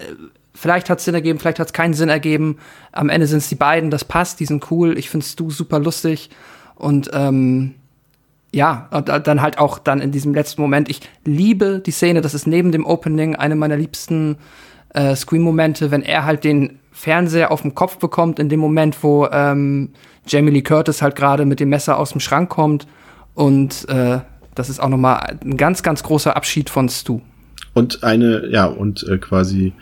[0.53, 2.57] vielleicht hat es Sinn ergeben, vielleicht hat es keinen Sinn ergeben.
[2.91, 4.95] Am Ende sind es die beiden, das passt, die sind cool.
[4.95, 6.29] Ich findest du super lustig.
[6.75, 7.73] Und ähm,
[8.51, 10.87] ja, und dann halt auch dann in diesem letzten Moment.
[10.87, 14.37] Ich liebe die Szene, das ist neben dem Opening eine meiner liebsten
[14.93, 19.27] äh, Scream-Momente, wenn er halt den Fernseher auf den Kopf bekommt, in dem Moment, wo
[19.31, 19.89] ähm,
[20.27, 22.87] Jamie Lee Curtis halt gerade mit dem Messer aus dem Schrank kommt.
[23.33, 24.19] Und äh,
[24.55, 27.21] das ist auch nochmal ein ganz, ganz großer Abschied von Stu.
[27.73, 29.73] Und eine, ja, und äh, quasi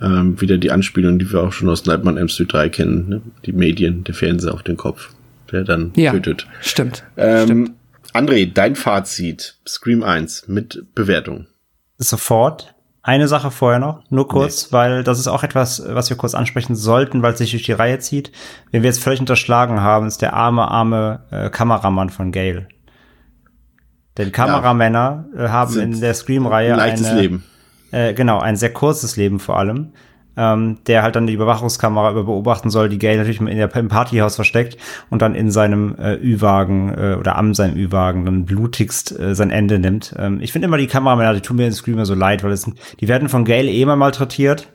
[0.00, 3.22] ähm, wieder die Anspielung, die wir auch schon aus Nightmare on Street 3 kennen, ne?
[3.44, 5.10] die Medien, der Fernseher auf den Kopf,
[5.50, 6.46] der dann ja, tötet.
[6.60, 7.04] Stimmt.
[7.16, 7.70] Ähm, stimmt.
[8.12, 11.46] André, dein Fazit, Scream 1 mit Bewertung.
[11.98, 12.74] Sofort.
[13.02, 14.72] Eine Sache vorher noch, nur kurz, nee.
[14.72, 17.72] weil das ist auch etwas, was wir kurz ansprechen sollten, weil es sich durch die
[17.72, 18.30] Reihe zieht.
[18.70, 22.68] Wenn wir jetzt völlig unterschlagen haben, ist der arme, arme äh, Kameramann von Gale.
[24.18, 25.44] Denn Kameramänner ja.
[25.44, 27.44] äh, haben in der Scream-Reihe ein Leben.
[27.90, 29.92] Äh, genau, ein sehr kurzes Leben vor allem
[30.36, 33.88] ähm, der halt dann die Überwachungskamera über beobachten soll, die Gay natürlich in der, im
[33.88, 34.76] Partyhaus versteckt
[35.10, 39.50] und dann in seinem äh, Ü-Wagen äh, oder am seinem Ü-Wagen dann blutigst äh, sein
[39.50, 40.14] Ende nimmt.
[40.18, 42.70] Ähm, ich finde immer die Kameramänner, die tun mir in Screamer so leid, weil es,
[43.00, 44.68] die werden von Gale eh mal malträtiert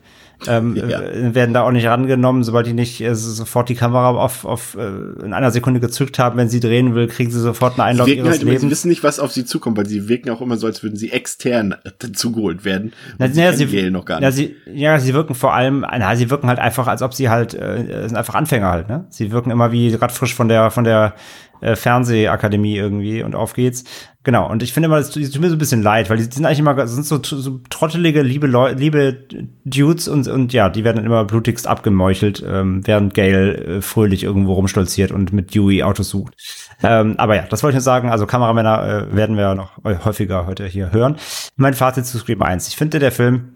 [0.46, 1.00] ähm, ja.
[1.00, 4.76] Äh, werden da auch nicht rangenommen, sobald die nicht äh, sofort die Kamera auf, auf
[4.76, 8.08] äh, in einer Sekunde gezückt haben, wenn sie drehen will, kriegen sie sofort einen Einlauf
[8.08, 8.60] ihres halt Lebens.
[8.60, 10.96] Sie wissen nicht, was auf sie zukommt, weil sie wirken auch immer so, als würden
[10.96, 11.74] sie extern
[12.12, 12.92] zugeholt werden.
[13.18, 14.24] Na, sie, ja, sie, noch gar nicht.
[14.24, 17.28] Ja, sie, ja, sie wirken vor allem, na, sie wirken halt einfach, als ob sie
[17.28, 19.06] halt, äh, sind einfach Anfänger halt, ne?
[19.08, 21.14] Sie wirken immer wie gerade frisch von der, von der
[21.60, 23.84] äh, Fernsehakademie irgendwie und auf geht's.
[24.26, 26.44] Genau, und ich finde immer, es tut mir so ein bisschen leid, weil die sind
[26.44, 29.24] eigentlich immer, sind so, so trottelige, liebe Leute, liebe
[29.64, 34.54] Dudes und, und ja, die werden immer blutigst abgemeuchelt, ähm, während Gail äh, fröhlich irgendwo
[34.54, 36.34] rumstolziert und mit Dewey Autos sucht.
[36.82, 40.46] Ähm, aber ja, das wollte ich nur sagen, also Kameramänner äh, werden wir noch häufiger
[40.46, 41.16] heute hier hören.
[41.54, 42.66] Mein Fazit zu Scream 1.
[42.66, 43.55] Ich finde, der Film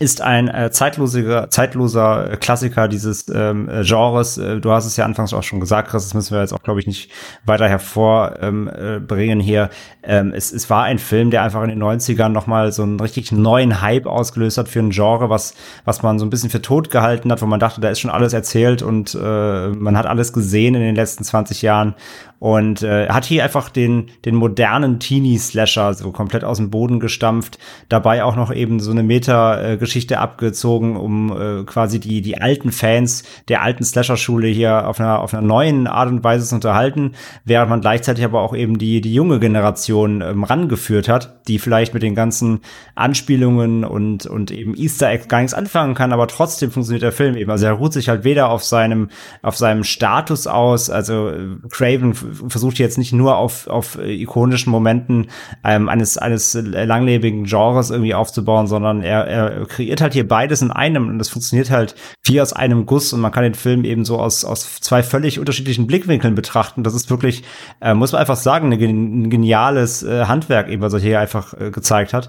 [0.00, 4.38] ist ein äh, zeitloser, zeitloser Klassiker dieses ähm, äh, Genres.
[4.38, 6.62] Äh, du hast es ja anfangs auch schon gesagt, Chris, das müssen wir jetzt auch,
[6.62, 7.10] glaube ich, nicht
[7.44, 9.70] weiter hervorbringen ähm, äh, hier.
[10.04, 13.32] Ähm, es, es war ein Film, der einfach in den 90ern nochmal so einen richtig
[13.32, 15.54] neuen Hype ausgelöst hat für ein Genre, was,
[15.84, 18.10] was man so ein bisschen für tot gehalten hat, wo man dachte, da ist schon
[18.10, 21.96] alles erzählt und äh, man hat alles gesehen in den letzten 20 Jahren
[22.38, 27.58] und äh, hat hier einfach den, den modernen Teenie-Slasher so komplett aus dem Boden gestampft,
[27.88, 33.24] dabei auch noch eben so eine Meta-Geschichte abgezogen, um äh, quasi die, die alten Fans
[33.48, 37.12] der alten Slasher-Schule hier auf einer, auf einer neuen Art und Weise zu unterhalten,
[37.44, 41.92] während man gleichzeitig aber auch eben die, die junge Generation ähm, rangeführt hat, die vielleicht
[41.94, 42.60] mit den ganzen
[42.94, 47.36] Anspielungen und, und eben Easter Eggs gar nichts anfangen kann, aber trotzdem funktioniert der Film
[47.36, 47.50] eben.
[47.50, 49.08] Also er ruht sich halt weder auf seinem,
[49.42, 52.14] auf seinem Status aus, also äh, Craven
[52.48, 55.28] versucht jetzt nicht nur auf, auf ikonischen Momenten
[55.64, 60.70] ähm, eines, eines langlebigen Genres irgendwie aufzubauen, sondern er, er kreiert halt hier beides in
[60.70, 61.94] einem und das funktioniert halt
[62.24, 65.38] wie aus einem Guss und man kann den Film eben so aus, aus zwei völlig
[65.38, 66.84] unterschiedlichen Blickwinkeln betrachten.
[66.84, 67.44] Das ist wirklich,
[67.80, 71.70] äh, muss man einfach sagen, ein geniales äh, Handwerk eben, was er hier einfach äh,
[71.70, 72.28] gezeigt hat.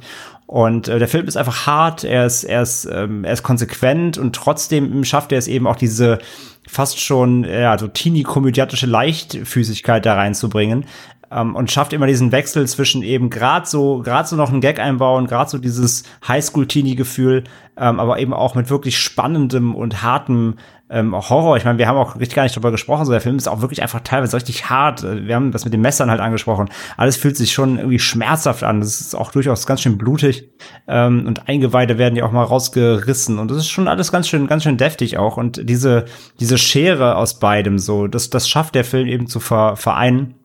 [0.49, 4.17] Und äh, der Film ist einfach hart, er ist, er ist, ähm, er ist konsequent
[4.17, 6.17] und trotzdem schafft er es eben auch diese
[6.70, 10.86] fast schon ja, so teenie-komödiatische Leichtfüßigkeit da reinzubringen.
[11.31, 14.80] Ähm, und schafft immer diesen Wechsel zwischen eben gerade so, gerade so noch einen Gag
[14.80, 17.43] einbauen, gerade so dieses Highschool-Teenie-Gefühl,
[17.77, 20.56] ähm, aber eben auch mit wirklich spannendem und hartem
[20.89, 21.57] ähm, Horror.
[21.57, 23.06] Ich meine, wir haben auch richtig gar nicht drüber gesprochen.
[23.06, 25.03] So der Film ist auch wirklich einfach teilweise richtig hart.
[25.03, 26.69] Wir haben das mit den Messern halt angesprochen.
[26.97, 28.80] Alles fühlt sich schon irgendwie schmerzhaft an.
[28.80, 30.49] Das ist auch durchaus ganz schön blutig
[30.88, 34.47] ähm, und Eingeweide werden ja auch mal rausgerissen und das ist schon alles ganz schön,
[34.47, 35.38] ganz schön deftig auch.
[35.38, 36.06] Und diese
[36.39, 40.39] diese Schere aus beidem so, das das schafft der Film eben zu vereinen.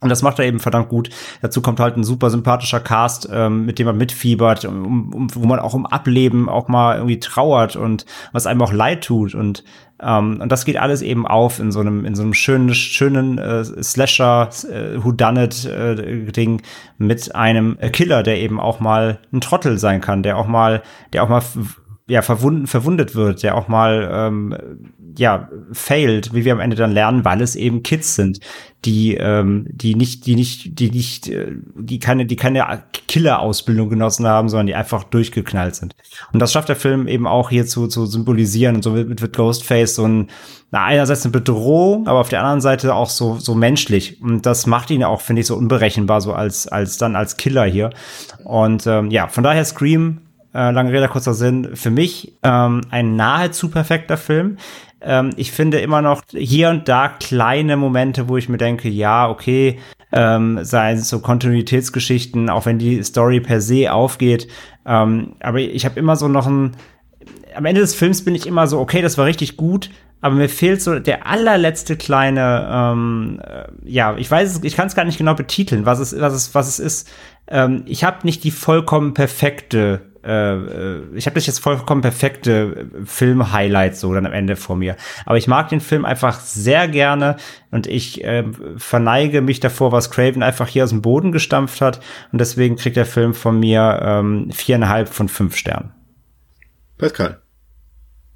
[0.00, 1.10] Und das macht er eben verdammt gut.
[1.42, 5.46] Dazu kommt halt ein super sympathischer Cast, ähm, mit dem man mitfiebert, um, um, wo
[5.46, 9.34] man auch um Ableben auch mal irgendwie trauert und was einem auch leid tut.
[9.34, 9.62] Und,
[10.00, 13.36] ähm, und das geht alles eben auf in so einem, in so einem schönen, schönen
[13.36, 16.62] äh, Slasher, äh, Whodunit-Ding äh,
[16.96, 20.82] mit einem Killer, der eben auch mal ein Trottel sein kann, der auch mal,
[21.12, 21.42] der auch mal
[22.10, 24.56] ja, verwunden, verwundet wird, der auch mal ähm,
[25.16, 28.40] ja, failed, wie wir am Ende dann lernen, weil es eben Kids sind,
[28.84, 34.26] die, ähm, die nicht, die nicht, die nicht, äh, die keine, die keine Killer-Ausbildung genossen
[34.26, 35.94] haben, sondern die einfach durchgeknallt sind.
[36.32, 39.36] Und das schafft der Film eben auch hier zu, zu symbolisieren und so wird, wird
[39.36, 40.28] Ghostface so ein,
[40.70, 44.20] na, einerseits eine Bedrohung, aber auf der anderen Seite auch so, so menschlich.
[44.22, 47.64] Und das macht ihn auch, finde ich, so unberechenbar, so als, als dann als Killer
[47.64, 47.90] hier.
[48.44, 50.20] Und ähm, ja, von daher Scream
[50.54, 54.56] äh, lange Rede, kurzer Sinn, für mich ähm, ein nahezu perfekter Film.
[55.02, 59.28] Ähm, ich finde immer noch hier und da kleine Momente, wo ich mir denke, ja,
[59.28, 59.78] okay,
[60.12, 64.48] ähm, seien es so Kontinuitätsgeschichten, auch wenn die Story per se aufgeht.
[64.86, 66.76] Ähm, aber ich habe immer so noch ein,
[67.54, 69.90] am Ende des Films bin ich immer so, okay, das war richtig gut,
[70.20, 74.88] aber mir fehlt so der allerletzte kleine, ähm, äh, ja, ich weiß es, ich kann
[74.88, 77.10] es gar nicht genau betiteln, was es, was es, was es ist.
[77.48, 84.12] Ähm, ich habe nicht die vollkommen perfekte ich habe das jetzt vollkommen perfekte Film-Highlights so
[84.12, 84.96] dann am Ende vor mir.
[85.24, 87.36] Aber ich mag den Film einfach sehr gerne
[87.70, 88.44] und ich äh,
[88.76, 92.00] verneige mich davor, was Craven einfach hier aus dem Boden gestampft hat.
[92.32, 95.92] Und deswegen kriegt der Film von mir ähm, viereinhalb von fünf Sternen.
[96.98, 97.40] Pascal.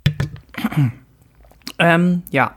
[1.77, 2.55] Ähm, ja,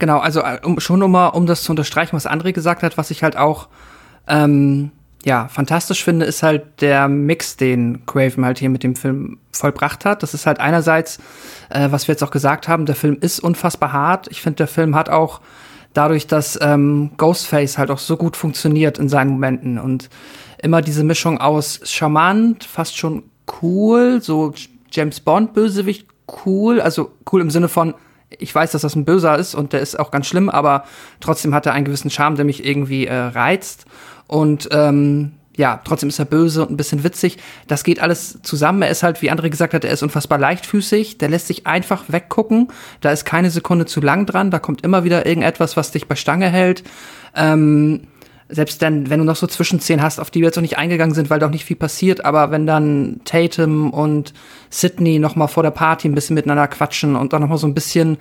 [0.00, 0.18] genau.
[0.18, 3.22] Also äh, um, schon um, um das zu unterstreichen, was André gesagt hat, was ich
[3.22, 3.68] halt auch
[4.26, 4.90] ähm,
[5.26, 10.04] ja, fantastisch finde, ist halt der Mix, den Craven halt hier mit dem Film vollbracht
[10.04, 10.22] hat.
[10.22, 11.18] Das ist halt einerseits,
[11.68, 14.28] äh, was wir jetzt auch gesagt haben, der Film ist unfassbar hart.
[14.30, 15.40] Ich finde, der Film hat auch
[15.94, 20.10] dadurch, dass ähm, Ghostface halt auch so gut funktioniert in seinen Momenten und
[20.62, 23.24] immer diese Mischung aus charmant, fast schon
[23.60, 24.54] cool, so
[24.92, 26.06] James Bond Bösewicht
[26.46, 27.94] cool, also cool im Sinne von
[28.28, 30.84] ich weiß, dass das ein Böser ist und der ist auch ganz schlimm, aber
[31.20, 33.85] trotzdem hat er einen gewissen Charme, der mich irgendwie äh, reizt.
[34.26, 37.38] Und ähm, ja, trotzdem ist er böse und ein bisschen witzig.
[37.66, 38.82] Das geht alles zusammen.
[38.82, 41.18] Er ist halt, wie André gesagt hat, er ist unfassbar leichtfüßig.
[41.18, 42.68] Der lässt sich einfach weggucken.
[43.00, 44.50] Da ist keine Sekunde zu lang dran.
[44.50, 46.84] Da kommt immer wieder irgendetwas, was dich bei Stange hält.
[47.34, 48.06] Ähm,
[48.48, 51.14] selbst dann, wenn du noch so Zwischenszenen hast, auf die wir jetzt noch nicht eingegangen
[51.14, 54.32] sind, weil doch nicht viel passiert, aber wenn dann Tatum und
[54.70, 57.66] Sydney noch mal vor der Party ein bisschen miteinander quatschen und dann noch mal so
[57.66, 58.18] ein bisschen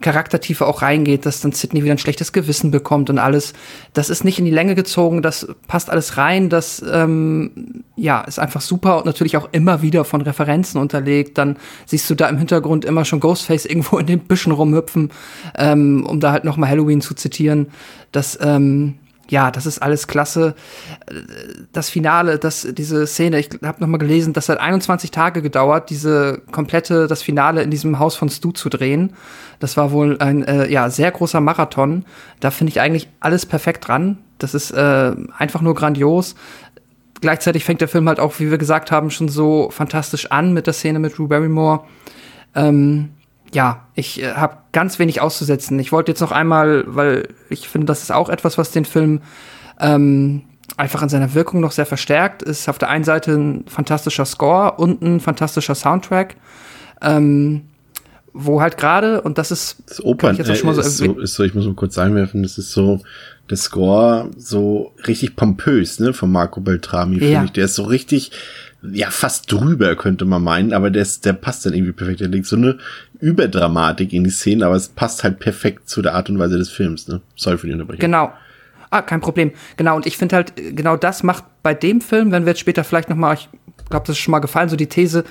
[0.00, 3.54] Charaktertiefe auch reingeht, dass dann Sydney wieder ein schlechtes Gewissen bekommt und alles.
[3.94, 8.38] Das ist nicht in die Länge gezogen, das passt alles rein, das ähm, ja ist
[8.38, 11.38] einfach super und natürlich auch immer wieder von Referenzen unterlegt.
[11.38, 15.10] Dann siehst du da im Hintergrund immer schon Ghostface irgendwo in den Büschen rumhüpfen,
[15.56, 17.68] ähm, um da halt noch mal Halloween zu zitieren.
[18.12, 18.98] Das ähm,
[19.28, 20.54] ja, das ist alles klasse.
[21.72, 25.90] Das Finale, das, diese Szene, ich habe noch mal gelesen, das hat 21 Tage gedauert,
[25.90, 29.14] diese komplette, das Finale in diesem Haus von Stu zu drehen.
[29.58, 32.04] Das war wohl ein äh, ja, sehr großer Marathon.
[32.40, 34.18] Da finde ich eigentlich alles perfekt dran.
[34.38, 36.34] Das ist äh, einfach nur grandios.
[37.20, 40.66] Gleichzeitig fängt der Film halt auch, wie wir gesagt haben, schon so fantastisch an mit
[40.66, 41.84] der Szene mit Drew Barrymore.
[42.54, 43.10] Ähm,
[43.56, 45.78] ja, ich äh, habe ganz wenig auszusetzen.
[45.78, 49.22] Ich wollte jetzt noch einmal, weil ich finde, das ist auch etwas, was den Film
[49.80, 50.42] ähm,
[50.76, 54.72] einfach in seiner Wirkung noch sehr verstärkt, ist auf der einen Seite ein fantastischer Score
[54.72, 56.36] und ein fantastischer Soundtrack.
[57.00, 57.62] Ähm,
[58.34, 60.98] wo halt gerade, und das ist, das Opern, ich, jetzt auch schon mal so, ist,
[60.98, 63.00] so, ist so, ich muss mal kurz einwerfen, das ist so,
[63.48, 67.20] der Score so richtig pompös, ne, von Marco Beltrami, ja.
[67.20, 67.52] finde ich.
[67.52, 68.32] Der ist so richtig,
[68.92, 72.20] ja, fast drüber, könnte man meinen, aber der, ist, der passt dann irgendwie perfekt.
[72.20, 72.78] Der legt so eine
[73.20, 76.70] Überdramatik in die Szene, aber es passt halt perfekt zu der Art und Weise des
[76.70, 77.20] Films, ne?
[77.34, 78.00] Sorry für die Unterbrechung.
[78.00, 78.32] Genau.
[78.90, 79.52] Ah, kein Problem.
[79.76, 82.84] Genau, und ich finde halt, genau das macht bei dem Film, wenn wir jetzt später
[82.84, 83.48] vielleicht noch mal, ich
[83.90, 85.24] glaube, das ist schon mal gefallen, so die These,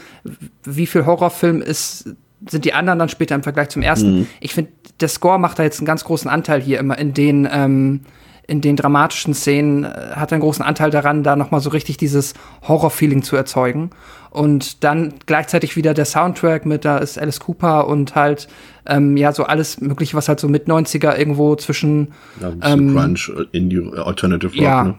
[0.63, 2.15] wie viel Horrorfilm ist,
[2.49, 4.19] sind die anderen dann später im Vergleich zum ersten.
[4.19, 4.27] Mhm.
[4.39, 7.47] Ich finde, der Score macht da jetzt einen ganz großen Anteil hier immer in den,
[7.51, 8.01] ähm,
[8.47, 12.33] in den dramatischen Szenen äh, hat einen großen Anteil daran, da nochmal so richtig dieses
[12.67, 13.89] Horror-Feeling zu erzeugen.
[14.29, 18.47] Und dann gleichzeitig wieder der Soundtrack mit, da ist Alice Cooper und halt,
[18.85, 22.09] ähm, ja, so alles mögliche, was halt so mit 90er irgendwo zwischen
[22.41, 24.95] ja, ähm, Crunch, Indie, Alternative Rock, ja, ne?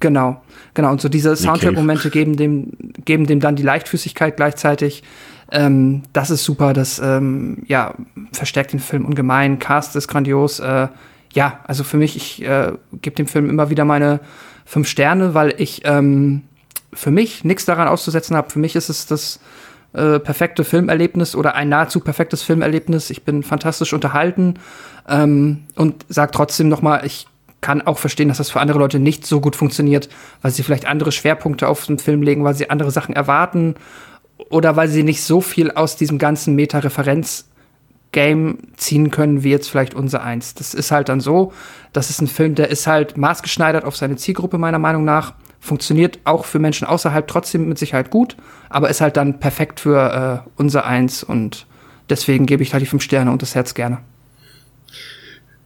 [0.00, 0.42] Genau,
[0.74, 0.90] genau.
[0.90, 2.72] Und so diese Soundtrack-Momente geben dem,
[3.04, 5.04] geben dem dann die Leichtfüßigkeit gleichzeitig.
[5.52, 7.94] Ähm, das ist super, das ähm, ja,
[8.32, 9.60] verstärkt den Film ungemein.
[9.60, 10.58] Cast ist grandios.
[10.58, 10.88] Äh,
[11.32, 14.20] ja, also für mich, ich äh, gebe dem Film immer wieder meine
[14.64, 16.42] fünf Sterne, weil ich ähm,
[16.92, 18.50] für mich nichts daran auszusetzen habe.
[18.50, 19.40] Für mich ist es das
[19.94, 23.10] äh, perfekte Filmerlebnis oder ein nahezu perfektes Filmerlebnis.
[23.10, 24.54] Ich bin fantastisch unterhalten
[25.08, 27.26] ähm, und sage trotzdem noch mal, ich
[27.60, 30.08] kann auch verstehen, dass das für andere Leute nicht so gut funktioniert,
[30.42, 33.76] weil sie vielleicht andere Schwerpunkte auf den Film legen, weil sie andere Sachen erwarten
[34.50, 37.48] oder weil sie nicht so viel aus diesem ganzen Meta-Referenz
[38.12, 40.54] Game ziehen können, wie jetzt vielleicht unser eins.
[40.54, 41.52] Das ist halt dann so,
[41.92, 46.18] das ist ein Film, der ist halt maßgeschneidert auf seine Zielgruppe meiner Meinung nach, funktioniert
[46.24, 48.36] auch für Menschen außerhalb trotzdem mit Sicherheit gut,
[48.68, 51.66] aber ist halt dann perfekt für äh, unser eins und
[52.10, 53.98] deswegen gebe ich da die fünf Sterne und das Herz gerne.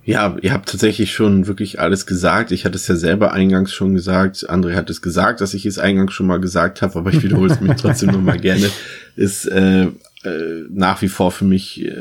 [0.04, 2.52] Ja, ihr habt tatsächlich schon wirklich alles gesagt.
[2.52, 4.48] Ich hatte es ja selber eingangs schon gesagt.
[4.48, 7.52] André hat es gesagt, dass ich es eingangs schon mal gesagt habe, aber ich wiederhole
[7.52, 8.70] es mir trotzdem noch mal gerne.
[9.16, 9.88] Ist äh,
[10.26, 11.92] äh, nach wie vor für mich äh,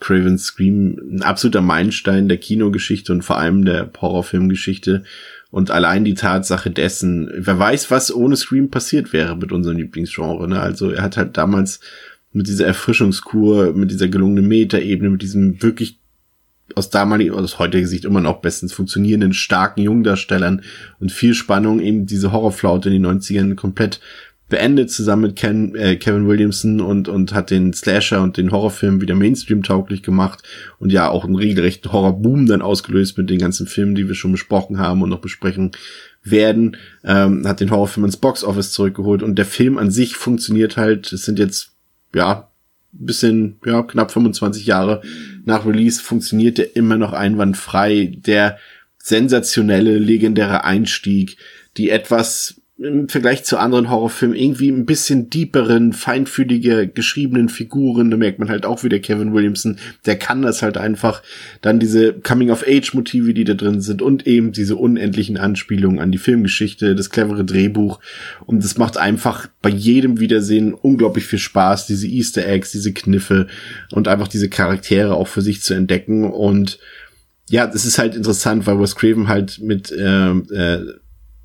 [0.00, 5.04] Craven Scream ein absoluter Meilenstein der Kinogeschichte und vor allem der Horrorfilmgeschichte.
[5.50, 10.48] Und allein die Tatsache dessen, wer weiß, was ohne Scream passiert wäre mit unserem Lieblingsgenre.
[10.48, 10.58] Ne?
[10.58, 11.80] Also er hat halt damals
[12.32, 15.98] mit dieser Erfrischungskur, mit dieser gelungenen Metaebene, mit diesem wirklich
[16.74, 20.62] aus damaliger, aus heutiger Sicht immer noch bestens funktionierenden, starken Jungdarstellern
[20.98, 24.00] und viel Spannung eben diese Horrorflaute in den 90ern komplett
[24.48, 29.00] beendet zusammen mit Ken, äh, Kevin Williamson und, und hat den Slasher und den Horrorfilm
[29.00, 30.42] wieder Mainstream-tauglich gemacht
[30.78, 34.32] und ja auch einen regelrechten Horrorboom dann ausgelöst mit den ganzen Filmen, die wir schon
[34.32, 35.72] besprochen haben und noch besprechen
[36.22, 41.12] werden, ähm, hat den Horrorfilm ins Boxoffice zurückgeholt und der Film an sich funktioniert halt,
[41.12, 41.72] es sind jetzt,
[42.14, 42.48] ja,
[42.96, 45.02] bisschen, ja, knapp 25 Jahre
[45.44, 48.16] nach Release funktioniert der immer noch einwandfrei.
[48.16, 48.58] Der
[48.98, 51.36] sensationelle, legendäre Einstieg,
[51.76, 58.10] die etwas im Vergleich zu anderen Horrorfilmen irgendwie ein bisschen deeperen, feinfühliger geschriebenen Figuren.
[58.10, 61.22] Da merkt man halt auch wieder Kevin Williamson, der kann das halt einfach.
[61.62, 66.94] Dann diese Coming-of-Age-Motive, die da drin sind und eben diese unendlichen Anspielungen an die Filmgeschichte,
[66.94, 68.00] das clevere Drehbuch.
[68.44, 73.46] Und das macht einfach bei jedem Wiedersehen unglaublich viel Spaß, diese Easter Eggs, diese Kniffe
[73.92, 76.30] und einfach diese Charaktere auch für sich zu entdecken.
[76.30, 76.78] Und
[77.48, 80.94] ja, das ist halt interessant, weil Wes Craven halt mit äh, äh,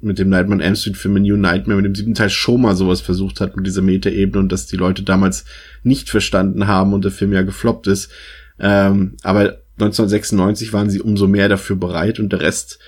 [0.02, 2.76] mit dem Nightmare on Elm Street Film New Nightmare mit dem siebten Teil schon mal
[2.76, 5.46] sowas versucht hat mit dieser Metaebene und dass die Leute damals
[5.84, 8.12] nicht verstanden haben und der Film ja gefloppt ist.
[8.60, 12.80] Ähm, aber 1996 waren sie umso mehr dafür bereit und der Rest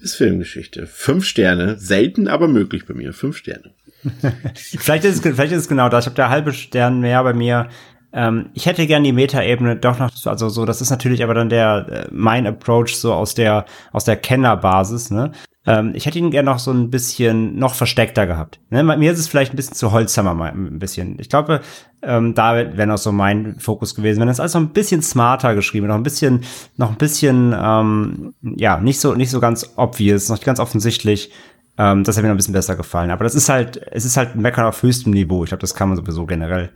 [0.00, 0.86] ist Filmgeschichte.
[0.86, 3.12] Fünf Sterne, selten, aber möglich bei mir.
[3.12, 3.70] Fünf Sterne.
[4.54, 6.04] vielleicht, ist es, vielleicht ist es genau das.
[6.04, 7.68] Ich habe da halbe Stern mehr bei mir.
[8.12, 11.48] Ähm, ich hätte gern die Metaebene doch noch, also so, das ist natürlich aber dann
[11.48, 15.32] der äh, mein Approach so aus der aus der Kennerbasis, ne?
[15.66, 18.60] Ähm, ich hätte ihn gerne noch so ein bisschen noch versteckter gehabt.
[18.70, 18.82] Ne?
[18.82, 21.16] Mir ist es vielleicht ein bisschen zu Holzhammer ein bisschen.
[21.18, 21.60] Ich glaube,
[22.02, 24.20] ähm, da wäre noch so mein Fokus gewesen.
[24.20, 26.44] Wenn es also ein bisschen smarter geschrieben, noch ein bisschen,
[26.76, 31.32] noch ein bisschen, ähm, ja, nicht so, nicht so ganz obvious, noch nicht ganz offensichtlich.
[31.78, 33.10] Ähm, das hat mir noch ein bisschen besser gefallen.
[33.10, 35.44] Aber das ist halt, es ist halt ein Meckern auf höchstem Niveau.
[35.44, 36.70] Ich glaube, das kann man sowieso generell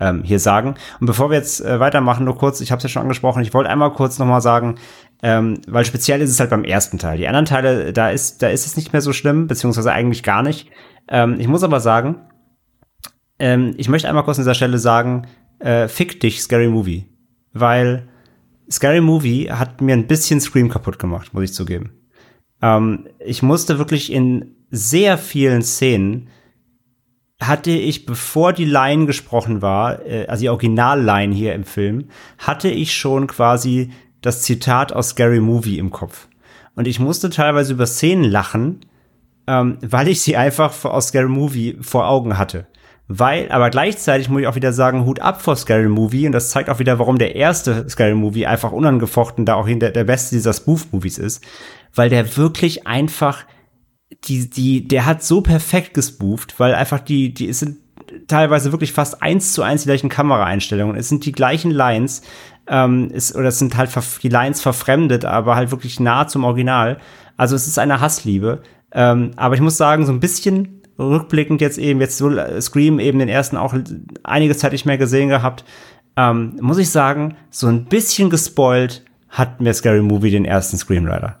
[0.00, 0.74] ähm, hier sagen.
[1.00, 3.54] Und bevor wir jetzt äh, weitermachen, nur kurz, ich habe es ja schon angesprochen, ich
[3.54, 4.76] wollte einmal kurz nochmal sagen,
[5.24, 7.16] ähm, weil speziell ist es halt beim ersten Teil.
[7.16, 10.42] Die anderen Teile, da ist, da ist es nicht mehr so schlimm, beziehungsweise eigentlich gar
[10.42, 10.68] nicht.
[11.08, 12.16] Ähm, ich muss aber sagen,
[13.38, 15.26] ähm, ich möchte einmal kurz an dieser Stelle sagen,
[15.60, 17.06] äh, fick dich, Scary Movie.
[17.54, 18.06] Weil
[18.70, 21.92] Scary Movie hat mir ein bisschen Scream kaputt gemacht, muss ich zugeben.
[22.60, 26.28] Ähm, ich musste wirklich in sehr vielen Szenen
[27.40, 32.68] hatte ich, bevor die Line gesprochen war, äh, also die Originalline hier im Film, hatte
[32.68, 33.90] ich schon quasi
[34.24, 36.28] das Zitat aus Scary Movie im Kopf.
[36.74, 38.80] Und ich musste teilweise über Szenen lachen,
[39.46, 42.66] ähm, weil ich sie einfach aus Scary Movie vor Augen hatte.
[43.06, 46.26] Weil, aber gleichzeitig muss ich auch wieder sagen, Hut ab vor Scary Movie.
[46.26, 49.90] Und das zeigt auch wieder, warum der erste Scary Movie einfach unangefochten da auch hinter
[49.90, 51.44] der beste dieser Spoof-Movies ist.
[51.94, 53.44] Weil der wirklich einfach
[54.24, 57.76] die, die, der hat so perfekt gespooft, weil einfach die, die, sind
[58.26, 60.96] teilweise wirklich fast eins zu eins die gleichen Kameraeinstellungen.
[60.96, 62.22] Es sind die gleichen Lines,
[62.66, 63.90] ähm, es, oder es sind halt
[64.22, 66.98] die Lines verfremdet, aber halt wirklich nah zum Original.
[67.36, 68.62] Also es ist eine Hassliebe.
[68.92, 73.00] Ähm, aber ich muss sagen, so ein bisschen rückblickend jetzt eben, jetzt so äh, Scream
[73.00, 73.74] eben den ersten auch
[74.22, 75.64] einige Zeit nicht mehr gesehen gehabt,
[76.16, 81.38] ähm, muss ich sagen, so ein bisschen gespoilt hat mir Scary Movie den ersten Screamwriter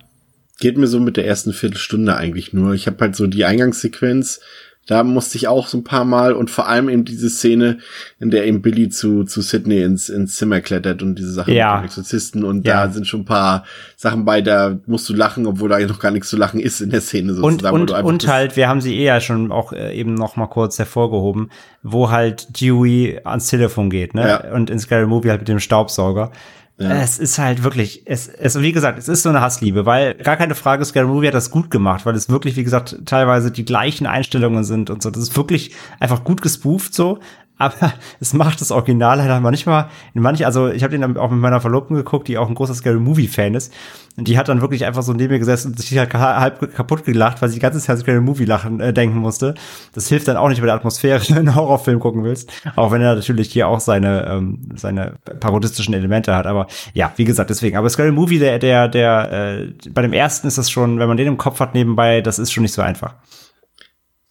[0.60, 2.74] geht mir so mit der ersten Viertelstunde eigentlich nur.
[2.74, 4.40] Ich habe halt so die Eingangssequenz,
[4.86, 7.78] da musste ich auch so ein paar Mal und vor allem eben diese Szene,
[8.20, 11.76] in der eben Billy zu, zu Sydney ins, ins Zimmer klettert und diese Sachen ja.
[11.76, 12.86] mit dem Exorzisten und ja.
[12.86, 13.64] da sind schon ein paar
[13.96, 16.90] Sachen bei, da musst du lachen, obwohl da noch gar nichts zu lachen ist in
[16.90, 17.74] der Szene sozusagen.
[17.74, 20.78] Und, und, und halt, wir haben sie eher schon auch äh, eben noch mal kurz
[20.78, 21.50] hervorgehoben,
[21.82, 24.28] wo halt Dewey ans Telefon geht, ne?
[24.28, 24.52] Ja.
[24.52, 26.30] Und in Scary Movie halt mit dem Staubsauger.
[26.76, 26.90] Ja.
[27.02, 30.36] Es ist halt wirklich, es, es, wie gesagt, es ist so eine Hassliebe, weil gar
[30.36, 33.64] keine Frage, Scary Movie hat das gut gemacht, weil es wirklich, wie gesagt, teilweise die
[33.64, 35.10] gleichen Einstellungen sind und so.
[35.10, 37.20] Das ist wirklich einfach gut gespooft so,
[37.56, 41.40] aber es macht das Original halt manchmal in manchen, also ich habe den auch mit
[41.40, 43.72] meiner Verlobten geguckt, die auch ein großer Scary Movie Fan ist.
[44.16, 47.04] Und die hat dann wirklich einfach so neben mir gesessen und sich halt halb kaputt
[47.04, 49.54] gelacht, weil sie die ganze Zeit Scary Movie lachen äh, denken musste.
[49.92, 53.02] Das hilft dann auch nicht, wenn du Atmosphäre in einen Horrorfilm gucken willst, auch wenn
[53.02, 57.76] er natürlich hier auch seine ähm, seine parodistischen Elemente hat, aber ja, wie gesagt, deswegen,
[57.76, 61.16] aber Scary Movie der der der äh, bei dem ersten ist das schon, wenn man
[61.16, 63.14] den im Kopf hat nebenbei, das ist schon nicht so einfach.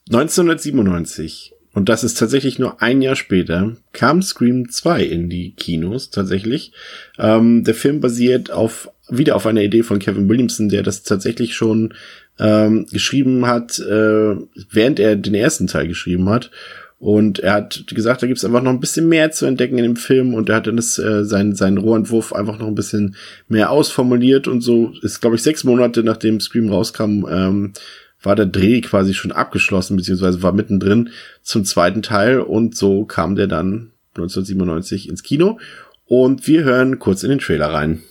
[0.09, 6.11] 1997 und das ist tatsächlich nur ein Jahr später, kam Scream 2 in die Kinos
[6.11, 6.71] tatsächlich.
[7.17, 11.55] Ähm, der Film basiert auf wieder auf einer Idee von Kevin Williamson, der das tatsächlich
[11.55, 11.93] schon
[12.39, 14.35] ähm, geschrieben hat, äh,
[14.71, 16.51] während er den ersten Teil geschrieben hat.
[16.99, 19.95] Und er hat gesagt, da gibt's einfach noch ein bisschen mehr zu entdecken in dem
[19.97, 23.17] Film und er hat dann das, äh, sein, seinen Rohentwurf einfach noch ein bisschen
[23.49, 27.73] mehr ausformuliert und so ist, glaube ich, sechs Monate nachdem Scream rauskam, ähm,
[28.23, 31.09] war der Dreh quasi schon abgeschlossen, beziehungsweise war mittendrin
[31.43, 35.59] zum zweiten Teil und so kam der dann 1997 ins Kino
[36.05, 38.01] und wir hören kurz in den Trailer rein.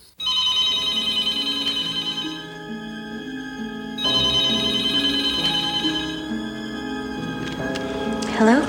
[8.37, 8.61] Hello?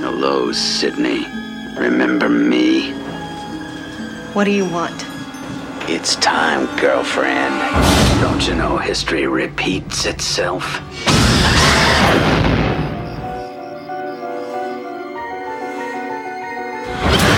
[0.00, 1.26] Hello, Sydney.
[1.78, 2.92] Remember me?
[4.34, 5.15] What do you want?
[5.88, 7.54] It's time, girlfriend.
[8.20, 10.80] Don't you know history repeats itself?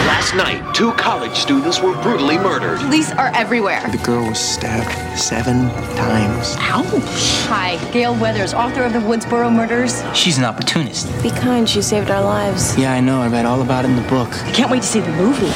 [0.06, 2.78] Last night, two college students were brutally murdered.
[2.80, 3.86] Police are everywhere.
[3.90, 6.56] The girl was stabbed seven times.
[6.58, 7.46] Ouch.
[7.48, 10.02] Hi, Gail Weathers, author of the Woodsboro murders.
[10.16, 11.06] She's an opportunist.
[11.22, 12.78] Be kind, she saved our lives.
[12.78, 13.20] Yeah, I know.
[13.20, 14.30] I read all about it in the book.
[14.44, 15.52] I can't wait to see the movie.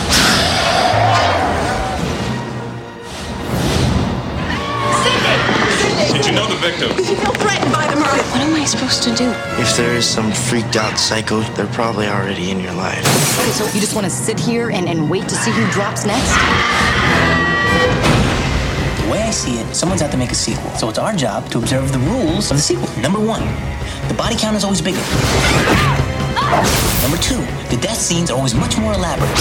[6.63, 6.95] Victims?
[6.95, 8.23] Did you feel threatened by the murder?
[8.31, 9.29] What am I supposed to do?
[9.59, 13.05] If there is some freaked out psycho, they're probably already in your life.
[13.41, 16.07] Okay, so you just want to sit here and, and wait to see who drops
[16.07, 16.31] next?
[19.03, 20.71] The way I see it, someone's out to make a sequel.
[20.79, 22.89] So it's our job to observe the rules of the sequel.
[23.03, 23.43] Number one,
[24.07, 25.03] the body count is always bigger.
[27.03, 27.43] Number two,
[27.75, 29.37] the death scenes are always much more elaborate.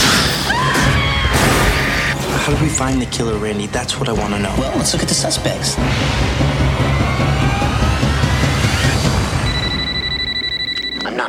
[2.41, 3.68] How do we find the killer, Randy?
[3.68, 4.56] That's what I want to know.
[4.57, 5.77] Well, let's look at the suspects.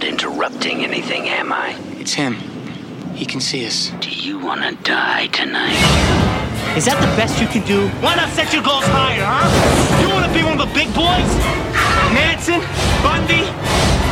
[0.03, 1.77] Not interrupting anything, am I?
[1.99, 2.35] It's him.
[3.15, 3.91] He can see us.
[4.01, 5.79] Do you want to die tonight?
[6.77, 7.89] Is that the best you can do?
[8.01, 10.03] Why not set your goals higher, huh?
[10.03, 11.31] You want to be one of the big boys?
[12.15, 12.61] Manson?
[13.03, 13.47] Bundy?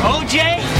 [0.06, 0.79] OJ?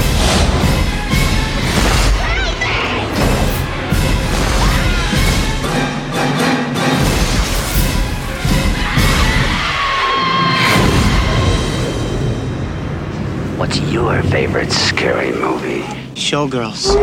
[13.61, 15.83] What's your favorite scary movie?
[16.15, 16.95] Showgirls.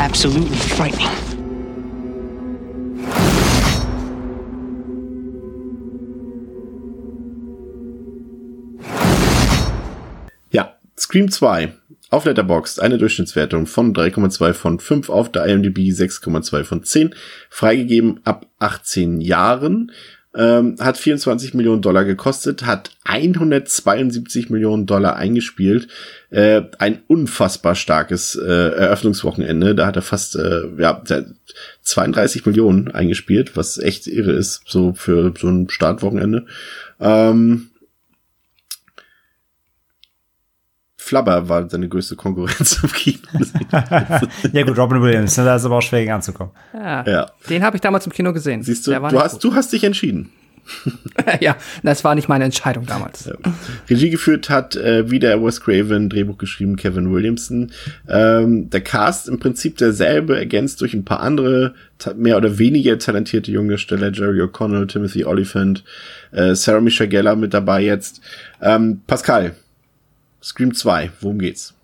[0.00, 1.06] Absolutely frightening.
[10.50, 11.72] Ja, Scream 2
[12.10, 17.14] auf Letterboxd eine Durchschnittswertung von 3,2 von 5 auf der IMDb 6,2 von 10,
[17.48, 19.92] freigegeben ab 18 Jahren,
[20.34, 25.88] ähm, hat 24 Millionen Dollar gekostet, hat 172 Millionen Dollar eingespielt,
[26.30, 31.02] äh, ein unfassbar starkes äh, Eröffnungswochenende, da hat er fast äh, ja
[31.82, 36.46] 32 Millionen eingespielt, was echt irre ist, so für so ein Startwochenende.
[37.00, 37.69] Ähm,
[41.10, 43.18] Flubber war seine größte Konkurrenz im Kino.
[44.52, 46.52] ja gut, Robin Williams, ne, da ist aber auch schwer gegen anzukommen.
[46.72, 47.30] Ja, Ja.
[47.48, 48.62] Den habe ich damals im Kino gesehen.
[48.62, 50.30] Siehst du, du hast, du hast dich entschieden.
[51.40, 53.28] ja, das war nicht meine Entscheidung damals.
[53.88, 57.72] Regie geführt hat äh, wieder Wes Craven, Drehbuch geschrieben Kevin Williamson.
[58.08, 61.74] Ähm, der Cast im Prinzip derselbe, ergänzt durch ein paar andere,
[62.14, 65.82] mehr oder weniger talentierte junge Darsteller, Jerry O'Connell, Timothy Oliphant,
[66.30, 68.20] äh, Sarah Michelle Gellar mit dabei jetzt.
[68.62, 69.56] Ähm, Pascal,
[70.42, 71.74] Scream 2, worum geht's?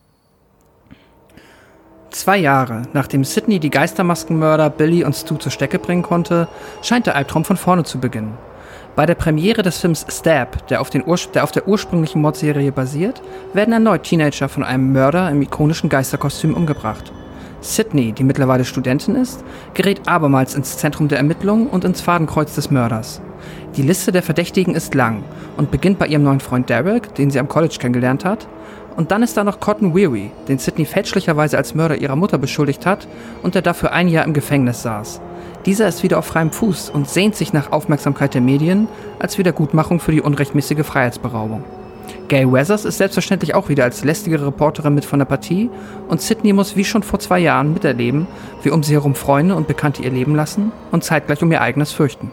[2.11, 6.49] Zwei Jahre nachdem Sidney die Geistermaskenmörder Billy und Stu zur Stecke bringen konnte,
[6.81, 8.39] scheint der Albtraum von vorne zu beginnen.
[8.95, 13.21] Bei der Premiere des Films Stab, der auf, der auf der ursprünglichen Mordserie basiert,
[13.53, 17.13] werden erneut Teenager von einem Mörder im ikonischen Geisterkostüm umgebracht.
[17.67, 19.45] Sidney, die mittlerweile Studentin ist,
[19.75, 23.21] gerät abermals ins Zentrum der Ermittlungen und ins Fadenkreuz des Mörders.
[23.77, 25.23] Die Liste der Verdächtigen ist lang
[25.57, 28.49] und beginnt bei ihrem neuen Freund Derek, den sie am College kennengelernt hat,
[28.97, 32.87] und dann ist da noch Cotton Weary, den Sidney fälschlicherweise als Mörder ihrer Mutter beschuldigt
[32.87, 33.07] hat
[33.43, 35.21] und der dafür ein Jahr im Gefängnis saß.
[35.67, 38.89] Dieser ist wieder auf freiem Fuß und sehnt sich nach Aufmerksamkeit der Medien
[39.19, 41.63] als Wiedergutmachung für die unrechtmäßige Freiheitsberaubung.
[42.29, 45.71] Gail Weathers ist selbstverständlich auch wieder als lästige Reporterin mit von der Partie
[46.09, 48.27] und Sidney muss wie schon vor zwei Jahren miterleben,
[48.63, 51.93] wie um sie herum Freunde und Bekannte ihr Leben lassen und zeitgleich um ihr eigenes
[51.93, 52.31] fürchten.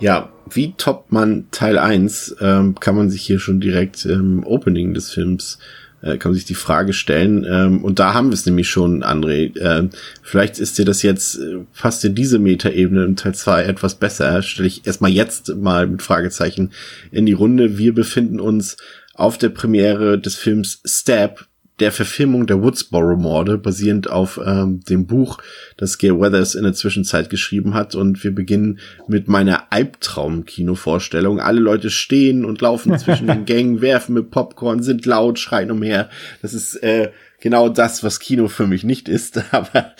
[0.00, 4.94] Ja, wie Top Man Teil 1 ähm, kann man sich hier schon direkt im Opening
[4.94, 5.83] des Films äh,
[6.18, 7.46] kann man sich die Frage stellen.
[7.48, 9.56] Ähm, und da haben wir es nämlich schon, André.
[9.58, 9.90] Ähm,
[10.22, 14.42] vielleicht ist dir das jetzt, äh, passt dir diese Metaebene im Teil 2 etwas besser.
[14.42, 16.72] Stelle ich erstmal jetzt mal mit Fragezeichen
[17.10, 17.78] in die Runde.
[17.78, 18.76] Wir befinden uns
[19.14, 21.46] auf der Premiere des Films Stab,
[21.80, 25.38] der Verfilmung der Woodsboro-Morde, basierend auf ähm, dem Buch,
[25.76, 27.94] das Gail Weathers in der Zwischenzeit geschrieben hat.
[27.96, 28.78] Und wir beginnen
[29.08, 31.40] mit meiner Albtraum-Kinovorstellung.
[31.40, 36.10] Alle Leute stehen und laufen zwischen den Gängen, werfen mit Popcorn, sind laut, schreien umher.
[36.42, 37.10] Das ist äh,
[37.40, 39.42] genau das, was Kino für mich nicht ist.
[39.52, 39.92] Aber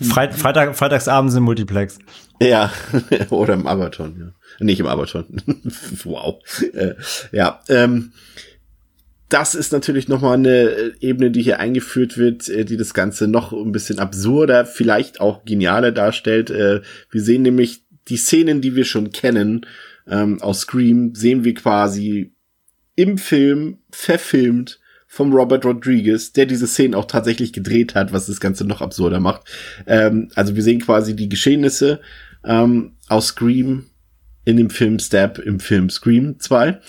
[0.00, 1.98] Freit Freitag, Freitagsabends im Multiplex.
[2.38, 2.70] Ja,
[3.30, 4.64] oder im Abaton, ja.
[4.64, 5.24] Nicht im Abaton.
[6.04, 6.38] wow.
[6.74, 6.94] Äh,
[7.32, 8.12] ja, ähm,
[9.28, 13.52] das ist natürlich nochmal eine Ebene, die hier eingeführt wird, äh, die das Ganze noch
[13.52, 16.50] ein bisschen absurder, vielleicht auch genialer darstellt.
[16.50, 19.66] Äh, wir sehen nämlich die Szenen, die wir schon kennen
[20.06, 22.32] ähm, aus Scream, sehen wir quasi
[22.94, 28.40] im Film verfilmt vom Robert Rodriguez, der diese Szenen auch tatsächlich gedreht hat, was das
[28.40, 29.42] Ganze noch absurder macht.
[29.86, 32.00] Ähm, also wir sehen quasi die Geschehnisse
[32.44, 33.86] ähm, aus Scream
[34.44, 36.80] in dem Film Stab, im Film Scream 2.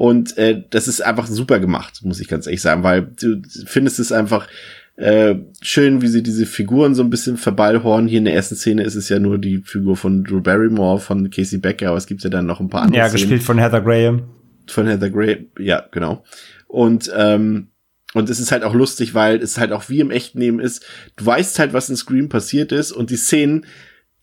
[0.00, 3.98] Und äh, das ist einfach super gemacht, muss ich ganz ehrlich sagen, weil du findest
[3.98, 4.48] es einfach
[4.96, 8.08] äh, schön, wie sie diese Figuren so ein bisschen verballhorn.
[8.08, 11.28] Hier in der ersten Szene ist es ja nur die Figur von Drew Barrymore, von
[11.28, 13.20] Casey Becker, aber es gibt ja dann noch ein paar andere Ja, Szenen.
[13.20, 14.22] gespielt von Heather Graham.
[14.68, 16.24] Von Heather Graham, ja, genau.
[16.66, 17.66] Und ähm,
[18.14, 20.82] und es ist halt auch lustig, weil es halt auch wie im echten Leben ist.
[21.16, 23.66] Du weißt halt, was in Scream passiert ist und die Szenen,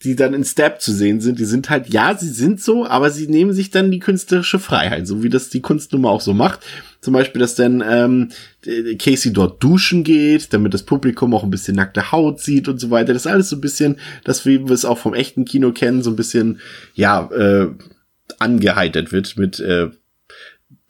[0.03, 3.09] die dann in Stab zu sehen sind, die sind halt, ja, sie sind so, aber
[3.09, 6.59] sie nehmen sich dann die künstlerische Freiheit, so wie das die Kunstnummer auch so macht.
[7.01, 8.29] Zum Beispiel, dass dann ähm,
[8.99, 12.91] Casey dort duschen geht, damit das Publikum auch ein bisschen nackte Haut sieht und so
[12.91, 13.13] weiter.
[13.13, 16.03] Das ist alles so ein bisschen, das wie wir es auch vom echten Kino kennen,
[16.03, 16.59] so ein bisschen,
[16.93, 17.69] ja, äh,
[18.39, 19.89] angeheitert wird mit äh,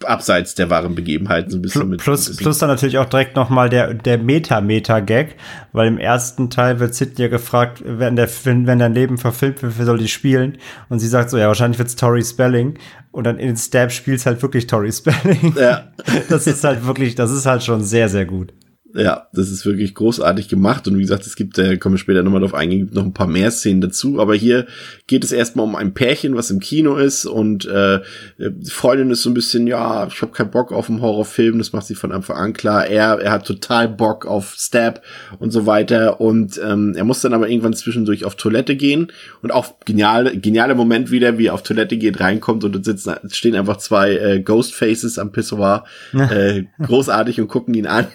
[0.04, 3.50] abseits der wahren Begebenheiten so ein bisschen mit Plus, plus dann natürlich auch direkt noch
[3.50, 5.36] mal der, der Meta-Meta-Gag,
[5.72, 9.64] weil im ersten Teil wird Sidney ja gefragt, wenn, der, wenn, wenn dein Leben verfilmt
[9.64, 10.60] wird, wer soll die spielen?
[10.90, 12.78] Und sie sagt so, ja, wahrscheinlich wird's Tori Spelling.
[13.12, 15.56] Und dann in Stab spielt's halt wirklich Tori Spelling.
[15.58, 15.92] Ja.
[16.30, 18.54] Das ist halt wirklich, das ist halt schon sehr, sehr gut.
[18.98, 20.88] Ja, das ist wirklich großartig gemacht.
[20.88, 23.14] Und wie gesagt, es gibt, äh, kommen wir später nochmal drauf eingehen, gibt noch ein
[23.14, 24.20] paar mehr Szenen dazu.
[24.20, 24.66] Aber hier
[25.06, 27.28] geht es erstmal um ein Pärchen, was im Kino ist.
[27.28, 28.00] Und äh,
[28.40, 31.60] die Freundin ist so ein bisschen, ja, ich habe keinen Bock auf einen Horrorfilm.
[31.60, 32.88] Das macht sie von Anfang an klar.
[32.88, 35.04] Er, er hat total Bock auf Stab
[35.38, 36.20] und so weiter.
[36.20, 39.12] Und ähm, er muss dann aber irgendwann zwischendurch auf Toilette gehen.
[39.44, 43.56] Und auch genial, genialer Moment wieder, wie er auf Toilette geht, reinkommt und sitzen, stehen
[43.56, 45.86] einfach zwei äh, Ghostfaces am Pissoir.
[46.14, 48.08] äh, großartig und gucken ihn an.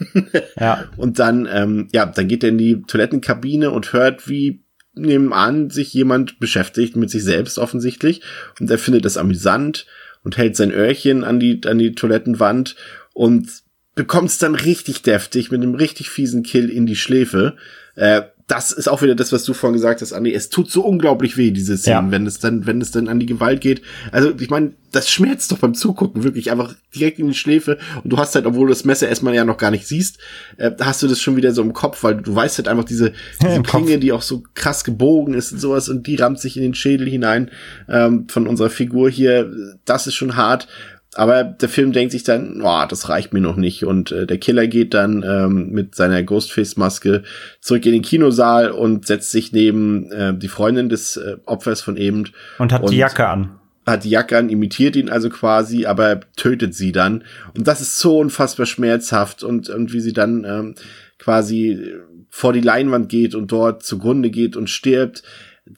[0.58, 0.71] Ja.
[0.96, 4.62] Und dann, ähm, ja, dann geht er in die Toilettenkabine und hört, wie
[4.94, 8.20] nebenan sich jemand beschäftigt mit sich selbst offensichtlich.
[8.60, 9.86] Und er findet das amüsant
[10.22, 12.76] und hält sein Öhrchen an die, an die Toilettenwand
[13.14, 13.48] und
[13.94, 17.56] bekommt es dann richtig deftig mit einem richtig fiesen Kill in die Schläfe.
[17.94, 20.34] Äh, das ist auch wieder das, was du vorhin gesagt hast, Andi.
[20.34, 22.10] Es tut so unglaublich weh, diese Szenen, Ja.
[22.12, 23.82] wenn es dann, wenn es dann an die Gewalt geht.
[24.10, 27.78] Also, ich meine, das schmerzt doch beim Zugucken wirklich einfach direkt in die Schläfe.
[28.04, 30.18] Und du hast halt, obwohl du das Messer erstmal ja noch gar nicht siehst,
[30.58, 33.12] äh, hast du das schon wieder so im Kopf, weil du weißt halt einfach diese,
[33.42, 33.70] diese Kopf.
[33.70, 36.74] Klinge, die auch so krass gebogen ist und sowas und die rammt sich in den
[36.74, 37.50] Schädel hinein
[37.88, 39.50] ähm, von unserer Figur hier.
[39.84, 40.68] Das ist schon hart.
[41.14, 43.84] Aber der Film denkt sich dann, oh, das reicht mir noch nicht.
[43.84, 47.22] Und äh, der Killer geht dann ähm, mit seiner Ghostface-Maske
[47.60, 51.98] zurück in den Kinosaal und setzt sich neben äh, die Freundin des äh, Opfers von
[51.98, 52.30] eben.
[52.58, 53.58] Und hat die Jacke an.
[53.84, 57.24] Hat die Jacke an, imitiert ihn also quasi, aber tötet sie dann.
[57.54, 59.42] Und das ist so unfassbar schmerzhaft.
[59.42, 60.74] Und, und wie sie dann ähm,
[61.18, 61.92] quasi
[62.30, 65.22] vor die Leinwand geht und dort zugrunde geht und stirbt.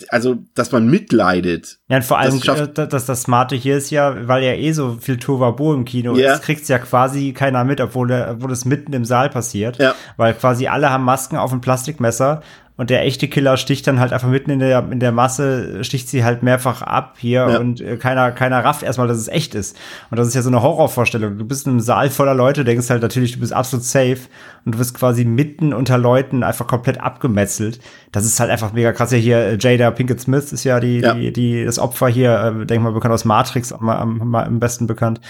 [0.08, 1.78] Also, dass man mitleidet.
[1.88, 4.72] Ja, und vor allem, Das äh, das, das Smarte hier ist ja, weil ja eh
[4.72, 6.34] so viel Tohuwabohu im Kino Ja.
[6.34, 9.78] ist, kriegt's ja quasi keiner mit, obwohl, obwohl es mitten im Saal passiert.
[9.78, 9.94] Ja.
[10.16, 12.42] Weil quasi alle haben Masken auf ein Plastikmesser
[12.76, 16.08] und der echte Killer sticht dann halt einfach mitten in der, in der Masse, sticht
[16.08, 17.58] sie halt mehrfach ab hier Ja.
[17.58, 19.76] und äh, keiner, keiner rafft erstmal, dass es echt ist.
[20.10, 21.38] Und das ist ja so eine Horrorvorstellung.
[21.38, 24.18] Du bist in einem Saal voller Leute, denkst halt natürlich, du bist absolut safe
[24.64, 27.78] und du wirst quasi mitten unter Leuten einfach komplett abgemetzelt.
[28.10, 29.12] Das ist halt einfach mega krass.
[29.12, 31.14] Ja, hier äh, Jada Pinkett Smith ist ja die, Ja.
[31.14, 34.88] die, die das Opfer hier, äh, denk mal bekannt aus Matrix, am, am, am besten
[34.88, 35.20] bekannt.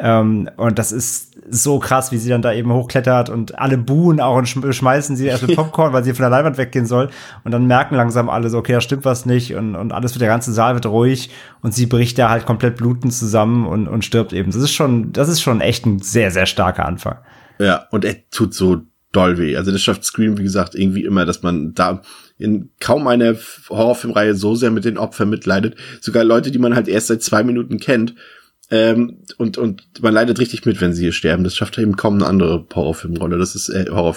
[0.00, 4.20] Ähm, und das ist so krass, wie sie dann da eben hochklettert und alle buhen
[4.20, 7.08] auch und schm- schmeißen sie erst mit Popcorn, weil sie von der Leinwand weggehen soll.
[7.42, 10.20] Und dann merken langsam alle so, okay, da stimmt was nicht und, und alles wird,
[10.20, 11.30] der ganze Saal wird ruhig
[11.62, 14.52] und sie bricht da halt komplett blutend zusammen und, und stirbt eben.
[14.52, 17.18] Das ist schon, das ist schon echt ein sehr, sehr starker Anfang.
[17.58, 19.56] Ja, und er tut so doll weh.
[19.56, 22.02] Also das schafft Scream, wie gesagt, irgendwie immer, dass man da
[22.36, 23.34] in kaum einer
[23.68, 25.76] Horrorfilmreihe so sehr mit den Opfern mitleidet.
[26.00, 28.14] Sogar Leute, die man halt erst seit zwei Minuten kennt.
[28.70, 31.44] Ähm, und, und man leidet richtig mit, wenn sie hier sterben.
[31.44, 33.38] Das schafft eben kaum eine andere Horrorfilmrolle.
[33.38, 34.16] Das ist äh, Horror,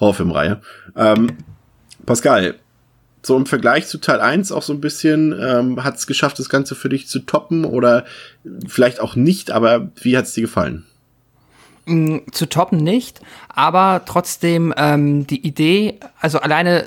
[0.00, 0.60] Horrorfilmreihe.
[0.96, 1.36] Ähm,
[2.04, 2.56] Pascal,
[3.22, 6.48] so im Vergleich zu Teil 1 auch so ein bisschen, ähm, hat es geschafft, das
[6.48, 8.04] Ganze für dich zu toppen oder
[8.66, 10.84] vielleicht auch nicht, aber wie hat es dir gefallen?
[11.86, 16.84] mh, zu toppen nicht, aber trotzdem ähm, die Idee, also alleine,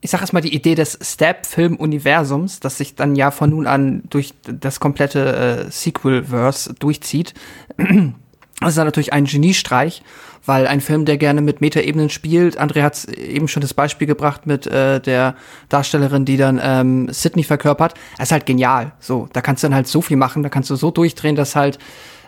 [0.00, 4.34] ich sag erstmal die Idee des Step-Film-Universums, das sich dann ja von nun an durch
[4.42, 7.34] das komplette äh, Sequel-Verse durchzieht,
[8.60, 10.02] das ist natürlich ein Geniestreich,
[10.46, 14.46] weil ein Film, der gerne mit Metaebenen spielt, André hat eben schon das Beispiel gebracht
[14.46, 15.34] mit äh, der
[15.68, 18.92] Darstellerin, die dann ähm, Sydney verkörpert, das ist halt genial.
[19.00, 21.56] So, da kannst du dann halt so viel machen, da kannst du so durchdrehen, dass
[21.56, 21.78] halt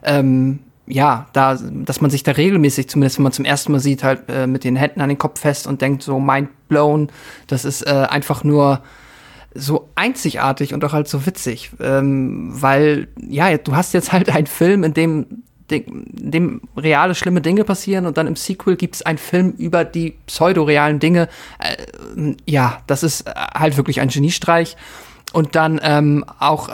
[0.03, 0.59] ähm,
[0.91, 4.23] ja, da, dass man sich da regelmäßig, zumindest wenn man zum ersten Mal sieht, halt
[4.29, 7.09] äh, mit den Händen an den Kopf fest und denkt so mind blown,
[7.47, 8.83] das ist äh, einfach nur
[9.55, 14.47] so einzigartig und auch halt so witzig, ähm, weil ja, du hast jetzt halt einen
[14.47, 15.27] Film, in dem
[15.73, 19.85] in dem reale schlimme Dinge passieren und dann im Sequel gibt es einen Film über
[19.85, 21.29] die pseudo-realen Dinge.
[21.61, 24.77] Äh, ja, das ist halt wirklich ein Geniestreich.
[25.33, 26.73] Und dann ähm, auch, äh,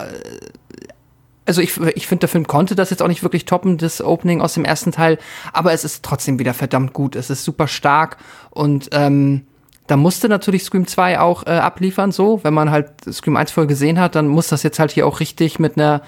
[1.47, 4.41] also ich, ich finde, der Film konnte das jetzt auch nicht wirklich toppen, das Opening
[4.41, 5.19] aus dem ersten Teil,
[5.53, 7.17] aber es ist trotzdem wieder verdammt gut.
[7.17, 8.19] Es ist super stark
[8.51, 9.47] und ähm,
[9.87, 12.41] da musste natürlich Scream 2 auch äh, abliefern, so.
[12.43, 15.21] Wenn man halt Scream 1 voll gesehen hat, dann muss das jetzt halt hier auch
[15.21, 16.03] richtig mit einer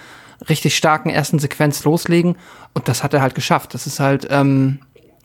[0.48, 2.36] richtig starken ersten Sequenz loslegen.
[2.74, 3.74] Und das hat er halt geschafft.
[3.74, 4.80] Das ist halt, ähm,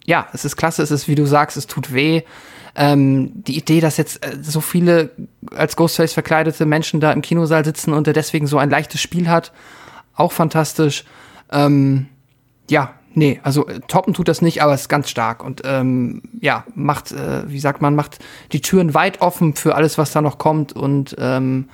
[0.06, 2.22] ja, es ist klasse, es ist, wie du sagst, es tut weh.
[2.76, 5.12] Ähm, die Idee, dass jetzt äh, so viele
[5.56, 9.30] als Ghostface verkleidete Menschen da im Kinosaal sitzen und er deswegen so ein leichtes Spiel
[9.30, 9.52] hat,
[10.16, 11.04] auch fantastisch.
[11.52, 12.08] Ähm,
[12.70, 16.22] ja, nee, also äh, toppen tut das nicht, aber es ist ganz stark und ähm,
[16.42, 18.20] ja, macht, äh, wie sagt man, macht
[18.52, 21.70] die Türen weit offen für alles, was da noch kommt und ähm,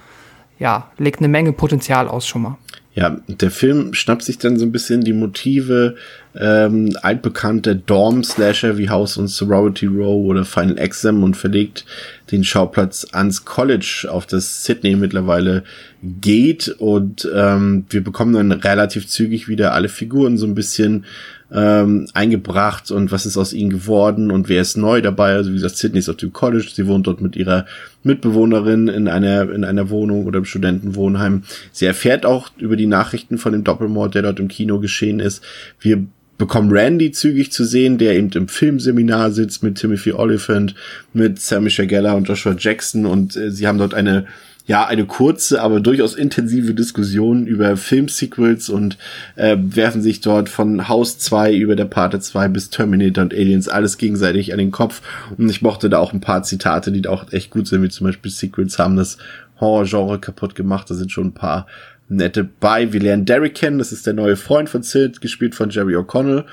[0.58, 2.58] ja, legt eine Menge Potenzial aus schon mal.
[2.96, 5.96] Ja, der Film schnappt sich dann so ein bisschen die Motive
[6.36, 11.86] ähm, altbekannter Dorm-Slasher wie House und Sorority Row oder Final Exam und verlegt
[12.32, 15.64] den Schauplatz ans College, auf das Sydney mittlerweile
[16.02, 16.70] geht.
[16.78, 21.06] Und ähm, wir bekommen dann relativ zügig wieder alle Figuren so ein bisschen
[21.52, 25.34] ähm, eingebracht und was ist aus ihnen geworden und wer ist neu dabei.
[25.34, 27.66] Also wie gesagt, Sydney ist auf dem College, sie wohnt dort mit ihrer
[28.04, 31.44] Mitbewohnerin in einer, in einer Wohnung oder im Studentenwohnheim.
[31.72, 35.44] Sie erfährt auch über die Nachrichten von dem Doppelmord, der dort im Kino geschehen ist.
[35.80, 36.06] Wir
[36.38, 40.76] bekommen Randy zügig zu sehen, der eben im Filmseminar sitzt mit Timothy Oliphant,
[41.14, 44.26] mit Sam Michelle Geller und Joshua Jackson und äh, sie haben dort eine
[44.70, 49.00] ja, eine kurze, aber durchaus intensive Diskussion über Filmsequels und
[49.36, 53.68] äh, werfen sich dort von House 2 über der Parte 2 bis Terminator und Aliens
[53.68, 55.02] alles gegenseitig an den Kopf.
[55.36, 57.90] Und ich mochte da auch ein paar Zitate, die da auch echt gut sind, wie
[57.90, 59.18] zum Beispiel Sequels haben das
[59.60, 60.88] Horror-Genre kaputt gemacht.
[60.88, 61.66] Da sind schon ein paar
[62.08, 62.94] nette bei.
[62.94, 66.44] Wir lernen Derek kennen, das ist der neue Freund von Sid, gespielt von Jerry O'Connell.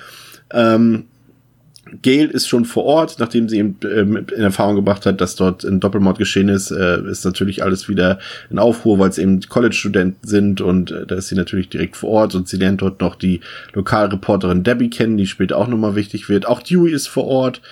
[0.54, 1.04] Ähm,
[2.02, 5.64] Gail ist schon vor Ort, nachdem sie eben ähm, in Erfahrung gebracht hat, dass dort
[5.64, 8.18] ein Doppelmord geschehen ist, äh, ist natürlich alles wieder
[8.50, 12.10] in Aufruhr, weil es eben College-Studenten sind und äh, da ist sie natürlich direkt vor
[12.10, 13.40] Ort und sie lernt dort noch die
[13.72, 16.46] Lokalreporterin Debbie kennen, die später auch nochmal wichtig wird.
[16.46, 17.62] Auch Dewey ist vor Ort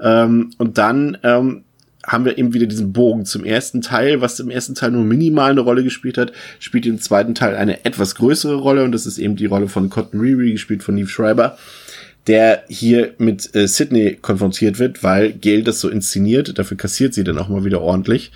[0.00, 1.64] ähm, und dann ähm,
[2.06, 5.52] haben wir eben wieder diesen Bogen zum ersten Teil, was im ersten Teil nur minimal
[5.52, 9.18] eine Rolle gespielt hat, spielt im zweiten Teil eine etwas größere Rolle und das ist
[9.18, 11.56] eben die Rolle von Cotton Reary, gespielt von Neve Schreiber
[12.26, 16.58] der hier mit äh, Sydney konfrontiert wird, weil Gail das so inszeniert.
[16.58, 18.30] Dafür kassiert sie dann auch mal wieder ordentlich.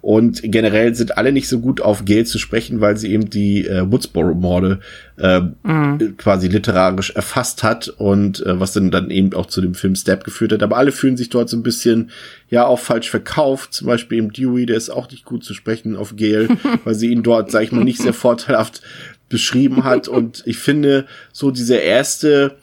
[0.00, 3.66] Und generell sind alle nicht so gut auf Gail zu sprechen, weil sie eben die
[3.66, 4.80] äh, Woodsboro-Morde
[5.16, 6.16] äh, mhm.
[6.16, 10.24] quasi literarisch erfasst hat und äh, was dann dann eben auch zu dem Film Step
[10.24, 10.62] geführt hat.
[10.64, 12.10] Aber alle fühlen sich dort so ein bisschen
[12.48, 13.74] ja auch falsch verkauft.
[13.74, 16.48] Zum Beispiel eben Dewey, der ist auch nicht gut zu sprechen auf Gail,
[16.84, 18.82] weil sie ihn dort, sag ich mal, nicht sehr vorteilhaft
[19.28, 20.08] beschrieben hat.
[20.08, 22.56] Und ich finde so dieser erste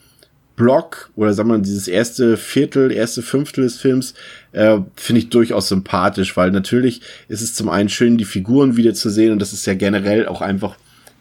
[0.56, 4.14] Block oder sagen wir mal dieses erste Viertel, erste Fünftel des Films
[4.52, 9.32] äh, finde ich durchaus sympathisch, weil natürlich ist es zum einen schön, die Figuren wiederzusehen
[9.32, 10.76] und das ist ja generell auch einfach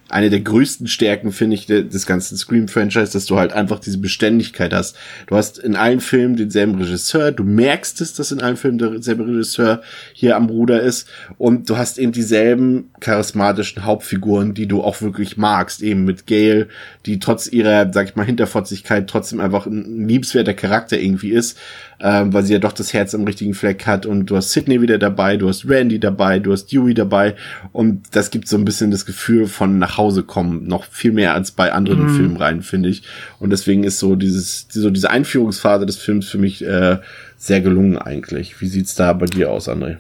[0.10, 4.74] eine der größten Stärken, finde ich, des ganzen Scream-Franchise, dass du halt einfach diese Beständigkeit
[4.74, 4.98] hast.
[5.28, 9.28] Du hast in allen Filmen denselben Regisseur, du merkst es, dass in allen Filmen derselbe
[9.28, 9.82] Regisseur
[10.14, 11.08] hier am Ruder ist
[11.38, 16.70] und du hast eben dieselben charismatischen Hauptfiguren, die du auch wirklich magst, eben mit Gail,
[17.06, 21.58] die trotz ihrer, sag ich mal, Hinterfotzigkeit trotzdem einfach ein liebenswerter Charakter irgendwie ist
[22.02, 24.82] ähm, weil sie ja doch das Herz am richtigen Fleck hat und du hast Sydney
[24.82, 27.36] wieder dabei, du hast Randy dabei, du hast Dewey dabei
[27.74, 31.34] und das gibt so ein bisschen das Gefühl von nach Hause kommen, noch viel mehr
[31.34, 32.16] als bei anderen mhm.
[32.16, 33.04] Filmen rein, finde ich.
[33.40, 37.00] Und deswegen ist so dieses, so diese Einführungsphase des Films für mich äh,
[37.38, 38.62] sehr gelungen eigentlich.
[38.62, 39.98] Wie sieht's da bei dir aus, André?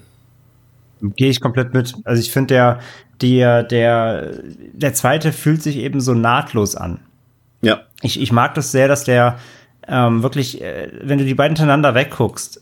[1.01, 1.95] Gehe ich komplett mit.
[2.05, 2.79] Also ich finde der,
[3.21, 4.33] der, der,
[4.73, 6.99] der zweite fühlt sich eben so nahtlos an.
[7.61, 7.81] Ja.
[8.01, 9.37] Ich, ich mag das sehr, dass der,
[9.89, 12.61] ähm, wirklich, äh, wenn du die beiden hintereinander wegguckst,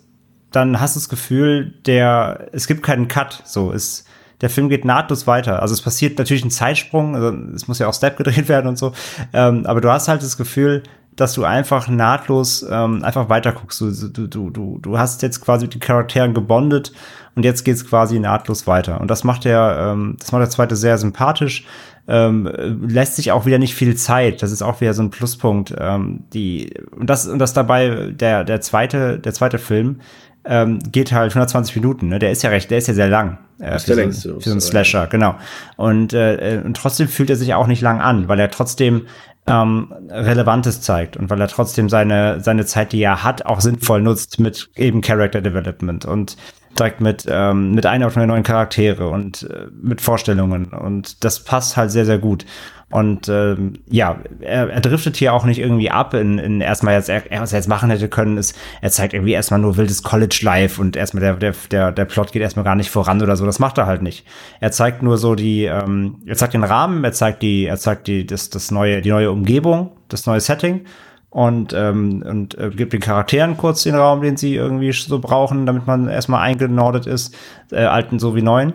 [0.51, 4.07] dann hast du das Gefühl, der, es gibt keinen Cut, so ist,
[4.41, 5.61] der Film geht nahtlos weiter.
[5.61, 8.77] Also es passiert natürlich ein Zeitsprung, also es muss ja auch Step gedreht werden und
[8.77, 8.93] so,
[9.33, 10.83] ähm, aber du hast halt das Gefühl,
[11.15, 13.81] dass du einfach nahtlos ähm, einfach weiterguckst.
[13.81, 16.93] Du, du, du, du, hast jetzt quasi mit den Charakteren gebondet
[17.37, 18.99] und jetzt geht's quasi nahtlos weiter.
[18.99, 21.65] Und das macht der, ähm, das macht der zweite sehr sympathisch.
[22.07, 22.49] Ähm,
[22.81, 24.41] lässt sich auch wieder nicht viel Zeit.
[24.41, 25.73] Das ist auch wieder so ein Pluspunkt.
[25.77, 29.99] Ähm, die und das und das dabei der der zweite der zweite Film
[30.45, 32.07] ähm, geht halt 120 Minuten.
[32.07, 32.17] Ne?
[32.17, 33.37] Der ist ja recht, der ist ja sehr lang.
[33.59, 35.35] Äh, für, so, für so einen Slasher, genau.
[35.75, 39.07] Und, äh, und trotzdem fühlt er sich auch nicht lang an, weil er trotzdem
[39.47, 44.01] ähm, Relevantes zeigt und weil er trotzdem seine, seine Zeit, die er hat, auch sinnvoll
[44.01, 46.37] nutzt mit eben Character Development und
[46.79, 50.65] direkt mit, ähm, mit Einordnung der neuen Charaktere und äh, mit Vorstellungen.
[50.67, 52.45] Und das passt halt sehr, sehr gut.
[52.89, 57.09] Und ähm, ja, er, er driftet hier auch nicht irgendwie ab in, in erstmal jetzt,
[57.09, 60.79] er, was er jetzt machen hätte können, ist, er zeigt irgendwie erstmal nur wildes College-Life
[60.79, 63.45] und erstmal der, der, der, der Plot geht erstmal gar nicht voran oder so.
[63.45, 64.25] Das macht er halt nicht.
[64.61, 68.07] Er zeigt nur so die, ähm, er zeigt den Rahmen, er zeigt die, er zeigt
[68.07, 70.85] die, das, das neue, die neue Umgebung, das neue Setting
[71.29, 75.65] und, ähm, und äh, gibt den Charakteren kurz den Raum, den sie irgendwie so brauchen,
[75.65, 77.35] damit man erstmal eingenordet ist,
[77.71, 78.73] äh, alten sowie neuen.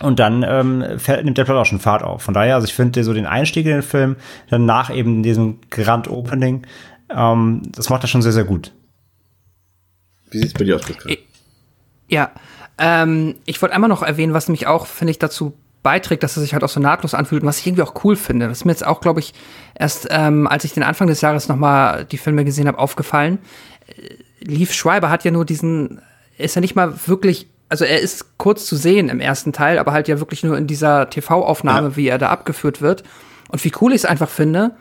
[0.00, 2.22] Und dann ähm, fährt, nimmt der Plot auch schon Fahrt auf.
[2.22, 4.16] Von daher, also ich finde so den Einstieg in den Film,
[4.48, 6.66] dann nach eben diesem Grand Opening,
[7.10, 8.72] ähm, das macht er schon sehr, sehr gut.
[10.30, 11.16] Wie sieht's bei dir aus, Pascal?
[12.08, 12.30] Ja,
[12.78, 16.42] ähm, ich wollte einmal noch erwähnen, was mich auch, finde ich, dazu beiträgt, dass er
[16.42, 18.48] sich halt auch so nahtlos anfühlt und was ich irgendwie auch cool finde.
[18.48, 19.34] Das ist mir jetzt auch, glaube ich,
[19.74, 23.38] erst ähm, als ich den Anfang des Jahres nochmal die Filme gesehen habe, aufgefallen.
[23.86, 26.00] Äh, Leaf Schreiber hat ja nur diesen,
[26.36, 29.92] ist ja nicht mal wirklich also er ist kurz zu sehen im ersten Teil, aber
[29.92, 31.96] halt ja wirklich nur in dieser TV-Aufnahme, ja.
[31.96, 33.04] wie er da abgeführt wird.
[33.50, 34.72] Und wie cool ich es einfach finde,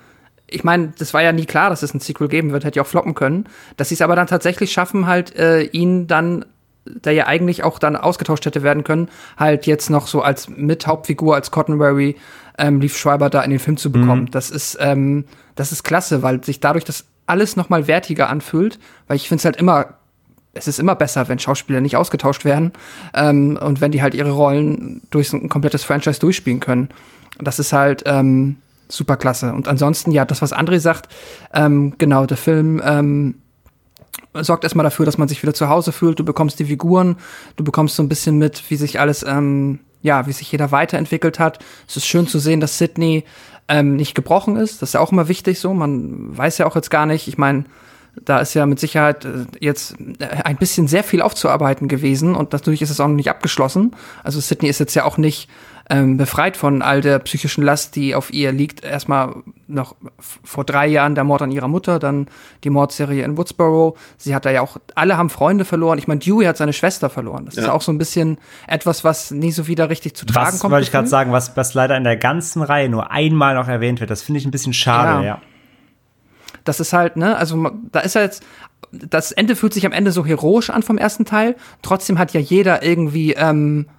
[0.49, 2.83] ich meine, das war ja nie klar, dass es ein Sequel geben wird, hätte ja
[2.83, 6.45] auch floppen können, dass sie es aber dann tatsächlich schaffen, halt äh, ihn dann,
[7.03, 11.35] der ja eigentlich auch dann ausgetauscht hätte werden können, halt jetzt noch so als Mithauptfigur,
[11.35, 12.15] als Cottonberry,
[12.57, 14.23] ähm, Leaf Schreiber da in den Film zu bekommen.
[14.23, 14.31] Mhm.
[14.31, 18.79] Das ist, ähm, das ist klasse, weil sich dadurch das alles noch mal wertiger anfühlt,
[19.07, 19.97] weil ich finde es halt immer
[20.53, 22.73] es ist immer besser, wenn Schauspieler nicht ausgetauscht werden
[23.13, 26.89] ähm, und wenn die halt ihre Rollen durch so ein komplettes Franchise durchspielen können.
[27.39, 28.57] Das ist halt ähm,
[28.89, 29.53] super klasse.
[29.53, 31.09] Und ansonsten, ja, das, was André sagt,
[31.53, 33.35] ähm, genau, der Film ähm,
[34.33, 36.19] sorgt erstmal dafür, dass man sich wieder zu Hause fühlt.
[36.19, 37.17] Du bekommst die Figuren,
[37.55, 41.39] du bekommst so ein bisschen mit, wie sich alles, ähm, ja, wie sich jeder weiterentwickelt
[41.39, 41.59] hat.
[41.87, 43.23] Es ist schön zu sehen, dass Sydney
[43.67, 44.81] ähm, nicht gebrochen ist.
[44.81, 45.73] Das ist ja auch immer wichtig so.
[45.73, 47.65] Man weiß ja auch jetzt gar nicht, ich meine,
[48.23, 52.53] da ist ja mit Sicherheit äh, jetzt äh, ein bisschen sehr viel aufzuarbeiten gewesen und
[52.53, 53.95] natürlich ist es auch noch nicht abgeschlossen.
[54.23, 55.49] Also Sydney ist jetzt ja auch nicht
[55.89, 58.83] ähm, befreit von all der psychischen Last, die auf ihr liegt.
[58.83, 59.35] Erstmal
[59.67, 62.27] noch vor drei Jahren der Mord an ihrer Mutter, dann
[62.63, 63.95] die Mordserie in Woodsboro.
[64.17, 65.97] Sie hat da ja auch, alle haben Freunde verloren.
[65.97, 67.45] Ich meine, Dewey hat seine Schwester verloren.
[67.45, 67.63] Das ja.
[67.63, 68.37] ist auch so ein bisschen
[68.67, 70.71] etwas, was nie so wieder richtig zu tragen was, kommt.
[70.73, 74.01] Wollte ich gerade sagen, was, was leider in der ganzen Reihe nur einmal noch erwähnt
[74.01, 74.09] wird.
[74.09, 75.25] Das finde ich ein bisschen schade, ja.
[75.25, 75.41] ja.
[76.65, 78.43] Das ist halt, ne, also da ist ja jetzt,
[78.91, 81.55] das Ende fühlt sich am Ende so heroisch an vom ersten Teil.
[81.81, 83.96] Trotzdem hat ja jeder irgendwie ähm, äh,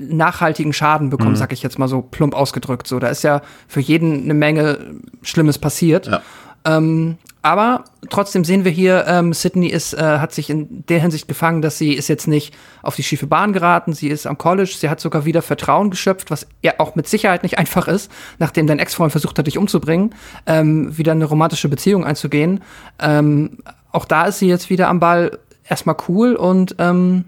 [0.00, 1.36] nachhaltigen Schaden bekommen, mhm.
[1.36, 2.86] sag ich jetzt mal so plump ausgedrückt.
[2.86, 4.78] So, da ist ja für jeden eine Menge
[5.22, 6.06] Schlimmes passiert.
[6.06, 6.22] Ja.
[6.64, 11.28] Ähm, aber trotzdem sehen wir hier, ähm, Sydney ist, äh, hat sich in der Hinsicht
[11.28, 14.74] gefangen, dass sie ist jetzt nicht auf die schiefe Bahn geraten, sie ist am College,
[14.78, 18.66] sie hat sogar wieder Vertrauen geschöpft, was ja auch mit Sicherheit nicht einfach ist, nachdem
[18.66, 20.14] dein Ex-Freund versucht hat, dich umzubringen,
[20.46, 22.62] ähm, wieder eine romantische Beziehung einzugehen.
[22.98, 23.58] Ähm,
[23.92, 25.38] auch da ist sie jetzt wieder am Ball
[25.68, 27.26] erstmal cool und ähm,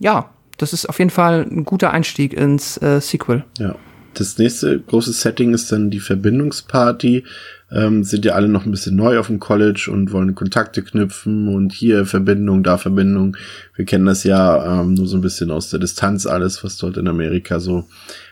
[0.00, 3.44] ja, das ist auf jeden Fall ein guter Einstieg ins äh, Sequel.
[3.58, 3.74] Ja.
[4.14, 7.24] Das nächste große Setting ist dann die Verbindungsparty
[7.70, 11.48] ähm, sind ja alle noch ein bisschen neu auf dem College und wollen Kontakte knüpfen
[11.48, 13.36] und hier Verbindung, da Verbindung.
[13.74, 16.96] Wir kennen das ja ähm, nur so ein bisschen aus der Distanz alles, was dort
[16.96, 17.86] in Amerika so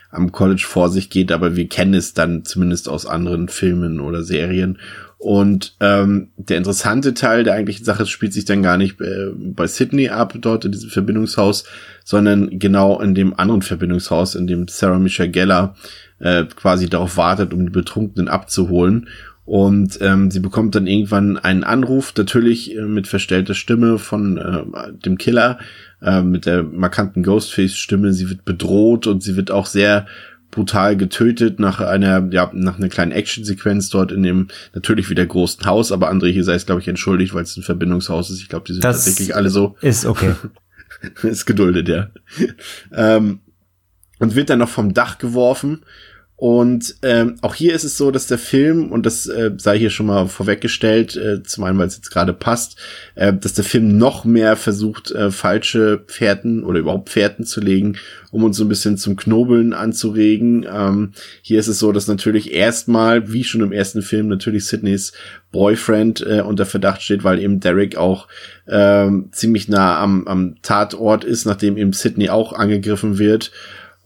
[0.09, 4.23] am College vor sich geht, aber wir kennen es dann zumindest aus anderen Filmen oder
[4.23, 4.79] Serien.
[5.17, 9.65] Und ähm, der interessante Teil der eigentlichen Sache spielt sich dann gar nicht äh, bei
[9.65, 11.63] Sydney ab, dort in diesem Verbindungshaus,
[12.03, 15.75] sondern genau in dem anderen Verbindungshaus, in dem Sarah Michelle Geller
[16.19, 19.07] äh, quasi darauf wartet, um die Betrunkenen abzuholen.
[19.47, 24.91] Und ähm, sie bekommt dann irgendwann einen Anruf, natürlich äh, mit verstellter Stimme von äh,
[24.91, 25.57] dem Killer,
[26.01, 28.11] äh, mit der markanten Ghostface-Stimme.
[28.11, 30.05] Sie wird bedroht und sie wird auch sehr
[30.57, 35.63] brutal getötet nach einer, ja, nach einer kleinen Actionsequenz dort in dem natürlich wieder großen
[35.67, 38.41] Haus, aber André hier sei es, glaube ich, entschuldigt, weil es ein Verbindungshaus ist.
[38.41, 39.75] Ich glaube, die sind das tatsächlich alle so.
[39.81, 40.33] Ist okay.
[41.21, 42.09] ist geduldet, ja.
[42.91, 43.41] ähm,
[44.17, 45.83] und wird dann noch vom Dach geworfen
[46.39, 49.89] Und ähm, auch hier ist es so, dass der Film, und das äh, sei hier
[49.89, 52.77] schon mal vorweggestellt, äh, zum einen, weil es jetzt gerade passt,
[53.15, 57.97] äh, dass der Film noch mehr versucht, äh, falsche Fährten oder überhaupt Fährten zu legen,
[58.29, 60.63] um uns so ein bisschen zum Knobeln anzuregen.
[60.71, 65.13] Ähm, hier ist es so, dass natürlich erstmal, wie schon im ersten Film, natürlich Sydneys
[65.51, 68.27] Boyfriend äh, unter Verdacht steht, weil eben Derek auch
[68.67, 73.51] ähm, ziemlich nah am, am Tatort ist, nachdem eben Sydney auch angegriffen wird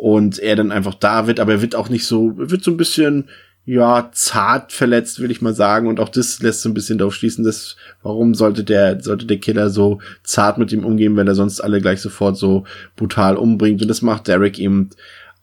[0.01, 2.77] und er dann einfach da wird, aber er wird auch nicht so, wird so ein
[2.77, 3.29] bisschen,
[3.65, 5.85] ja, zart verletzt, will ich mal sagen.
[5.87, 9.37] Und auch das lässt so ein bisschen darauf schließen, dass, warum sollte der, sollte der
[9.37, 12.63] Killer so zart mit ihm umgehen, wenn er sonst alle gleich sofort so
[12.95, 13.83] brutal umbringt.
[13.83, 14.89] Und das macht Derek eben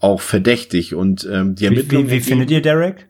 [0.00, 0.92] auch verdächtig.
[0.92, 2.08] Und ähm, die Ermittlungen.
[2.08, 3.06] Wie, wie, wie findet ihr Derek?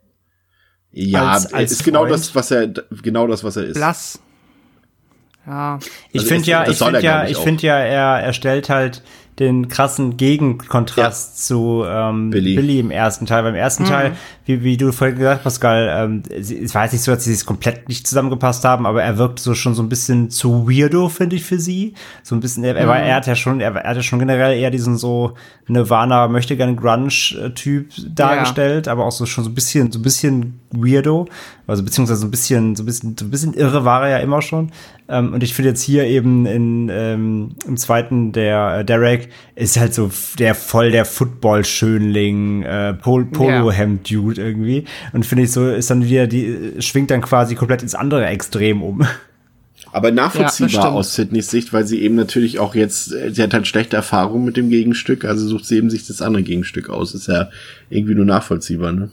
[0.92, 2.68] Ja, als, als ist genau das, was er,
[3.02, 3.76] genau das, was er ist.
[3.76, 4.20] Blass.
[5.46, 5.78] Ja.
[6.12, 9.02] Ich also finde ja, ich finde ja, ich finde ja, er, er stellt halt
[9.38, 11.42] den krassen Gegenkontrast ja.
[11.42, 12.56] zu ähm, Billy.
[12.56, 12.80] Billy.
[12.80, 13.42] im ersten Teil.
[13.42, 13.88] Beim ersten mhm.
[13.88, 14.16] Teil,
[14.46, 17.34] wie, wie du vorhin gesagt hast, Pascal, ähm, es war jetzt nicht so, dass sie
[17.34, 21.08] sich komplett nicht zusammengepasst haben, aber er wirkt so schon so ein bisschen zu weirdo,
[21.08, 21.94] finde ich, für sie.
[22.22, 22.80] So ein bisschen, er, mhm.
[22.80, 25.34] er, war, er hat ja schon, er, er hat ja schon generell eher diesen so
[25.68, 28.92] Nirvana möchte gerne Grunge-Typ dargestellt, ja.
[28.92, 31.28] aber auch so schon so ein bisschen, so ein bisschen weirdo.
[31.66, 34.18] Also beziehungsweise so ein bisschen, so ein bisschen, so ein bisschen irre war er ja
[34.18, 34.72] immer schon.
[35.08, 39.78] Ähm, und ich finde jetzt hier eben in, ähm, im zweiten, der äh, Derek ist
[39.78, 44.84] halt so der voll der Football-Schönling, äh, Pol Polo-Hemd-Dude irgendwie.
[45.12, 48.82] Und finde ich so, ist dann wieder, die schwingt dann quasi komplett ins andere Extrem
[48.82, 49.06] um.
[49.92, 53.66] Aber nachvollziehbar ja, aus Sydneys Sicht, weil sie eben natürlich auch jetzt, sie hat halt
[53.66, 57.14] schlechte Erfahrungen mit dem Gegenstück, also sucht sie eben sich das andere Gegenstück aus.
[57.14, 57.48] Ist ja
[57.88, 59.10] irgendwie nur nachvollziehbar, ne?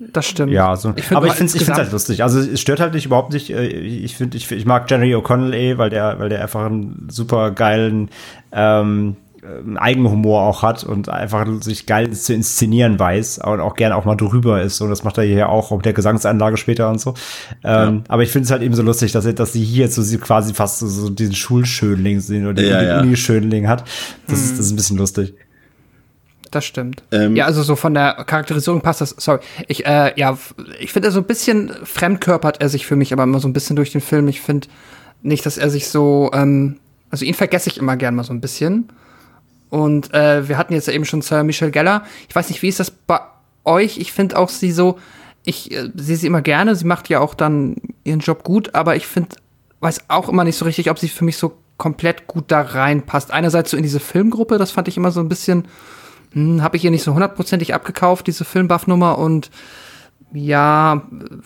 [0.00, 0.52] Das stimmt.
[0.52, 0.92] Ja, so.
[0.96, 2.22] Ich aber ich finde es halt lustig.
[2.22, 3.50] Also es stört halt nicht überhaupt nicht.
[3.50, 7.08] Äh, ich finde, ich, ich mag Jerry O'Connell eh, weil der, weil der einfach einen
[7.10, 8.08] super geilen
[8.52, 13.96] ähm, äh, Eigenhumor auch hat und einfach sich geil zu inszenieren weiß und auch gerne
[13.96, 14.80] auch mal drüber ist.
[14.80, 17.14] Und das macht er hier auch, auch mit der Gesangsanlage später und so.
[17.64, 18.02] Ähm, ja.
[18.06, 20.18] Aber ich finde es halt eben so lustig, dass, er, dass sie hier so sie
[20.18, 23.00] quasi fast so, so diesen Schulschönling sehen oder ja, den ja.
[23.00, 23.82] Uni-Schönling hat.
[24.28, 24.44] Das, mhm.
[24.44, 25.34] ist, das ist ein bisschen lustig
[26.54, 27.02] das stimmt.
[27.12, 29.14] Ähm, ja, also so von der Charakterisierung passt das.
[29.18, 29.40] Sorry.
[29.66, 30.38] Ich, äh, ja,
[30.80, 33.76] ich finde, so ein bisschen fremdkörpert er sich für mich, aber immer so ein bisschen
[33.76, 34.28] durch den Film.
[34.28, 34.68] Ich finde
[35.22, 36.78] nicht, dass er sich so, ähm,
[37.10, 38.88] also ihn vergesse ich immer gern mal so ein bisschen.
[39.70, 42.04] Und äh, wir hatten jetzt ja eben schon Sir Michelle Geller.
[42.28, 43.20] Ich weiß nicht, wie ist das bei
[43.64, 43.98] euch?
[43.98, 44.98] Ich finde auch sie so,
[45.44, 46.74] ich äh, sehe sie immer gerne.
[46.74, 49.36] Sie macht ja auch dann ihren Job gut, aber ich finde,
[49.80, 53.30] weiß auch immer nicht so richtig, ob sie für mich so komplett gut da reinpasst.
[53.30, 55.68] Einerseits so in diese Filmgruppe, das fand ich immer so ein bisschen
[56.32, 59.50] hm, habe ich ihr nicht so hundertprozentig abgekauft, diese Filmbuff-Nummer und
[60.32, 61.02] ja,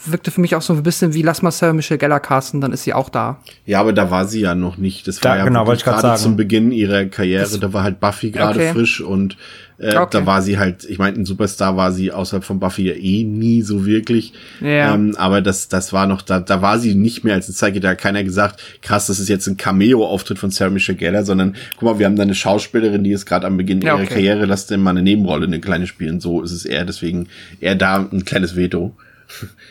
[0.07, 2.73] wirkte für mich auch so ein bisschen wie Lass mal Sarah Michelle Geller casten, dann
[2.73, 3.39] ist sie auch da.
[3.65, 5.07] Ja, aber da war sie ja noch nicht.
[5.07, 7.43] Das war da, ja genau, gerade zum Beginn ihrer Karriere.
[7.43, 8.73] Das, da war halt Buffy gerade okay.
[8.73, 9.37] frisch und
[9.83, 10.09] äh, okay.
[10.13, 13.25] Da war sie halt, ich meine, ein Superstar war sie außerhalb von Buffy ja eh
[13.25, 14.33] nie so wirklich.
[14.61, 14.95] Ja.
[14.95, 17.81] Ähm, aber das, das war noch, da, da war sie nicht mehr als eine Zeige,
[17.81, 21.57] da hat keiner gesagt, krass, das ist jetzt ein Cameo-Auftritt von Sarah Michelle Gellar, sondern
[21.77, 24.15] guck mal, wir haben da eine Schauspielerin, die ist gerade am Beginn ja, ihrer okay.
[24.15, 26.21] Karriere, lasst denn mal eine Nebenrolle, eine kleine spielen.
[26.21, 27.27] So ist es eher, deswegen
[27.61, 28.95] eher da ein kleines Veto.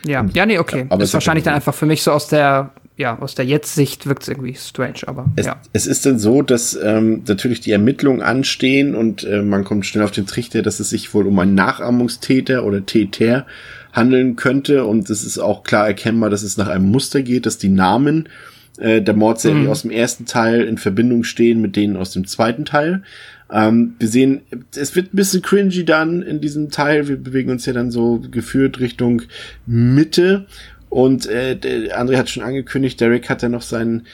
[0.03, 0.88] Ja, ja, nee, okay.
[0.89, 4.23] Aber ist wahrscheinlich dann einfach für mich so aus der ja, aus der Jetzt-Sicht wirkt
[4.23, 5.61] es irgendwie strange, aber es, ja.
[5.73, 10.03] Es ist dann so, dass ähm, natürlich die Ermittlungen anstehen und äh, man kommt schnell
[10.03, 13.47] auf den Trichter, dass es sich wohl um einen Nachahmungstäter oder Täter
[13.91, 17.57] handeln könnte und es ist auch klar erkennbar, dass es nach einem Muster geht, dass
[17.57, 18.30] die Namen
[18.77, 19.69] äh, der Mordserie mhm.
[19.69, 23.03] aus dem ersten Teil in Verbindung stehen mit denen aus dem zweiten Teil.
[23.51, 24.41] Ähm, wir sehen,
[24.76, 27.07] es wird ein bisschen cringy dann in diesem Teil.
[27.07, 29.23] Wir bewegen uns ja dann so geführt Richtung
[29.65, 30.45] Mitte
[30.91, 31.57] und äh,
[31.95, 34.07] André hat schon angekündigt, Derek hat ja noch seinen,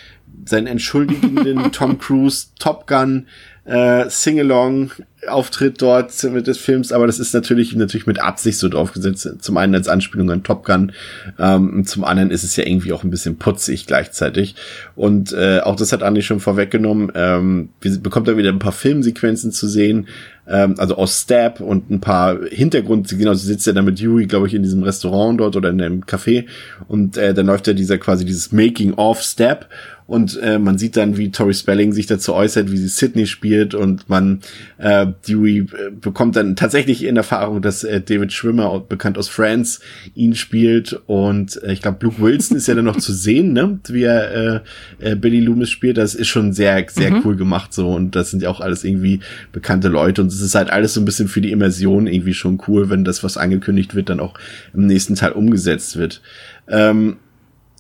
[0.46, 3.26] seinen entschuldigenden Tom Cruise Top Gun
[3.66, 4.92] äh, Sing-Along
[5.28, 9.28] Auftritt dort mit des Films, aber das ist natürlich natürlich mit Absicht so draufgesetzt.
[9.40, 10.92] Zum einen als Anspielung an Top Gun,
[11.40, 14.56] ähm, zum anderen ist es ja irgendwie auch ein bisschen putzig gleichzeitig.
[14.96, 17.12] Und äh, auch das hat Andi schon vorweggenommen.
[17.16, 20.08] Ähm, wir bekommt da wieder ein paar Filmsequenzen zu sehen,
[20.50, 24.26] ähm, also aus Stab und ein paar Hintergrund, genau, sie sitzt ja dann mit Yuri,
[24.26, 26.46] glaube ich, in diesem Restaurant dort oder in einem Café
[26.88, 29.68] und äh, dann läuft ja dieser quasi dieses Making of Stab
[30.08, 33.76] und äh, man sieht dann, wie Tori Spelling sich dazu äußert, wie sie Sydney spielt
[33.76, 34.40] und man
[34.78, 39.82] äh, Dewey äh, bekommt dann tatsächlich in Erfahrung, dass äh, David Schwimmer, bekannt aus Friends,
[40.16, 43.80] ihn spielt und äh, ich glaube, Luke Wilson ist ja dann noch zu sehen, ne,
[43.90, 44.64] wie er
[45.02, 45.98] äh, äh, Billy Loomis spielt.
[45.98, 47.22] Das ist schon sehr, sehr mhm.
[47.26, 49.20] cool gemacht so und das sind ja auch alles irgendwie
[49.52, 52.62] bekannte Leute und es ist halt alles so ein bisschen für die Immersion irgendwie schon
[52.70, 54.36] cool, wenn das, was angekündigt wird, dann auch
[54.74, 56.22] im nächsten Teil umgesetzt wird.
[56.70, 57.18] Ähm,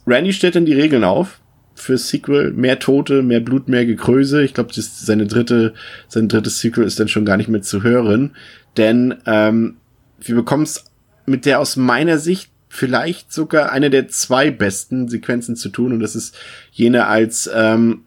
[0.06, 1.40] Randy stellt dann die Regeln auf
[1.78, 2.52] für Sequel.
[2.52, 4.44] Mehr Tote, mehr Blut, mehr Gekröse.
[4.44, 5.74] Ich glaube, seine dritte,
[6.08, 8.36] sein drittes Sequel ist dann schon gar nicht mehr zu hören.
[8.76, 9.78] Denn ähm,
[10.20, 10.86] wir bekommen es
[11.26, 16.00] mit der aus meiner Sicht vielleicht sogar eine der zwei besten Sequenzen zu tun und
[16.00, 16.36] das ist
[16.72, 18.04] jene als ähm,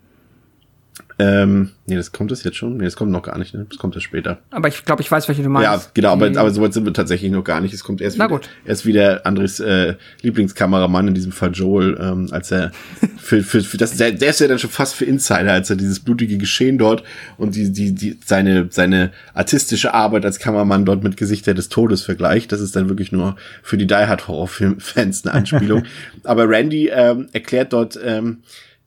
[1.21, 2.79] ähm, nee, das kommt das jetzt schon?
[2.79, 3.67] Nee, das kommt noch gar nicht, ne?
[3.69, 4.39] Das kommt erst später.
[4.51, 5.65] Aber ich glaube, ich weiß, welche du meinst.
[5.87, 7.75] Ja, genau, aber, aber so weit sind wir tatsächlich noch gar nicht.
[7.75, 8.49] Es kommt erst Na wieder, gut.
[8.65, 12.73] erst wieder Andres äh, Lieblingskameramann, in diesem Fall Joel, ähm, als er
[13.19, 15.77] für, für, für das, der, der ist ja dann schon fast für Insider, als er
[15.77, 17.03] dieses blutige Geschehen dort
[17.37, 22.03] und die, die, die, seine, seine artistische Arbeit als Kameramann dort mit Gesichter des Todes
[22.03, 22.51] vergleicht.
[22.51, 25.85] Das ist dann wirklich nur für die Die Hard Horrorfilm-Fans eine Anspielung.
[26.25, 28.39] aber Randy ähm, erklärt dort ähm,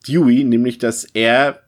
[0.07, 1.62] Dewey, nämlich, dass er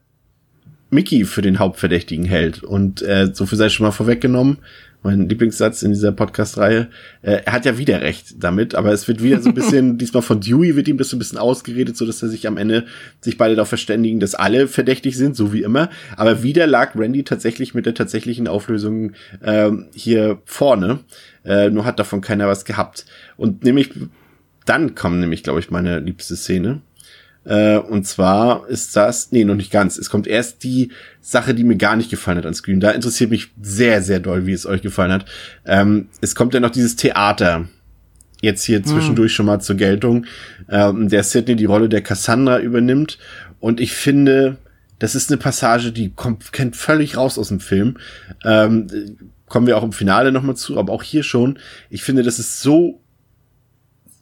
[0.90, 2.62] Mickey für den Hauptverdächtigen hält.
[2.62, 4.58] Und äh, so viel sei schon mal vorweggenommen.
[5.02, 6.88] Mein Lieblingssatz in dieser Podcast-Reihe.
[7.22, 10.22] Äh, er hat ja wieder recht damit, aber es wird wieder so ein bisschen, diesmal
[10.22, 12.86] von Dewey wird ihm das so ein bisschen ausgeredet, so dass er sich am Ende
[13.20, 15.90] sich beide darauf verständigen, dass alle verdächtig sind, so wie immer.
[16.16, 19.12] Aber wieder lag Randy tatsächlich mit der tatsächlichen Auflösung
[19.44, 21.00] ähm, hier vorne.
[21.44, 23.06] Äh, nur hat davon keiner was gehabt.
[23.36, 23.90] Und nämlich,
[24.64, 26.80] dann kommt nämlich, glaube ich, meine liebste Szene.
[27.46, 29.98] Äh, und zwar ist das, nee, noch nicht ganz.
[29.98, 30.90] Es kommt erst die
[31.20, 32.80] Sache, die mir gar nicht gefallen hat an Screen.
[32.80, 35.26] Da interessiert mich sehr, sehr doll, wie es euch gefallen hat.
[35.64, 37.68] Ähm, es kommt ja noch dieses Theater.
[38.42, 40.26] Jetzt hier zwischendurch schon mal zur Geltung.
[40.68, 43.18] Ähm, der Sidney die Rolle der Cassandra übernimmt.
[43.60, 44.58] Und ich finde,
[44.98, 47.96] das ist eine Passage, die kommt, kennt völlig raus aus dem Film.
[48.44, 48.88] Ähm,
[49.46, 51.58] kommen wir auch im Finale nochmal zu, aber auch hier schon.
[51.90, 53.00] Ich finde, das ist so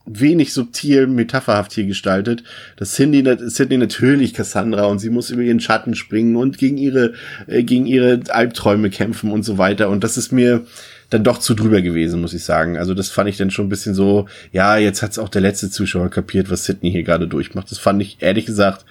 [0.06, 2.44] wenig subtil, metapherhaft hier gestaltet.
[2.76, 7.14] Das Cindy, Cindy natürlich Cassandra und sie muss über ihren Schatten springen und gegen ihre,
[7.46, 9.88] äh, gegen ihre Albträume kämpfen und so weiter.
[9.88, 10.66] Und das ist mir
[11.10, 12.76] dann doch zu drüber gewesen, muss ich sagen.
[12.76, 15.70] Also das fand ich dann schon ein bisschen so, ja, jetzt hat's auch der letzte
[15.70, 17.70] Zuschauer kapiert, was Sydney hier gerade durchmacht.
[17.70, 18.84] Das fand ich ehrlich gesagt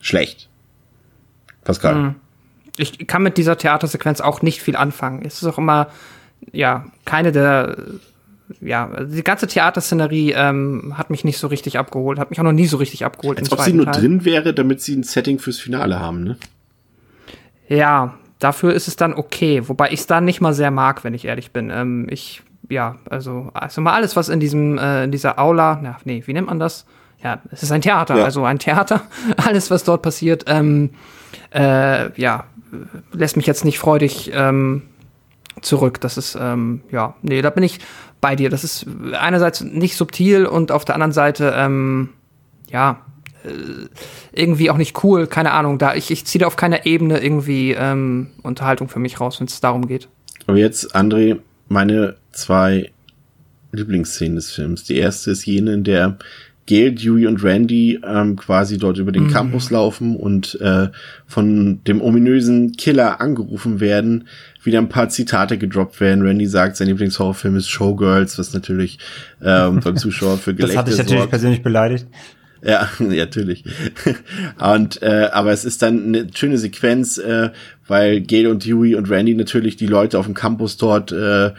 [0.00, 0.48] schlecht.
[1.64, 1.94] Pascal.
[1.94, 2.14] Hm.
[2.78, 5.24] Ich kann mit dieser Theatersequenz auch nicht viel anfangen.
[5.24, 5.88] Es ist auch immer,
[6.52, 7.76] ja, keine der
[8.60, 12.52] ja, die ganze Theaterszenerie ähm, hat mich nicht so richtig abgeholt, hat mich auch noch
[12.52, 13.38] nie so richtig abgeholt.
[13.38, 14.00] Als ob sie nur Teil.
[14.00, 16.36] drin wäre, damit sie ein Setting fürs Finale haben, ne?
[17.68, 21.14] Ja, dafür ist es dann okay, wobei ich es dann nicht mal sehr mag, wenn
[21.14, 21.70] ich ehrlich bin.
[21.70, 25.96] Ähm, ich, ja, also, also mal alles, was in diesem, äh, in dieser Aula, na,
[26.04, 26.86] nee, wie nennt man das?
[27.22, 28.24] Ja, es ist ein Theater, ja.
[28.24, 29.00] also ein Theater.
[29.36, 30.90] Alles, was dort passiert, ähm,
[31.52, 32.44] äh, ja,
[33.12, 34.82] lässt mich jetzt nicht freudig ähm,
[35.62, 36.00] zurück.
[36.00, 37.80] Das ist, ähm, ja, nee, da bin ich
[38.20, 38.50] bei dir.
[38.50, 42.10] Das ist einerseits nicht subtil und auf der anderen Seite, ähm,
[42.70, 43.02] ja,
[43.44, 43.50] äh,
[44.32, 45.78] irgendwie auch nicht cool, keine Ahnung.
[45.78, 49.46] Da ich, ich ziehe da auf keiner Ebene irgendwie ähm, Unterhaltung für mich raus, wenn
[49.46, 50.08] es darum geht.
[50.46, 51.38] Aber jetzt, André,
[51.68, 52.92] meine zwei
[53.72, 54.84] Lieblingsszenen des Films.
[54.84, 56.18] Die erste ist jene, in der
[56.66, 59.30] Gail, Dewey und Randy ähm, quasi dort über den mhm.
[59.30, 60.88] Campus laufen und äh,
[61.26, 64.26] von dem ominösen Killer angerufen werden,
[64.66, 66.22] wieder ein paar Zitate gedroppt werden.
[66.22, 68.98] Randy sagt, sein Lieblingshorrorfilm ist Showgirls, was natürlich
[69.42, 71.30] ähm, beim Zuschauer für Gelächter Das hatte ich natürlich sorgt.
[71.30, 72.06] persönlich beleidigt.
[72.62, 73.64] Ja, ja, natürlich.
[74.58, 77.50] und äh, aber es ist dann eine schöne Sequenz, äh,
[77.86, 81.52] weil Gail und Dewey und Randy natürlich die Leute auf dem Campus dort äh,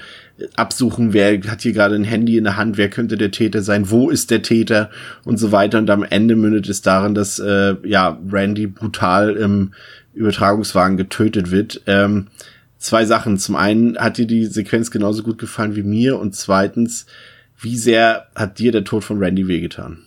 [0.55, 3.89] absuchen, wer hat hier gerade ein Handy in der Hand, wer könnte der Täter sein,
[3.89, 4.89] wo ist der Täter
[5.23, 5.77] und so weiter.
[5.77, 9.71] Und am Ende mündet es darin, dass äh, ja Randy brutal im
[10.13, 11.81] Übertragungswagen getötet wird.
[11.85, 12.27] Ähm,
[12.77, 13.37] zwei Sachen.
[13.37, 17.05] Zum einen hat dir die Sequenz genauso gut gefallen wie mir und zweitens,
[17.59, 19.99] wie sehr hat dir der Tod von Randy wehgetan?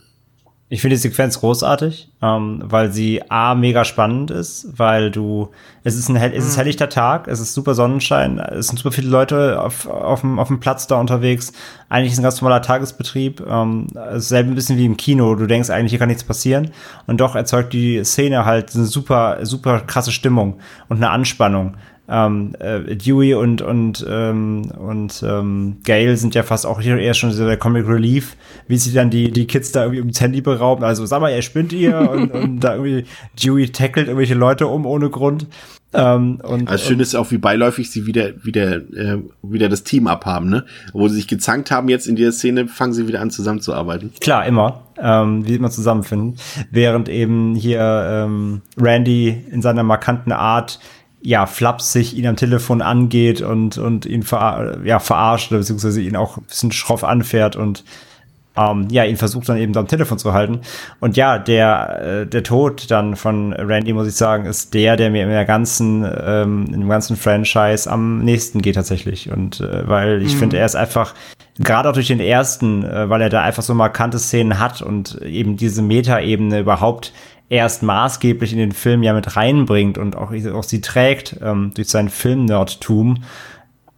[0.73, 5.51] Ich finde die Sequenz großartig, ähm, weil sie A, mega spannend ist, weil du,
[5.83, 8.93] es ist ein hell, es ist helllichter Tag, es ist super Sonnenschein, es sind super
[8.93, 11.53] viele Leute auf, auf, dem, auf dem Platz da unterwegs.
[11.89, 15.35] Eigentlich ist ein ganz normaler Tagesbetrieb, ähm, selben ein bisschen wie im Kino.
[15.35, 16.71] Du denkst eigentlich, hier kann nichts passieren.
[17.09, 21.79] Und doch erzeugt die Szene halt eine super, super krasse Stimmung und eine Anspannung
[22.11, 27.15] ähm, äh, Dewey und und ähm, und ähm, Gail sind ja fast auch hier eher
[27.15, 30.41] schon so der Comic Relief, wie sie dann die die Kids da irgendwie ums Handy
[30.41, 30.83] berauben.
[30.83, 33.05] Also sag mal, ihr spinnt ihr und, und da irgendwie
[33.41, 35.47] Dewey tackelt irgendwelche Leute um ohne Grund.
[35.93, 40.07] Ähm, und, also schön ist auch, wie beiläufig sie wieder, wieder, äh, wieder das Team
[40.07, 40.65] abhaben, ne?
[40.93, 44.13] Wo sie sich gezankt haben jetzt in dieser Szene, fangen sie wieder an zusammenzuarbeiten.
[44.21, 46.37] Klar, immer, ähm, wie immer zusammenfinden.
[46.71, 50.79] Während eben hier ähm, Randy in seiner markanten Art
[51.23, 56.39] ja, flapsig ihn am Telefon angeht und, und ihn ver ja, verarscht, beziehungsweise ihn auch
[56.39, 57.85] ein bisschen schroff anfährt und
[58.57, 60.61] ähm, ja, ihn versucht dann eben am Telefon zu halten.
[60.99, 65.11] Und ja, der, äh, der Tod dann von Randy, muss ich sagen, ist der, der
[65.11, 69.31] mir in der ganzen, ähm, in dem ganzen Franchise am nächsten geht tatsächlich.
[69.31, 70.39] Und äh, weil ich mhm.
[70.39, 71.15] finde, er ist einfach,
[71.59, 75.21] gerade auch durch den ersten, äh, weil er da einfach so markante Szenen hat und
[75.23, 77.13] eben diese Metaebene überhaupt
[77.51, 81.89] erst maßgeblich in den Film ja mit reinbringt und auch, auch sie trägt ähm, durch
[81.89, 83.25] sein Film-Nerdtum,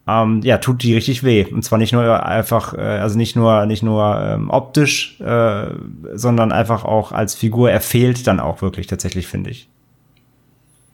[0.09, 1.45] ähm, ja, tut die richtig weh.
[1.45, 5.66] Und zwar nicht nur einfach, äh, also nicht nur, nicht nur ähm, optisch, äh,
[6.15, 7.70] sondern einfach auch als Figur.
[7.70, 9.69] Er fehlt dann auch wirklich tatsächlich, finde ich.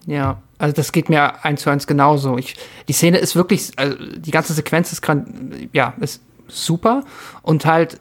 [0.07, 2.37] Ja, also das geht mir eins zu eins genauso.
[2.39, 2.57] Ich,
[2.89, 5.03] die Szene ist wirklich, also die ganze Sequenz ist,
[5.73, 7.05] ja, ist super
[7.43, 8.01] und halt,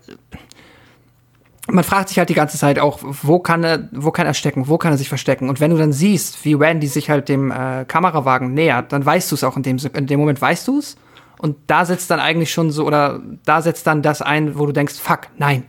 [1.68, 4.68] man fragt sich halt die ganze Zeit auch, wo kann er, wo kann er stecken,
[4.68, 5.50] wo kann er sich verstecken?
[5.50, 9.32] Und wenn du dann siehst, wie Randy sich halt dem äh, Kamerawagen nähert, dann weißt
[9.32, 10.96] du es auch in dem, in dem Moment weißt du es.
[11.40, 14.72] Und da setzt dann eigentlich schon so, oder da setzt dann das ein, wo du
[14.72, 15.64] denkst, fuck, nein,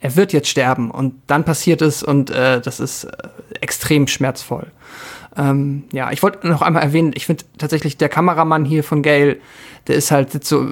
[0.00, 0.90] er wird jetzt sterben.
[0.90, 3.10] Und dann passiert es und äh, das ist äh,
[3.60, 4.66] extrem schmerzvoll.
[5.36, 9.40] Ähm, ja, ich wollte noch einmal erwähnen, ich finde tatsächlich der Kameramann hier von Gail,
[9.86, 10.66] der ist halt so,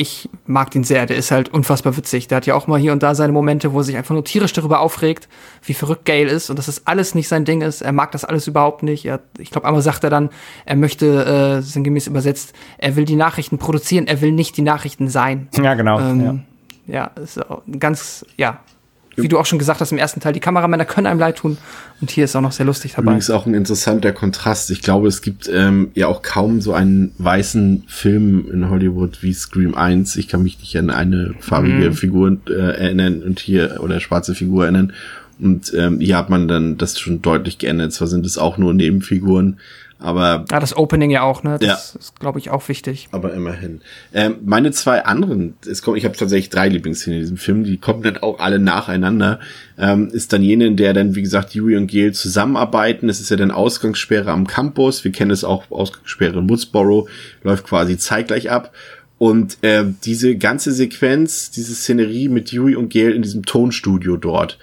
[0.00, 2.26] ich mag den sehr, der ist halt unfassbar witzig.
[2.28, 4.24] Der hat ja auch mal hier und da seine Momente, wo er sich einfach nur
[4.24, 5.28] tierisch darüber aufregt,
[5.62, 7.82] wie verrückt Gail ist und dass das alles nicht sein Ding ist.
[7.82, 9.04] Er mag das alles überhaupt nicht.
[9.04, 10.30] Er, ich glaube, einmal sagt er dann,
[10.64, 15.08] er möchte, äh, sinngemäß übersetzt, er will die Nachrichten produzieren, er will nicht die Nachrichten
[15.08, 15.48] sein.
[15.62, 16.00] Ja, genau.
[16.00, 16.44] Ähm,
[16.86, 17.10] ja.
[17.16, 17.38] ja, ist
[17.78, 18.60] ganz, ja,
[19.22, 21.58] wie du auch schon gesagt hast im ersten Teil, die Kameramänner können einem leid tun
[22.00, 23.12] und hier ist auch noch sehr lustig dabei.
[23.12, 24.70] Übrigens auch ein interessanter Kontrast.
[24.70, 29.32] Ich glaube, es gibt ähm, ja auch kaum so einen weißen Film in Hollywood wie
[29.32, 30.16] Scream 1.
[30.16, 31.94] Ich kann mich nicht an eine farbige mm.
[31.94, 34.92] Figur äh, erinnern und hier oder schwarze Figur erinnern.
[35.38, 37.92] Und ähm, hier hat man dann das schon deutlich geändert.
[37.92, 39.58] Zwar sind es auch nur Nebenfiguren,
[40.00, 41.58] aber ja, das Opening ja auch, ne?
[41.60, 41.98] Das ja.
[41.98, 43.08] ist, glaube ich, auch wichtig.
[43.12, 43.82] Aber immerhin.
[44.14, 47.76] Ähm, meine zwei anderen, es kommt, ich habe tatsächlich drei Lieblingsszenen in diesem Film, die
[47.76, 49.40] kommen dann auch alle nacheinander.
[49.78, 53.08] Ähm, ist dann jene, in der dann, wie gesagt, Yui und Gail zusammenarbeiten.
[53.10, 55.04] Es ist ja dann Ausgangssperre am Campus.
[55.04, 57.08] Wir kennen es auch, Ausgangssperre in Woodsboro,
[57.42, 58.72] läuft quasi zeitgleich ab.
[59.18, 64.58] Und äh, diese ganze Sequenz, diese Szenerie mit Yui und Gail in diesem Tonstudio dort,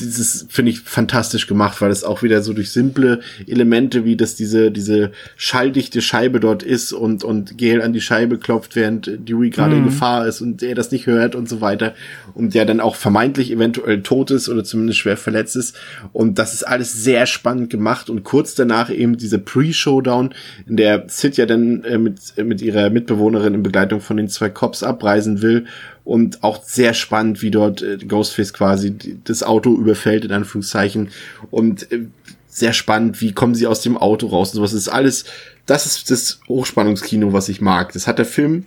[0.00, 4.34] dieses finde ich fantastisch gemacht, weil es auch wieder so durch simple Elemente, wie das
[4.34, 9.50] diese, diese schalldichte Scheibe dort ist und, und Gail an die Scheibe klopft, während Dewey
[9.50, 9.78] gerade mhm.
[9.78, 11.94] in Gefahr ist und er das nicht hört und so weiter
[12.34, 15.76] und der dann auch vermeintlich eventuell tot ist oder zumindest schwer verletzt ist
[16.12, 20.34] und das ist alles sehr spannend gemacht und kurz danach eben diese Pre-Showdown,
[20.66, 24.50] in der Sid ja dann äh, mit, mit ihrer Mitbewohnerin in Begleitung von den zwei
[24.50, 25.66] Cops abreisen will
[26.08, 31.10] und auch sehr spannend, wie dort äh, Ghostface quasi das Auto überfällt, in Anführungszeichen.
[31.50, 32.06] Und äh,
[32.46, 34.70] sehr spannend, wie kommen sie aus dem Auto raus und sowas.
[34.70, 35.26] Das ist alles,
[35.66, 37.92] das ist das Hochspannungskino, was ich mag.
[37.92, 38.64] Das hat der Film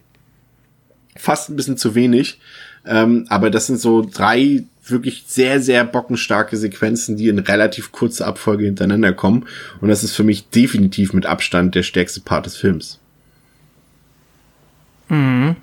[1.15, 2.39] fast ein bisschen zu wenig.
[2.85, 8.27] Ähm, aber das sind so drei wirklich sehr, sehr bockenstarke Sequenzen, die in relativ kurzer
[8.27, 9.47] Abfolge hintereinander kommen.
[9.81, 12.99] Und das ist für mich definitiv mit Abstand der stärkste Part des Films.
[15.09, 15.55] Mhm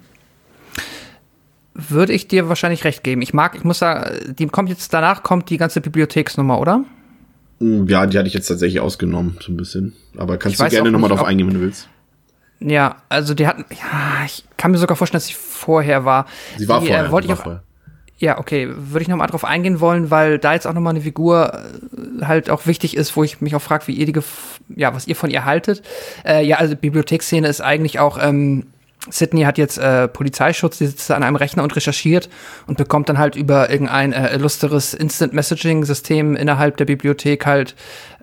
[1.79, 3.23] würde ich dir wahrscheinlich recht geben.
[3.23, 6.85] Ich mag, ich muss sagen, die kommt jetzt danach kommt die ganze Bibliotheksnummer, oder?
[7.61, 9.95] Mm, ja, die hatte ich jetzt tatsächlich ausgenommen, so ein bisschen.
[10.17, 11.89] Aber kannst ich du gerne nochmal drauf eingehen, wenn du willst.
[12.61, 16.27] Ja, also die hatten, ja, ich kann mir sogar vorstellen, dass sie vorher war.
[16.57, 17.07] Sie war die, vorher.
[17.07, 17.63] Äh, wollte ich auch, vorher.
[18.19, 21.53] Ja, okay, würde ich nochmal drauf eingehen wollen, weil da jetzt auch nochmal eine Figur
[21.55, 24.21] äh, halt auch wichtig ist, wo ich mich auch frage, wie ihr die,
[24.75, 25.83] ja, was ihr von ihr haltet.
[26.27, 28.67] Äh, ja, also Bibliotheksszene ist eigentlich auch ähm,
[29.11, 32.29] Sydney hat jetzt äh, Polizeischutz, die sitzt an einem Rechner und recherchiert
[32.67, 37.75] und bekommt dann halt über irgendein äh, illusteres Instant Messaging System innerhalb der Bibliothek halt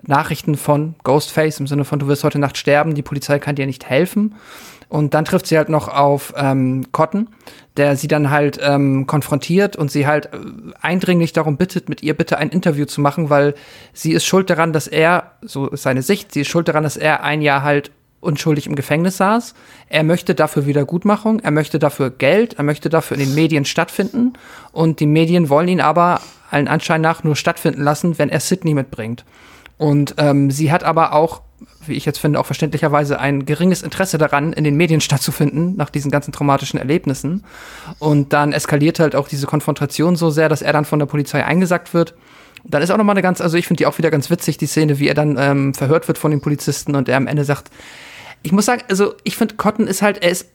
[0.02, 3.66] Nachrichten von Ghostface im Sinne von du wirst heute Nacht sterben, die Polizei kann dir
[3.66, 4.34] nicht helfen.
[4.88, 7.28] Und dann trifft sie halt noch auf ähm, Cotton,
[7.76, 10.38] der sie dann halt ähm, konfrontiert und sie halt äh,
[10.80, 13.54] eindringlich darum bittet, mit ihr bitte ein Interview zu machen, weil
[13.92, 16.96] sie ist schuld daran, dass er, so ist seine Sicht, sie ist schuld daran, dass
[16.96, 17.90] er ein Jahr halt
[18.26, 19.54] unschuldig im Gefängnis saß.
[19.88, 24.34] Er möchte dafür Wiedergutmachung, er möchte dafür Geld, er möchte dafür in den Medien stattfinden
[24.72, 26.20] und die Medien wollen ihn aber
[26.50, 29.24] allen Anschein nach nur stattfinden lassen, wenn er Sydney mitbringt.
[29.78, 31.42] Und ähm, sie hat aber auch,
[31.86, 35.90] wie ich jetzt finde, auch verständlicherweise ein geringes Interesse daran, in den Medien stattzufinden, nach
[35.90, 37.44] diesen ganzen traumatischen Erlebnissen.
[37.98, 41.44] Und dann eskaliert halt auch diese Konfrontation so sehr, dass er dann von der Polizei
[41.44, 42.14] eingesackt wird.
[42.64, 44.56] Dann ist auch noch mal eine ganz, also ich finde die auch wieder ganz witzig,
[44.58, 47.44] die Szene, wie er dann ähm, verhört wird von den Polizisten und er am Ende
[47.44, 47.70] sagt,
[48.46, 50.48] ich muss sagen, also ich finde, Cotton ist halt, er ist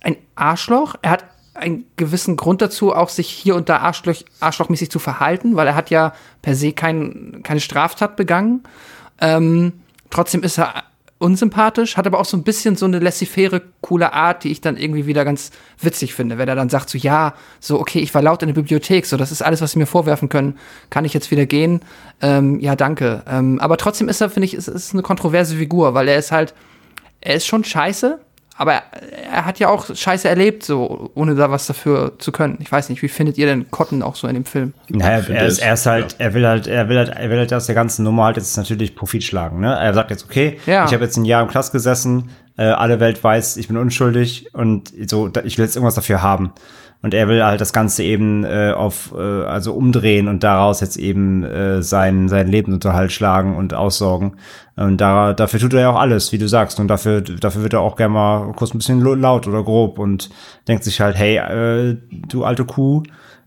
[0.00, 0.96] ein Arschloch.
[1.00, 1.24] Er hat
[1.54, 5.76] einen gewissen Grund dazu, auch sich hier und da Arschloch, arschlochmäßig zu verhalten, weil er
[5.76, 6.12] hat ja
[6.42, 8.64] per se kein, keine Straftat begangen.
[9.20, 9.74] Ähm,
[10.10, 10.82] trotzdem ist er
[11.18, 14.76] unsympathisch, hat aber auch so ein bisschen so eine laissez-faire, coole Art, die ich dann
[14.76, 16.38] irgendwie wieder ganz witzig finde.
[16.38, 19.16] Wenn er dann sagt so, ja, so, okay, ich war laut in der Bibliothek, so,
[19.16, 20.58] das ist alles, was sie mir vorwerfen können,
[20.90, 21.80] kann ich jetzt wieder gehen?
[22.20, 23.22] Ähm, ja, danke.
[23.28, 26.32] Ähm, aber trotzdem ist er, finde ich, ist, ist eine kontroverse Figur, weil er ist
[26.32, 26.52] halt,
[27.26, 28.18] er ist schon scheiße,
[28.56, 28.82] aber er,
[29.32, 32.58] er, hat ja auch Scheiße erlebt, so ohne da was dafür zu können.
[32.60, 34.72] Ich weiß nicht, wie findet ihr denn Cotton auch so in dem Film?
[34.88, 36.26] Naja, er ist, er ist halt, ja.
[36.26, 38.56] er will halt, er will halt, er will halt aus der ganzen Nummer halt jetzt
[38.56, 39.60] natürlich Profit schlagen.
[39.60, 39.74] Ne?
[39.74, 40.86] Er sagt jetzt, okay, ja.
[40.86, 44.54] ich habe jetzt ein Jahr im Klass gesessen, äh, alle Welt weiß, ich bin unschuldig
[44.54, 46.52] und so, ich will jetzt irgendwas dafür haben.
[47.06, 50.96] Und er will halt das Ganze eben äh, auf, äh, also umdrehen und daraus jetzt
[50.96, 54.38] eben äh, seinen, seinen Lebensunterhalt schlagen und aussorgen.
[54.74, 56.80] Und da, dafür tut er ja auch alles, wie du sagst.
[56.80, 60.30] Und dafür, dafür wird er auch gerne mal kurz ein bisschen laut oder grob und
[60.66, 63.04] denkt sich halt, hey, äh, du alte Kuh,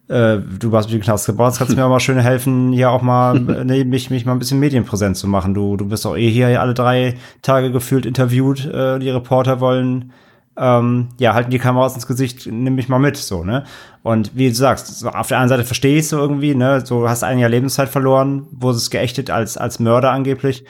[0.07, 3.37] äh, du warst mit dem Knast gebracht, kannst mir mal schön helfen, hier auch mal
[3.65, 5.53] nee, mich, mich mal ein bisschen medienpräsent zu machen.
[5.53, 8.65] Du, du bist auch eh hier alle drei Tage gefühlt interviewt.
[8.67, 10.13] Äh, die Reporter wollen
[10.59, 13.63] ähm, ja, halten die Kameras ins Gesicht, nimm mich mal mit, so, ne?
[14.03, 16.85] Und wie du sagst, so auf der einen Seite verstehe ich so irgendwie, ne?
[16.85, 20.65] So hast ein Jahr Lebenszeit verloren, wurde es geächtet als, als Mörder angeblich.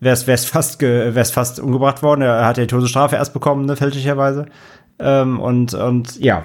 [0.00, 2.22] Wär's, wär's fast, ge, wär's fast umgebracht worden.
[2.22, 4.46] Er hat ja die Todesstrafe erst bekommen, ne, fälschlicherweise.
[4.98, 6.44] Ähm, und, und ja,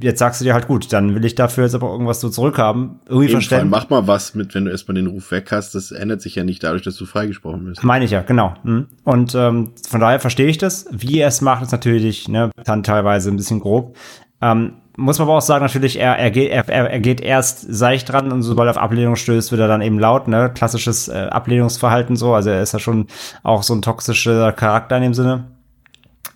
[0.00, 3.00] jetzt sagst du dir halt gut, dann will ich dafür jetzt aber irgendwas so zurückhaben.
[3.08, 3.68] Irgendwie verstehen.
[3.68, 5.74] Mach mal was mit, wenn du erstmal den Ruf weg hast.
[5.74, 7.84] Das ändert sich ja nicht dadurch, dass du freigesprochen bist.
[7.84, 8.54] Meine ich ja, genau.
[8.64, 8.86] Hm.
[9.04, 10.86] Und ähm, von daher verstehe ich das.
[10.90, 13.96] Wie er es macht, ist natürlich ne, dann teilweise ein bisschen grob.
[14.40, 18.12] Ähm, muss man aber auch sagen, natürlich, er, er, geht, er, er geht erst seicht
[18.12, 20.50] dran und sobald er auf Ablehnung stößt, wird er dann eben laut, ne?
[20.54, 22.34] Klassisches äh, Ablehnungsverhalten so.
[22.34, 23.06] Also er ist ja schon
[23.42, 25.46] auch so ein toxischer Charakter in dem Sinne.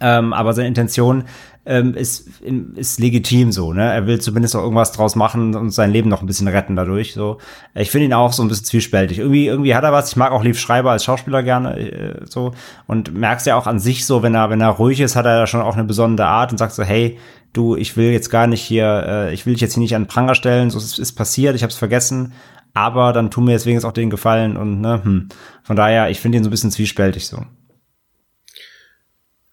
[0.00, 1.24] Ähm, aber seine Intention
[1.64, 2.28] ähm, ist,
[2.76, 3.92] ist legitim so, ne?
[3.92, 7.14] Er will zumindest auch irgendwas draus machen und sein Leben noch ein bisschen retten dadurch.
[7.14, 7.38] So.
[7.74, 9.18] Ich finde ihn auch so ein bisschen zwiespältig.
[9.18, 10.10] Irgendwie, irgendwie hat er was.
[10.10, 12.52] Ich mag auch Lief Schreiber als Schauspieler gerne äh, so.
[12.86, 15.40] Und merkst ja auch an sich so, wenn er, wenn er ruhig ist, hat er
[15.40, 17.18] ja schon auch eine besondere Art und sagt so, hey,
[17.52, 20.02] du, ich will jetzt gar nicht hier, äh, ich will dich jetzt hier nicht an
[20.02, 22.32] den Pranger stellen, so es ist passiert, ich habe es vergessen,
[22.74, 25.28] aber dann tu mir deswegen jetzt auch den Gefallen und ne, hm.
[25.62, 27.38] Von daher, ich finde ihn so ein bisschen zwiespältig so.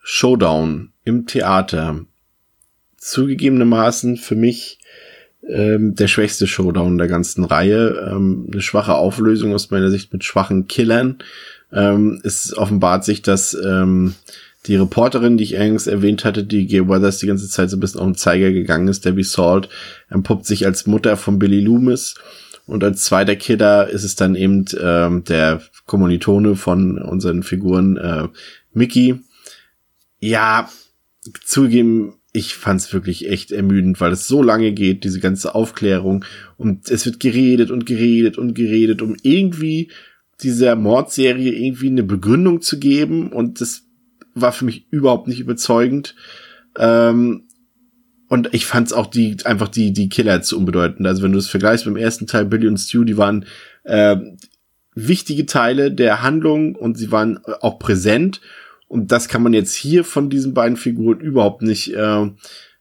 [0.03, 2.05] Showdown im Theater.
[2.97, 4.79] Zugegebenermaßen für mich
[5.47, 8.11] ähm, der schwächste Showdown der ganzen Reihe.
[8.11, 11.19] Ähm, eine schwache Auflösung aus meiner Sicht mit schwachen Killern.
[11.71, 14.13] Ähm, es offenbart sich, dass ähm,
[14.65, 17.79] die Reporterin, die ich eingangs erwähnt hatte, die Gay Weathers die ganze Zeit so ein
[17.79, 19.67] bisschen auf den Zeiger gegangen ist, Debbie Salt,
[20.09, 22.15] empuppt sich als Mutter von Billy Loomis.
[22.65, 28.27] Und als zweiter Killer ist es dann eben ähm, der Kommilitone von unseren Figuren äh,
[28.73, 29.19] Mickey,
[30.29, 30.69] ja,
[31.43, 36.23] zugeben, ich fand's wirklich echt ermüdend, weil es so lange geht, diese ganze Aufklärung.
[36.57, 39.91] Und es wird geredet und geredet und geredet, um irgendwie
[40.41, 43.31] dieser Mordserie irgendwie eine Begründung zu geben.
[43.31, 43.83] Und das
[44.33, 46.15] war für mich überhaupt nicht überzeugend.
[46.77, 47.43] Ähm,
[48.29, 51.05] und ich fand's auch die, einfach die, die Killer zu unbedeutend.
[51.05, 53.45] Also wenn du es vergleichst beim ersten Teil, Billy und Stu, die waren
[53.83, 54.15] äh,
[54.95, 58.39] wichtige Teile der Handlung und sie waren auch präsent.
[58.93, 62.29] Und das kann man jetzt hier von diesen beiden Figuren überhaupt nicht äh,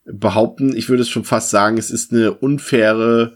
[0.05, 0.77] behaupten.
[0.77, 3.33] Ich würde es schon fast sagen, es ist eine unfaire,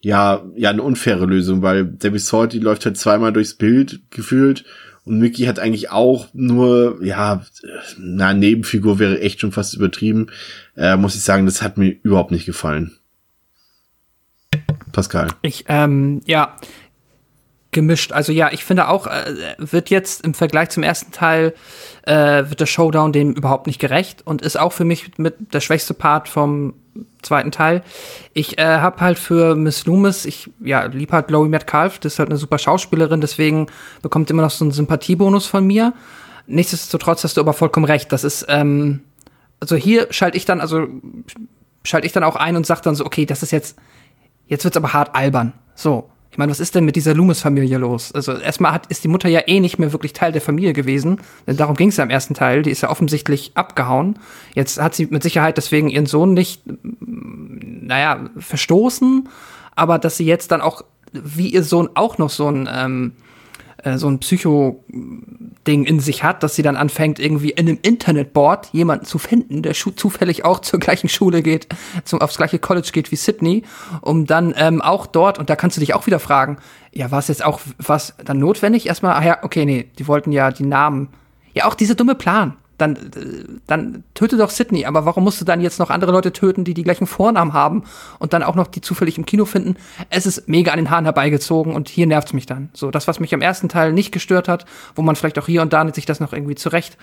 [0.00, 4.64] ja, ja, eine unfaire Lösung, weil Debbie Salt, die läuft halt zweimal durchs Bild gefühlt
[5.04, 7.44] und Mickey hat eigentlich auch nur, ja,
[7.98, 10.28] na, Nebenfigur wäre echt schon fast übertrieben.
[10.76, 12.92] Äh, muss ich sagen, das hat mir überhaupt nicht gefallen.
[14.92, 15.28] Pascal.
[15.42, 16.56] Ich, ähm, ja,
[17.72, 18.12] gemischt.
[18.12, 21.54] Also ja, ich finde auch, äh, wird jetzt im Vergleich zum ersten Teil,
[22.02, 25.60] äh, wird der Showdown dem überhaupt nicht gerecht und ist auch für mich mit der
[25.60, 26.74] schwächste Part vom
[27.22, 27.82] zweiten Teil.
[28.34, 32.18] Ich äh, habe halt für Miss Loomis, ich ja, lieb halt Chloe Metcalf, das ist
[32.18, 33.66] halt eine super Schauspielerin, deswegen
[34.02, 35.94] bekommt immer noch so einen Sympathiebonus von mir.
[36.46, 39.00] Nichtsdestotrotz hast du aber vollkommen recht, das ist, ähm,
[39.60, 40.86] also hier schalte ich dann, also
[41.84, 43.78] schalte ich dann auch ein und sage dann so, okay, das ist jetzt,
[44.46, 45.54] jetzt wird's aber hart albern.
[45.74, 48.10] So, ich meine, was ist denn mit dieser Loomis-Familie los?
[48.12, 51.20] Also erstmal hat, ist die Mutter ja eh nicht mehr wirklich Teil der Familie gewesen,
[51.46, 52.62] denn darum ging es ja im ersten Teil.
[52.62, 54.18] Die ist ja offensichtlich abgehauen.
[54.54, 56.62] Jetzt hat sie mit Sicherheit deswegen ihren Sohn nicht,
[57.00, 59.28] naja, verstoßen,
[59.76, 60.80] aber dass sie jetzt dann auch,
[61.12, 63.12] wie ihr Sohn auch noch so ein ähm,
[63.82, 68.68] äh, so ein Psycho-Ding in sich hat, dass sie dann anfängt, irgendwie in einem Internetboard
[68.72, 71.66] jemanden zu finden, der zufällig auch zur gleichen Schule geht,
[72.04, 73.62] zum, aufs gleiche College geht wie Sydney,
[74.00, 76.58] um dann ähm, auch dort, und da kannst du dich auch wieder fragen,
[76.92, 78.86] ja, war es jetzt auch was dann notwendig?
[78.86, 81.08] Erstmal, ach ja, okay, nee, die wollten ja die Namen.
[81.54, 84.84] Ja, auch dieser dumme Plan dann, dann töte doch Sydney.
[84.84, 87.84] Aber warum musst du dann jetzt noch andere Leute töten, die die gleichen Vornamen haben
[88.18, 89.76] und dann auch noch die zufällig im Kino finden?
[90.10, 92.70] Es ist mega an den Haaren herbeigezogen und hier nervt's mich dann.
[92.74, 95.62] So, das, was mich am ersten Teil nicht gestört hat, wo man vielleicht auch hier
[95.62, 96.96] und da sich das noch irgendwie zurecht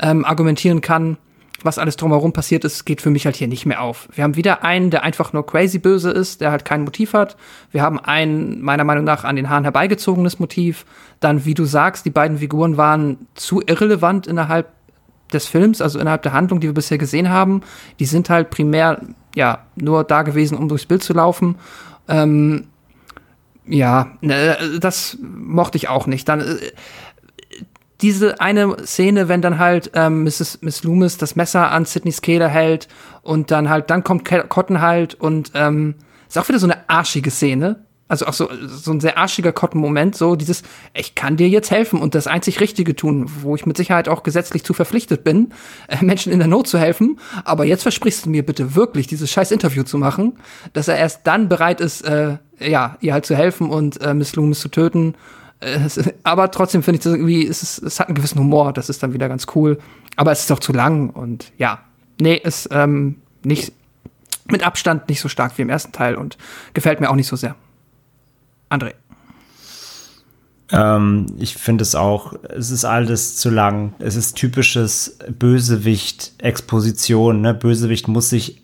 [0.00, 1.18] ähm, argumentieren kann,
[1.62, 4.08] was alles drumherum passiert ist, geht für mich halt hier nicht mehr auf.
[4.12, 7.36] Wir haben wieder einen, der einfach nur crazy böse ist, der halt kein Motiv hat.
[7.70, 10.84] Wir haben ein, meiner Meinung nach, an den Haaren herbeigezogenes Motiv.
[11.20, 14.68] Dann, wie du sagst, die beiden Figuren waren zu irrelevant innerhalb
[15.32, 17.62] des Films, also innerhalb der Handlung, die wir bisher gesehen haben,
[17.98, 19.00] die sind halt primär
[19.34, 21.56] ja nur da gewesen, um durchs Bild zu laufen.
[22.08, 22.68] Ähm,
[23.66, 26.28] ja, ne, das mochte ich auch nicht.
[26.28, 26.56] Dann äh,
[28.00, 30.58] diese eine Szene, wenn dann halt ähm, Mrs.
[30.60, 32.88] Miss Loomis das Messer an Sidneys Kehle hält
[33.22, 35.94] und dann halt, dann kommt Cotton halt und ähm,
[36.28, 37.84] ist auch wieder so eine arschige Szene.
[38.06, 40.62] Also auch so, so ein sehr arschiger Cotton-Moment, so dieses,
[40.92, 44.22] ich kann dir jetzt helfen und das einzig Richtige tun, wo ich mit Sicherheit auch
[44.22, 45.52] gesetzlich zu verpflichtet bin,
[45.88, 47.18] äh, Menschen in der Not zu helfen.
[47.44, 50.38] Aber jetzt versprichst du mir bitte wirklich, dieses scheiß Interview zu machen,
[50.74, 54.36] dass er erst dann bereit ist, äh, ja, ihr halt zu helfen und äh, Miss
[54.36, 55.14] Loomis zu töten
[55.60, 58.90] es, aber trotzdem finde ich das irgendwie, es, ist, es hat einen gewissen Humor, das
[58.90, 59.78] ist dann wieder ganz cool.
[60.16, 61.80] Aber es ist auch zu lang und ja,
[62.20, 63.72] nee, ist ähm, nicht
[64.46, 66.36] mit Abstand nicht so stark wie im ersten Teil und
[66.74, 67.56] gefällt mir auch nicht so sehr.
[68.74, 68.94] André.
[70.72, 73.94] Ähm, ich finde es auch, es ist alles zu lang.
[73.98, 77.40] Es ist typisches Bösewicht-Exposition.
[77.40, 77.54] Ne?
[77.54, 78.62] Bösewicht muss sich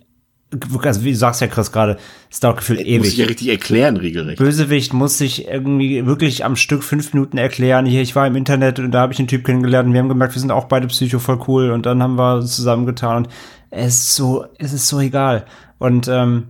[0.83, 1.97] also wie du sagst ja Chris gerade,
[2.29, 2.99] es dauert gefühlt ewig.
[2.99, 4.39] Muss ich ja richtig erklären, regelrecht.
[4.39, 7.87] Bösewicht muss sich irgendwie wirklich am Stück fünf Minuten erklären.
[7.87, 10.09] Hier, ich war im Internet und da habe ich einen Typ kennengelernt und wir haben
[10.09, 13.29] gemerkt, wir sind auch beide Psycho voll cool und dann haben wir uns zusammengetan und
[13.71, 15.45] es ist so, es ist so egal.
[15.79, 16.49] Und ähm,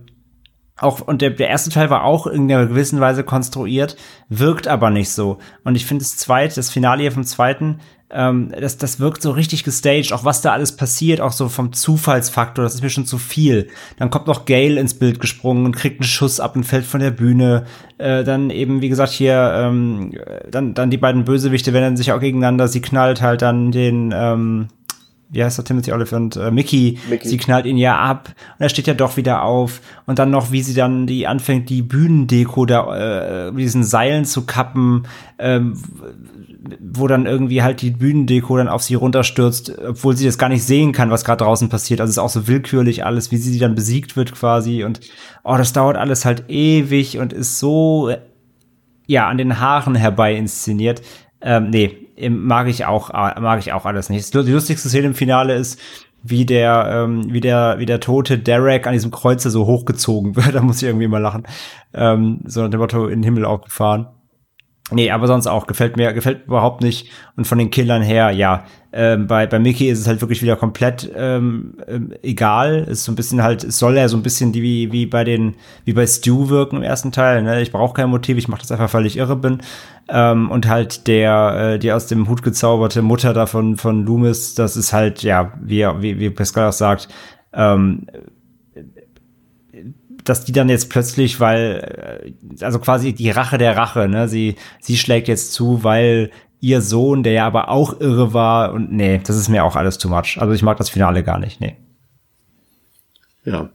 [0.81, 3.95] auch, und der, der erste Teil war auch in einer gewissen Weise konstruiert,
[4.29, 5.37] wirkt aber nicht so.
[5.63, 7.79] Und ich finde das zweite, das Finale hier vom zweiten,
[8.13, 11.71] ähm, das, das wirkt so richtig gestaged, auch was da alles passiert, auch so vom
[11.71, 13.69] Zufallsfaktor, das ist mir schon zu viel.
[13.97, 16.99] Dann kommt noch Gail ins Bild gesprungen und kriegt einen Schuss ab und fällt von
[16.99, 17.65] der Bühne.
[17.97, 20.13] Äh, dann eben, wie gesagt, hier, ähm,
[20.49, 24.67] dann, dann die beiden Bösewichte wenden sich auch gegeneinander, sie knallt halt dann den, ähm,
[25.31, 28.69] wie heißt der Timothy Oliphant, äh, Mickey, Mickey, sie knallt ihn ja ab und er
[28.69, 29.81] steht ja doch wieder auf.
[30.05, 34.45] Und dann noch, wie sie dann die anfängt, die Bühnendeko da, äh, diesen Seilen zu
[34.45, 35.07] kappen,
[35.39, 35.73] ähm,
[36.81, 40.63] wo dann irgendwie halt die Bühnendeko dann auf sie runterstürzt, obwohl sie das gar nicht
[40.63, 42.01] sehen kann, was gerade draußen passiert.
[42.01, 44.83] Also es ist auch so willkürlich alles, wie sie dann besiegt wird quasi.
[44.83, 44.99] Und
[45.43, 48.11] oh, das dauert alles halt ewig und ist so
[49.07, 51.01] ja an den Haaren herbei inszeniert.
[51.41, 54.33] Ähm, nee, mag ich auch, mag ich auch alles nicht.
[54.33, 55.79] Die lustigste Szene im Finale ist,
[56.23, 60.55] wie der, ähm, wie der, wie der tote Derek an diesem Kreuzer so hochgezogen wird.
[60.55, 61.43] da muss ich irgendwie mal lachen.
[61.93, 64.07] Ähm, so nach dem Motto in den Himmel aufgefahren.
[64.91, 67.09] Nee, aber sonst auch, gefällt mir, gefällt überhaupt nicht.
[67.37, 70.57] Und von den Killern her, ja, ähm, bei, bei Mickey ist es halt wirklich wieder
[70.57, 72.85] komplett ähm, ähm, egal.
[72.89, 75.23] Ist so ein bisschen halt, es soll ja so ein bisschen die, wie, wie bei
[75.23, 75.55] den,
[75.85, 77.41] wie bei Stu wirken im ersten Teil.
[77.41, 77.61] Ne?
[77.61, 79.61] Ich brauche kein Motiv, ich mache das einfach, weil ich irre bin.
[80.09, 84.75] Ähm, und halt der, äh, die aus dem Hut gezauberte Mutter davon von Loomis, das
[84.75, 87.07] ist halt, ja, wie, wie, wie Pascal auch sagt,
[87.53, 88.07] ähm,
[90.23, 94.55] dass die dann jetzt plötzlich, weil, äh, also quasi die Rache der Rache, ne, sie,
[94.79, 99.19] sie schlägt jetzt zu, weil ihr Sohn, der ja aber auch irre war, und nee,
[99.23, 100.37] das ist mir auch alles too much.
[100.39, 101.75] Also ich mag das Finale gar nicht, nee.
[103.43, 103.69] Ja.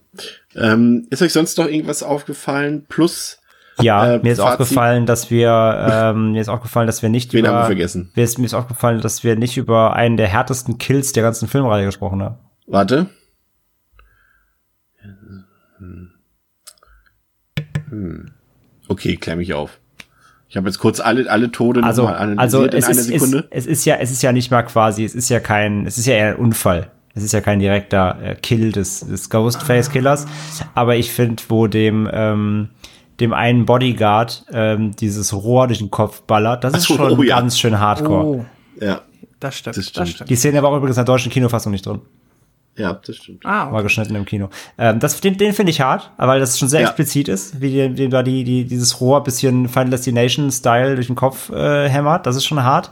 [0.55, 2.87] Ähm, ist euch sonst noch irgendwas aufgefallen?
[2.89, 3.41] Plus,
[3.81, 4.53] ja, äh, mir ist Fazit.
[4.53, 8.11] aufgefallen, dass wir ähm, mir ist aufgefallen, dass wir nicht Wen über haben wir vergessen?
[8.15, 11.49] Mir ist, mir ist aufgefallen, dass wir nicht über einen der härtesten Kills der ganzen
[11.49, 12.37] Filmreihe gesprochen haben.
[12.67, 13.07] Warte.
[17.91, 18.31] Hm.
[18.89, 19.79] Okay, klär mich auf.
[20.49, 23.39] Ich habe jetzt kurz alle alle Tode also, nochmal analysiert also in einer ist, Sekunde.
[23.39, 25.99] Ist, es ist ja es ist ja nicht mal quasi, es ist ja kein, es
[25.99, 26.91] ist ja eher ein Unfall.
[27.15, 30.27] Es ist ja kein direkter äh, Kill des, des Ghostface Killers,
[30.75, 32.69] aber ich finde, wo dem ähm,
[33.21, 37.23] dem einen Bodyguard ähm, dieses Rohr durch den Kopf ballert, das ist so, schon oh,
[37.23, 37.37] ja.
[37.37, 38.27] ganz schön Hardcore.
[38.27, 38.45] Oh.
[38.79, 39.01] Ja,
[39.41, 39.97] das stimmt, das stimmt.
[39.97, 40.31] Das stimmt.
[40.31, 42.03] Die Szene war übrigens in der deutschen Kinofassung nicht drin.
[42.77, 43.45] Ja, das stimmt.
[43.45, 43.75] Ah, okay.
[43.75, 44.51] War geschnitten im Kino.
[44.77, 46.89] Ähm, das, den den finde ich hart, weil das schon sehr ja.
[46.89, 51.17] explizit ist, wie dem, dem da die, die, dieses Rohr bisschen Final Destination-Style durch den
[51.17, 52.27] Kopf äh, hämmert.
[52.27, 52.91] Das ist schon hart.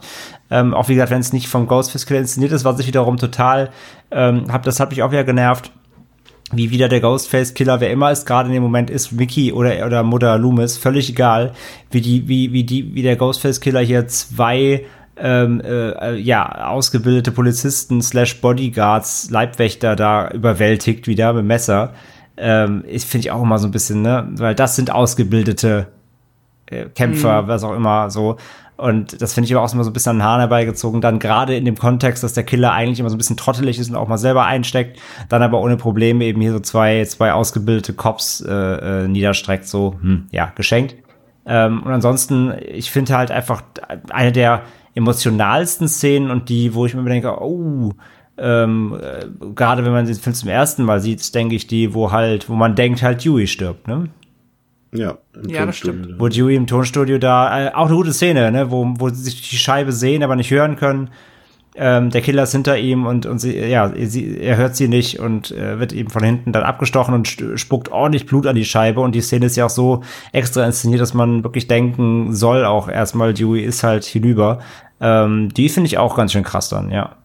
[0.49, 3.17] Ähm, auch wie gesagt, wenn es nicht vom Ghostface Killer inszeniert ist, was ich wiederum
[3.17, 3.69] total,
[4.11, 5.71] ähm, hab, das hat mich auch wieder genervt
[6.51, 9.85] wie wieder der Ghostface Killer, wer immer es gerade in dem Moment ist, Mickey oder
[9.85, 11.53] oder Mutter Loomis, völlig egal,
[11.89, 14.85] wie die wie wie die wie der Ghostface Killer hier zwei
[15.17, 21.93] ähm, äh, ja, ausgebildete Polizisten slash Bodyguards, Leibwächter da überwältigt wieder mit Messer.
[22.37, 25.87] Ähm, ich finde ich auch immer so ein bisschen, ne, weil das sind ausgebildete
[26.67, 27.47] äh, Kämpfer, mhm.
[27.47, 28.37] was auch immer so.
[28.77, 30.99] Und das finde ich aber auch immer so ein bisschen an den Haaren herbeigezogen.
[30.99, 33.89] Dann gerade in dem Kontext, dass der Killer eigentlich immer so ein bisschen trottelig ist
[33.89, 37.93] und auch mal selber einsteckt, dann aber ohne Probleme eben hier so zwei, zwei ausgebildete
[37.93, 40.95] Cops äh, äh, niederstreckt, so, hm, ja, geschenkt.
[41.45, 43.61] Ähm, und ansonsten, ich finde halt einfach
[44.09, 44.63] eine der
[44.95, 47.91] emotionalsten Szenen und die, wo ich mir denke, oh,
[48.37, 52.11] ähm, äh, gerade wenn man den Film zum ersten Mal sieht, denke ich, die, wo
[52.11, 54.09] halt, wo man denkt, halt Dewey stirbt, ne?
[54.93, 56.15] Ja, im ja das stimmt.
[56.17, 58.71] Wo Dewey im Tonstudio da, äh, auch eine gute Szene, ne?
[58.71, 61.09] Wo, wo sie sich die Scheibe sehen, aber nicht hören können
[61.77, 65.19] ähm, der Killer ist hinter ihm und, und sie, ja, sie, er hört sie nicht
[65.19, 69.01] und äh, wird eben von hinten dann abgestochen und spuckt ordentlich Blut an die Scheibe.
[69.01, 70.01] Und die Szene ist ja auch so
[70.31, 74.59] extra inszeniert, dass man wirklich denken soll, auch erstmal, Dewey ist halt hinüber.
[74.99, 77.17] Ähm, die finde ich auch ganz schön krass dann, ja.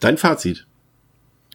[0.00, 0.66] Dein Fazit?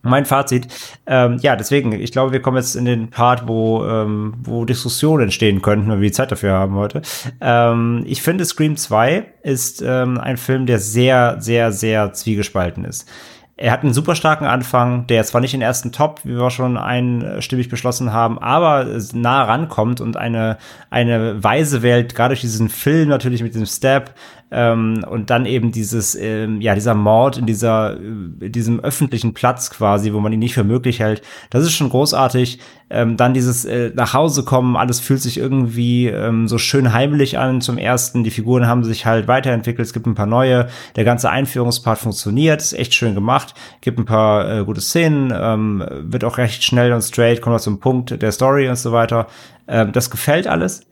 [0.06, 0.68] Mein Fazit,
[1.08, 5.24] ähm, ja, deswegen, ich glaube, wir kommen jetzt in den Part, wo, ähm, wo Diskussionen
[5.24, 7.02] entstehen könnten, wenn wir die Zeit dafür haben heute.
[7.42, 13.10] Ähm, ich finde, Scream 2 ist ähm, ein Film, der sehr, sehr, sehr zwiegespalten ist.
[13.58, 16.78] Er hat einen super starken Anfang, der zwar nicht den ersten Top, wie wir schon
[16.78, 20.58] einstimmig beschlossen haben, aber nah rankommt und eine,
[20.90, 24.14] eine Weise wählt, gerade durch diesen Film natürlich mit dem Step,
[24.52, 29.70] ähm, und dann eben dieses, ähm, ja, dieser Mord in dieser, in diesem öffentlichen Platz
[29.72, 31.24] quasi, wo man ihn nicht für möglich hält.
[31.50, 32.60] Das ist schon großartig.
[32.92, 37.40] Ähm, dann dieses äh, nach Hause kommen, alles fühlt sich irgendwie ähm, so schön heimlich
[37.40, 38.24] an zum ersten.
[38.24, 40.68] Die Figuren haben sich halt weiterentwickelt, es gibt ein paar neue.
[40.96, 45.84] Der ganze Einführungspart funktioniert, ist echt schön gemacht, gibt ein paar äh, gute Szenen, ähm,
[45.90, 49.26] wird auch recht schnell und straight, kommt auch zum Punkt der Story und so weiter.
[49.68, 50.86] Ähm, das gefällt alles.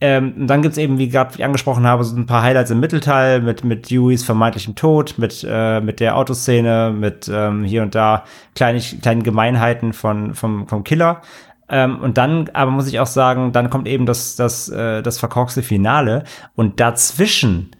[0.00, 3.64] Ähm, dann gibt's eben, wie gerade angesprochen habe, so ein paar Highlights im Mittelteil mit,
[3.64, 8.24] mit Deweys vermeintlichem Tod, mit, äh, mit der Autoszene, mit ähm, hier und da
[8.54, 11.22] kleine, kleinen Gemeinheiten von, vom, vom Killer.
[11.68, 15.18] Ähm, und dann, aber muss ich auch sagen, dann kommt eben das, das, äh, das
[15.18, 16.24] verkorkste Finale.
[16.54, 17.70] Und dazwischen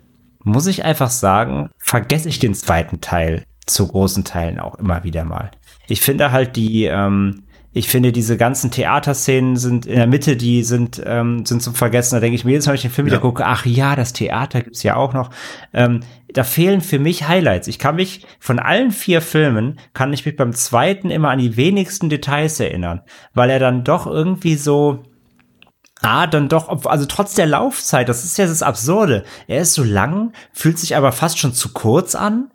[0.42, 5.24] muss ich einfach sagen, vergesse ich den zweiten Teil zu großen Teilen auch immer wieder
[5.24, 5.50] mal.
[5.88, 7.44] Ich finde halt die, ähm,
[7.76, 12.14] ich finde, diese ganzen Theaterszenen sind in der Mitte, die sind, ähm, sind zum Vergessen.
[12.14, 13.14] Da denke ich mir jedes Mal, wenn ich den Film ja.
[13.14, 15.30] wieder gucke, ach ja, das Theater gibt's ja auch noch.
[15.72, 16.00] Ähm,
[16.32, 17.66] da fehlen für mich Highlights.
[17.66, 21.56] Ich kann mich von allen vier Filmen, kann ich mich beim zweiten immer an die
[21.56, 23.02] wenigsten Details erinnern,
[23.34, 25.02] weil er dann doch irgendwie so,
[26.00, 29.24] Ah, dann doch, also trotz der Laufzeit, das ist ja das Absurde.
[29.46, 32.50] Er ist so lang, fühlt sich aber fast schon zu kurz an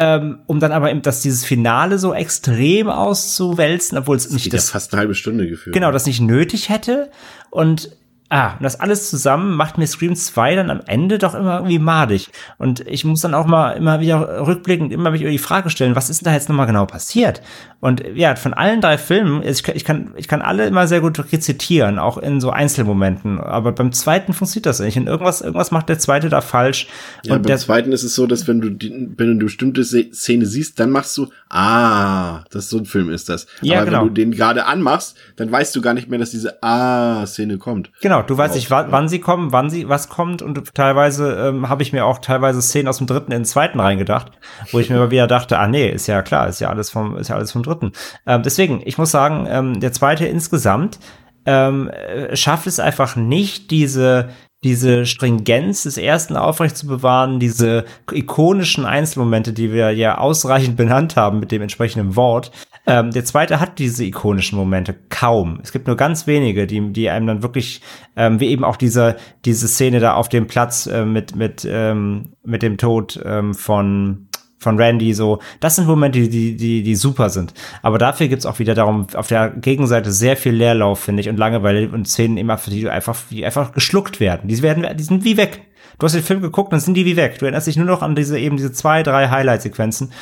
[0.00, 4.70] ähm, um dann aber eben dass dieses Finale so extrem auszuwälzen, obwohl es nicht das
[4.70, 5.74] fast eine halbe Stunde gefühlt.
[5.74, 7.10] Genau, das nicht nötig hätte
[7.50, 7.90] und
[8.32, 11.80] Ah, und das alles zusammen macht mir Scream 2 dann am Ende doch immer irgendwie
[11.80, 12.30] madig.
[12.58, 16.10] Und ich muss dann auch mal immer wieder rückblickend immer wieder die Frage stellen, was
[16.10, 17.42] ist denn da jetzt nochmal genau passiert?
[17.80, 21.00] Und ja, von allen drei Filmen, ich kann, ich kann, ich kann alle immer sehr
[21.00, 23.40] gut rezitieren, auch in so Einzelmomenten.
[23.40, 24.98] Aber beim zweiten funktioniert das nicht.
[24.98, 26.88] Und irgendwas, irgendwas macht der zweite da falsch.
[27.24, 29.82] Ja, und beim zweiten ist es so, dass wenn du, die, wenn du eine bestimmte
[29.82, 33.46] Szene siehst, dann machst du, ah, das so ein Film ist das.
[33.62, 34.00] Ja, Aber genau.
[34.00, 37.90] wenn du den gerade anmachst, dann weißt du gar nicht mehr, dass diese Ah-Szene kommt.
[38.02, 41.82] Genau, du weißt nicht, wann sie kommen, wann sie was kommt und teilweise ähm, habe
[41.82, 44.32] ich mir auch teilweise Szenen aus dem dritten in den zweiten reingedacht,
[44.72, 47.16] wo ich mir immer wieder dachte, ah nee, ist ja klar, ist ja alles vom,
[47.16, 47.92] ist ja alles vom dritten.
[48.26, 50.98] Ähm, deswegen, ich muss sagen, ähm, der zweite insgesamt
[51.46, 54.30] ähm, äh, schafft es einfach nicht, diese
[54.62, 61.16] diese Stringenz des ersten aufrecht zu bewahren, diese ikonischen Einzelmomente, die wir ja ausreichend benannt
[61.16, 62.52] haben mit dem entsprechenden Wort.
[62.86, 65.60] Ähm, der zweite hat diese ikonischen Momente kaum.
[65.62, 67.82] Es gibt nur ganz wenige, die, die einem dann wirklich,
[68.16, 72.32] ähm, wie eben auch diese, diese Szene da auf dem Platz äh, mit, mit, ähm,
[72.42, 74.26] mit dem Tod ähm, von
[74.60, 75.40] von Randy so.
[75.58, 77.54] Das sind Momente, die, die, die super sind.
[77.82, 81.38] Aber dafür gibt's auch wieder darum, auf der Gegenseite sehr viel Leerlauf, finde ich, und
[81.38, 84.48] Langeweile und Szenen immer, die einfach, die einfach geschluckt werden.
[84.48, 85.62] Die werden, die sind wie weg.
[85.98, 87.38] Du hast den Film geguckt, dann sind die wie weg.
[87.38, 90.12] Du erinnerst dich nur noch an diese, eben diese zwei, drei Highlight-Sequenzen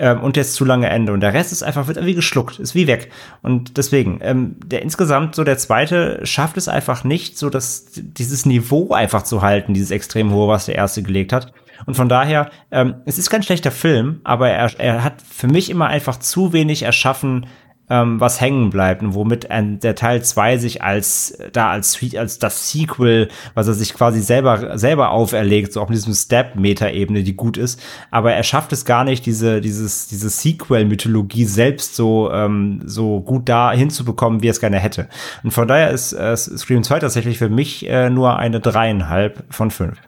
[0.00, 1.12] ähm, und jetzt zu lange Ende.
[1.12, 3.10] Und der Rest ist einfach, wird irgendwie geschluckt, ist wie weg.
[3.42, 8.46] Und deswegen, ähm, der insgesamt so der zweite schafft es einfach nicht, so dass dieses
[8.46, 11.52] Niveau einfach zu halten, dieses extrem hohe, was der erste gelegt hat.
[11.86, 15.70] Und von daher, ähm, es ist kein schlechter Film, aber er, er hat für mich
[15.70, 17.46] immer einfach zu wenig erschaffen,
[17.90, 22.38] ähm, was hängen bleibt und womit ein, der Teil 2 sich als da als als
[22.38, 27.34] das Sequel, was er sich quasi selber selber auferlegt, so auf diesem Step Meta-Ebene, die
[27.34, 32.30] gut ist, aber er schafft es gar nicht diese dieses diese Sequel Mythologie selbst so
[32.32, 35.08] ähm, so gut da hinzubekommen, wie er es gerne hätte.
[35.42, 39.70] Und von daher ist äh, Scream 2 tatsächlich für mich äh, nur eine dreieinhalb von
[39.70, 39.98] fünf.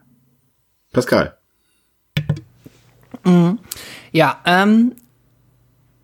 [0.93, 1.37] Pascal.
[3.25, 3.59] Mhm.
[4.13, 4.93] Ja, ähm,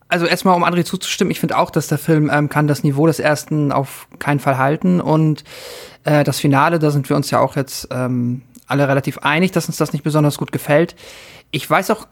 [0.09, 3.07] also erstmal, um André zuzustimmen, ich finde auch, dass der Film ähm, kann das Niveau
[3.07, 5.01] des ersten auf keinen Fall halten.
[5.01, 5.45] Und
[6.05, 9.67] äh, das Finale, da sind wir uns ja auch jetzt ähm, alle relativ einig, dass
[9.67, 10.97] uns das nicht besonders gut gefällt.
[11.51, 12.07] Ich weiß auch,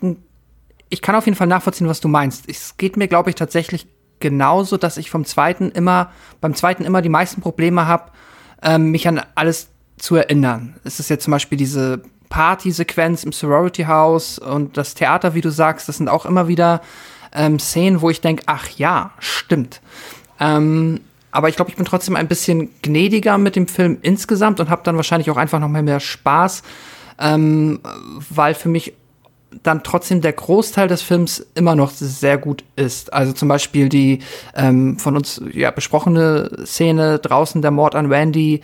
[0.89, 2.49] ich kann auf jeden Fall nachvollziehen, was du meinst.
[2.49, 3.86] Es geht mir, glaube ich, tatsächlich
[4.20, 6.10] genauso, dass ich vom zweiten immer,
[6.41, 8.12] beim zweiten immer die meisten Probleme habe,
[8.62, 9.68] ähm, mich an alles
[9.99, 10.76] zu erinnern.
[10.84, 15.50] Es ist jetzt zum Beispiel diese Party-Sequenz im Sorority House und das Theater, wie du
[15.50, 16.81] sagst, das sind auch immer wieder
[17.36, 19.81] ähm, Szenen, wo ich denke, ach ja, stimmt.
[20.40, 21.00] Ähm,
[21.31, 24.82] aber ich glaube, ich bin trotzdem ein bisschen gnädiger mit dem Film insgesamt und habe
[24.84, 26.62] dann wahrscheinlich auch einfach noch mal mehr Spaß,
[27.18, 27.81] ähm,
[28.31, 28.94] weil für mich
[29.62, 33.12] dann trotzdem der Großteil des Films immer noch sehr gut ist.
[33.12, 34.20] Also zum Beispiel die
[34.55, 38.62] ähm, von uns ja besprochene Szene draußen, der Mord an Randy,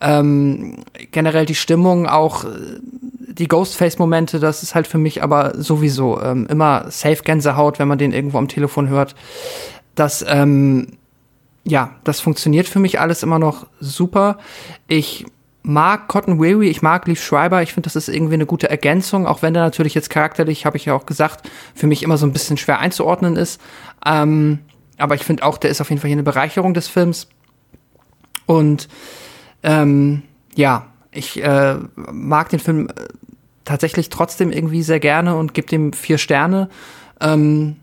[0.00, 2.44] ähm, generell die Stimmung, auch
[3.38, 7.98] die Ghostface-Momente, das ist halt für mich aber sowieso ähm, immer safe Gänsehaut, wenn man
[7.98, 9.14] den irgendwo am Telefon hört.
[9.94, 10.98] Das, ähm,
[11.64, 14.38] ja, das funktioniert für mich alles immer noch super.
[14.86, 15.26] Ich
[15.62, 19.26] mag Cotton Weary, ich mag Leaf Schreiber, ich finde, das ist irgendwie eine gute Ergänzung,
[19.26, 22.26] auch wenn der natürlich jetzt charakterlich, habe ich ja auch gesagt, für mich immer so
[22.26, 23.60] ein bisschen schwer einzuordnen ist.
[24.04, 24.60] Ähm,
[24.98, 27.28] aber ich finde auch, der ist auf jeden Fall hier eine Bereicherung des Films.
[28.46, 28.88] Und
[29.62, 30.22] ähm,
[30.54, 32.92] ja, ich äh, mag den Film äh,
[33.64, 36.68] tatsächlich trotzdem irgendwie sehr gerne und gebe dem vier Sterne.
[37.20, 37.76] Ähm,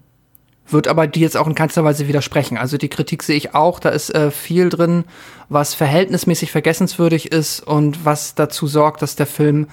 [0.67, 2.57] wird aber die jetzt auch in keinster Weise widersprechen.
[2.57, 5.03] Also die Kritik sehe ich auch, da ist äh, viel drin,
[5.49, 9.67] was verhältnismäßig vergessenswürdig ist und was dazu sorgt, dass der Film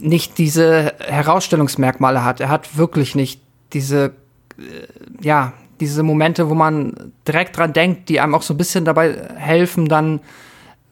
[0.00, 2.40] nicht diese Herausstellungsmerkmale hat.
[2.40, 3.40] Er hat wirklich nicht
[3.72, 4.12] diese,
[4.58, 4.62] äh,
[5.20, 9.28] ja, diese Momente, wo man direkt dran denkt, die einem auch so ein bisschen dabei
[9.36, 10.20] helfen, dann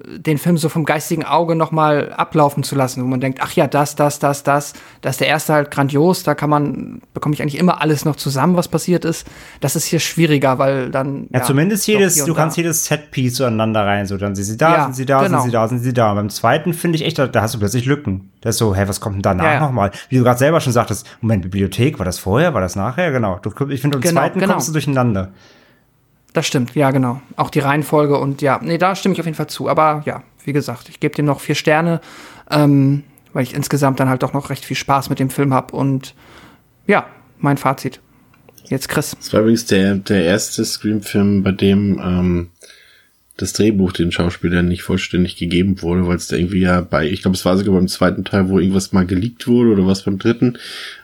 [0.05, 3.66] den Film so vom geistigen Auge nochmal ablaufen zu lassen, wo man denkt, ach ja,
[3.66, 7.41] das, das, das, das, da ist der erste halt grandios, da kann man, bekomme ich
[7.41, 9.26] eigentlich immer alles noch zusammen, was passiert ist.
[9.60, 11.28] Das ist hier schwieriger, weil dann.
[11.31, 14.76] Ja, ja zumindest jedes, du kannst jedes Setpiece zueinander rein, so dann sind sie da,
[14.76, 15.39] ja, sind sie da, genau.
[15.39, 16.10] sind sie da, sind sie da.
[16.10, 18.31] Und beim zweiten finde ich echt, da, da, hast du plötzlich Lücken.
[18.42, 19.60] Das ist so, hä, was kommt denn danach Ja, ja.
[19.60, 19.92] nochmal?
[20.10, 23.12] Wie du gerade selber schon sagtest, Moment, Bibliothek, war das vorher, war das nachher?
[23.12, 23.39] Genau.
[23.41, 24.52] Du, ich finde, im Genau, zweiten genau.
[24.52, 25.33] kommst du durcheinander.
[26.36, 27.23] Das stimmt, ja, genau.
[27.36, 29.70] Auch die Reihenfolge und ja, nee, da stimme ich auf jeden Fall zu.
[29.70, 32.02] Aber ja, wie gesagt, ich gebe dem noch vier Sterne,
[32.50, 35.74] ähm, weil ich insgesamt dann halt doch noch recht viel Spaß mit dem Film habe.
[35.74, 36.15] Und
[36.86, 37.06] ja,
[37.39, 38.00] mein Fazit.
[38.65, 39.16] Jetzt Chris.
[39.16, 42.50] Das war übrigens der, der erste Scream-Film, bei dem ähm,
[43.36, 47.20] das Drehbuch den Schauspielern nicht vollständig gegeben wurde, weil es da irgendwie ja bei, ich
[47.20, 50.18] glaube, es war sogar beim zweiten Teil, wo irgendwas mal geleakt wurde oder was beim
[50.18, 50.58] dritten.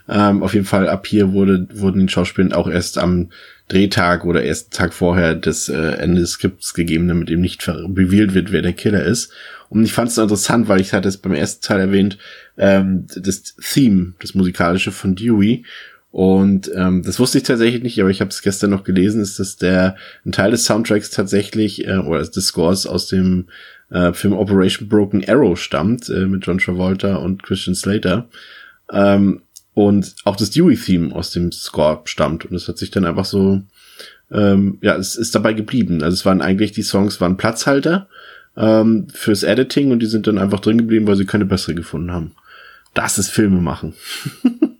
[0.09, 3.29] Ähm, auf jeden Fall ab hier wurde, wurden den Schauspielern auch erst am
[3.67, 8.33] Drehtag oder ersten Tag vorher des äh, Ende des Skripts gegeben, damit eben nicht revealed
[8.33, 9.31] wird, wer der Killer ist.
[9.69, 12.17] Und ich fand es interessant, weil ich hatte es beim ersten Teil erwähnt,
[12.57, 15.65] ähm, das Theme, das musikalische von Dewey.
[16.13, 19.39] Und ähm, das wusste ich tatsächlich nicht, aber ich habe es gestern noch gelesen, ist,
[19.39, 23.47] dass der ein Teil des Soundtracks tatsächlich äh, oder des Scores aus dem
[23.89, 28.29] äh, Film Operation Broken Arrow stammt äh, mit John Travolta und Christian Slater.
[28.91, 29.41] Ähm,
[29.73, 32.45] und auch das Dewey-Theme aus dem Score stammt.
[32.45, 33.63] Und es hat sich dann einfach so,
[34.31, 36.03] ähm, ja, es ist dabei geblieben.
[36.03, 38.07] Also es waren eigentlich, die Songs waren Platzhalter
[38.55, 42.11] ähm, fürs Editing und die sind dann einfach drin geblieben, weil sie keine bessere gefunden
[42.11, 42.35] haben.
[42.93, 43.95] Das ist Filme machen.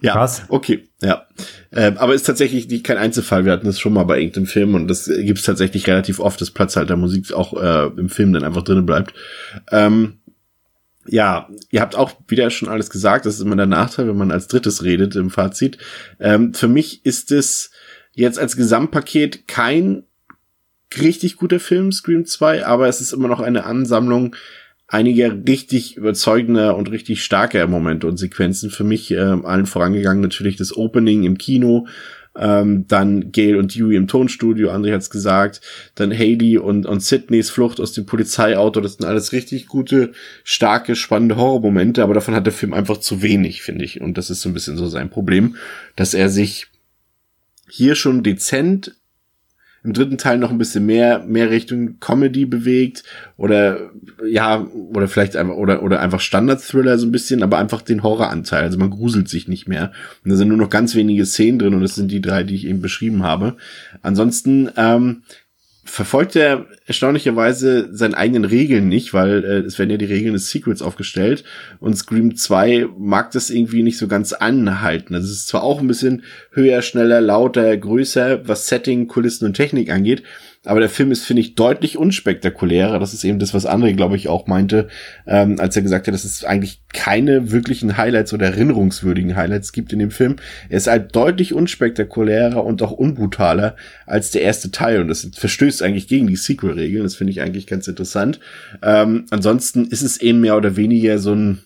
[0.00, 0.42] ja, Krass.
[0.48, 1.26] okay, ja.
[1.72, 3.44] Ähm, aber ist tatsächlich nicht kein Einzelfall.
[3.44, 6.50] Wir hatten das schon mal bei irgendeinem Film und das gibt's tatsächlich relativ oft, dass
[6.50, 9.14] Platzhaltermusik auch äh, im Film dann einfach drin bleibt.
[9.70, 10.18] Ähm,
[11.06, 13.26] ja, ihr habt auch wieder schon alles gesagt.
[13.26, 15.78] Das ist immer der Nachteil, wenn man als drittes redet im Fazit.
[16.18, 17.70] Ähm, für mich ist es
[18.12, 20.04] jetzt als Gesamtpaket kein
[20.98, 24.36] richtig guter Film, Scream 2, aber es ist immer noch eine Ansammlung
[24.86, 28.70] einiger richtig überzeugender und richtig starker Momente und Sequenzen.
[28.70, 31.86] Für mich ähm, allen vorangegangen natürlich das Opening im Kino,
[32.36, 35.60] ähm, dann Gail und Dewey im Tonstudio, André hat's gesagt,
[35.94, 40.96] dann Haley und, und Sydneys Flucht aus dem Polizeiauto, das sind alles richtig gute, starke,
[40.96, 44.00] spannende Horrormomente, aber davon hat der Film einfach zu wenig, finde ich.
[44.00, 45.56] Und das ist so ein bisschen so sein Problem,
[45.96, 46.66] dass er sich
[47.68, 48.96] hier schon dezent
[49.84, 53.04] im dritten Teil noch ein bisschen mehr, mehr Richtung Comedy bewegt
[53.36, 53.90] oder
[54.26, 58.62] ja, oder vielleicht einfach, oder, oder einfach Standard-Thriller so ein bisschen, aber einfach den Horroranteil.
[58.62, 59.92] Also man gruselt sich nicht mehr.
[60.24, 62.54] Und da sind nur noch ganz wenige Szenen drin und das sind die drei, die
[62.54, 63.56] ich eben beschrieben habe.
[64.00, 65.22] Ansonsten, ähm,
[65.94, 70.50] verfolgt er erstaunlicherweise seine eigenen Regeln nicht, weil äh, es werden ja die Regeln des
[70.50, 71.44] Secrets aufgestellt
[71.78, 75.14] und Scream 2 mag das irgendwie nicht so ganz anhalten.
[75.14, 79.54] Also es ist zwar auch ein bisschen höher, schneller, lauter, größer, was Setting, Kulissen und
[79.54, 80.24] Technik angeht,
[80.64, 82.98] aber der Film ist, finde ich, deutlich unspektakulärer.
[82.98, 84.88] Das ist eben das, was André, glaube ich, auch meinte,
[85.26, 89.92] ähm, als er gesagt hat, dass es eigentlich keine wirklichen Highlights oder erinnerungswürdigen Highlights gibt
[89.92, 90.36] in dem Film.
[90.68, 93.76] Er ist halt deutlich unspektakulärer und auch unbrutaler
[94.06, 95.00] als der erste Teil.
[95.00, 97.02] Und das verstößt eigentlich gegen die Sequel-Regeln.
[97.02, 98.40] Das finde ich eigentlich ganz interessant.
[98.82, 101.58] Ähm, ansonsten ist es eben mehr oder weniger so ein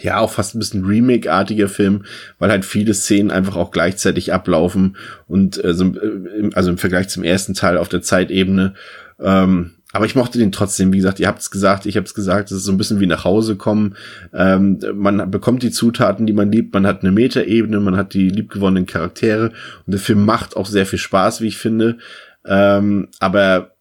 [0.00, 2.04] ja, auch fast ein bisschen Remake-artiger Film,
[2.38, 7.08] weil halt viele Szenen einfach auch gleichzeitig ablaufen und äh, so, äh, also im Vergleich
[7.08, 8.74] zum ersten Teil auf der Zeitebene.
[9.20, 12.14] Ähm, aber ich mochte den trotzdem, wie gesagt, ihr habt es gesagt, ich habe es
[12.14, 13.96] gesagt, es ist so ein bisschen wie nach Hause kommen.
[14.34, 18.28] Ähm, man bekommt die Zutaten, die man liebt, man hat eine Metaebene, man hat die
[18.28, 19.46] liebgewonnenen Charaktere
[19.86, 21.98] und der Film macht auch sehr viel Spaß, wie ich finde.
[22.44, 23.76] Ähm, aber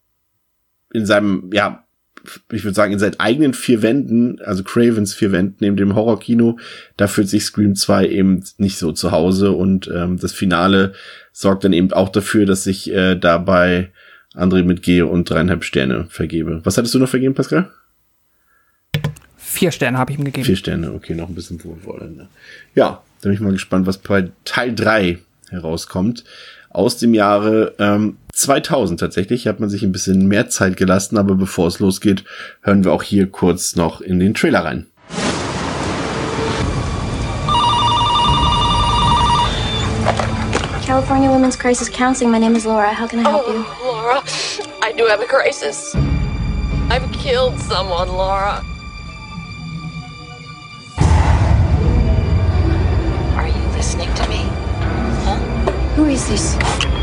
[0.94, 1.87] in seinem, ja,
[2.52, 6.60] ich würde sagen, in seinen eigenen vier Wänden, also Cravens vier Wänden neben dem Horrorkino,
[6.96, 10.94] da fühlt sich Scream 2 eben nicht so zu Hause und ähm, das Finale
[11.32, 13.92] sorgt dann eben auch dafür, dass ich äh, dabei
[14.34, 16.62] André mitgehe und dreieinhalb Sterne vergebe.
[16.64, 17.72] Was hattest du noch vergeben, Pascal?
[19.38, 20.46] Vier Sterne habe ich ihm gegeben.
[20.46, 22.30] Vier Sterne, okay, noch ein bisschen wohlwollender.
[22.76, 25.18] Ja, da bin ich mal gespannt, was bei Teil 3
[25.50, 26.24] herauskommt.
[26.70, 31.34] Aus dem Jahre ähm, 2000 tatsächlich hat man sich ein bisschen mehr Zeit gelassen, aber
[31.34, 32.24] bevor es losgeht,
[32.62, 34.86] hören wir auch hier kurz noch in den Trailer rein.
[40.86, 42.32] California Women's Crisis Counseling.
[42.32, 42.94] My name is Laura.
[42.94, 43.66] How can I help oh, you?
[43.84, 44.24] Laura,
[44.84, 45.96] I do have a crisis.
[46.90, 48.64] I've killed someone, Laura.
[53.36, 54.46] Are you listening to me?
[55.26, 55.38] Huh?
[55.96, 56.56] Who is this?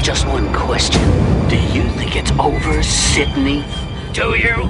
[0.05, 1.01] Just one question.
[1.49, 3.65] Do you think it's over, Sydney?
[4.13, 4.69] Do you?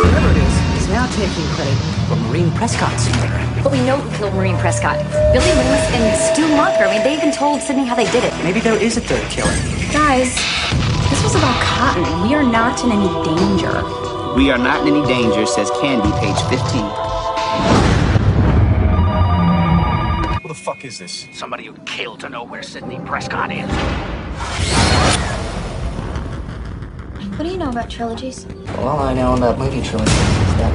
[0.00, 1.76] Whoever it is, is now taking credit
[2.08, 3.60] for Marine Prescott's murder.
[3.62, 4.96] But we know who killed Marine Prescott.
[5.34, 6.84] Billy Loomis and Stu Mocker.
[6.84, 8.32] I mean, they even told Sydney how they did it.
[8.42, 9.52] Maybe there is a third killer.
[9.92, 10.36] Guys,
[11.10, 12.22] this was about Cotton.
[12.26, 13.84] We are not in any danger.
[14.34, 17.17] We are not in any danger, says Candy, page 15.
[20.48, 21.26] Who the fuck is this?
[21.34, 23.68] Somebody who killed to know where Sidney Prescott is.
[27.36, 28.46] What do you know about trilogies?
[28.78, 30.72] All I know about movie trilogies is that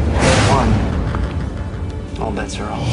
[2.13, 2.85] one, all bets are off.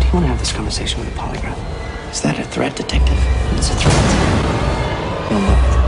[0.00, 2.10] Do you want to have this conversation with a polygraph?
[2.10, 3.18] Is that a threat, detective?
[3.58, 5.30] It's a threat.
[5.30, 5.79] You'll know it.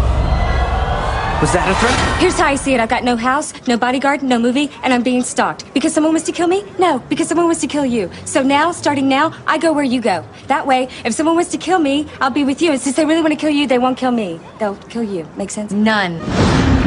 [1.42, 2.20] Was that a threat?
[2.20, 2.78] Here's how I see it.
[2.78, 5.74] I've got no house, no bodyguard, no movie, and I'm being stalked.
[5.74, 6.62] Because someone wants to kill me?
[6.78, 8.08] No, because someone wants to kill you.
[8.26, 10.24] So now, starting now, I go where you go.
[10.46, 12.70] That way, if someone wants to kill me, I'll be with you.
[12.70, 14.38] And since they really want to kill you, they won't kill me.
[14.60, 15.26] They'll kill you.
[15.36, 15.72] Make sense?
[15.72, 16.12] None.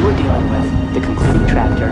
[0.00, 1.90] You're dealing with the concluding chapter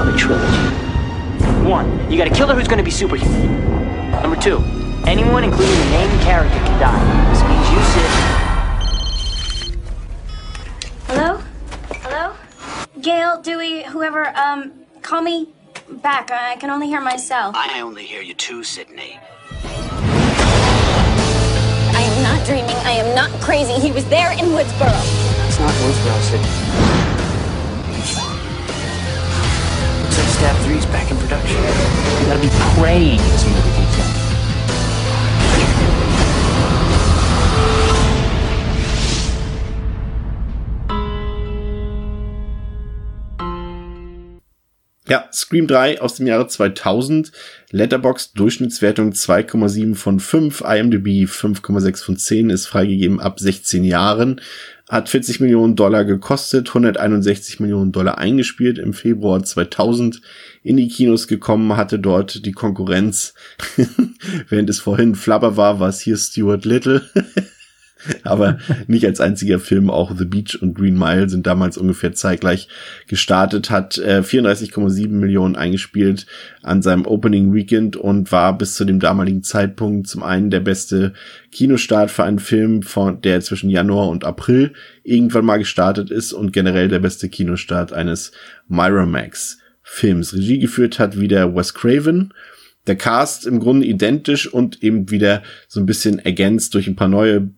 [0.00, 1.68] of a trilogy.
[1.68, 4.12] One, you got a killer who's going to be superhuman.
[4.22, 4.64] Number two,
[5.06, 7.21] anyone, including the main character, can die.
[13.02, 14.72] Gail, Dewey, whoever, um,
[15.02, 15.48] call me
[15.90, 16.30] back.
[16.30, 17.56] I can only hear myself.
[17.58, 19.18] I only hear you too, Sydney.
[21.94, 22.76] I am not dreaming.
[22.86, 23.72] I am not crazy.
[23.72, 24.94] He was there in Woodsboro.
[25.48, 26.40] It's not Woodsboro, Sid.
[30.02, 31.56] Looks like Stab 3's back in production.
[31.56, 33.81] You gotta be praying this movie
[45.08, 47.32] Ja, Scream 3 aus dem Jahre 2000,
[47.72, 54.40] Letterboxd Durchschnittswertung 2,7 von 5, IMDb 5,6 von 10, ist freigegeben ab 16 Jahren,
[54.88, 60.20] hat 40 Millionen Dollar gekostet, 161 Millionen Dollar eingespielt, im Februar 2000
[60.62, 63.34] in die Kinos gekommen, hatte dort die Konkurrenz,
[64.48, 67.02] während es vorhin Flubber war, war es hier Stuart Little.
[68.24, 72.68] Aber nicht als einziger Film, auch The Beach und Green Mile sind damals ungefähr zeitgleich
[73.06, 76.26] gestartet, hat äh, 34,7 Millionen eingespielt
[76.62, 81.12] an seinem Opening Weekend und war bis zu dem damaligen Zeitpunkt zum einen der beste
[81.50, 84.72] Kinostart für einen Film, von der zwischen Januar und April
[85.02, 88.32] irgendwann mal gestartet ist und generell der beste Kinostart eines
[88.68, 90.32] Miramax Films.
[90.32, 92.32] Regie geführt hat wieder Wes Craven.
[92.86, 97.08] Der Cast im Grunde identisch und eben wieder so ein bisschen ergänzt durch ein paar
[97.08, 97.50] neue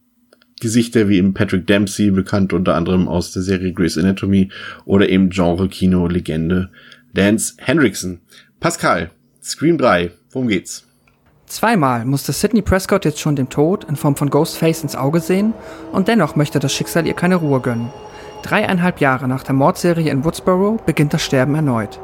[0.65, 4.49] Gesichter wie eben Patrick Dempsey, bekannt unter anderem aus der Serie Grey's Anatomy
[4.87, 6.71] oder eben Genre-Kino-Legende
[7.13, 8.21] Lance Hendrickson.
[8.61, 9.11] Pascal,
[9.43, 10.87] Scream 3, worum geht's?
[11.45, 15.53] Zweimal musste Sidney Prescott jetzt schon dem Tod in Form von Ghostface ins Auge sehen
[15.93, 17.91] und dennoch möchte das Schicksal ihr keine Ruhe gönnen.
[18.43, 22.01] Dreieinhalb Jahre nach der Mordserie in Woodsboro beginnt das Sterben erneut.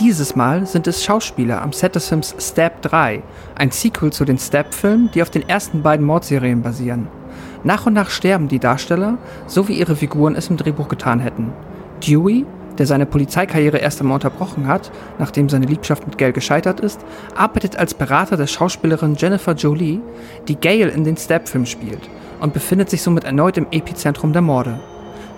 [0.00, 3.22] Dieses Mal sind es Schauspieler am Set des Films Stab 3,
[3.54, 7.08] ein Sequel zu den Stab-Filmen, die auf den ersten beiden Mordserien basieren.
[7.64, 11.52] Nach und nach sterben die Darsteller, so wie ihre Figuren es im Drehbuch getan hätten.
[12.00, 12.44] Dewey,
[12.78, 17.00] der seine Polizeikarriere erst einmal unterbrochen hat, nachdem seine Liebschaft mit Gail gescheitert ist,
[17.36, 20.00] arbeitet als Berater der Schauspielerin Jennifer Jolie,
[20.48, 22.08] die Gail in den Stab-Film spielt
[22.40, 24.80] und befindet sich somit erneut im Epizentrum der Morde.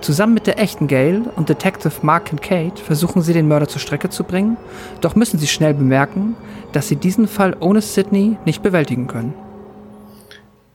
[0.01, 4.11] Zusammen mit der echten Gail und Detective Mark Kincaid versuchen sie den Mörder zur Strecke
[4.11, 4.57] zu bringen,
[5.01, 6.37] doch müssen sie schnell bemerken,
[6.73, 9.35] dass sie diesen Fall ohne Sidney nicht bewältigen können.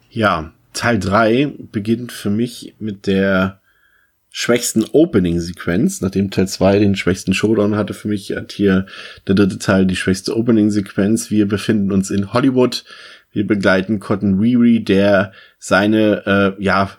[0.09, 3.61] Ja, Teil 3 beginnt für mich mit der
[4.29, 6.01] schwächsten Opening-Sequenz.
[6.01, 8.85] Nachdem Teil 2 den schwächsten Showdown hatte, für mich hat hier
[9.27, 11.31] der dritte Teil die schwächste Opening-Sequenz.
[11.31, 12.85] Wir befinden uns in Hollywood.
[13.31, 16.25] Wir begleiten Cotton Weary, der seine,
[16.59, 16.91] äh, ja,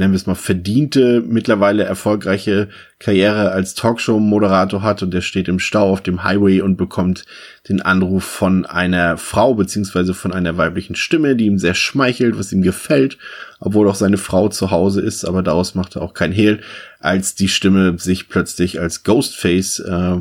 [0.00, 5.60] nennen wir es mal, verdiente, mittlerweile erfolgreiche Karriere als Talkshow-Moderator hat und der steht im
[5.60, 7.24] Stau auf dem Highway und bekommt
[7.68, 12.50] den Anruf von einer Frau beziehungsweise von einer weiblichen Stimme, die ihm sehr schmeichelt, was
[12.50, 13.18] ihm gefällt,
[13.60, 16.60] obwohl auch seine Frau zu Hause ist, aber daraus macht er auch kein Hehl,
[16.98, 20.16] als die Stimme sich plötzlich als Ghostface äh,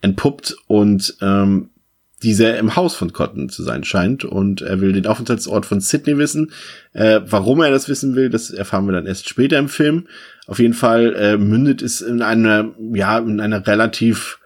[0.00, 1.68] entpuppt und ähm,
[2.22, 6.18] dieser im Haus von Cotton zu sein scheint und er will den Aufenthaltsort von Sydney
[6.18, 6.52] wissen.
[6.92, 10.06] Äh, warum er das wissen will, das erfahren wir dann erst später im Film.
[10.46, 14.38] Auf jeden Fall äh, mündet es in einer, ja, in einer relativ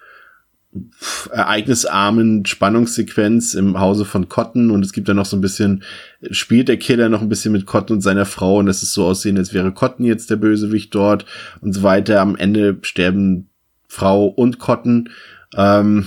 [1.31, 5.85] ereignisarmen Spannungssequenz im Hause von Cotton und es gibt dann noch so ein bisschen,
[6.31, 9.07] spielt der Killer noch ein bisschen mit Cotton und seiner Frau und das ist so
[9.07, 11.27] aussehen, als wäre Cotton jetzt der Bösewicht dort
[11.61, 12.21] und so weiter.
[12.21, 13.51] Am Ende sterben
[13.87, 15.11] Frau und Cotton.
[15.57, 16.07] Ähm,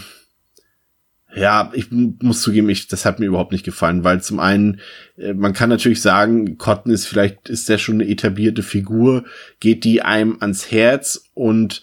[1.39, 4.79] ja, ich muss zugeben, ich, das hat mir überhaupt nicht gefallen, weil zum einen,
[5.17, 9.25] äh, man kann natürlich sagen, Cotton ist vielleicht, ist der schon eine etablierte Figur,
[9.59, 11.81] geht die einem ans Herz und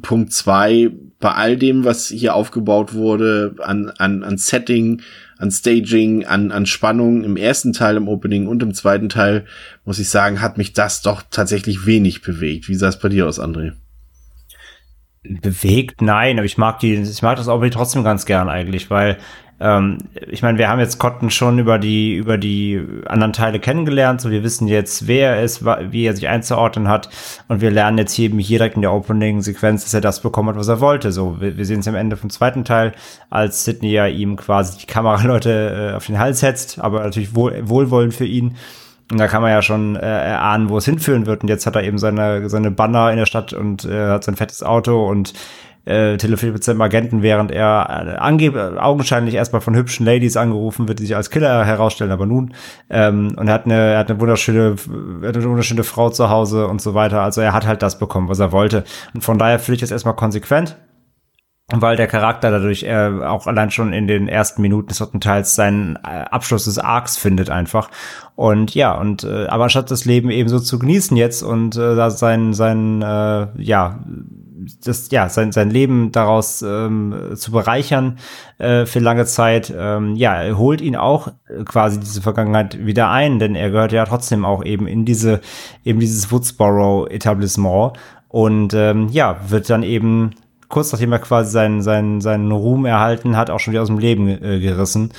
[0.00, 5.02] Punkt zwei, bei all dem, was hier aufgebaut wurde, an, an, an Setting,
[5.38, 9.44] an Staging, an, an Spannung im ersten Teil im Opening und im zweiten Teil,
[9.84, 12.68] muss ich sagen, hat mich das doch tatsächlich wenig bewegt.
[12.68, 13.72] Wie sah es bei dir aus, André?
[15.22, 19.18] Bewegt, nein, aber ich mag die, ich mag das auch trotzdem ganz gern eigentlich, weil
[19.62, 24.20] ähm, ich meine, wir haben jetzt Cotton schon über die über die anderen Teile kennengelernt,
[24.20, 27.08] so wir wissen jetzt, wer er ist, wie er sich einzuordnen hat.
[27.46, 30.56] Und wir lernen jetzt eben hier direkt in der Opening-Sequenz, dass er das bekommen hat,
[30.56, 31.12] was er wollte.
[31.12, 32.92] So, wir, wir sehen es am Ende vom zweiten Teil,
[33.30, 37.56] als Sidney ja ihm quasi die Kameraleute äh, auf den Hals setzt, aber natürlich wohl,
[37.62, 38.56] wohlwollend für ihn
[39.10, 41.42] und da kann man ja schon äh, erahnen, wo es hinführen wird.
[41.42, 44.36] Und jetzt hat er eben seine, seine Banner in der Stadt und äh, hat sein
[44.36, 45.34] fettes Auto und
[45.84, 51.00] äh, telefoniert mit seinem Agenten, während er äh, augenscheinlich erstmal von hübschen Ladies angerufen wird,
[51.00, 52.54] die sich als Killer herausstellen, aber nun.
[52.88, 54.76] Ähm, und er hat eine, er hat eine wunderschöne,
[55.22, 57.22] er hat eine wunderschöne Frau zu Hause und so weiter.
[57.22, 58.84] Also er hat halt das bekommen, was er wollte.
[59.12, 60.76] Und von daher finde ich das erstmal konsequent
[61.80, 65.54] weil der Charakter dadurch äh, auch allein schon in den ersten Minuten des dritten Teils
[65.54, 67.90] seinen äh, Abschluss des Arcs findet einfach.
[68.34, 71.96] Und ja und äh, aber statt das Leben eben so zu genießen jetzt und äh,
[71.96, 74.00] da sein sein äh, ja
[74.84, 78.18] das ja sein sein Leben daraus ähm, zu bereichern
[78.58, 81.28] äh, für lange Zeit ähm, ja holt ihn auch
[81.66, 85.40] quasi diese Vergangenheit wieder ein denn er gehört ja trotzdem auch eben in diese
[85.84, 87.92] eben dieses Woodsboro Etablissement
[88.28, 90.30] und ähm, ja wird dann eben
[90.72, 93.98] kurz nachdem er quasi seinen, seinen, seinen Ruhm erhalten hat, auch schon wieder aus dem
[93.98, 95.12] Leben äh, gerissen.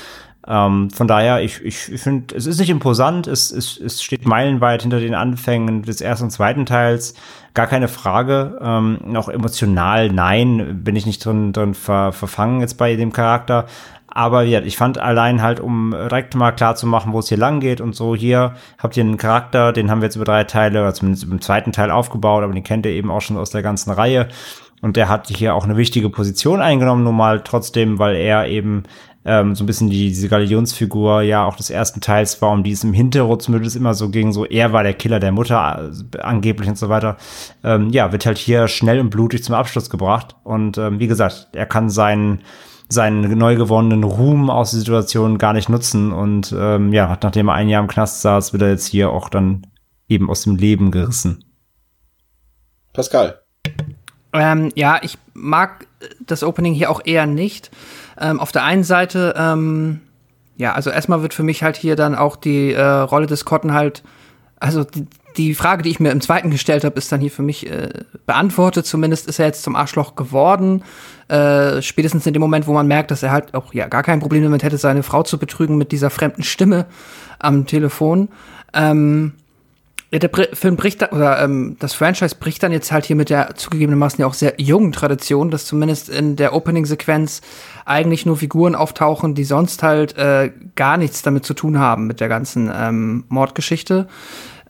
[0.45, 4.27] Ähm, von daher, ich, ich, ich finde, es ist nicht imposant, es, es, es steht
[4.27, 7.13] meilenweit hinter den Anfängen des ersten und zweiten Teils,
[7.53, 8.59] gar keine Frage.
[8.61, 13.67] Ähm, auch emotional, nein, bin ich nicht drin, drin ver, verfangen jetzt bei dem Charakter.
[14.07, 17.37] Aber ja, ich fand allein halt, um direkt mal klar zu machen, wo es hier
[17.37, 20.43] lang geht und so, hier habt ihr einen Charakter, den haben wir jetzt über drei
[20.43, 23.49] Teile, oder zumindest im zweiten Teil aufgebaut, aber den kennt ihr eben auch schon aus
[23.49, 24.27] der ganzen Reihe.
[24.83, 28.83] Und der hat hier auch eine wichtige Position eingenommen, nun mal trotzdem, weil er eben
[29.23, 32.73] ähm, so ein bisschen die, diese Galionsfigur ja auch des ersten Teils war, um die
[32.73, 36.17] es im Hintergrund zumindest immer so ging, so er war der Killer der Mutter äh,
[36.19, 37.15] angeblich und so weiter.
[37.63, 40.35] Ähm, ja, wird halt hier schnell und blutig zum Abschluss gebracht.
[40.43, 42.41] Und ähm, wie gesagt, er kann seinen
[42.89, 47.53] seinen neu gewonnenen Ruhm aus der Situation gar nicht nutzen und ähm, ja, nachdem er
[47.53, 49.65] ein Jahr im Knast saß, wird er jetzt hier auch dann
[50.09, 51.45] eben aus dem Leben gerissen.
[52.91, 53.39] Pascal.
[54.33, 55.87] Ähm, ja, ich mag
[56.19, 57.71] das Opening hier auch eher nicht.
[58.19, 60.01] Ähm, auf der einen Seite, ähm,
[60.57, 63.73] ja, also erstmal wird für mich halt hier dann auch die äh, Rolle des Cotton
[63.73, 64.03] halt,
[64.59, 67.41] also die, die Frage, die ich mir im zweiten gestellt habe, ist dann hier für
[67.41, 67.89] mich äh,
[68.25, 68.85] beantwortet.
[68.85, 70.83] Zumindest ist er jetzt zum Arschloch geworden.
[71.27, 74.19] Äh, spätestens in dem Moment, wo man merkt, dass er halt auch ja gar kein
[74.19, 76.85] Problem damit hätte, seine Frau zu betrügen mit dieser fremden Stimme
[77.39, 78.29] am Telefon.
[78.73, 79.33] Ähm,
[80.13, 83.31] ja, der Film bricht dann, oder ähm, das Franchise bricht dann jetzt halt hier mit
[83.31, 87.41] der zugegebenermaßen ja auch sehr jungen Tradition, dass zumindest in der Opening-Sequenz
[87.83, 92.19] eigentlich nur Figuren auftauchen, die sonst halt äh, gar nichts damit zu tun haben mit
[92.19, 94.07] der ganzen ähm, Mordgeschichte.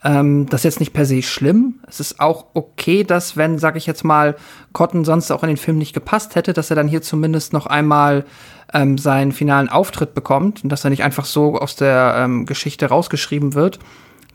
[0.02, 1.74] Ähm, das ist jetzt nicht per se schlimm.
[1.86, 4.36] Es ist auch okay, dass, wenn, sag ich jetzt mal,
[4.72, 7.66] Cotton sonst auch in den Film nicht gepasst hätte, dass er dann hier zumindest noch
[7.66, 8.24] einmal
[8.72, 12.86] ähm, seinen finalen Auftritt bekommt und dass er nicht einfach so aus der ähm, Geschichte
[12.86, 13.78] rausgeschrieben wird.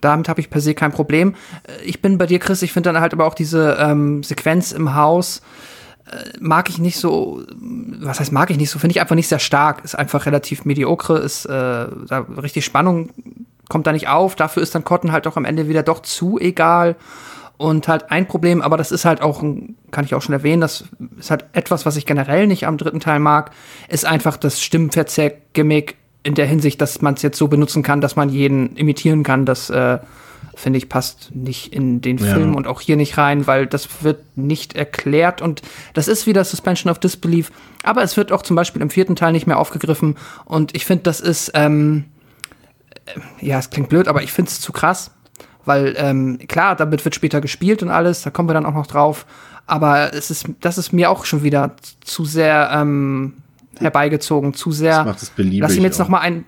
[0.00, 1.34] Damit habe ich per se kein Problem.
[1.64, 2.62] Äh, ich bin bei dir, Chris.
[2.62, 5.42] Ich finde dann halt aber auch diese ähm, Sequenz im Haus
[6.10, 7.42] äh, mag ich nicht so.
[8.00, 8.78] Was heißt mag ich nicht so?
[8.78, 9.84] Finde ich einfach nicht sehr stark.
[9.84, 11.18] Ist einfach relativ mediocre.
[11.18, 13.10] Ist äh, da richtig Spannung
[13.70, 14.36] kommt da nicht auf.
[14.36, 16.96] Dafür ist dann Cotton halt auch am Ende wieder doch zu egal.
[17.56, 19.42] Und halt ein Problem, aber das ist halt auch,
[19.90, 20.84] kann ich auch schon erwähnen, das
[21.18, 23.50] ist halt etwas, was ich generell nicht am dritten Teil mag,
[23.88, 28.16] ist einfach das Stimmverzehr-Gimmick in der Hinsicht, dass man es jetzt so benutzen kann, dass
[28.16, 29.46] man jeden imitieren kann.
[29.46, 29.98] Das äh,
[30.54, 32.34] finde ich, passt nicht in den Ja.
[32.34, 35.62] Film und auch hier nicht rein, weil das wird nicht erklärt und
[35.94, 37.50] das ist wieder Suspension of Disbelief,
[37.82, 41.04] aber es wird auch zum Beispiel im vierten Teil nicht mehr aufgegriffen und ich finde,
[41.04, 42.04] das ist, ähm,
[43.06, 45.12] äh, ja, es klingt blöd, aber ich finde es zu krass,
[45.64, 48.86] weil ähm, klar, damit wird später gespielt und alles, da kommen wir dann auch noch
[48.86, 49.26] drauf,
[49.66, 53.34] aber es ist, das ist mir auch schon wieder zu sehr ähm,
[53.80, 54.98] herbeigezogen, zu sehr.
[54.98, 56.04] Das macht es beliebig Lass ihm jetzt auch.
[56.04, 56.44] noch mal ein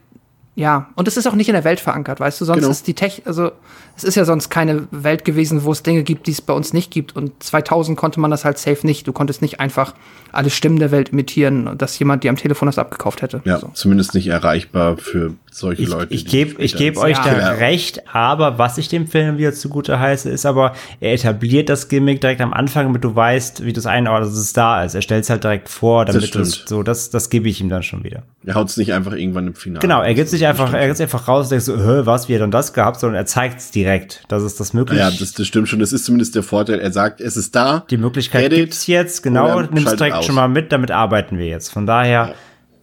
[0.54, 2.44] ja, und es ist auch nicht in der Welt verankert, weißt du?
[2.44, 2.70] Sonst Genau.
[2.70, 3.52] ist die Tech, also
[3.96, 6.72] es ist ja sonst keine Welt gewesen, wo es Dinge gibt, die es bei uns
[6.72, 7.14] nicht gibt.
[7.16, 9.06] Und 2000 konnte man das halt safe nicht.
[9.06, 9.94] Du konntest nicht einfach
[10.32, 13.42] alle Stimmen der Welt imitieren, dass jemand dir am Telefon das abgekauft hätte.
[13.44, 16.14] Ja, zumindest nicht erreichbar für solche Leute.
[16.14, 17.50] Ich gebe ich geb euch da Ja.
[17.52, 22.22] recht, aber was ich dem Film wieder zugute heiße, ist aber, er etabliert das Gimmick
[22.22, 24.94] direkt am Anfang, damit du weißt, wie du es einordnest, dass es da ist.
[24.94, 27.68] Er stellt es halt direkt vor, damit du es so, das, das gebe ich ihm
[27.68, 28.22] dann schon wieder.
[28.46, 29.80] Er haut es nicht einfach irgendwann im Finale.
[29.80, 32.28] Genau, er gibt sich einfach, er gibt sich einfach raus und denkt so, hä, was,
[32.28, 34.22] wie hat er dann das gehabt, sondern er zeigt es direkt.
[34.28, 34.98] Das ist das möglich.
[34.98, 35.78] Ja, das, das stimmt schon.
[35.78, 36.78] Das ist zumindest der Vorteil.
[36.80, 37.84] Er sagt, es ist da.
[37.90, 40.24] Die Möglichkeit Edit gibt's jetzt, genau, nimm's direkt aus.
[40.26, 41.68] schon mal mit, damit arbeiten wir jetzt.
[41.72, 42.34] Von daher,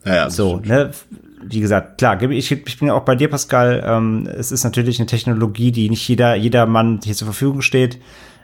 [0.05, 0.91] Ja, ja, so, ne,
[1.41, 5.07] wie gesagt, klar, ich, ich bin auch bei dir, Pascal, ähm, es ist natürlich eine
[5.07, 7.97] Technologie, die nicht jeder, jeder Mann hier zur Verfügung steht.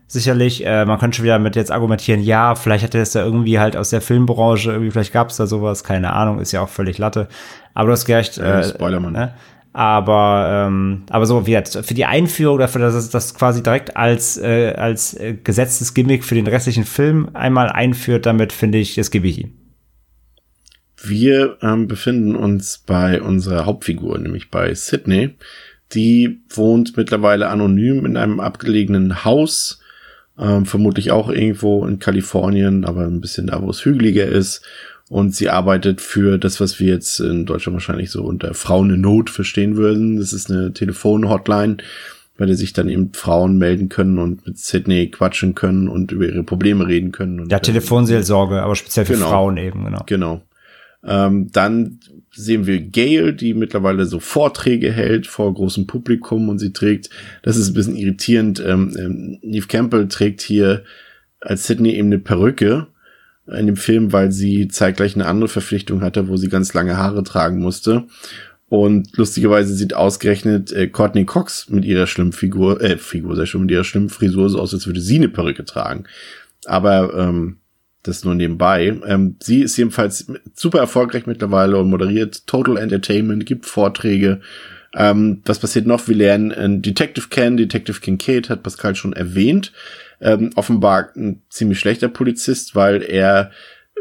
[0.08, 3.24] Sicherlich, äh, man könnte schon wieder mit jetzt argumentieren, ja, vielleicht hat er das ja
[3.26, 6.70] irgendwie halt aus der Filmbranche, irgendwie, vielleicht gab's da sowas, keine Ahnung, ist ja auch
[6.70, 7.28] völlig Latte.
[7.74, 9.14] Aber du hast recht, Ja, äh, Spoilermann.
[9.14, 9.34] ne?
[9.76, 13.98] Aber, ähm, aber so, wie gesagt, für die Einführung dafür, dass es das quasi direkt
[13.98, 18.96] als, äh, als äh, gesetztes Gimmick für den restlichen Film einmal einführt, damit finde ich,
[18.96, 19.52] das gebe ich ihm.
[21.04, 25.32] Wir ähm, befinden uns bei unserer Hauptfigur, nämlich bei Sydney.
[25.92, 29.82] Die wohnt mittlerweile anonym in einem abgelegenen Haus,
[30.40, 34.62] ähm, vermutlich auch irgendwo in Kalifornien, aber ein bisschen da, wo es hügeliger ist.
[35.10, 39.02] Und sie arbeitet für das, was wir jetzt in Deutschland wahrscheinlich so unter Frauen in
[39.02, 40.18] Not verstehen würden.
[40.18, 41.78] Das ist eine Telefon-Hotline,
[42.38, 46.26] bei der sich dann eben Frauen melden können und mit Sydney quatschen können und über
[46.26, 47.40] ihre Probleme reden können.
[47.40, 49.30] Und Ja, Telefonseelsorge, aber speziell für Genau.
[49.30, 50.04] Frauen eben, genau.
[50.08, 50.42] Genau.
[51.04, 52.00] Ähm, dann
[52.32, 57.12] sehen wir Gail, die mittlerweile so Vorträge hält vor großem Publikum und sie trägt,
[57.44, 60.84] das ist ein bisschen irritierend, ähm, ähm, Neve Campbell trägt hier
[61.42, 62.88] als Sydney eben eine Perücke
[63.48, 67.24] in dem Film, weil sie zeitgleich eine andere Verpflichtung hatte, wo sie ganz lange Haare
[67.24, 68.06] tragen musste.
[68.68, 73.62] Und lustigerweise sieht ausgerechnet äh, Courtney Cox mit ihrer schlimmen Figur, äh, Figur, sehr schön,
[73.62, 76.06] mit ihrer schlimmen Frisur so aus, als würde sie eine Perücke tragen.
[76.66, 77.58] Aber ähm,
[78.08, 79.00] das nur nebenbei.
[79.06, 84.42] Ähm, sie ist jedenfalls super erfolgreich mittlerweile und moderiert Total Entertainment, gibt Vorträge.
[84.96, 86.08] Ähm, was passiert noch?
[86.08, 87.58] Wir lernen einen Detective kennen.
[87.58, 89.72] Detective Kincaid hat Pascal schon erwähnt.
[90.22, 93.52] Ähm, offenbar ein ziemlich schlechter Polizist, weil er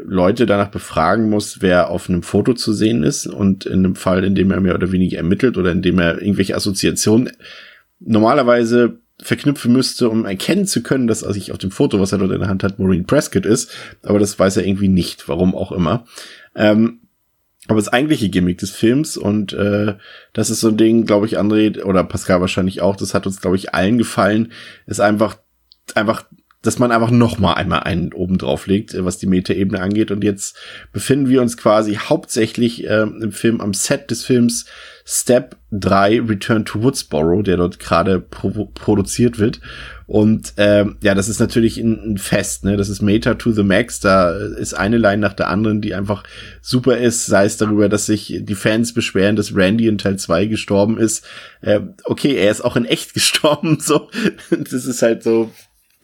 [0.03, 4.25] Leute danach befragen muss, wer auf einem Foto zu sehen ist und in einem Fall,
[4.25, 7.31] in dem er mehr oder weniger ermittelt oder in dem er irgendwelche Assoziationen
[8.01, 12.33] normalerweise verknüpfen müsste, um erkennen zu können, dass sich auf dem Foto, was er dort
[12.33, 13.71] in der Hand hat, Maureen Prescott ist.
[14.03, 16.05] Aber das weiß er irgendwie nicht, warum auch immer.
[16.57, 17.01] Ähm,
[17.67, 19.95] aber das eigentliche Gimmick des Films und äh,
[20.35, 23.41] das ist so ein Ding, glaube ich, André oder Pascal wahrscheinlich auch, das hat uns,
[23.41, 24.53] glaube ich, allen gefallen,
[24.87, 25.39] ist einfach,
[25.95, 26.25] einfach,
[26.63, 30.11] dass man einfach noch mal einmal einen oben drauf legt, äh, was die Metaebene angeht.
[30.11, 30.57] Und jetzt
[30.93, 34.67] befinden wir uns quasi hauptsächlich äh, im Film am Set des Films
[35.07, 39.61] Step 3 Return to Woodsboro, der dort gerade pro produziert wird.
[40.07, 42.77] Und ähm, ja, das ist natürlich ein, ein Fest, ne?
[42.77, 44.01] Das ist Meta to the Max.
[44.01, 46.25] Da ist eine Line nach der anderen, die einfach
[46.61, 50.47] super ist, sei es darüber, dass sich die Fans beschweren, dass Randy in Teil 2
[50.47, 51.27] gestorben ist.
[51.61, 54.11] Äh, okay, er ist auch in echt gestorben, so.
[54.51, 55.51] Das ist halt so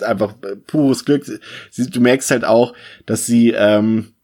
[0.02, 0.34] einfach
[0.66, 1.24] pures Glück.
[1.70, 2.74] Sie, du merkst halt auch,
[3.06, 4.14] dass sie ähm,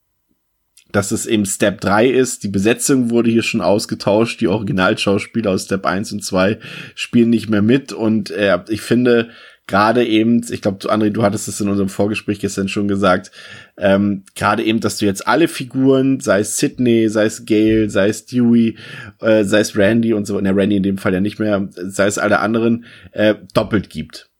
[0.92, 2.42] dass es eben Step 3 ist.
[2.42, 4.40] Die Besetzung wurde hier schon ausgetauscht.
[4.40, 6.58] Die Originalschauspieler aus Step 1 und 2
[6.94, 7.92] spielen nicht mehr mit.
[7.92, 9.28] Und äh, ich finde
[9.66, 13.30] gerade eben, ich glaube, André, du hattest es in unserem Vorgespräch gestern schon gesagt,
[13.76, 18.08] ähm, gerade eben, dass du jetzt alle Figuren, sei es Sydney, sei es Gail, sei
[18.08, 18.76] es Dewey,
[19.20, 22.06] äh, sei es Randy und so, ne, Randy in dem Fall ja nicht mehr, sei
[22.06, 24.30] es alle anderen, äh, doppelt gibt.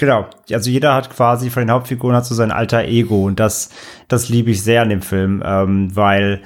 [0.00, 0.30] Genau.
[0.50, 3.68] Also jeder hat quasi von den Hauptfiguren hat so sein alter Ego und das,
[4.08, 6.40] das liebe ich sehr an dem Film, ähm, weil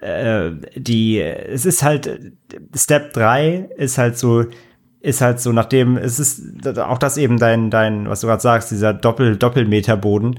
[0.00, 2.32] äh, die, es ist halt,
[2.72, 4.44] Step 3 ist halt so,
[5.00, 8.70] ist halt so, nachdem, es ist auch das eben dein, dein, was du gerade sagst,
[8.70, 10.38] dieser Doppel, Doppelmeterboden.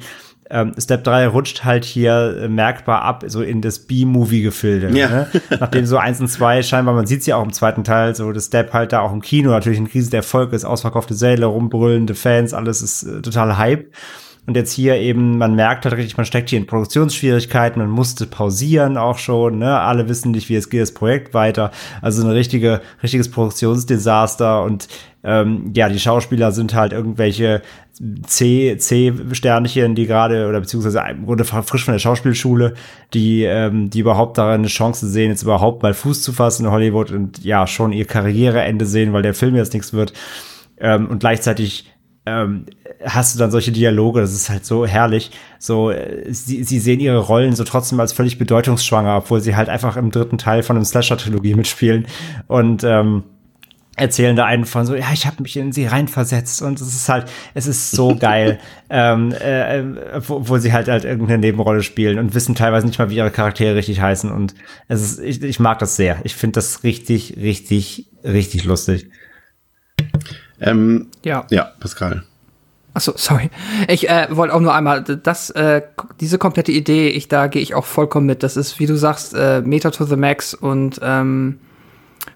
[0.52, 4.90] Ähm, Step 3 rutscht halt hier äh, merkbar ab, so in das B-Movie-Gefilde.
[4.98, 5.08] Ja.
[5.08, 5.28] Ne?
[5.60, 8.32] Nachdem so eins und zwei scheinbar, man sieht es ja auch im zweiten Teil, so
[8.32, 12.16] das Step halt da auch im Kino natürlich ein riesiger Erfolg ist, ausverkaufte Säle, rumbrüllende
[12.16, 13.92] Fans, alles ist äh, total Hype.
[14.48, 18.26] Und jetzt hier eben, man merkt halt richtig, man steckt hier in Produktionsschwierigkeiten, man musste
[18.26, 19.80] pausieren auch schon, ne?
[19.80, 21.72] Alle wissen nicht, wie es geht, das Projekt weiter.
[22.02, 24.88] Also ein richtige, richtiges Produktionsdesaster und
[25.24, 27.62] ähm, ja, die Schauspieler sind halt irgendwelche
[28.26, 32.74] C-Sternchen, die gerade, oder beziehungsweise im Grunde frisch von der Schauspielschule,
[33.14, 36.72] die, ähm, die überhaupt darin eine Chance sehen, jetzt überhaupt mal Fuß zu fassen in
[36.72, 40.14] Hollywood und ja, schon ihr Karriereende sehen, weil der Film jetzt nichts wird.
[40.80, 41.92] Ähm, und gleichzeitig
[42.26, 42.66] ähm,
[43.04, 45.32] hast du dann solche Dialoge, das ist halt so herrlich.
[45.60, 49.70] So, äh, sie, sie sehen ihre Rollen so trotzdem als völlig bedeutungsschwanger, obwohl sie halt
[49.70, 52.08] einfach im dritten Teil von einem Slasher-Trilogie mitspielen.
[52.48, 53.24] Und ähm,
[54.02, 57.08] erzählen da einen von so, ja, ich habe mich in sie reinversetzt und es ist
[57.08, 59.84] halt, es ist so geil, ähm, äh,
[60.28, 63.32] wo, wo sie halt halt irgendeine Nebenrolle spielen und wissen teilweise nicht mal, wie ihre
[63.32, 64.56] Charaktere richtig heißen und
[64.88, 66.18] es ist, ich, ich mag das sehr.
[66.24, 69.10] Ich finde das richtig, richtig, richtig lustig.
[70.60, 71.46] Ähm, ja.
[71.52, 72.24] Ja, Pascal.
[72.94, 73.50] Achso, sorry.
[73.88, 75.82] Ich äh, wollte auch nur einmal, das, äh,
[76.20, 78.44] diese komplette Idee, ich da gehe ich auch vollkommen mit.
[78.44, 81.60] Das ist, wie du sagst, äh, Meta to the Max und ähm,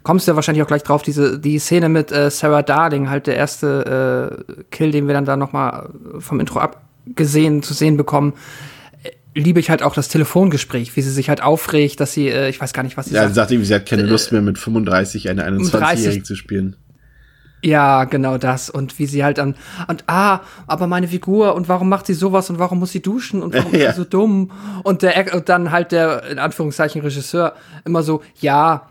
[0.04, 3.28] kommst du ja wahrscheinlich auch gleich drauf, diese die Szene mit äh, Sarah Darling, halt
[3.28, 5.90] der erste äh, Kill, den wir dann da noch mal
[6.20, 8.34] vom Intro abgesehen zu sehen bekommen.
[9.04, 12.50] Äh, liebe ich halt auch das Telefongespräch, wie sie sich halt aufregt, dass sie, äh,
[12.50, 13.30] ich weiß gar nicht, was sie Ja, sagt.
[13.34, 16.76] sie sagt irgendwie, sie hat keine Lust mehr mit 35 eine 21-Jährige zu spielen.
[17.64, 18.70] Ja, genau das.
[18.70, 19.56] Und wie sie halt dann,
[19.88, 23.42] und ah, aber meine Figur, und warum macht sie sowas und warum muss sie duschen
[23.42, 23.90] und warum Ja.
[23.90, 24.52] ist sie so dumm?
[24.84, 28.88] Und der und dann halt der, in Anführungszeichen, Regisseur immer so, ja,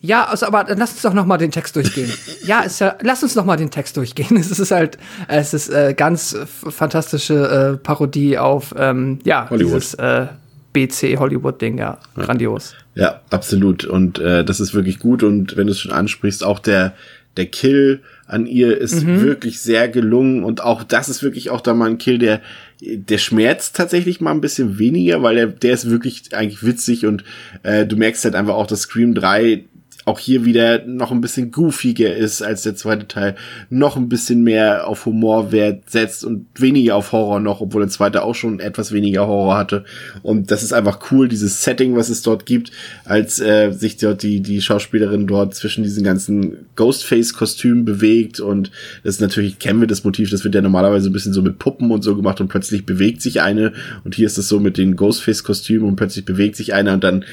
[0.00, 2.12] ja, also, aber dann lass uns doch noch mal den Text durchgehen.
[2.44, 4.36] ja, ist ja, lass uns noch mal den Text durchgehen.
[4.36, 9.74] Es ist halt, es ist äh, ganz fantastische äh, Parodie auf, ähm, ja, Hollywood.
[9.76, 10.26] dieses äh,
[10.72, 12.74] BC Hollywood-Ding, ja, grandios.
[12.94, 13.84] Ja, absolut.
[13.84, 15.22] Und äh, das ist wirklich gut.
[15.22, 16.92] Und wenn du es schon ansprichst, auch der,
[17.36, 19.22] der Kill an ihr ist Mhm.
[19.22, 20.44] wirklich sehr gelungen.
[20.44, 22.42] Und auch das ist wirklich auch da mal ein Kill, der,
[22.80, 27.24] der schmerzt tatsächlich mal ein bisschen weniger, weil der, der ist wirklich eigentlich witzig und
[27.62, 29.64] äh, du merkst halt einfach auch, dass Scream 3
[30.06, 33.34] auch hier wieder noch ein bisschen goofiger ist als der zweite Teil,
[33.70, 38.22] noch ein bisschen mehr auf Humorwert setzt und weniger auf Horror noch, obwohl der zweite
[38.22, 39.84] auch schon etwas weniger Horror hatte.
[40.22, 42.70] Und das ist einfach cool, dieses Setting, was es dort gibt,
[43.04, 48.38] als äh, sich dort die, die Schauspielerin dort zwischen diesen ganzen Ghostface-Kostümen bewegt.
[48.38, 48.70] Und
[49.02, 51.58] das ist natürlich, kennen wir das Motiv, das wird ja normalerweise ein bisschen so mit
[51.58, 53.72] Puppen und so gemacht und plötzlich bewegt sich eine.
[54.04, 57.24] Und hier ist es so mit den Ghostface-Kostümen und plötzlich bewegt sich einer und dann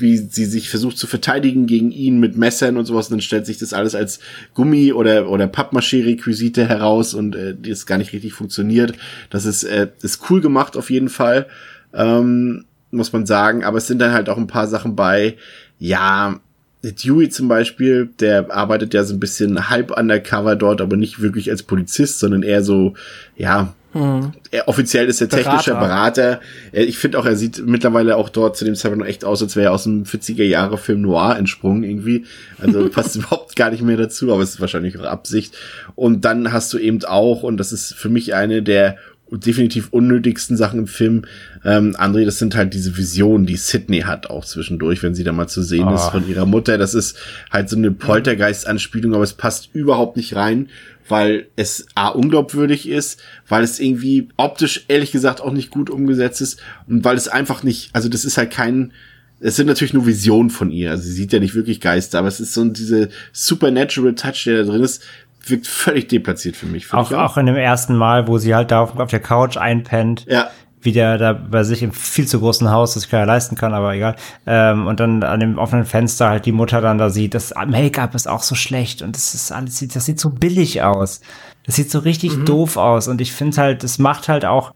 [0.00, 3.46] wie sie sich versucht zu verteidigen gegen ihn mit Messern und sowas, und dann stellt
[3.46, 4.20] sich das alles als
[4.54, 8.94] Gummi oder oder Pappmaché-Requisite heraus und äh, das gar nicht richtig funktioniert.
[9.30, 11.46] Das ist äh, ist cool gemacht auf jeden Fall,
[11.92, 13.64] ähm, muss man sagen.
[13.64, 15.36] Aber es sind dann halt auch ein paar Sachen bei.
[15.78, 16.40] Ja,
[16.82, 21.50] Dewey zum Beispiel, der arbeitet ja so ein bisschen halb undercover dort, aber nicht wirklich
[21.50, 22.94] als Polizist, sondern eher so,
[23.36, 24.32] ja, Hm.
[24.52, 26.40] er, offiziell ist er technischer Berater.
[26.70, 29.42] Er, ich finde auch, er sieht mittlerweile auch dort zu dem Zeitpunkt noch echt aus,
[29.42, 32.24] als wäre er aus einem 40er Jahre Film Noir entsprungen irgendwie.
[32.58, 35.56] Also passt überhaupt gar nicht mehr dazu, aber es ist wahrscheinlich auch Absicht.
[35.96, 38.96] Und dann hast du eben auch, und das ist für mich eine der
[39.32, 41.22] definitiv unnötigsten Sachen im Film,
[41.64, 45.30] ähm, André, das sind halt diese Visionen, die Sydney hat auch zwischendurch, wenn sie da
[45.30, 46.10] mal zu sehen ist Ah.
[46.10, 46.78] von ihrer Mutter.
[46.78, 47.16] Das ist
[47.50, 50.68] halt so eine Poltergeist-Anspielung, aber es passt überhaupt nicht rein,
[51.10, 56.40] weil es A, unglaubwürdig ist, weil es irgendwie optisch ehrlich gesagt auch nicht gut umgesetzt
[56.40, 58.92] ist und weil es einfach nicht, also das ist halt kein,
[59.40, 62.28] es sind natürlich nur Visionen von ihr, also sie sieht ja nicht wirklich Geister, aber
[62.28, 65.02] es ist so diese supernatural Touch, der da drin ist,
[65.46, 66.92] wirkt völlig deplatziert für mich.
[66.92, 69.56] Auch, ich auch in dem ersten Mal, wo sie halt da auf, auf der Couch
[69.56, 70.26] einpennt.
[70.28, 70.50] Ja.
[70.82, 73.94] Wie der da bei sich im viel zu großen Haus, das keiner leisten kann, aber
[73.94, 74.16] egal.
[74.46, 78.14] Ähm, und dann an dem offenen Fenster halt die Mutter dann da sieht, das Make-up
[78.14, 81.20] ist auch so schlecht und das ist alles, das sieht so billig aus.
[81.66, 84.72] Das sieht so richtig doof aus und ich finde halt, das macht halt auch,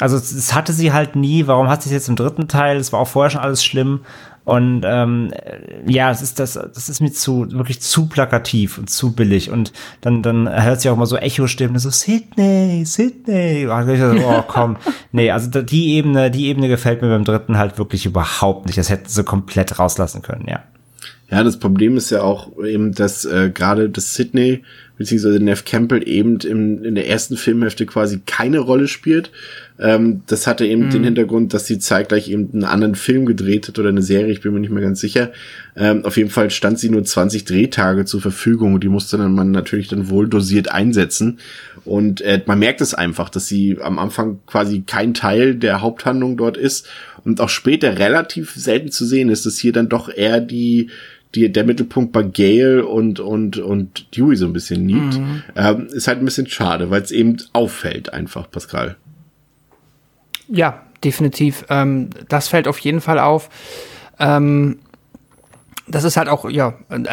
[0.00, 2.76] also es hatte sie halt nie, warum hat sie es jetzt im dritten Teil?
[2.76, 4.00] Es war auch vorher schon alles schlimm.
[4.46, 5.32] Und ähm,
[5.88, 9.50] ja, es ist das, das ist mir zu wirklich zu plakativ und zu billig.
[9.50, 13.66] Und dann, dann hört sie auch immer so Echo-Stimmen, so Sydney, Sydney.
[13.66, 14.76] So, oh komm.
[15.12, 18.78] nee, also die Ebene, die Ebene gefällt mir beim dritten halt wirklich überhaupt nicht.
[18.78, 20.62] Das hätten sie komplett rauslassen können, ja.
[21.28, 24.62] Ja, das Problem ist ja auch eben, dass äh, gerade das Sydney
[24.98, 29.30] beziehungsweise Neff Campbell eben im, in der ersten Filmhälfte quasi keine Rolle spielt.
[29.78, 30.90] Ähm, das hatte eben Mhm.
[30.90, 34.40] den Hintergrund, dass sie zeitgleich eben einen anderen Film gedreht hat oder eine Serie, ich
[34.40, 35.32] bin mir nicht mehr ganz sicher.
[35.76, 39.34] Ähm, auf jeden Fall stand sie nur 20 Drehtage zur Verfügung und die musste dann
[39.34, 41.38] man natürlich dann wohl dosiert einsetzen.
[41.84, 46.36] Und äh, man merkt es einfach, dass sie am Anfang quasi kein Teil der Haupthandlung
[46.36, 46.88] dort ist
[47.24, 50.88] und auch später relativ selten zu sehen ist, dass hier dann doch eher die
[51.36, 55.18] die, der Mittelpunkt bei Gale und, und, und Dewey so ein bisschen liegt.
[55.18, 55.42] Mhm.
[55.54, 58.96] Ähm, ist halt ein bisschen schade, weil es eben auffällt einfach, Pascal.
[60.48, 61.64] Ja, definitiv.
[61.68, 63.50] Ähm, das fällt auf jeden Fall auf.
[64.18, 64.78] Ähm,
[65.88, 67.04] das ist halt auch, ja, äh,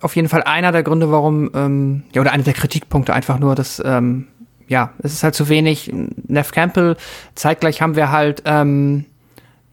[0.00, 3.54] auf jeden Fall einer der Gründe, warum, ähm, ja, oder einer der Kritikpunkte einfach nur,
[3.54, 4.28] dass, ähm,
[4.68, 5.92] ja, es ist halt zu wenig.
[6.28, 6.96] Neff Campbell,
[7.34, 9.06] zeitgleich haben wir halt, ähm,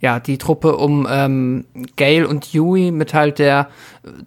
[0.02, 1.66] ja, die Truppe um ähm,
[1.98, 3.68] Gail und Yui mit halt der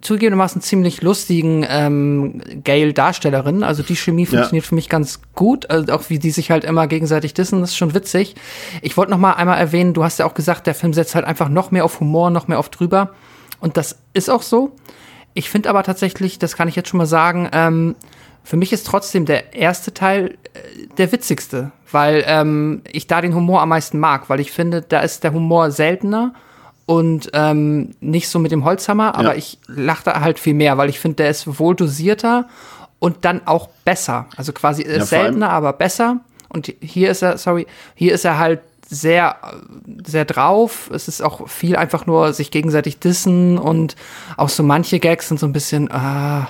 [0.01, 3.63] zugegebenermaßen ziemlich lustigen ähm, Gail-Darstellerin.
[3.63, 5.69] Also die Chemie funktioniert für mich ganz gut.
[5.71, 8.35] Also auch wie die sich halt immer gegenseitig dissen, das ist schon witzig.
[8.83, 11.25] Ich wollte noch mal einmal erwähnen, du hast ja auch gesagt, der Film setzt halt
[11.25, 13.11] einfach noch mehr auf Humor, noch mehr auf drüber.
[13.59, 14.75] Und das ist auch so.
[15.33, 17.95] Ich finde aber tatsächlich, das kann ich jetzt schon mal sagen, ähm,
[18.43, 20.37] für mich ist trotzdem der erste Teil
[20.97, 24.99] der witzigste, weil ähm, ich da den Humor am meisten mag, weil ich finde, da
[25.01, 26.33] ist der Humor seltener
[26.85, 29.35] und ähm, nicht so mit dem Holzhammer, aber Ja.
[29.35, 32.47] ich lache da halt viel mehr, weil ich finde, der ist wohl dosierter
[32.99, 34.27] und dann auch besser.
[34.37, 36.17] Also quasi Ja, allem- seltener, aber besser.
[36.49, 37.65] Und hier ist er, sorry,
[37.95, 40.89] hier ist er halt sehr, äh, sehr drauf.
[40.93, 43.95] Es ist auch viel einfach nur sich gegenseitig dissen und
[44.37, 46.47] auch so manche Gags sind so ein bisschen, ah,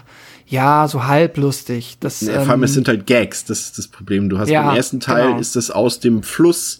[0.53, 1.97] ja, so halblustig.
[1.99, 4.29] Das, Ja, vor allem, ähm, es sind halt Gags, das ist das Problem.
[4.29, 5.39] Du hast Ja, beim ersten Teil genau.
[5.39, 6.79] ist das aus dem Fluss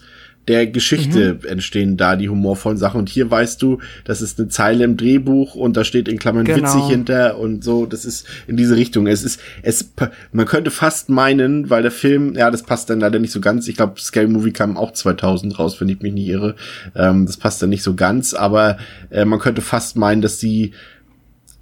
[0.49, 1.47] der Geschichte Mhm.
[1.47, 2.99] entstehen da die humorvollen Sachen.
[2.99, 6.43] Und hier weißt du, das ist eine Zeile im Drehbuch und da steht in Klammern
[6.43, 6.57] Genau.
[6.67, 7.85] witzig hinter und so.
[7.85, 9.07] Das ist in diese Richtung.
[9.07, 9.93] Es ist, es,
[10.33, 13.69] man könnte fast meinen, weil der Film, ja, das passt dann leider nicht so ganz.
[13.69, 16.55] Ich glaube, Scary Movie kam auch 2000 raus, wenn ich mich nicht irre.
[16.93, 18.77] Ähm, das passt dann nicht so ganz, aber
[19.11, 20.73] äh, man könnte fast meinen, dass sie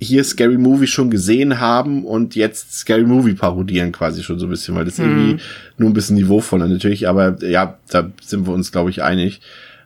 [0.01, 4.49] hier Scary Movie schon gesehen haben und jetzt Scary Movie parodieren quasi schon so ein
[4.49, 5.05] bisschen, weil das Mhm.
[5.05, 5.43] irgendwie
[5.77, 9.41] nur ein bisschen niveauvoller natürlich, aber ja, da sind wir uns, glaube ich, einig.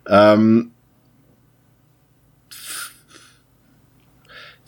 [0.08, 0.72] Ähm,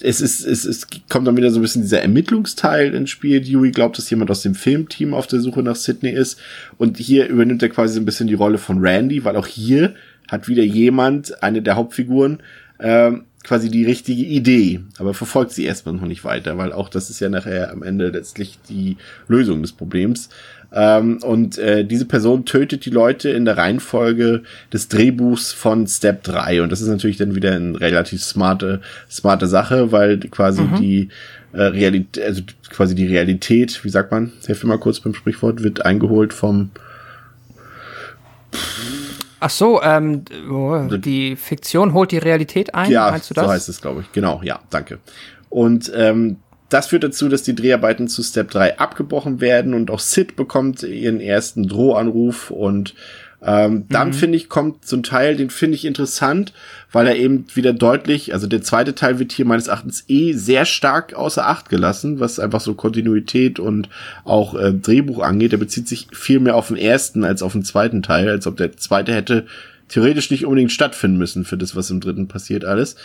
[0.01, 3.41] es ist, es, es kommt dann wieder so ein bisschen dieser Ermittlungsteil ins Spiel.
[3.41, 6.39] Dewey glaubt, dass jemand aus dem Filmteam auf der Suche nach Sydney ist.
[6.77, 9.95] Und hier übernimmt er quasi so ein bisschen die Rolle von Randy, weil auch hier
[10.27, 12.43] hat wieder jemand, eine der Hauptfiguren,
[12.79, 17.09] ähm, quasi die richtige Idee, aber verfolgt sie erstmal noch nicht weiter, weil auch das
[17.09, 18.97] ist ja nachher am Ende letztlich die
[19.29, 20.27] Lösung des Problems.
[20.73, 24.43] Ähm, und äh, diese Person tötet die Leute in der Reihenfolge
[24.73, 26.61] des Drehbuchs von Step 3.
[26.61, 30.75] Und das ist natürlich dann wieder eine relativ smarte, smarte Sache, weil quasi Mhm.
[30.81, 31.09] die
[31.53, 35.63] äh, Realität, also quasi die Realität, wie sagt man, helf mir mal kurz beim Sprichwort,
[35.63, 36.71] wird eingeholt vom
[39.39, 43.45] Ach so, ähm, oh, die Fiktion holt die Realität ein, Ja, meinst du das?
[43.45, 44.11] so heißt es, glaube ich.
[44.11, 44.99] Genau, ja, danke.
[45.49, 46.37] Und ähm,
[46.69, 50.83] das führt dazu, dass die Dreharbeiten zu Step 3 abgebrochen werden und auch Sid bekommt
[50.83, 52.93] ihren ersten Drohanruf und
[53.45, 54.13] ähm, dann Mhm.
[54.13, 56.53] finde ich, kommt so ein Teil, den finde ich interessant,
[56.91, 60.65] weil er eben wieder deutlich, also der zweite Teil wird hier meines Erachtens eh sehr
[60.65, 63.89] stark außer Acht gelassen, was einfach so Kontinuität und
[64.23, 65.51] auch äh, Drehbuch angeht.
[65.51, 68.57] Er bezieht sich viel mehr auf den ersten als auf den zweiten Teil, als ob
[68.57, 69.45] der zweite hätte
[69.87, 72.95] theoretisch nicht unbedingt stattfinden müssen für das, was im dritten passiert alles.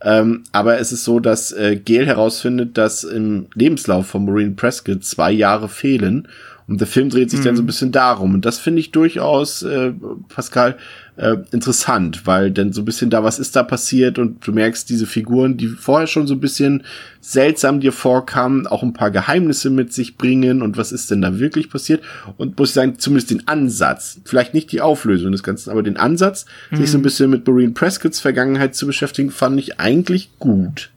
[0.00, 5.04] Ähm, aber es ist so, dass äh, Gail herausfindet, dass im Lebenslauf von Maureen Prescott
[5.04, 6.28] zwei Jahre fehlen.
[6.68, 8.34] Und der Film dreht sich dann so ein bisschen darum.
[8.34, 9.92] Und das finde ich durchaus, äh,
[10.28, 10.76] Pascal,
[11.16, 14.88] äh, interessant, weil dann so ein bisschen da, was ist da passiert und du merkst
[14.88, 16.84] diese Figuren, die vorher schon so ein bisschen
[17.22, 21.38] seltsam dir vorkamen, auch ein paar Geheimnisse mit sich bringen und was ist denn da
[21.38, 22.02] wirklich passiert?
[22.36, 25.96] Und muss ich sagen, zumindest den Ansatz, vielleicht nicht die Auflösung des Ganzen, aber den
[25.96, 27.02] Ansatz, sich so ein Mhm.
[27.02, 30.90] bisschen mit Maureen Prescotts Vergangenheit zu beschäftigen, fand ich eigentlich gut.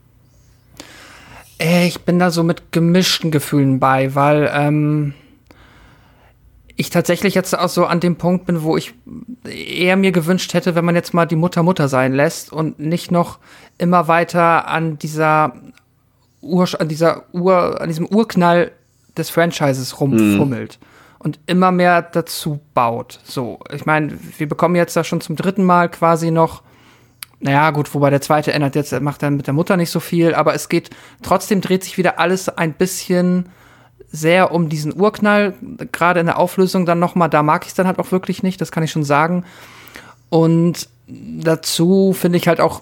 [1.59, 5.13] Äh, Ich bin da so mit gemischten Gefühlen bei, weil ähm,
[6.81, 8.93] ich tatsächlich jetzt auch so an dem Punkt bin, wo ich
[9.45, 13.11] eher mir gewünscht hätte, wenn man jetzt mal die Mutter Mutter sein lässt und nicht
[13.11, 13.39] noch
[13.77, 15.53] immer weiter an dieser
[16.41, 18.71] Ur, an dieser Ur, an diesem Urknall
[19.15, 20.79] des Franchises rumfummelt
[21.19, 23.19] und immer mehr dazu baut.
[23.23, 26.63] So, ich meine, wir bekommen jetzt da schon zum dritten Mal quasi noch
[27.43, 30.35] naja, gut, wobei der zweite ändert jetzt, macht dann mit der Mutter nicht so viel,
[30.35, 30.91] aber es geht,
[31.23, 33.49] trotzdem dreht sich wieder alles ein bisschen
[34.11, 35.53] sehr um diesen Urknall,
[35.91, 38.59] gerade in der Auflösung dann nochmal, da mag ich es dann halt auch wirklich nicht,
[38.59, 39.45] das kann ich schon sagen.
[40.29, 42.81] Und dazu finde ich halt auch,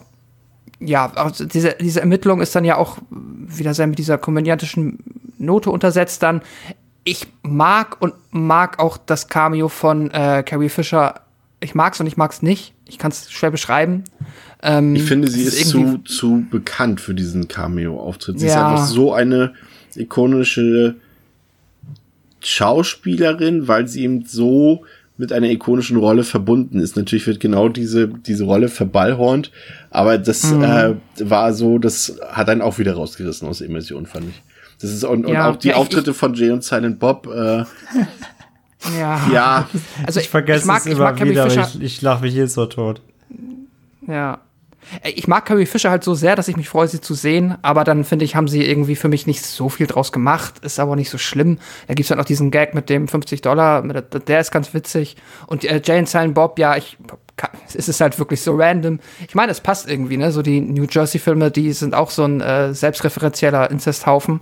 [0.79, 4.99] ja, also diese, diese Ermittlung ist dann ja auch wieder sehr mit dieser komödiantischen
[5.37, 6.41] Note untersetzt dann.
[7.03, 11.21] Ich mag und mag auch das Cameo von äh, Carrie Fisher.
[11.59, 12.73] Ich mag's und ich mag's nicht.
[12.87, 14.03] Ich kann es schwer beschreiben.
[14.61, 18.39] Ähm, Ich finde, sie ist irgendwie- zu, zu bekannt für diesen Cameo-Auftritt.
[18.39, 18.69] Sie ist Ja.
[18.69, 19.53] einfach so eine
[19.95, 20.95] ikonische
[22.41, 24.83] Schauspielerin, weil sie eben so
[25.17, 26.95] mit einer ikonischen Rolle verbunden ist.
[26.95, 29.51] Natürlich wird genau diese, diese Rolle verballhornt,
[29.89, 30.63] aber das Mhm.
[30.63, 34.41] äh, war so, das hat einen auch wieder rausgerissen aus der Immersion, fand ich.
[34.81, 37.27] Das ist und, und Ja, auch die ja, ich- Auftritte von Jay und Silent Bob,
[37.27, 37.63] äh,
[38.97, 39.21] Ja.
[39.31, 39.69] Ja.
[40.07, 41.69] Also ich vergesse ich mag, es ich immer mag Carrie wieder, aber Fisher.
[41.75, 43.01] ich, ich lache mich jetzt so tot.
[44.07, 44.39] Ja.
[45.01, 47.57] Ey, Ich mag Carrie Fisher halt so sehr, dass ich mich freue, sie zu sehen,
[47.61, 50.55] aber dann finde ich, haben sie irgendwie für mich nicht so viel draus gemacht.
[50.63, 51.59] Ist aber nicht so schlimm.
[51.87, 55.15] Da gibt's halt noch diesen Gag mit dem 50 Dollar, der, ist ganz witzig.
[55.47, 56.97] Und äh, Jay and Silent Bob, ja, ich
[57.73, 58.99] es ist halt wirklich so random.
[59.27, 60.31] Ich meine, es passt irgendwie, ne?
[60.31, 64.41] So die New Jersey-Filme, die sind auch so ein äh, selbstreferenzieller Inzesthaufen.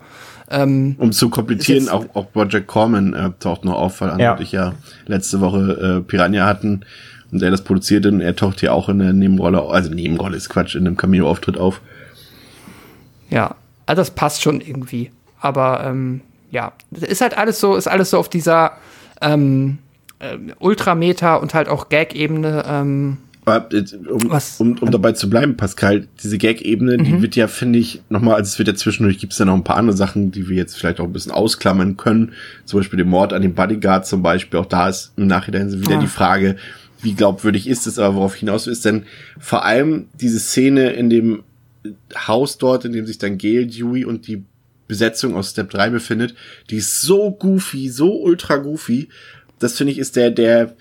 [0.50, 4.40] Ähm, Um zu komplizieren, auch, auch Project Corman äh, taucht noch auf, weil Ja.
[4.42, 4.74] ja
[5.06, 6.86] letzte Woche äh, Piranha hatten
[7.32, 10.50] und er das produzierte und er taucht hier auch in der Nebenrolle, also Nebenrolle ist
[10.50, 11.82] Quatsch, in einem Cameo-Auftritt auf.
[13.30, 15.12] Ja, also das passt schon irgendwie.
[15.40, 18.72] Aber ähm, ja, ist halt alles so, ist alles so auf dieser
[19.22, 19.78] ähm,
[20.20, 22.64] ähm, Ultrameter und halt auch Gag-Ebene.
[22.68, 23.62] Ähm, äh,
[24.10, 27.22] um, um, um dabei zu bleiben, Pascal, diese Gag-Ebene, die Mhm.
[27.22, 29.64] wird ja, finde ich, nochmal, also es wird ja zwischendurch, gibt es ja noch ein
[29.64, 32.34] paar andere Sachen, die wir jetzt vielleicht auch ein bisschen ausklammern können.
[32.66, 34.60] Zum Beispiel den Mord an den Bodyguard zum Beispiel.
[34.60, 36.00] Auch da ist im Nachhinein wieder Ah.
[36.02, 36.58] die Frage,
[37.02, 39.06] wie glaubwürdig ist es, aber worauf hinaus ist denn
[39.40, 41.44] vor allem diese Szene in dem
[42.16, 44.44] Haus dort, in dem sich dann Gail, Dewey und die
[44.88, 46.36] Besetzung aus Step 3 befindet,
[46.70, 49.10] die ist so goofy, so ultra goofy.
[49.60, 50.76] Das finde ich ist der, der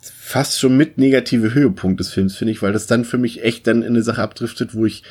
[0.00, 3.66] fast schon mit negative Höhepunkt des Films, finde ich, weil das dann für mich echt
[3.66, 5.02] dann in eine Sache abdriftet, wo ich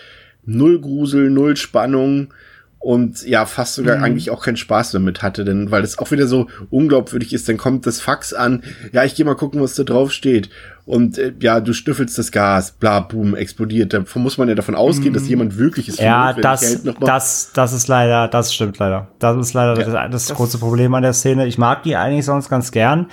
[0.46, 2.34] null Grusel, null Spannung
[2.86, 4.04] und ja, fast sogar Mhm.
[4.04, 7.58] eigentlich auch keinen Spaß damit hatte, denn weil das auch wieder so unglaubwürdig ist, dann
[7.58, 10.52] kommt das Fax an, ja, ich gehe mal gucken, was da drauf steht.
[10.86, 13.92] Und äh, ja, du schnüffelst das Gas, bla, boom, explodiert.
[13.92, 17.88] Davon muss man ja davon ausgehen, dass jemand wirklich für Ja, das, das, das ist
[17.88, 19.08] leider, das stimmt leider.
[19.18, 21.48] Das ist leider das, das große Problem an der Szene.
[21.48, 23.08] Ich mag die eigentlich sonst ganz gern,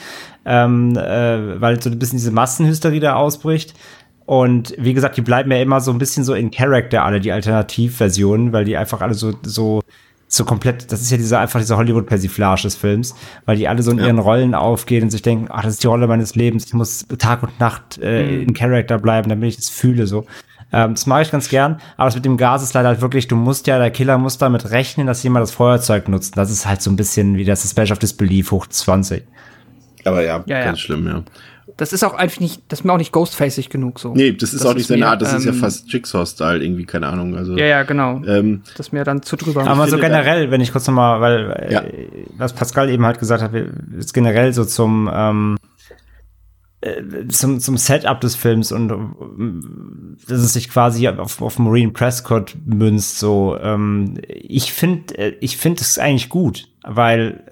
[0.45, 3.73] ähm, äh, weil so ein bisschen diese Massenhysterie da ausbricht.
[4.27, 7.33] Und wie gesagt, die bleiben ja immer so ein bisschen so in Character, alle die
[7.33, 9.83] Alternativversionen, weil die einfach alle so, so,
[10.29, 13.91] so komplett, das ist ja diese, einfach diese Hollywood-Persiflage des Films, weil die alle so
[13.91, 16.73] in ihren Rollen aufgehen und sich denken, ach, das ist die Rolle meines Lebens, ich
[16.73, 18.43] muss Tag und Nacht äh, Mhm.
[18.49, 20.25] in Character bleiben, damit ich das fühle, so.
[20.73, 23.29] Ähm, das mache ich ganz gern, aber das mit dem Gas ist leider halt wirklich,
[23.29, 26.39] du musst ja, der Killer muss damit rechnen, dass jemand das Feuerzeug nutzt.
[26.39, 29.25] Das ist halt so ein bisschen wie das Suspension of Disbelief hoch 20.
[30.07, 30.65] Aber ja, Ja, ja.
[30.65, 31.23] ganz schlimm, ja.
[31.83, 34.15] Das ist auch einfach nicht, das ist mir auch nicht ghostfacig genug so.
[34.15, 37.09] Nee, das ist auch nicht seine Art, das ist ja ähm, fast Jigsaw-Style, irgendwie, keine
[37.09, 37.37] Ahnung.
[37.37, 38.23] Also, Ja, ja, genau.
[38.25, 39.67] Ähm, Das ist mir dann zu drüber.
[39.67, 43.43] Aber so finde, generell, wenn ich kurz nochmal, weil äh, was Pascal eben halt gesagt
[43.43, 43.53] hat,
[43.99, 45.57] ist generell so zum ähm,
[46.83, 51.91] äh, zum, zum Setup des Films und ähm, dass es sich quasi auf, auf Marine
[51.91, 57.52] Prescott münzt, so ähm, ich finde äh, ich finde es eigentlich gut, weil äh,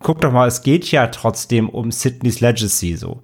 [0.00, 3.22] guck doch mal, es geht ja trotzdem um Sydney's Legacy so.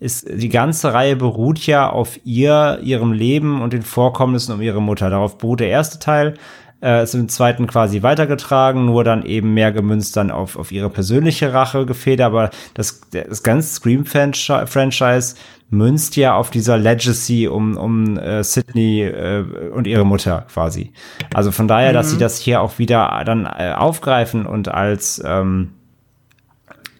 [0.00, 4.82] Ist, die ganze Reihe beruht ja auf ihr, ihrem Leben und den Vorkommnissen um ihre
[4.82, 5.10] Mutter.
[5.10, 6.34] Darauf beruht der erste Teil.
[6.82, 10.90] Äh, ist im zweiten quasi weitergetragen, nur dann eben mehr gemünzt dann auf, auf ihre
[10.90, 12.26] persönliche Rache gefedert.
[12.26, 15.36] Aber das, das ganze Scream-Franchise
[15.70, 20.92] münzt ja auf dieser Legacy um, um äh, Sydney äh, und ihre Mutter quasi.
[21.32, 22.10] Also von daher, dass Mhm.
[22.10, 25.70] sie das hier auch wieder dann äh, aufgreifen und als ähm,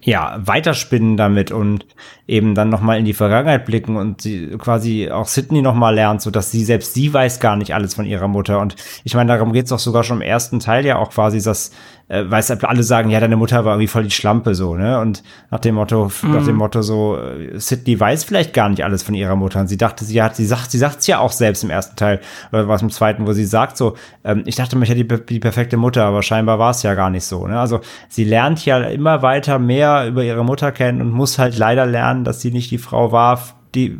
[0.05, 1.87] ja, weiterspinnen damit und
[2.27, 6.31] eben dann nochmal in die Vergangenheit blicken und sie quasi auch Sydney nochmal lernt, so
[6.31, 8.59] dass sie selbst sie weiß gar nicht alles von ihrer Mutter.
[8.59, 8.75] Und
[9.05, 11.73] ich meine, darum geht's auch sogar schon im ersten Teil ja auch quasi, dass,
[12.09, 15.01] äh, weiß alle sagen, ja, deine Mutter war irgendwie voll die Schlampe so, ne?
[15.01, 16.33] Und nach dem Motto, Mhm.
[16.35, 19.61] nach dem Motto so, äh, Sydney weiß vielleicht gar nicht alles von ihrer Mutter.
[19.61, 22.21] Und sie dachte, sie hat, sie sagt, sie sagt's ja auch selbst im ersten Teil,
[22.53, 25.41] oder was im zweiten, wo sie sagt so, ähm, ich dachte, ich hätte die, die
[25.41, 27.59] perfekte Mutter, aber scheinbar war es ja gar nicht so, ne?
[27.59, 31.87] Also sie lernt ja immer weiter mehr über ihre Mutter kennen und muss halt leider
[31.87, 33.41] lernen, dass sie nicht die Frau war,
[33.75, 33.99] die,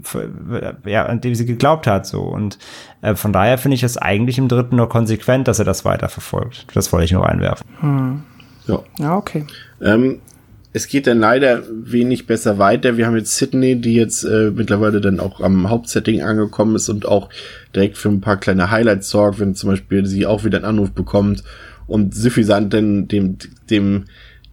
[0.85, 2.21] ja, an die sie geglaubt hat, so.
[2.21, 2.59] Und
[3.01, 6.67] äh, von daher finde ich es eigentlich im dritten nur konsequent, dass er das weiterverfolgt.
[6.75, 7.67] Das wollte ich nur einwerfen.
[7.81, 8.23] Hm.
[8.67, 8.83] Ja.
[8.99, 9.47] Ja, okay.
[9.81, 10.21] Ähm,
[10.73, 12.97] es geht dann leider wenig besser weiter.
[12.97, 17.07] Wir haben jetzt Sydney, die jetzt äh, mittlerweile dann auch am Hauptsetting angekommen ist und
[17.07, 17.29] auch
[17.75, 20.93] direkt für ein paar kleine Highlights sorgt, wenn zum Beispiel sie auch wieder einen Anruf
[20.93, 21.45] bekommt
[21.87, 24.05] und suffisant dann dem, dem, dem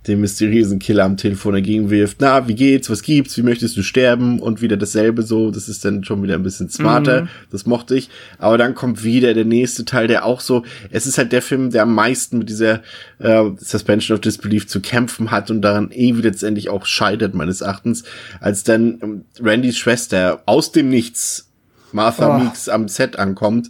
[0.07, 2.17] mysteriösen Killer am Telefon entgegenwirft.
[2.19, 2.89] Na, wie geht's?
[2.89, 3.37] Was gibt's?
[3.37, 4.39] Wie möchtest du sterben?
[4.39, 5.51] Und wieder dasselbe so.
[5.51, 7.23] Das ist dann schon wieder ein bisschen smarter.
[7.23, 7.29] Mhm.
[7.51, 8.09] Das mochte ich.
[8.37, 11.69] Aber dann kommt wieder der nächste Teil, der auch so, es ist halt der Film,
[11.69, 12.81] der am meisten mit dieser
[13.19, 18.03] äh, Suspension of Disbelief zu kämpfen hat und daran irgendwie letztendlich auch scheitert, meines Erachtens,
[18.39, 21.49] als dann ähm, Randys Schwester aus dem Nichts
[21.91, 22.39] Martha Oh.
[22.39, 23.69] Meeks am Set ankommt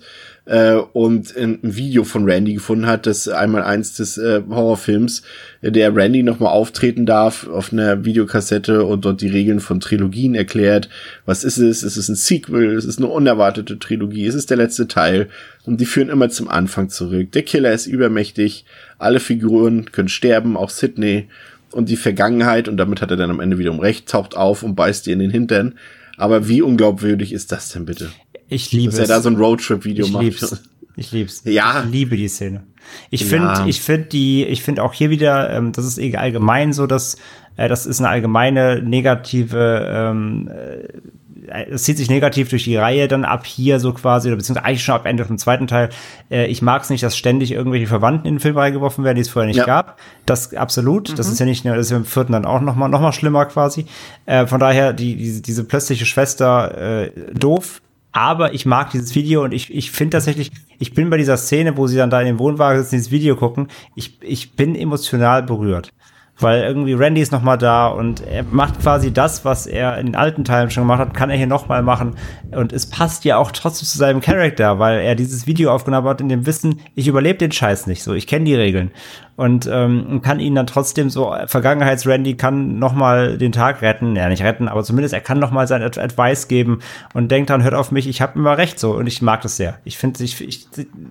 [0.49, 5.21] äh, und ein Video von Randy gefunden hat, das einmal eins des äh, Horrorfilms,
[5.61, 10.33] äh, der Randy nochmal auftreten darf auf einer Videokassette und dort die Regeln von Trilogien
[10.33, 10.89] erklärt.
[11.27, 11.83] Was ist es?
[11.83, 15.29] Es ist ein Sequel, es ist eine unerwartete Trilogie, es ist der letzte Teil
[15.65, 17.31] und die führen immer zum Anfang zurück.
[17.33, 18.65] Der Killer ist übermächtig,
[18.97, 21.27] alle Figuren können sterben, auch Sydney.
[21.71, 24.73] und die Vergangenheit, und damit hat er dann am Ende wiederum recht, taucht auf und
[24.73, 25.75] beißt dir in den Hintern.
[26.17, 28.09] Aber wie unglaubwürdig ist das denn bitte?
[28.49, 30.23] Ich liebe Dass er da so ein Roadtrip-Video ich macht.
[30.23, 30.63] Lieb's.
[30.95, 31.41] Ich lieb's.
[31.45, 31.83] Ja.
[31.85, 32.63] Ich liebe die Szene.
[33.11, 33.27] Ich Ja.
[33.27, 36.87] finde, ich finde die, ich finde auch hier wieder, ähm, das ist eh allgemein so,
[36.87, 37.17] dass
[37.55, 43.07] äh, das ist eine allgemeine negative, ähm, äh, es zieht sich negativ durch die Reihe
[43.07, 45.89] dann ab hier so quasi, oder beziehungsweise eigentlich schon ab Ende vom zweiten Teil.
[46.29, 49.21] Äh, ich mag es nicht, dass ständig irgendwelche Verwandten in den Film reingeworfen werden, die
[49.21, 49.65] es vorher nicht Ja.
[49.65, 49.99] gab.
[50.25, 51.17] Das absolut.
[51.17, 51.33] Das Mhm.
[51.33, 53.13] ist ja nicht nur, das ist ja im vierten dann auch noch mal, noch mal
[53.13, 53.85] schlimmer quasi.
[54.25, 57.81] Äh, von daher, die, diese, diese plötzliche Schwester, äh, doof.
[58.11, 61.77] Aber ich mag dieses Video und ich, ich finde tatsächlich, ich bin bei dieser Szene,
[61.77, 65.43] wo sie dann da in dem Wohnwagen sitzen, dieses Video gucken, ich, ich bin emotional
[65.43, 65.91] berührt.
[66.39, 70.07] Weil irgendwie Randy ist noch mal da und er macht quasi das, was er in
[70.07, 72.15] den alten Teilen schon gemacht hat, kann er hier noch mal machen.
[72.51, 76.21] Und es passt ja auch trotzdem zu seinem Charakter, weil er dieses Video aufgenommen hat
[76.21, 78.91] in dem Wissen, ich überlebe den Scheiß nicht so, ich kenne die Regeln.
[79.35, 84.27] Und ähm, kann ihn dann trotzdem so, Vergangenheits-Randy kann noch mal den Tag retten, ja
[84.27, 86.79] nicht retten, aber zumindest er kann noch mal sein Ad Advice geben
[87.13, 89.55] und denkt dann, hört auf mich, ich habe immer recht so und ich mag das
[89.55, 89.79] sehr.
[89.85, 90.67] Ich finde, ich, ich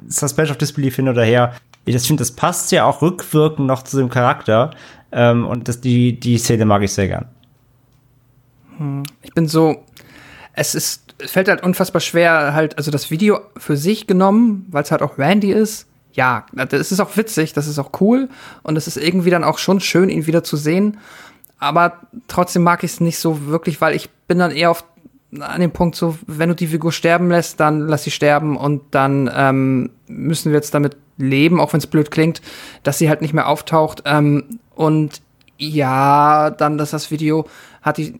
[0.08, 3.82] Suspension of Disbelief hin oder her, ich das finde, das passt ja auch rückwirkend noch
[3.82, 4.70] zu dem Charakter
[5.12, 7.26] ähm, und das, die, die Szene mag ich sehr gern.
[8.76, 9.02] Hm.
[9.22, 9.84] Ich bin so,
[10.52, 14.82] es ist, es fällt halt unfassbar schwer, halt, also das Video für sich genommen, weil
[14.82, 15.86] es halt auch Randy ist.
[16.12, 18.28] Ja, das ist auch witzig, das ist auch cool
[18.62, 20.98] und es ist irgendwie dann auch schon schön, ihn wieder zu sehen.
[21.58, 24.84] Aber trotzdem mag ich es nicht so wirklich, weil ich bin dann eher auf
[25.40, 28.82] an dem Punkt so, wenn du die Figur sterben lässt, dann lass sie sterben und
[28.92, 32.40] dann ähm, müssen wir jetzt damit leben, auch wenn es blöd klingt,
[32.82, 34.02] dass sie halt nicht mehr auftaucht.
[34.06, 35.20] Ähm, und
[35.58, 37.46] ja, dann, dass das Video
[37.82, 38.18] hat die,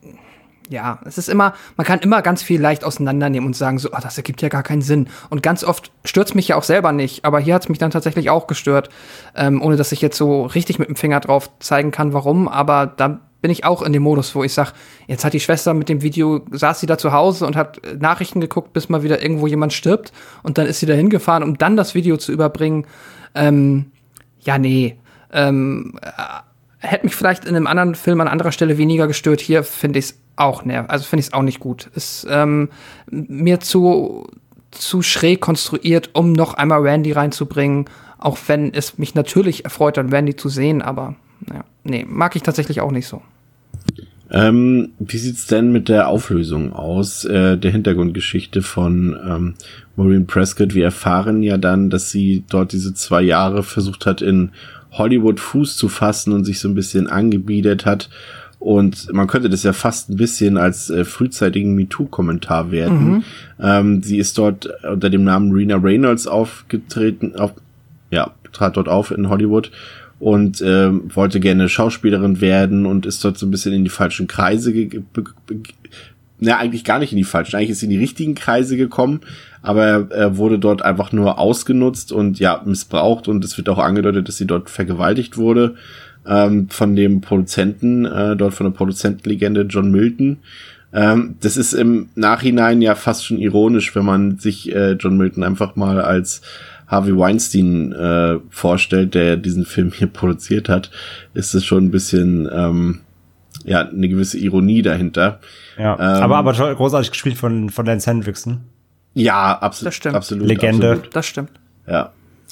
[0.69, 4.01] ja, es ist immer, man kann immer ganz viel leicht auseinandernehmen und sagen so, ah,
[4.01, 5.07] das ergibt ja gar keinen Sinn.
[5.29, 8.29] Und ganz oft stört's mich ja auch selber nicht, aber hier hat's mich dann tatsächlich
[8.29, 8.89] auch gestört,
[9.35, 12.47] ähm, ohne dass ich jetzt so richtig mit dem Finger drauf zeigen kann, warum.
[12.47, 14.73] Aber da bin ich auch in dem Modus, wo ich sag,
[15.07, 17.95] jetzt hat die Schwester mit dem Video, saß sie da zu Hause und hat äh,
[17.95, 20.11] Nachrichten geguckt, bis mal wieder irgendwo jemand stirbt.
[20.43, 22.85] Und dann ist sie da hingefahren, um dann das Video zu überbringen.
[23.35, 23.91] Ähm,
[24.41, 24.97] ja, nee.
[25.31, 29.41] Ähm, äh, hätte mich vielleicht in einem anderen Film an anderer Stelle weniger gestört.
[29.41, 31.89] Hier finde ich es auch nerv, also finde ich es auch nicht gut.
[31.93, 32.69] Ist ähm,
[33.09, 34.27] mir zu
[34.71, 37.85] zu schräg konstruiert, um noch einmal Randy reinzubringen,
[38.17, 41.15] auch wenn es mich natürlich erfreut, dann Randy zu sehen, aber
[41.47, 43.21] naja, nee, mag ich tatsächlich auch nicht so.
[44.31, 49.53] Ähm, wie sieht's denn mit der Auflösung aus, äh, der Hintergrundgeschichte von ähm,
[49.95, 50.75] Maureen Prescott?
[50.75, 54.51] Wir erfahren ja dann, dass sie dort diese zwei Jahre versucht hat, in
[54.91, 58.09] Hollywood Fuß zu fassen und sich so ein bisschen angebiedert hat.
[58.59, 63.09] Und man könnte das ja fast ein bisschen als äh, frühzeitigen MeToo-Kommentar werten.
[63.09, 63.23] Mhm.
[63.59, 67.53] Ähm, sie ist dort unter dem Namen Rena Reynolds aufgetreten, auf,
[68.11, 69.71] ja, trat dort auf in Hollywood
[70.19, 74.27] und ähm, wollte gerne Schauspielerin werden und ist dort so ein bisschen in die falschen
[74.27, 74.73] Kreise
[76.41, 79.21] ja, eigentlich gar nicht in die falschen, eigentlich ist sie in die richtigen Kreise gekommen,
[79.61, 84.27] aber er wurde dort einfach nur ausgenutzt und ja, missbraucht und es wird auch angedeutet,
[84.27, 85.75] dass sie dort vergewaltigt wurde
[86.25, 90.37] ähm, von dem Produzenten, äh, dort von der Produzentenlegende John Milton.
[90.93, 95.43] Ähm, das ist im Nachhinein ja fast schon ironisch, wenn man sich äh, John Milton
[95.43, 96.41] einfach mal als
[96.89, 100.91] Harvey Weinstein äh, vorstellt, der diesen Film hier produziert hat,
[101.33, 102.99] ist es schon ein bisschen ähm,
[103.63, 105.39] ja eine gewisse Ironie dahinter.
[105.77, 108.61] Ja, ähm, aber aber toll, großartig gespielt von von Lance Hendrickson.
[109.13, 109.87] Ja, absolut.
[109.87, 110.15] Das stimmt.
[110.15, 110.91] Absolut, Legende.
[110.91, 111.15] Absolut.
[111.15, 111.51] Das stimmt.
[111.87, 112.11] Ja.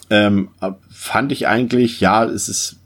[0.09, 0.49] Ähm,
[0.89, 2.79] fand ich eigentlich, ja, es ist,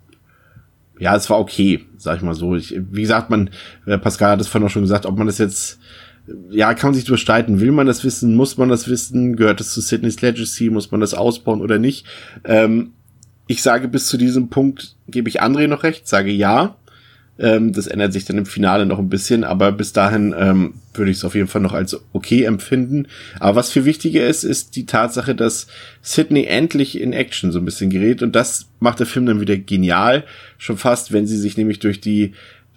[1.00, 2.56] ja, es war okay, sag ich mal so.
[2.56, 3.50] Ich, wie gesagt, man,
[3.86, 5.80] äh, Pascal hat es vorhin auch schon gesagt, ob man das jetzt,
[6.50, 7.60] ja, kann man sich überstreiten.
[7.60, 8.36] Will man das wissen?
[8.36, 9.36] Muss man das wissen?
[9.36, 10.70] Gehört es zu Sydney's Legacy?
[10.70, 12.06] Muss man das ausbauen oder nicht?
[12.44, 12.94] Ähm,
[13.48, 16.78] ich sage, bis zu diesem Punkt gebe ich André noch recht, sage ja.
[17.40, 21.12] Ähm, das ändert sich dann im Finale noch ein bisschen, aber bis dahin ähm, würde
[21.12, 23.08] ich es auf jeden Fall noch als okay empfinden.
[23.40, 25.68] Aber was viel wichtiger ist, ist die Tatsache, dass
[26.02, 29.58] Sydney endlich in Action so ein bisschen gerät und das macht der Film dann wieder
[29.58, 30.24] genial.
[30.58, 32.34] Schon fast, wenn sie sich nämlich durch die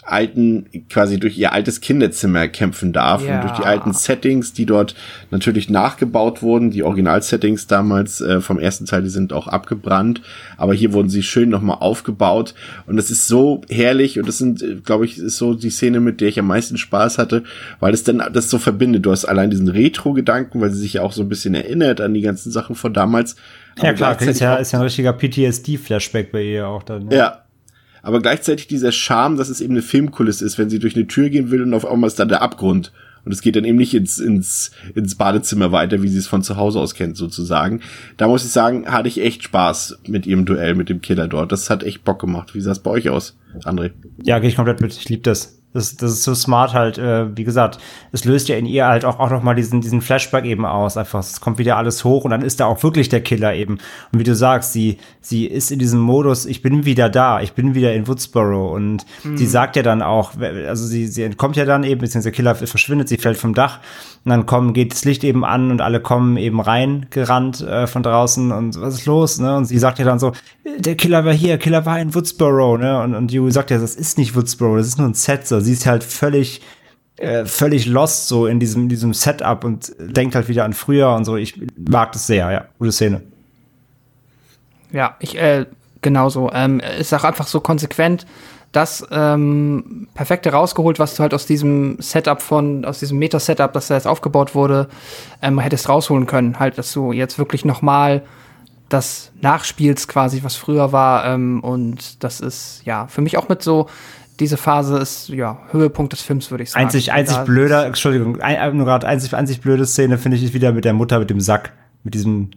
[0.07, 3.36] alten, quasi durch ihr altes Kinderzimmer kämpfen darf Ja.
[3.36, 4.94] und durch die alten Settings, die dort
[5.31, 6.70] natürlich nachgebaut wurden.
[6.70, 10.20] Die Original-Settings damals äh, vom ersten Teil, die sind auch abgebrannt,
[10.57, 12.55] aber hier wurden sie schön nochmal aufgebaut
[12.86, 16.00] und das ist so herrlich und das sind, äh, glaube ich, ist so die Szene,
[16.00, 17.42] mit der ich am meisten Spaß hatte,
[17.81, 19.07] weil es dann das so verbindet.
[19.07, 22.12] Du hast allein diesen Retro-Gedanken, weil sie sich ja auch so ein bisschen erinnert an
[22.15, 23.36] die ganzen Sachen von damals.
[23.78, 27.07] Ja aber klar, ist ja, ist ja ein richtiger PTSD-Flashback bei ihr auch dann.
[27.07, 27.16] ne?
[27.16, 27.43] ja.
[28.05, 31.31] Aber gleichzeitig dieser Charme, dass es eben eine Filmkulisse ist, wenn sie durch eine Tür
[31.31, 32.92] gehen will und auf einmal ist dann der Abgrund
[33.24, 36.42] Und es geht dann eben nicht ins, ins, ins Badezimmer weiter, wie sie es von
[36.42, 37.81] zu Hause aus kennt, sozusagen.
[38.18, 41.50] Da muss ich sagen, hatte ich echt Spaß mit ihrem Duell mit dem Killer dort.
[41.50, 42.55] Das hat echt Bock gemacht.
[42.55, 43.92] Wie sah es bei euch aus, André?
[44.23, 44.94] Ja, gehe ich komplett mit.
[44.94, 45.62] Ich liebe das.
[45.75, 47.78] Das, das ist so smart halt, äh, wie gesagt,
[48.12, 50.97] es löst ja in ihr halt auch, auch noch mal diesen, diesen Flashback eben aus.
[50.97, 53.78] Einfach, es kommt wieder alles hoch und dann ist da auch wirklich der Killer eben.
[54.12, 57.53] Und wie du sagst, sie, sie ist in diesem Modus, ich bin wieder da, ich
[57.53, 59.36] bin wieder in Woodsboro und mhm.
[59.36, 62.55] sie sagt ja dann auch, also sie, sie entkommt ja dann eben, beziehungsweise der Killer
[62.55, 63.81] verschwindet, sie fällt vom Dach
[64.25, 67.86] und dann kommen, geht das Licht eben an und alle kommen eben rein, gerannt äh,
[67.86, 69.57] von draußen und was ist los, ne?
[69.57, 70.33] Und sie sagt ja dann so,
[70.78, 73.03] der Killer war hier, Killer war in Woodsboro, ne?
[73.03, 75.61] Und, und Yui sagt ja, das ist nicht Woodsboro, das ist nur ein Set, so.
[75.65, 76.62] Sie ist halt völlig,
[77.17, 81.25] äh, völlig lost so in diesem, diesem Setup und denkt halt wieder an früher und
[81.25, 81.36] so.
[81.36, 82.67] Ich mag das sehr, ja.
[82.78, 83.23] Gute Szene.
[84.93, 85.67] Ja, ich, äh,
[86.02, 86.51] genauso.
[86.52, 88.26] Ähm, ist auch einfach so konsequent
[88.75, 93.86] das ähm, perfekte rausgeholt, was du halt aus diesem Setup von, aus diesem Meta-Setup, das
[93.86, 94.89] da jetzt aufgebaut wurde,
[95.43, 96.59] ähm, hättest rausholen können.
[96.59, 98.23] Halt, dass du jetzt wirklich nochmal
[98.89, 101.25] das nachspielst quasi, was früher war.
[101.25, 103.89] Ähm, und das ist, ja, für mich auch mit so,
[104.41, 106.85] diese Phase ist, ja, Höhepunkt des Films, würde ich sagen.
[106.85, 110.73] Einzig, einzig blöder, Entschuldigung, ein, nur gerade einzig, einzig blöde Szene finde ich ist wieder
[110.73, 111.73] mit der Mutter mit dem Sack,
[112.03, 112.51] mit diesem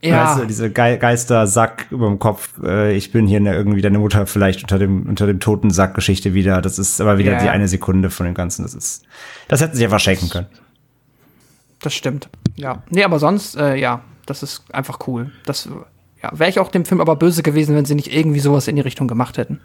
[0.00, 0.30] ja.
[0.30, 2.54] Weißt du, diese Ge Geister-Sack über dem Kopf.
[2.62, 6.34] Äh, ich bin hier ne, irgendwie deine Mutter vielleicht unter dem, unter dem toten Sack-Geschichte
[6.34, 6.62] wieder.
[6.62, 7.42] Das ist aber wieder ja.
[7.42, 8.62] die eine Sekunde von dem Ganzen.
[8.62, 9.04] Das ist,
[9.48, 10.46] das hätten sie einfach schenken können.
[11.80, 12.28] Das stimmt.
[12.56, 12.82] Ja.
[12.90, 15.32] Nee, aber sonst, äh, ja, das ist einfach cool.
[15.46, 15.68] Das,
[16.22, 18.76] ja, wäre ich auch dem Film aber böse gewesen, wenn sie nicht irgendwie sowas in
[18.76, 19.60] die Richtung gemacht hätten.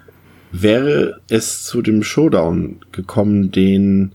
[0.56, 4.12] Wäre es zu dem Showdown gekommen, den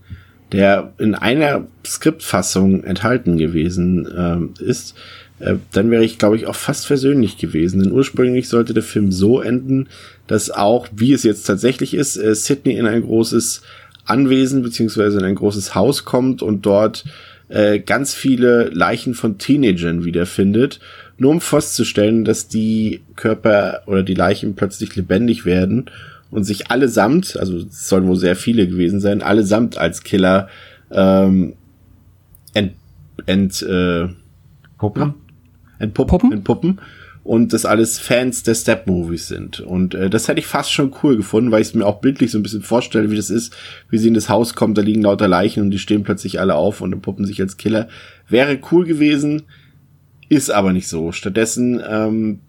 [0.53, 4.95] der in einer Skriptfassung enthalten gewesen ähm, ist,
[5.39, 7.83] äh, dann wäre ich, glaube ich, auch fast versöhnlich gewesen.
[7.83, 9.89] Denn ursprünglich sollte der Film so enden,
[10.27, 13.61] dass auch, wie es jetzt tatsächlich ist, äh, Sydney in ein großes
[14.05, 17.03] Anwesen beziehungsweise in ein großes Haus kommt und dort
[17.49, 20.79] äh, ganz viele Leichen von Teenagern wiederfindet,
[21.17, 25.91] nur um festzustellen, dass die Körper oder die Leichen plötzlich lebendig werden
[26.31, 30.47] und sich allesamt, also es sollen wohl sehr viele gewesen sein, allesamt als Killer
[30.91, 31.53] ähm,
[32.53, 32.73] ent,
[33.25, 34.07] ent äh,
[34.77, 35.15] Puppen?
[35.79, 36.31] entpuppen, Puppen?
[36.31, 36.81] entpuppen
[37.23, 39.59] und das alles Fans der Step-Movies sind.
[39.59, 42.31] Und äh, das hätte ich fast schon cool gefunden, weil ich es mir auch bildlich
[42.31, 43.55] so ein bisschen vorstelle, wie das ist,
[43.89, 46.55] wie sie in das Haus kommt, da liegen lauter Leichen und die stehen plötzlich alle
[46.55, 47.87] auf und entpuppen sich als Killer.
[48.27, 49.43] Wäre cool gewesen,
[50.29, 51.11] ist aber nicht so.
[51.11, 52.39] Stattdessen ähm,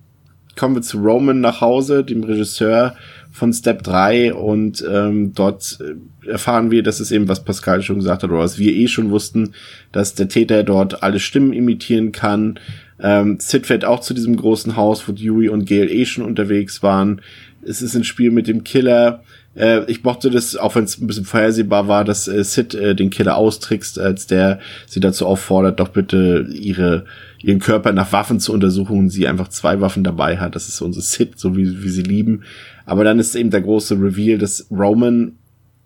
[0.57, 2.95] kommen wir zu Roman nach Hause, dem Regisseur
[3.31, 7.97] von Step 3 und ähm, dort äh, erfahren wir, dass es eben, was Pascal schon
[7.97, 9.55] gesagt hat, oder was wir eh schon wussten,
[9.93, 12.59] dass der Täter dort alle Stimmen imitieren kann,
[13.03, 16.83] ähm, Sid fährt auch zu diesem großen Haus, wo Dewey und Gail eh schon unterwegs
[16.83, 17.23] waren.
[17.63, 19.23] Es ist ein Spiel mit dem Killer.
[19.55, 22.95] Äh, ich mochte das, auch wenn es ein bisschen vorhersehbar war, dass äh, Sid äh,
[22.95, 27.05] den Killer austrickst, als der sie dazu auffordert, doch bitte ihre
[27.43, 30.55] ihren Körper nach Waffen zu untersuchen und sie einfach zwei Waffen dabei hat.
[30.55, 32.43] Das ist unsere Sid, so wie, wie sie lieben.
[32.91, 35.37] Aber dann ist eben der große Reveal, dass Roman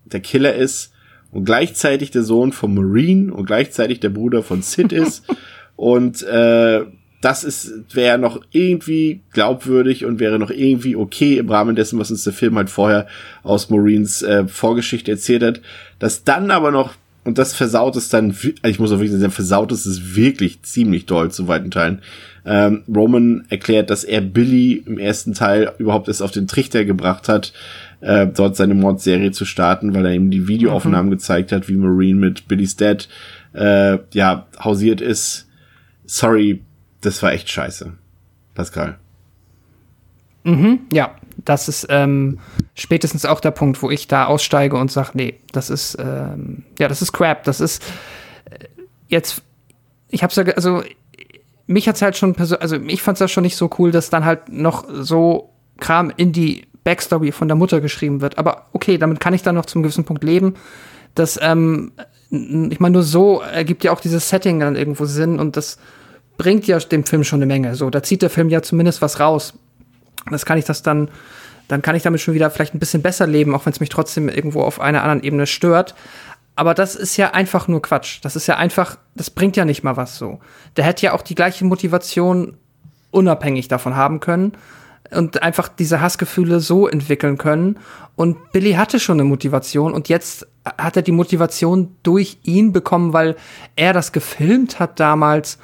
[0.06, 0.90] der Killer ist
[1.32, 5.22] und gleichzeitig der Sohn von Marine und gleichzeitig der Bruder von Sid ist.
[5.76, 6.80] und äh,
[7.20, 12.10] das ist wäre noch irgendwie glaubwürdig und wäre noch irgendwie okay im Rahmen dessen, was
[12.10, 13.06] uns der Film halt vorher
[13.42, 15.60] aus Marines äh, Vorgeschichte erzählt hat.
[15.98, 19.30] Dass dann aber noch und das versaut es dann, also ich muss auch wirklich sagen,
[19.30, 22.00] versaut es ist wirklich ziemlich doll zu weiten Teilen.
[22.46, 27.28] Ähm, Roman erklärt, dass er Billy im ersten Teil überhaupt erst auf den Trichter gebracht
[27.28, 27.52] hat,
[28.00, 31.12] äh, dort seine Mordserie zu starten, weil er ihm die Videoaufnahmen mhm.
[31.12, 33.08] gezeigt hat, wie Marine mit Billy's Dad
[33.54, 35.48] äh, ja hausiert ist.
[36.04, 36.62] Sorry,
[37.00, 37.92] das war echt scheiße.
[38.54, 38.98] Pascal.
[40.44, 41.14] Mhm, ja,
[41.44, 42.38] das ist ähm,
[42.74, 46.88] spätestens auch der Punkt, wo ich da aussteige und sage, nee, das ist, ähm, ja,
[46.88, 47.44] das ist Crap.
[47.44, 47.82] Das ist
[48.44, 48.66] äh,
[49.08, 49.42] jetzt,
[50.10, 50.82] ich hab's ja, also
[51.66, 54.48] mich hat's halt schon, also ich fand's ja schon nicht so cool, dass dann halt
[54.50, 58.38] noch so Kram in die Backstory von der Mutter geschrieben wird.
[58.38, 60.54] Aber okay, damit kann ich dann noch zum gewissen Punkt leben.
[61.14, 61.92] Das, ähm,
[62.30, 65.78] ich meine, nur so ergibt ja auch dieses Setting dann irgendwo Sinn und das
[66.36, 67.74] bringt ja dem Film schon eine Menge.
[67.76, 69.54] So, da zieht der Film ja zumindest was raus.
[70.30, 71.08] Das kann ich das dann,
[71.68, 73.88] dann kann ich damit schon wieder vielleicht ein bisschen besser leben, auch wenn es mich
[73.88, 75.94] trotzdem irgendwo auf einer anderen Ebene stört.
[76.56, 78.20] Aber das ist ja einfach nur Quatsch.
[78.22, 80.40] Das ist ja einfach, das bringt ja nicht mal was so.
[80.76, 82.56] Der hätte ja auch die gleiche Motivation
[83.10, 84.52] unabhängig davon haben können
[85.10, 87.78] und einfach diese Hassgefühle so entwickeln können.
[88.16, 90.46] Und Billy hatte schon eine Motivation und jetzt
[90.78, 93.36] hat er die Motivation durch ihn bekommen, weil
[93.76, 95.58] er das gefilmt hat damals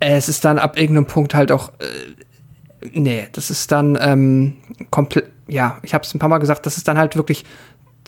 [0.00, 4.56] es ist dann ab irgendeinem Punkt halt auch, äh, nee, das ist dann ähm,
[4.90, 7.44] komplett, ja, ich habe es ein paar Mal gesagt, das ist dann halt wirklich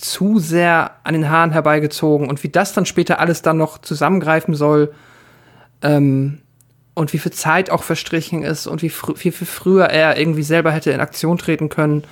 [0.00, 4.54] zu sehr an den Haaren herbeigezogen und wie das dann später alles dann noch zusammengreifen
[4.54, 4.92] soll
[5.82, 6.38] ähm,
[6.94, 10.42] und wie viel Zeit auch verstrichen ist und wie fr viel, viel früher er irgendwie
[10.42, 12.04] selber hätte in Aktion treten können.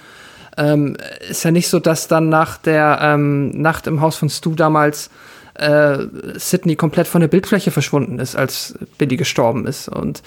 [0.56, 0.96] Ähm,
[1.28, 5.10] ist ja nicht so, dass dann nach der ähm, Nacht im Haus von Stu damals
[5.54, 5.98] äh,
[6.34, 9.88] Sydney komplett von der Bildfläche verschwunden ist, als Billy gestorben ist.
[9.88, 10.22] Und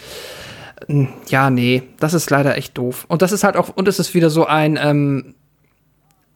[1.27, 3.05] ja, nee, das ist leider echt doof.
[3.09, 5.35] Und das ist halt auch, und es ist wieder so ein, ähm,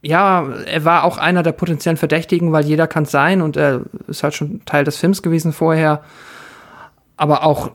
[0.03, 3.81] ja, er war auch einer der potenziellen Verdächtigen, weil jeder kann es sein und er
[4.07, 6.03] ist halt schon Teil des Films gewesen vorher.
[7.15, 7.71] Aber auch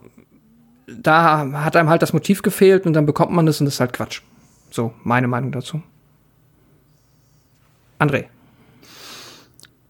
[0.86, 3.80] da hat einem halt das Motiv gefehlt und dann bekommt man das und das ist
[3.80, 4.20] halt Quatsch.
[4.70, 5.82] So, meine Meinung dazu.
[7.98, 8.26] André.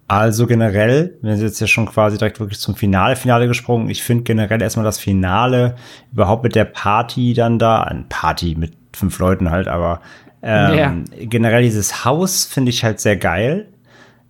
[0.07, 3.91] Also generell, wir sind jetzt ja schon quasi direkt wirklich zum Finale, Finale gesprungen.
[3.91, 5.77] Ich finde generell erstmal das Finale
[6.13, 10.01] überhaupt mit der Party dann da, ein Party mit fünf Leuten halt, aber
[10.43, 10.95] ähm, ja.
[11.25, 13.69] generell dieses Haus finde ich halt sehr geil,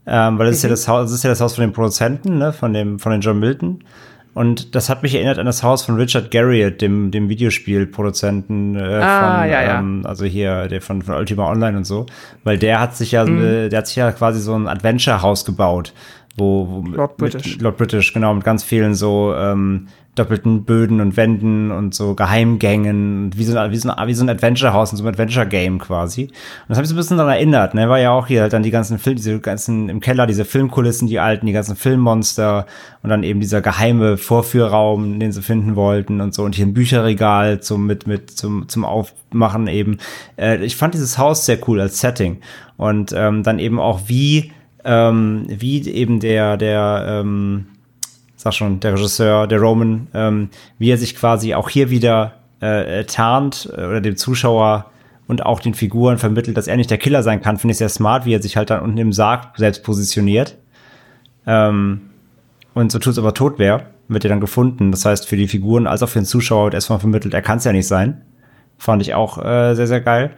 [0.06, 0.56] ähm, weil das mhm.
[0.56, 2.98] ist ja das Haus, das ist ja das Haus von den Produzenten, ne, von dem,
[2.98, 3.84] von den John Milton.
[4.38, 8.82] Und das hat mich erinnert an das Haus von Richard Garriott, dem, dem Videospielproduzenten äh,
[8.82, 9.78] ah, von, ja, ja.
[9.80, 12.06] Ähm, also hier, der von, von Ultima Online und so.
[12.44, 13.42] Weil der hat sich ja, mhm.
[13.42, 15.92] äh, der hat sich ja quasi so ein Adventure-Haus gebaut,
[16.39, 17.58] wo, wo Lord British.
[17.58, 23.31] Lord British, genau, mit ganz vielen so ähm, doppelten Böden und Wänden und so Geheimgängen,
[23.36, 26.25] wie so, wie so, wie so ein Adventure-Haus, so ein Adventure-Game quasi.
[26.25, 26.33] Und
[26.68, 28.62] das habe ich so ein bisschen daran erinnert, ne, war ja auch hier halt dann
[28.62, 32.67] die ganzen Filme, diese ganzen, im Keller, diese Filmkulissen, die alten, die ganzen Filmmonster
[33.02, 36.75] und dann eben dieser geheime Vorführraum, den sie finden wollten und so und hier ein
[36.75, 39.99] Bücherregal zum, mit, mit, zum, zum Aufmachen eben.
[40.36, 42.41] Äh, ich fand dieses Haus sehr cool als Setting
[42.76, 44.52] und ähm, dann eben auch wie,
[44.84, 47.66] ähm, wie eben der, der, ähm,
[48.36, 53.05] sag schon, der Regisseur, der Roman, ähm, wie er sich quasi auch hier wieder äh,
[53.05, 54.86] tarnt äh, oder dem Zuschauer
[55.26, 57.89] und auch den Figuren vermittelt, dass er nicht der Killer sein kann, finde ich sehr
[57.89, 60.57] smart, wie er sich halt dann unten im Sarg selbst positioniert.
[61.47, 62.00] Ähm,
[62.74, 64.90] und so tut es aber tot wäre, wird er dann gefunden.
[64.90, 67.58] Das heißt, für die Figuren als auch für den Zuschauer wird erstmal vermittelt, er kann
[67.58, 68.23] es ja nicht sein.
[68.78, 70.31] Fand ich auch äh, sehr, sehr geil.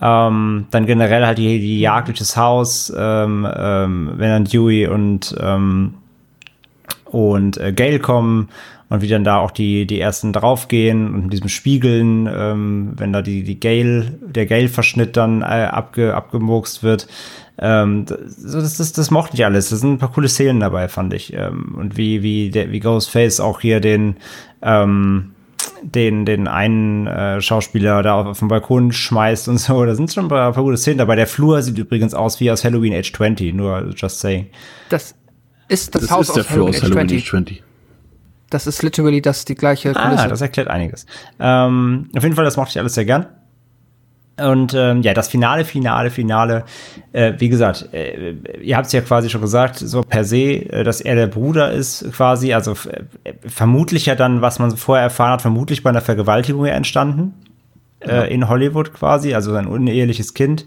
[0.00, 4.88] Ähm, dann generell halt die, die Jagd durch das Haus, ähm, ähm, wenn dann Dewey
[4.88, 5.94] und ähm,
[7.06, 8.48] und äh, Gale kommen
[8.88, 13.12] und wie dann da auch die, die ersten draufgehen und mit diesem Spiegeln, ähm, wenn
[13.12, 17.06] da die, die Gale, der Gale-Verschnitt dann äh, abge, abgemurkst wird.
[17.58, 19.70] Ähm, das, das, das mochte ich alles.
[19.70, 21.32] Das sind ein paar coole Szenen dabei, fand ich.
[21.32, 24.16] Ähm, und wie, wie, der, wie Ghostface auch hier den,
[24.60, 25.33] ähm,
[25.82, 29.84] den, den einen äh, Schauspieler da auf, auf den Balkon schmeißt und so.
[29.84, 31.16] Da sind schon ein paar, ein paar gute Szenen dabei.
[31.16, 34.48] Der Flur sieht übrigens aus wie aus Halloween Age 20, nur just saying.
[34.88, 35.14] Das
[35.68, 37.26] ist das, das Haus ist der Flur aus Halloween 20.
[37.28, 37.62] 20.
[38.50, 40.22] Das ist literally das die gleiche Kulisse.
[40.22, 41.06] Ah, das erklärt einiges.
[41.40, 43.26] Ähm, auf jeden Fall, das mochte ich alles sehr gern.
[44.36, 46.64] Und ähm, ja, das Finale, Finale, Finale,
[47.12, 50.82] äh, wie gesagt, äh, ihr habt es ja quasi schon gesagt, so per se, äh,
[50.82, 55.32] dass er der Bruder ist quasi, also äh, vermutlich ja dann, was man vorher erfahren
[55.32, 57.34] hat, vermutlich bei einer Vergewaltigung ja entstanden
[58.06, 60.66] äh, in Hollywood quasi, also sein uneheliches Kind,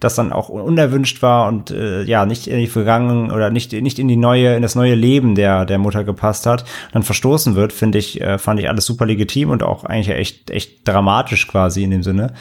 [0.00, 3.98] das dann auch unerwünscht war und äh, ja nicht in die vergangenen oder nicht nicht
[3.98, 7.72] in die neue in das neue Leben der der Mutter gepasst hat, dann verstoßen wird,
[7.72, 11.82] finde ich äh, fand ich alles super legitim und auch eigentlich echt echt dramatisch quasi
[11.82, 12.32] in dem Sinne,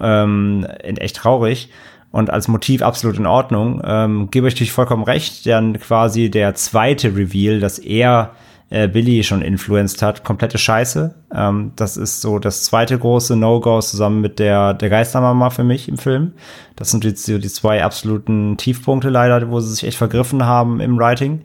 [0.00, 1.70] ähm, echt traurig
[2.12, 3.82] und als Motiv absolut in Ordnung.
[3.84, 8.32] Ähm, gebe ich natürlich vollkommen recht, dann quasi der zweite Reveal, dass er
[8.70, 10.24] äh, Billy schon influenced hat.
[10.24, 11.14] Komplette Scheiße.
[11.34, 15.88] Ähm, das ist so das zweite große No-Go zusammen mit der, der Geistermama für mich
[15.88, 16.32] im Film.
[16.76, 20.80] Das sind jetzt die, die zwei absoluten Tiefpunkte leider, wo sie sich echt vergriffen haben
[20.80, 21.42] im Writing.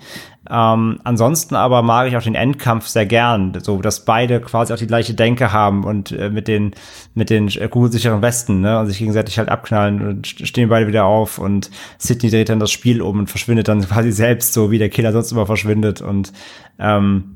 [0.49, 4.77] Ähm, ansonsten aber mag ich auch den Endkampf sehr gern, so dass beide quasi auch
[4.77, 6.71] die gleiche Denke haben und äh, mit den
[7.15, 11.05] mit den äh, kugelsicheren Westen ne, und sich gegenseitig halt abknallen und stehen beide wieder
[11.05, 14.77] auf und Sidney dreht dann das Spiel um und verschwindet dann quasi selbst so, wie
[14.77, 16.31] der Killer sonst immer verschwindet und
[16.77, 17.35] ähm,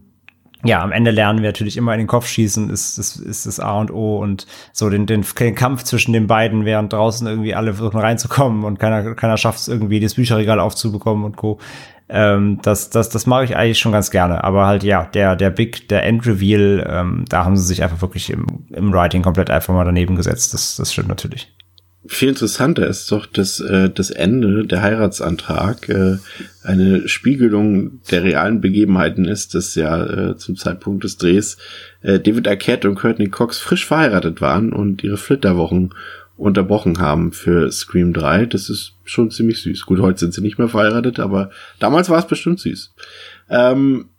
[0.63, 3.61] ja, am Ende lernen wir natürlich immer in den Kopf schießen, ist, ist, ist das
[3.61, 7.55] A und O und so den, den, den Kampf zwischen den beiden, während draußen irgendwie
[7.55, 11.59] alle versuchen reinzukommen und keiner, keiner schafft es irgendwie, das Bücherregal aufzubekommen und Co.
[12.09, 14.43] Ähm, das, das, das mag ich eigentlich schon ganz gerne.
[14.43, 18.31] Aber halt, ja, der, der Big, der End-Reveal, ähm, da haben sie sich einfach wirklich
[18.31, 20.53] im, im Writing komplett einfach mal daneben gesetzt.
[20.53, 21.53] Das, das stimmt natürlich.
[22.07, 26.17] Viel interessanter ist doch, dass äh, das Ende, der Heiratsantrag, äh,
[26.63, 31.57] eine Spiegelung der realen Begebenheiten ist, dass ja äh, zum Zeitpunkt des Drehs
[32.01, 35.93] äh, David Arquette und Courtney Cox frisch verheiratet waren und ihre Flitterwochen
[36.39, 38.45] unterbrochen haben für Scream 3.
[38.45, 39.85] Das ist schon ziemlich süß.
[39.85, 42.93] Gut, heute sind sie nicht mehr verheiratet, aber damals war es bestimmt süß.
[43.49, 44.09] Ähm,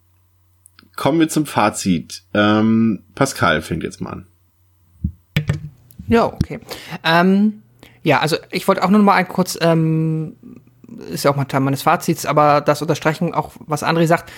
[0.96, 2.22] kommen wir zum Fazit.
[2.34, 4.26] Ähm, Pascal fängt jetzt mal an.
[6.08, 6.60] Ja, okay.
[7.04, 7.62] Ähm,
[8.02, 10.36] ja, also ich wollte auch nur noch mal ein kurz ähm,
[11.10, 14.30] ist ja auch mal Teil meines Fazits, aber das unterstreichen auch, was André sagt,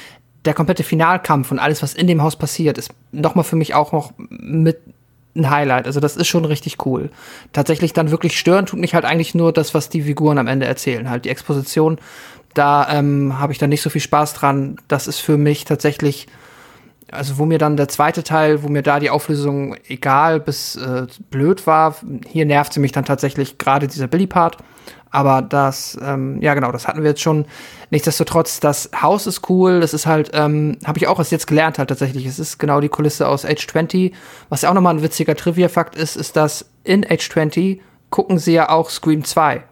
[0.44, 3.92] der komplette Finalkampf und alles, was in dem Haus passiert, ist nochmal für mich auch
[3.92, 4.80] noch mit
[5.34, 5.86] ein Highlight.
[5.86, 7.10] Also das ist schon richtig cool.
[7.52, 10.66] Tatsächlich dann wirklich stören tut mich halt eigentlich nur das, was die Figuren am Ende
[10.66, 11.08] erzählen.
[11.08, 11.98] Halt die Exposition,
[12.54, 14.76] da ähm, habe ich dann nicht so viel Spaß dran.
[14.88, 16.26] Das ist für mich tatsächlich,
[17.12, 21.06] also wo mir dann der zweite Teil, wo mir da die Auflösung egal bis äh,
[21.30, 24.56] blöd war, hier nervt sie mich dann tatsächlich gerade dieser Billy-Part.
[25.10, 27.44] Aber das, ähm, ja genau, das hatten wir jetzt schon.
[27.90, 29.80] Nichtsdestotrotz, das Haus ist cool.
[29.80, 32.24] Das ist halt, ähm, habe ich auch erst jetzt gelernt halt tatsächlich.
[32.24, 34.14] Es ist genau die Kulisse aus Age 20.
[34.48, 38.54] Was ja auch nochmal ein witziger Trivia-Fakt ist, ist, dass in Age 20 gucken sie
[38.54, 39.62] ja auch Scream 2.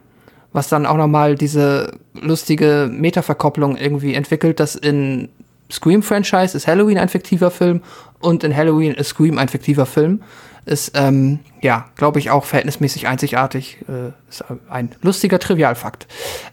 [0.53, 5.31] Was dann auch nochmal diese lustige Metaverkopplung irgendwie entwickelt, dass in
[5.71, 7.83] Scream-Franchise ist Halloween ein fiktiver Film
[8.21, 10.21] und in Halloween ist Scream ein fiktiver Film
[10.67, 13.79] ist, ähm, ja, glaube ich, auch verhältnismäßig einzigartig.
[13.89, 16.07] Äh, ist ein lustiger Trivialfakt.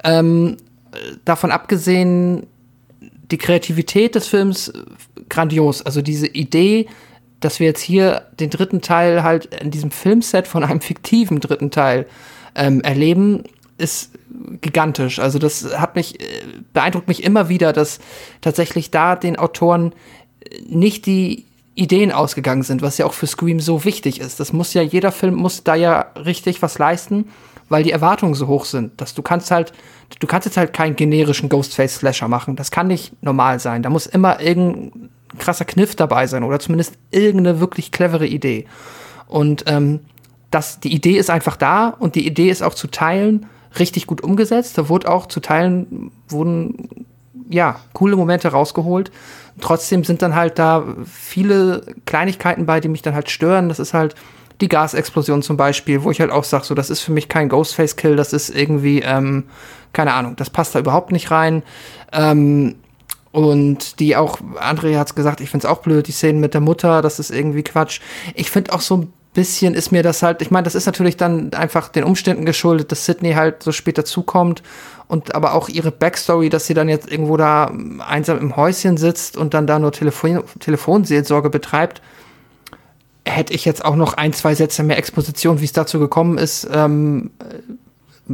[0.04, 0.58] Ähm,
[1.26, 2.48] davon abgesehen,
[3.32, 4.84] die Kreativität des Films äh,
[5.30, 5.86] grandios.
[5.86, 6.88] Also diese Idee,
[7.40, 11.72] dass wir jetzt hier den dritten Teil halt in diesem Filmset von einem fiktiven dritten
[11.72, 12.08] Teil
[12.56, 13.44] ähm, erleben,
[13.78, 14.17] ist
[14.62, 15.20] gigantisch.
[15.20, 18.00] Also das hat mich, äh, beeindruckt mich immer wieder, dass
[18.42, 19.94] tatsächlich da den Autoren
[20.68, 24.40] nicht die Ideen ausgegangen sind, was ja auch für Scream so wichtig ist.
[24.40, 27.30] Das muss ja, jeder Film muss da ja richtig was leisten,
[27.70, 29.74] weil die Erwartungen so hoch sind, dass du kannst halt,
[30.20, 32.56] du kannst jetzt halt keinen generischen Ghostface-Slasher machen.
[32.56, 33.84] Das kann nicht normal sein.
[33.84, 38.66] Da muss immer irgendein krasser Kniff dabei sein oder zumindest irgendeine wirklich clevere Idee.
[39.28, 40.00] Und ähm,
[40.50, 43.46] das, die Idee ist einfach da und die Idee ist auch zu teilen
[43.80, 44.78] richtig gut umgesetzt.
[44.78, 47.06] Da wurde auch zu teilen, wurden
[47.50, 49.12] ja coole Momente rausgeholt.
[49.62, 53.70] Trotzdem sind dann halt da viele Kleinigkeiten bei, die mich dann halt stören.
[53.70, 54.16] Das ist halt
[54.62, 57.50] die Gasexplosion zum Beispiel, wo ich halt auch sage, so, das ist für mich kein
[57.50, 59.46] Ghostface-Kill, das ist irgendwie, ähm,
[59.94, 61.64] keine Ahnung, das passt da überhaupt nicht rein.
[62.12, 62.76] Ähm,
[63.32, 67.02] und die auch, André hat's gesagt, ich find's auch blöd, die Szenen mit der Mutter,
[67.04, 68.00] das ist irgendwie Quatsch.
[68.34, 71.16] Ich find auch so ein bisschen ist mir das halt, ich meine, das ist natürlich
[71.16, 74.64] dann einfach den Umständen geschuldet, dass Sydney halt so spät dazukommt
[75.08, 79.38] und aber auch ihre Backstory, dass sie dann jetzt irgendwo da einsam im Häuschen sitzt
[79.38, 82.02] und dann da nur Telefon Telefonseelsorge betreibt,
[83.28, 86.68] hätte ich jetzt auch noch ein, zwei Sätze mehr Exposition, wie es dazu gekommen ist,
[86.74, 87.30] ähm,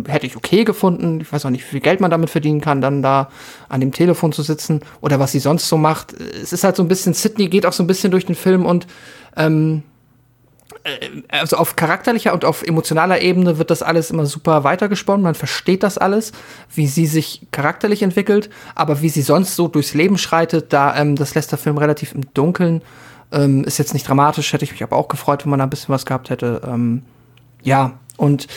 [0.07, 1.19] hätte ich okay gefunden.
[1.19, 3.29] Ich weiß auch nicht, wie viel Geld man damit verdienen kann, dann da
[3.67, 6.13] an dem Telefon zu sitzen oder was sie sonst so macht.
[6.13, 8.65] Es ist halt so ein bisschen, Sydney geht auch so ein bisschen durch den Film
[8.65, 8.87] und
[9.35, 9.92] ähm, äh,
[11.29, 15.23] also auf charakterlicher und auf emotionaler Ebene wird das alles immer super weitergesponnen.
[15.23, 16.31] Man versteht das alles,
[16.73, 21.15] wie sie sich charakterlich entwickelt, aber wie sie sonst so durchs Leben schreitet, da ähm,
[21.15, 22.81] das lässt der Film relativ im Dunkeln.
[23.31, 25.69] Ähm, ist jetzt nicht dramatisch, hätte ich mich aber auch gefreut, wenn man da ein
[25.69, 26.61] bisschen was gehabt hätte.
[26.65, 27.03] Ähm,
[27.63, 28.47] ja, und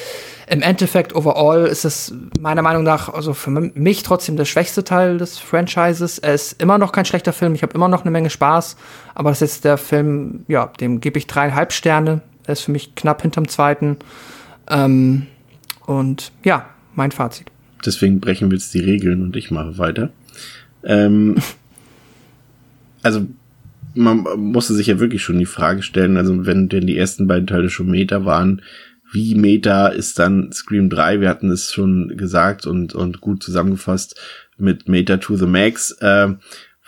[0.48, 5.18] im Endeffekt, overall, ist es meiner Meinung nach, also für mich trotzdem der schwächste Teil
[5.18, 6.18] des Franchises.
[6.18, 8.76] Er ist immer noch kein schlechter Film, ich habe immer noch eine Menge Spaß,
[9.14, 12.20] aber das ist jetzt der Film, ja, dem gebe ich dreieinhalb Sterne.
[12.46, 13.96] Er ist für mich knapp hinterm zweiten.
[14.68, 15.26] Ähm,
[15.84, 17.48] und ja, mein Fazit.
[17.84, 20.10] Deswegen brechen wir jetzt die Regeln und ich mache weiter.
[20.84, 21.36] Ähm,
[23.02, 23.26] also
[23.94, 27.46] man musste sich ja wirklich schon die Frage stellen, also wenn denn die ersten beiden
[27.46, 28.62] Teile schon Meter waren,
[29.16, 34.14] wie Meta ist dann Scream 3, wir hatten es schon gesagt und, und gut zusammengefasst
[34.58, 35.92] mit Meta to the Max.
[36.02, 36.34] Äh,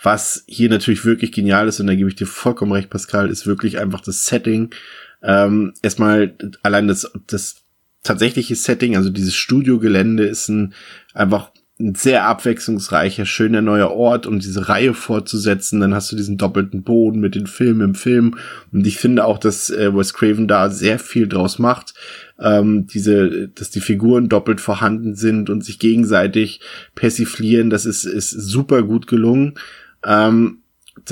[0.01, 3.47] was hier natürlich wirklich genial ist, und da gebe ich dir vollkommen recht, Pascal, ist
[3.47, 4.69] wirklich einfach das Setting.
[5.23, 7.63] Ähm, erstmal allein das, das
[8.03, 10.75] tatsächliche Setting, also dieses Studiogelände ist ein
[11.15, 15.79] einfach ein sehr abwechslungsreicher, schöner neuer Ort, um diese Reihe fortzusetzen.
[15.79, 18.37] Dann hast du diesen doppelten Boden mit den Filmen im Film.
[18.73, 21.93] Und ich finde auch, dass äh, Wes Craven da sehr viel draus macht.
[22.37, 26.59] Ähm, diese, dass die Figuren doppelt vorhanden sind und sich gegenseitig
[26.95, 29.53] persiflieren, das ist, ist super gut gelungen.
[30.05, 30.59] Ähm,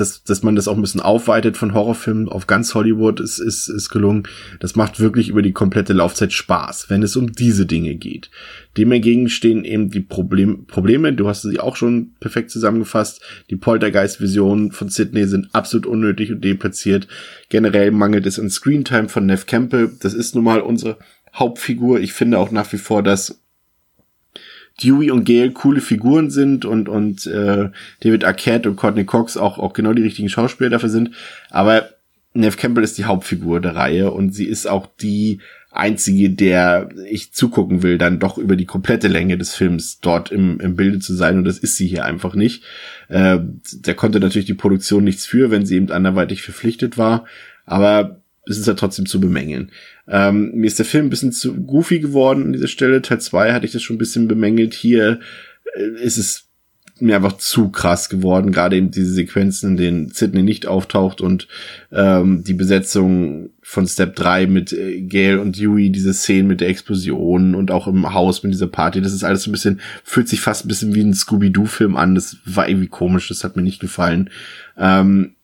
[0.00, 3.68] dass, dass man das auch ein bisschen aufweitet von Horrorfilmen auf ganz Hollywood ist, ist,
[3.68, 4.24] ist gelungen.
[4.60, 8.30] Das macht wirklich über die komplette Laufzeit Spaß, wenn es um diese Dinge geht.
[8.76, 13.20] Dem entgegen stehen eben die Problem, Probleme, du hast sie auch schon perfekt zusammengefasst.
[13.50, 17.08] Die Poltergeist-Visionen von Sydney sind absolut unnötig und deplatziert.
[17.48, 19.90] Generell mangelt es an Screentime von Neff Campbell.
[20.00, 20.98] Das ist nun mal unsere
[21.34, 22.00] Hauptfigur.
[22.00, 23.40] Ich finde auch nach wie vor, dass
[24.82, 29.58] Dewey und Gail coole Figuren sind und, und äh, David Arquette und Courtney Cox auch,
[29.58, 31.10] auch genau die richtigen Schauspieler dafür sind.
[31.50, 31.88] Aber
[32.34, 35.40] Nev Campbell ist die Hauptfigur der Reihe und sie ist auch die
[35.70, 40.60] einzige, der ich zugucken will, dann doch über die komplette Länge des Films dort im,
[40.60, 42.64] im Bilde zu sein und das ist sie hier einfach nicht.
[43.08, 43.38] Äh,
[43.80, 47.26] da konnte natürlich die Produktion nichts für, wenn sie eben anderweitig verpflichtet war,
[47.66, 49.70] aber ist es ja trotzdem zu bemängeln.
[50.08, 53.02] Ähm, mir ist der Film ein bisschen zu goofy geworden an dieser Stelle.
[53.02, 54.74] Teil 2 hatte ich das schon ein bisschen bemängelt.
[54.74, 55.20] Hier
[55.74, 56.48] äh, ist es
[57.00, 61.48] mir einfach zu krass geworden, gerade eben diese Sequenzen, in denen Sydney nicht auftaucht und
[61.92, 66.68] ähm, die Besetzung von Step 3 mit äh, Gail und Dewey, diese Szenen mit der
[66.68, 70.28] Explosion und auch im Haus mit dieser Party, das ist alles so ein bisschen, fühlt
[70.28, 73.62] sich fast ein bisschen wie ein Scooby-Doo-Film an, das war irgendwie komisch, das hat mir
[73.62, 74.30] nicht gefallen.
[74.76, 75.34] Ähm,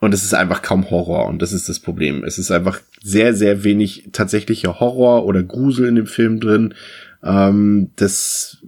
[0.00, 2.24] und es ist einfach kaum Horror und das ist das Problem.
[2.24, 6.74] Es ist einfach sehr, sehr wenig tatsächlicher Horror oder Grusel in dem Film drin.
[7.22, 8.58] Ähm, das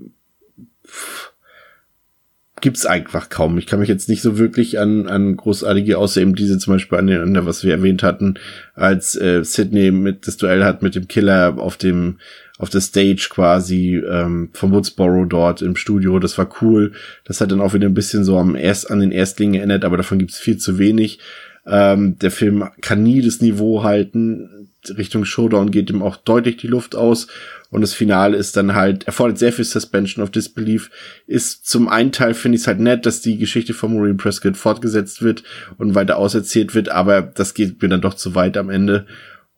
[2.62, 3.58] gibt's einfach kaum.
[3.58, 6.96] Ich kann mich jetzt nicht so wirklich an, an großartige, außer eben diese zum Beispiel
[6.96, 8.34] an, den, an der, was wir erwähnt hatten,
[8.74, 12.18] als äh, Sydney mit das Duell hat mit dem Killer auf dem
[12.58, 16.20] auf der Stage quasi ähm, vom Woodsboro dort im Studio.
[16.20, 16.92] Das war cool.
[17.24, 19.96] Das hat dann auch wieder ein bisschen so am erst an den Erstlingen erinnert, aber
[19.96, 21.18] davon gibt's viel zu wenig.
[21.66, 24.68] Ähm, der Film kann nie das Niveau halten.
[24.96, 27.28] Richtung Showdown geht ihm auch deutlich die Luft aus.
[27.70, 30.90] Und das Finale ist dann halt, erfordert sehr viel Suspension of Disbelief.
[31.26, 34.56] Ist zum einen Teil finde ich es halt nett, dass die Geschichte von Maureen Prescott
[34.56, 35.42] fortgesetzt wird
[35.78, 39.06] und weiter auserzählt wird, aber das geht mir dann doch zu weit am Ende.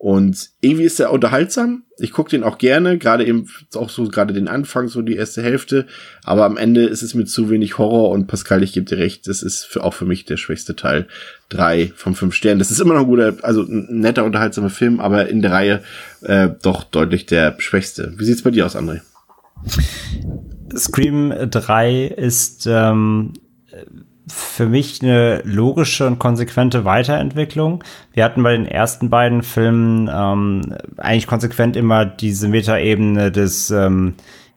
[0.04, 1.84] Und irgendwie ist er unterhaltsam.
[1.98, 5.42] Ich gucke den auch gerne, gerade eben auch so gerade den Anfang, so die erste
[5.42, 5.86] Hälfte.
[6.22, 9.26] Aber am Ende ist es mit zu wenig Horror und Pascal, ich gebe dir recht,
[9.28, 11.08] das ist für, auch für mich der schwächste Teil.
[11.48, 12.58] Drei von fünf Sternen.
[12.58, 15.82] Das ist immer noch ein guter, also ein netter, unterhaltsamer Film, aber in der Reihe
[16.20, 18.12] äh, doch deutlich der schwächste.
[18.18, 19.00] Wie sieht's bei dir aus, André?
[20.76, 23.32] Scream 3 ist ähm,
[24.26, 27.84] für mich eine logische und konsequente Weiterentwicklung.
[28.12, 34.14] Wir hatten bei den ersten beiden Filmen ähm, eigentlich konsequent immer diese Metaebene des ähm,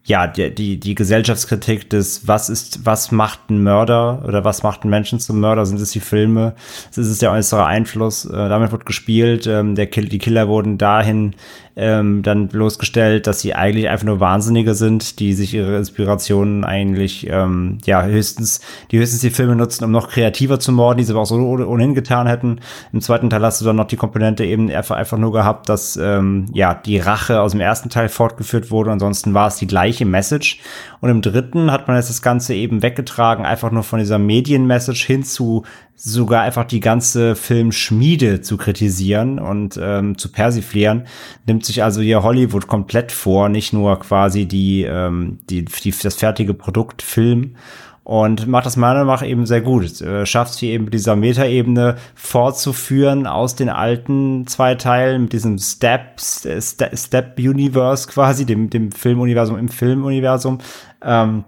[0.08, 4.86] ja, die, die, die Gesellschaftskritik des, was ist, was macht ein Mörder oder was macht
[4.86, 5.66] ein Menschen zum Mörder?
[5.66, 6.56] Sind es die Filme?
[6.90, 8.24] Ist es der äußere Einfluss?
[8.24, 9.48] Äh, damit wird gespielt.
[9.48, 11.36] Ähm, der Kill, die Killer wurden dahin
[11.78, 17.28] ähm, dann bloßgestellt, dass sie eigentlich einfach nur Wahnsinnige sind, die sich ihre Inspirationen eigentlich,
[17.30, 21.14] ähm, ja, höchstens, die höchstens die Filme nutzen, um noch kreativer zu morden, die sie
[21.14, 22.62] aber auch so ohnehin getan hätten.
[22.92, 25.98] Im zweiten Teil hast du dann noch die Komponente eben einfach, einfach nur gehabt, dass,
[25.98, 28.92] ähm, ja, die Rache aus dem ersten Teil fortgeführt wurde.
[28.92, 30.60] Ansonsten war es die gleiche Message.
[31.00, 35.06] Und im dritten hat man jetzt das Ganze eben weggetragen, einfach nur von dieser Medienmessage
[35.06, 35.64] hin zu
[35.98, 41.08] sogar einfach die ganze Filmschmiede zu kritisieren und ähm, zu persiflieren,
[41.48, 46.16] nimmt sich also hier Hollywood komplett vor, nicht nur quasi die, ähm, die, die das
[46.16, 47.56] fertige Produkt Film
[48.04, 50.00] und macht das meiner Meinung nach eben sehr gut.
[50.00, 55.58] Äh, schafft es hier eben dieser Metaebene fortzuführen aus den alten zwei Teilen mit diesem
[55.58, 60.60] Step Step, Step Universe quasi, dem dem Filmuniversum im Filmuniversum.
[61.02, 61.44] Ähm,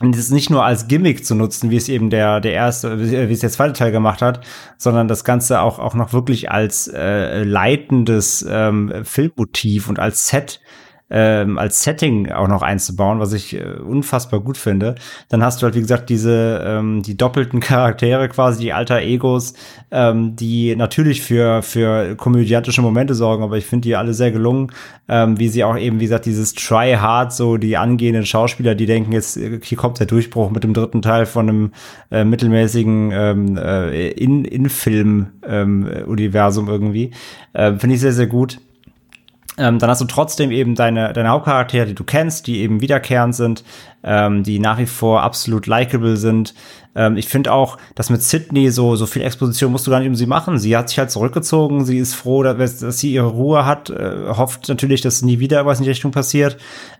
[0.00, 3.32] und es nicht nur als Gimmick zu nutzen, wie es eben der der erste, wie
[3.32, 4.44] es der zweite Teil gemacht hat,
[4.76, 10.60] sondern das Ganze auch auch noch wirklich als äh, leitendes ähm, Filmmotiv und als Set
[11.10, 14.94] ähm, als Setting auch noch einzubauen, was ich äh, unfassbar gut finde.
[15.28, 19.54] Dann hast du halt, wie gesagt, diese, ähm, die doppelten Charaktere quasi, die alter Egos,
[19.90, 24.72] ähm, die natürlich für, für komödiantische Momente sorgen, aber ich finde die alle sehr gelungen,
[25.08, 28.86] ähm, wie sie auch eben, wie gesagt, dieses Try Hard, so die angehenden Schauspieler, die
[28.86, 31.72] denken jetzt, hier kommt der Durchbruch mit dem dritten Teil von einem
[32.10, 37.10] äh, mittelmäßigen ähm, äh, In-Film-Universum ähm, irgendwie.
[37.52, 38.58] Äh, finde ich sehr, sehr gut.
[39.56, 43.34] Ähm, dann hast du trotzdem eben deine, deine Hauptcharaktere, die du kennst, die eben wiederkehrend
[43.34, 43.64] sind,
[44.04, 46.54] ähm, die nach wie vor absolut likable sind,
[46.94, 50.08] ähm, ich finde auch, dass mit Sydney so, so viel Exposition musst du gar nicht
[50.08, 50.58] um sie machen.
[50.58, 51.84] Sie hat sich halt zurückgezogen.
[51.84, 55.66] Sie ist froh, dass, dass sie ihre Ruhe hat, äh, hofft natürlich, dass nie wieder
[55.66, 56.56] was in die Richtung passiert.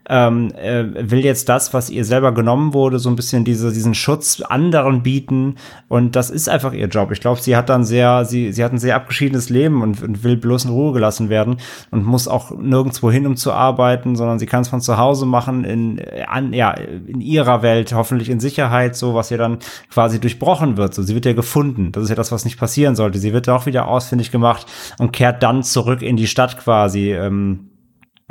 [0.09, 3.95] Ähm, äh, will jetzt das, was ihr selber genommen wurde, so ein bisschen diese, diesen
[3.95, 5.57] Schutz anderen bieten.
[5.89, 7.11] Und das ist einfach ihr Job.
[7.13, 10.25] Ich glaube, sie hat dann sehr, sie, sie hat ein sehr abgeschiedenes Leben und, und
[10.25, 11.57] will bloß in Ruhe gelassen werden
[11.91, 15.25] und muss auch nirgendwo hin, um zu arbeiten, sondern sie kann es von zu Hause
[15.25, 16.75] machen, in, an, ja,
[17.07, 19.59] in ihrer Welt, hoffentlich in Sicherheit, so was ihr dann
[19.91, 20.95] quasi durchbrochen wird.
[20.95, 21.93] So, sie wird ja gefunden.
[21.93, 23.19] Das ist ja das, was nicht passieren sollte.
[23.19, 24.67] Sie wird auch wieder ausfindig gemacht
[24.99, 27.13] und kehrt dann zurück in die Stadt quasi.
[27.13, 27.71] Ähm,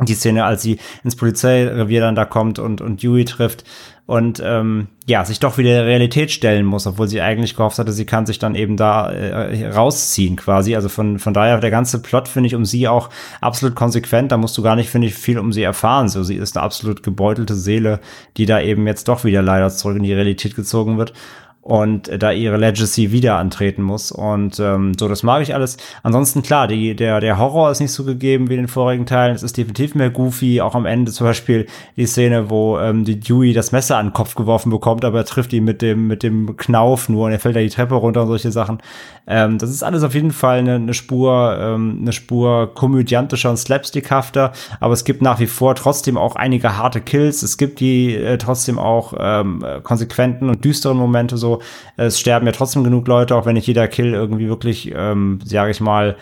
[0.01, 3.63] die Szene, als sie ins Polizeirevier dann da kommt und, und Dewey trifft
[4.05, 7.93] und ähm, ja, sich doch wieder der Realität stellen muss, obwohl sie eigentlich gehofft hatte,
[7.93, 10.75] sie kann sich dann eben da äh, rausziehen quasi.
[10.75, 13.09] Also von, von daher, der ganze Plot finde ich um sie auch
[13.39, 14.31] absolut konsequent.
[14.31, 16.09] Da musst du gar nicht, finde ich, viel um sie erfahren.
[16.09, 18.01] So, sie ist eine absolut gebeutelte Seele,
[18.35, 21.13] die da eben jetzt doch wieder leider zurück in die Realität gezogen wird.
[21.63, 24.11] Und äh, da ihre Legacy wieder antreten muss.
[24.11, 25.77] Und ähm, so, das mag ich alles.
[26.03, 29.33] Ansonsten klar, die, der, der Horror ist nicht so gegeben wie in den vorigen Teilen.
[29.33, 30.59] Es ist definitiv mehr goofy.
[30.59, 34.13] Auch am Ende zum Beispiel die Szene, wo ähm, die Dewey das Messer an den
[34.13, 37.39] Kopf geworfen bekommt, aber er trifft ihn mit dem, mit dem Knauf nur und er
[37.39, 38.79] fällt da die Treppe runter und solche Sachen.
[39.25, 43.57] Ähm, das ist alles auf jeden Fall eine, eine Spur, ähm, eine Spur komödiantischer und
[43.57, 44.51] slapstickhafter,
[44.81, 47.41] aber es gibt nach wie vor trotzdem auch einige harte Kills.
[47.41, 51.52] Es gibt die äh, trotzdem auch ähm, konsequenten und düsteren Momente so.
[51.97, 55.71] Es sterben ja trotzdem genug Leute, auch wenn nicht jeder Kill irgendwie wirklich, ähm, sage
[55.71, 56.15] ich mal,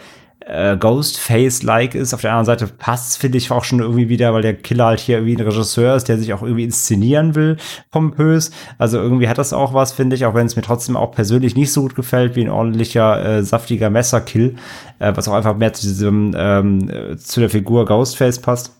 [0.45, 2.13] äh, Ghostface-like ist.
[2.13, 4.99] Auf der anderen Seite passt finde ich auch schon irgendwie wieder, weil der Killer halt
[4.99, 7.57] hier irgendwie ein Regisseur ist, der sich auch irgendwie inszenieren will,
[7.91, 8.51] pompös.
[8.77, 11.55] Also irgendwie hat das auch was, finde ich, auch wenn es mir trotzdem auch persönlich
[11.55, 14.55] nicht so gut gefällt, wie ein ordentlicher, äh, saftiger Messerkill,
[14.99, 18.75] äh, was auch einfach mehr zu diesem, ähm, äh, zu der Figur Ghostface passt.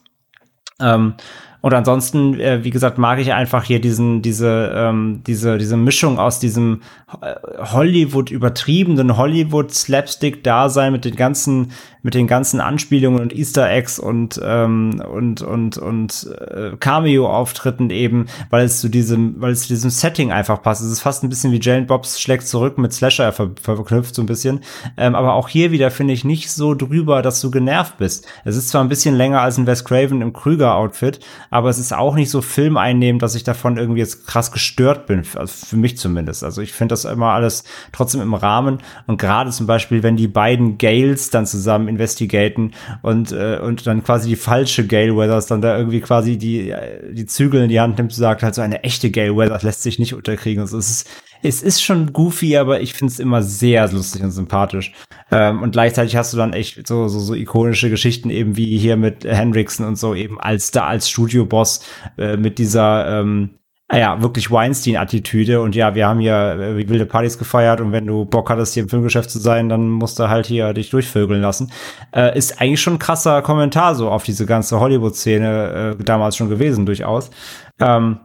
[0.80, 1.14] Ähm,
[1.61, 6.17] und ansonsten, äh, wie gesagt, mag ich einfach hier diesen, diese, ähm, diese, diese Mischung
[6.17, 6.81] aus diesem
[7.22, 11.72] äh, Hollywood übertriebenen Hollywood Slapstick Dasein mit den ganzen
[12.04, 17.90] mit den ganzen Anspielungen und Easter Eggs und ähm, und und und äh, Cameo Auftritten
[17.90, 20.82] eben, weil es zu diesem weil es zu diesem Setting einfach passt.
[20.82, 24.24] Es ist fast ein bisschen wie Jane Bobs schlägt zurück mit Slasher ver verknüpft so
[24.24, 24.62] ein bisschen,
[24.98, 28.28] ähm, aber auch hier wieder finde ich nicht so drüber, dass du genervt bist.
[28.46, 31.78] Es ist zwar ein bisschen länger als ein Wes Craven im Krüger Outfit, aber es
[31.78, 35.78] ist auch nicht so filmeinnehmend, dass ich davon irgendwie jetzt krass gestört bin, also für
[35.78, 36.44] mich zumindest.
[36.44, 40.28] Also ich finde das immer alles trotzdem im Rahmen und gerade zum Beispiel, wenn die
[40.28, 45.61] beiden Gales dann zusammen investigaten und, äh, und dann quasi die falsche Gale Weathers dann
[45.61, 48.61] da irgendwie quasi die, äh, die Zügel in die Hand nimmt und sagt, halt so
[48.61, 50.61] eine echte Gale Weathers lässt sich nicht unterkriegen.
[50.61, 51.10] Also es ist,
[51.44, 54.94] es ist schon goofy, aber ich finde es immer sehr lustig und sympathisch.
[55.32, 58.98] Ähm, und gleichzeitig hast du dann echt so, so, so ikonische Geschichten eben wie hier
[58.98, 61.84] mit Hendrickson und so eben als da als Studioboss
[62.18, 63.52] äh, mit dieser ähm,
[63.98, 68.26] ja, wirklich Weinstein-Attitüde und ja, wir haben hier äh, wilde Partys gefeiert und wenn du
[68.26, 71.72] Bock hattest, hier im Filmgeschäft zu sein, dann musst du halt hier dich durchvögeln lassen.
[72.16, 76.50] Äh, ist eigentlich schon ein krasser Kommentar so auf diese ganze Hollywood-Szene äh, damals schon
[76.50, 77.32] gewesen, durchaus.
[77.80, 78.20] Ähm,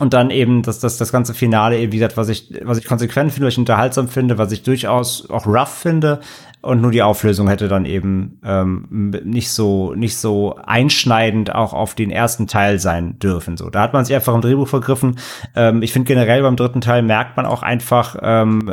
[0.00, 2.86] und dann eben das, das, das ganze Finale eben, wie gesagt, was ich, was ich
[2.86, 6.20] konsequent finde, was ich unterhaltsam finde, was ich durchaus auch rough finde,
[6.62, 11.94] und nur die Auflösung hätte dann eben ähm, nicht so nicht so einschneidend auch auf
[11.94, 13.56] den ersten Teil sein dürfen.
[13.56, 15.16] So, da hat man sich einfach im Drehbuch vergriffen.
[15.56, 18.70] Ähm, ich finde generell beim dritten Teil merkt man auch einfach, ähm,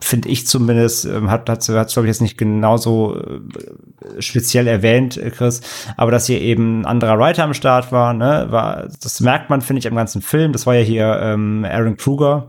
[0.00, 5.16] finde ich zumindest, ähm, hat hat hat glaube ich jetzt nicht genauso äh, speziell erwähnt,
[5.16, 5.62] äh, Chris,
[5.96, 9.62] aber dass hier eben ein anderer Writer am Start war, ne, war das merkt man
[9.62, 10.52] finde ich am ganzen Film.
[10.52, 12.48] Das war ja hier ähm, Aaron Kruger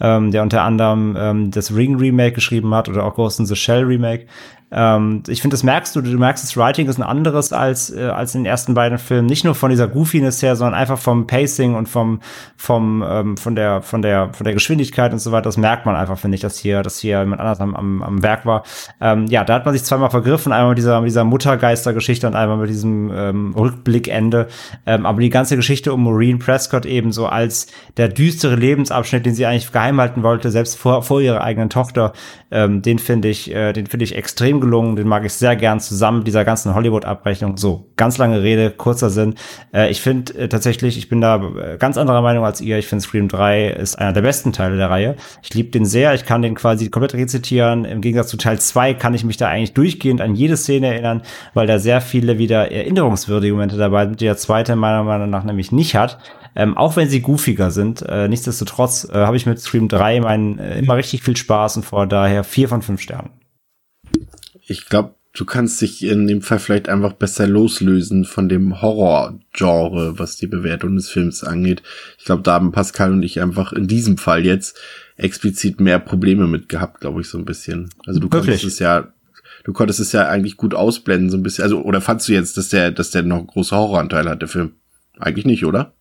[0.00, 3.56] ähm, der unter anderem ähm, das Ring Remake geschrieben hat oder auch Ghost in the
[3.56, 4.26] Shell Remake.
[4.70, 8.02] Ähm, ich finde, das merkst du, du merkst, das Writing ist ein anderes als, äh,
[8.02, 9.26] als in den ersten beiden Filmen.
[9.26, 12.20] Nicht nur von dieser Goofiness her, sondern einfach vom Pacing und vom,
[12.56, 15.44] vom, ähm, von der, von der, von der Geschwindigkeit und so weiter.
[15.44, 18.22] Das merkt man einfach, finde ich, dass hier, dass hier jemand anders am, am, am
[18.22, 18.64] Werk war.
[19.00, 20.52] Ähm, ja, da hat man sich zweimal vergriffen.
[20.52, 24.48] Einmal mit dieser, mit dieser Muttergeistergeschichte und einmal mit diesem ähm, Rückblickende.
[24.84, 29.34] Ähm, aber die ganze Geschichte um Maureen Prescott eben so als der düstere Lebensabschnitt, den
[29.34, 32.12] sie eigentlich geheim halten wollte, selbst vor, vor ihrer eigenen Tochter,
[32.50, 35.80] ähm, den finde ich, äh, den finde ich extrem gelungen, den mag ich sehr gern
[35.80, 37.56] zusammen mit dieser ganzen Hollywood-Abrechnung.
[37.56, 39.34] So, ganz lange Rede, kurzer Sinn.
[39.72, 42.78] Äh, ich finde äh, tatsächlich, ich bin da äh, ganz anderer Meinung als ihr.
[42.78, 45.16] Ich finde Scream 3 ist einer der besten Teile der Reihe.
[45.42, 47.84] Ich liebe den sehr, ich kann den quasi komplett rezitieren.
[47.84, 51.22] Im Gegensatz zu Teil 2 kann ich mich da eigentlich durchgehend an jede Szene erinnern,
[51.54, 55.44] weil da sehr viele wieder erinnerungswürdige Momente dabei sind, die der zweite meiner Meinung nach
[55.44, 56.18] nämlich nicht hat.
[56.56, 60.58] Ähm, auch wenn sie goofiger sind, äh, nichtsdestotrotz äh, habe ich mit Scream 3 meinen,
[60.58, 63.30] äh, immer richtig viel Spaß und vor daher vier von fünf Sternen
[64.68, 70.18] ich glaube, du kannst dich in dem Fall vielleicht einfach besser loslösen von dem Horror-Genre,
[70.18, 71.82] was die Bewertung des Films angeht.
[72.18, 74.78] Ich glaube, da haben Pascal und ich einfach in diesem Fall jetzt
[75.16, 77.90] explizit mehr Probleme mit gehabt, glaube ich, so ein bisschen.
[78.06, 78.60] Also du Wirklich?
[78.60, 79.12] konntest es ja,
[79.64, 81.64] du konntest es ja eigentlich gut ausblenden, so ein bisschen.
[81.64, 84.48] Also, oder fandst du jetzt, dass der, dass der noch einen großen Horroranteil hat, der
[84.48, 84.72] Film?
[85.18, 85.94] Eigentlich nicht, oder?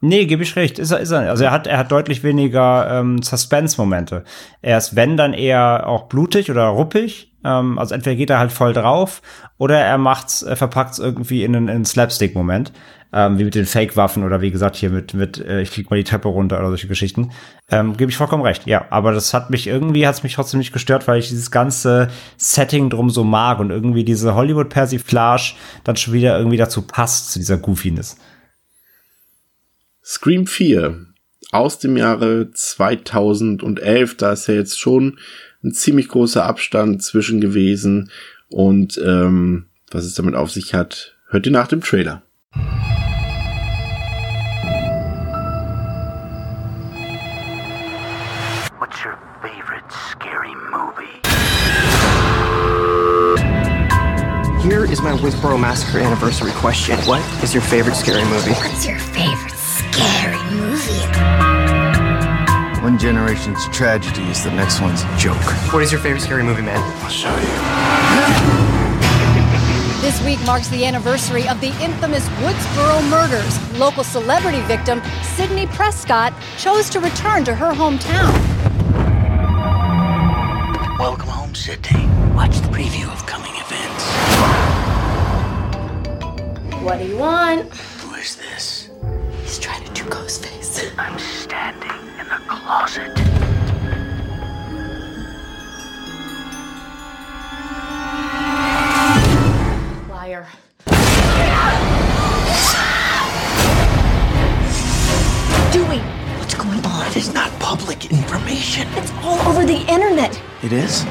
[0.00, 0.78] Nee, gebe ich recht.
[0.78, 1.30] Ist er, ist er.
[1.30, 4.24] Also er hat, er hat deutlich weniger ähm, Suspense-Momente.
[4.60, 7.33] Er ist, wenn, dann eher auch blutig oder ruppig.
[7.44, 9.22] Ähm, also entweder geht er halt voll drauf
[9.58, 12.72] oder er macht's, er verpackt's irgendwie in einen, einen Slapstick-Moment.
[13.16, 15.96] Ähm, wie mit den Fake-Waffen oder wie gesagt hier mit, mit äh, ich flieg mal
[15.96, 17.30] die Treppe runter oder solche Geschichten.
[17.70, 18.86] Ähm, Gebe ich vollkommen recht, ja.
[18.90, 22.08] Aber das hat mich irgendwie, hat's mich trotzdem nicht gestört, weil ich dieses ganze
[22.38, 27.38] Setting drum so mag und irgendwie diese Hollywood-Persiflage dann schon wieder irgendwie dazu passt, zu
[27.38, 28.16] dieser Goofiness.
[30.02, 31.06] Scream 4
[31.52, 35.20] aus dem Jahre 2011, da ist ja jetzt schon
[35.64, 38.10] ein ziemlich großer Abstand zwischen gewesen
[38.48, 42.22] und ähm, was es damit auf sich hat, hört ihr nach dem Trailer.
[54.62, 56.96] Here is my Withboro Massacre anniversary question.
[57.00, 58.52] What is your favorite scary movie?
[58.52, 61.53] What's your favorite scary movie?
[62.84, 65.40] One generation's tragedy is the next one's joke.
[65.72, 66.76] What is your favorite scary movie, man?
[67.02, 68.60] I'll show you.
[70.02, 73.78] This week marks the anniversary of the infamous Woodsboro murders.
[73.78, 78.30] Local celebrity victim Sydney Prescott chose to return to her hometown.
[80.98, 82.06] Welcome home, Sydney.
[82.34, 84.04] Watch the preview of coming events.
[86.82, 87.72] What do you want?
[87.72, 88.90] Who is this?
[89.40, 90.92] He's trying to do Ghostface.
[90.98, 93.10] I'm standing in the closet.
[100.08, 100.46] Liar.
[105.72, 105.98] Dewey,
[106.38, 107.06] what's going on?
[107.08, 108.88] It is not public information.
[108.94, 110.40] It's all over the internet.
[110.62, 111.04] It is?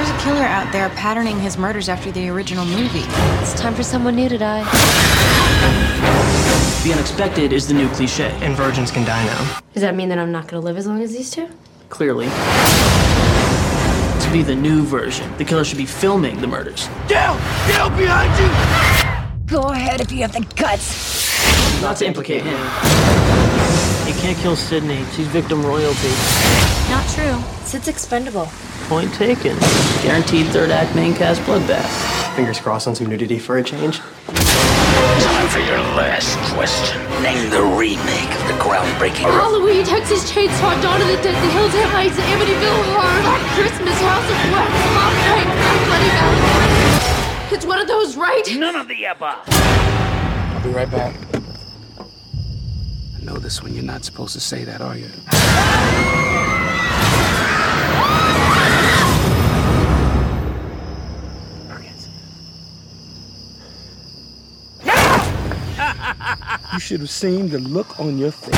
[0.00, 3.04] There's a killer out there patterning his murders after the original movie.
[3.42, 4.64] It's time for someone new to die.
[6.82, 9.60] The unexpected is the new cliche, and virgins can die now.
[9.74, 11.50] Does that mean that I'm not gonna live as long as these two?
[11.90, 12.28] Clearly.
[14.24, 16.88] To be the new version, the killer should be filming the murders.
[17.06, 17.36] Down!
[17.68, 19.54] Down behind you!
[19.54, 21.82] Go ahead if you have the guts.
[21.82, 22.56] Not to implicate him.
[24.08, 25.04] You can't kill Sydney.
[25.14, 26.08] She's victim royalty.
[26.88, 27.38] Not true.
[27.66, 28.48] Sid's expendable.
[28.90, 29.56] Point taken.
[30.02, 31.86] Guaranteed third act main cast bloodbath.
[32.34, 33.98] Fingers crossed on some nudity for a change.
[34.00, 36.98] Time for your last question.
[37.22, 39.30] Name the remake of the groundbreaking.
[39.30, 43.94] Halloween, Texas Chainsaw, Dawn of the Dead, The Hills Have Eyes, Amityville Horror, Black Christmas,
[44.00, 47.54] House of Wax, Mom Night, Bloody Bloody Valentine.
[47.54, 48.42] It's one of those, right?
[48.58, 49.44] None of the above.
[49.46, 51.14] I'll be right back.
[53.16, 55.10] I know this one you're not supposed to say that, are you?
[66.72, 68.54] You should have seen the look on your face.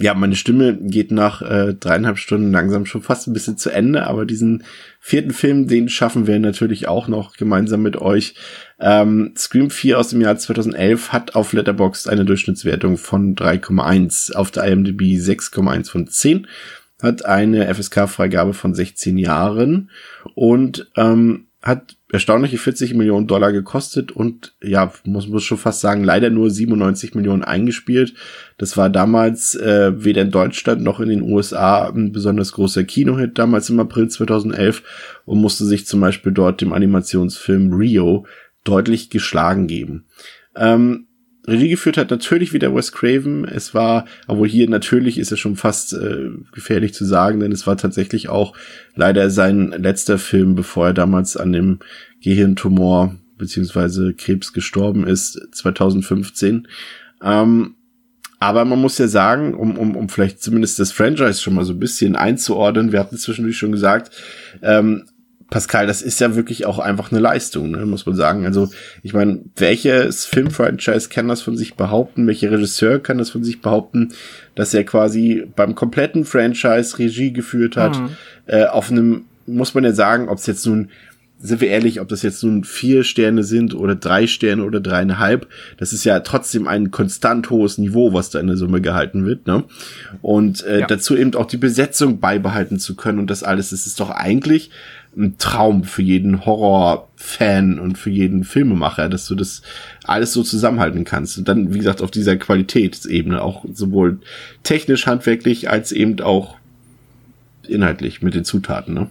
[0.00, 4.06] Ja, meine Stimme geht nach äh, dreieinhalb Stunden langsam schon fast ein bisschen zu Ende,
[4.06, 4.62] aber diesen
[5.00, 8.36] vierten Film, den schaffen wir natürlich auch noch gemeinsam mit euch.
[8.78, 14.52] Ähm, Scream 4 aus dem Jahr 2011 hat auf Letterboxd eine Durchschnittswertung von 3,1, auf
[14.52, 16.46] der IMDb 6,1 von 10,
[17.02, 19.90] hat eine FSK-Freigabe von 16 Jahren
[20.36, 26.04] und ähm, hat erstaunliche 40 Millionen Dollar gekostet und ja, muss, muss schon fast sagen,
[26.04, 28.14] leider nur 97 Millionen eingespielt.
[28.56, 33.38] Das war damals äh, weder in Deutschland noch in den USA ein besonders großer Kinohit,
[33.38, 34.82] damals im April 2011
[35.26, 38.24] und musste sich zum Beispiel dort dem Animationsfilm Rio
[38.64, 40.06] deutlich geschlagen geben.
[40.56, 41.07] Ähm,
[41.48, 43.44] Regie geführt hat natürlich wieder Wes Craven.
[43.44, 47.66] Es war, obwohl hier natürlich ist es schon fast äh, gefährlich zu sagen, denn es
[47.66, 48.54] war tatsächlich auch
[48.94, 51.78] leider sein letzter Film, bevor er damals an dem
[52.22, 56.68] Gehirntumor beziehungsweise Krebs gestorben ist, 2015.
[57.22, 57.76] Ähm,
[58.40, 61.72] aber man muss ja sagen, um, um, um vielleicht zumindest das Franchise schon mal so
[61.72, 64.10] ein bisschen einzuordnen, wir hatten zwischendurch schon gesagt,
[64.62, 65.04] ähm,
[65.50, 68.44] Pascal, das ist ja wirklich auch einfach eine Leistung, ne, muss man sagen.
[68.44, 68.68] Also,
[69.02, 72.26] ich meine, welches Filmfranchise kann das von sich behaupten?
[72.26, 74.10] Welcher Regisseur kann das von sich behaupten,
[74.54, 77.98] dass er quasi beim kompletten Franchise Regie geführt hat?
[77.98, 78.10] Mhm.
[78.46, 80.90] Äh, auf einem, muss man ja sagen, ob es jetzt nun
[81.40, 85.46] sind wir ehrlich, ob das jetzt nun vier Sterne sind oder drei Sterne oder dreieinhalb,
[85.76, 89.46] das ist ja trotzdem ein konstant hohes Niveau, was da in der Summe gehalten wird,
[89.46, 89.62] ne?
[90.20, 90.86] Und äh, Ja.
[90.88, 94.70] dazu eben auch die Besetzung beibehalten zu können und das alles, das ist doch eigentlich
[95.16, 99.62] ein Traum für jeden Horror-Fan und für jeden Filmemacher, dass du das
[100.04, 101.38] alles so zusammenhalten kannst.
[101.38, 104.20] Und dann, wie gesagt, auf dieser Qualitätsebene auch sowohl
[104.62, 106.56] technisch, handwerklich als eben auch
[107.66, 109.10] inhaltlich mit den Zutaten, ne?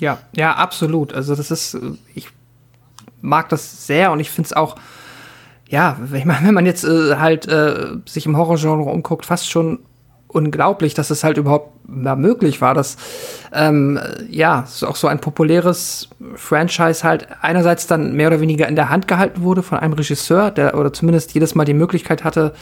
[0.00, 1.12] Ja, ja, absolut.
[1.12, 1.78] Also das ist,
[2.14, 2.28] ich
[3.20, 4.76] mag das sehr und ich finde es auch,
[5.68, 9.78] ja, ich meine, wenn man jetzt äh, halt äh, sich im Horrorgenre umguckt, fast schon
[10.32, 12.96] unglaublich, dass es halt überhaupt möglich war, dass
[13.52, 18.76] ähm, äh, ja auch so ein populäres Franchise halt einerseits dann mehr oder weniger in
[18.76, 22.54] der Hand gehalten wurde von einem Regisseur, der oder zumindest jedes Mal die Möglichkeit hatte,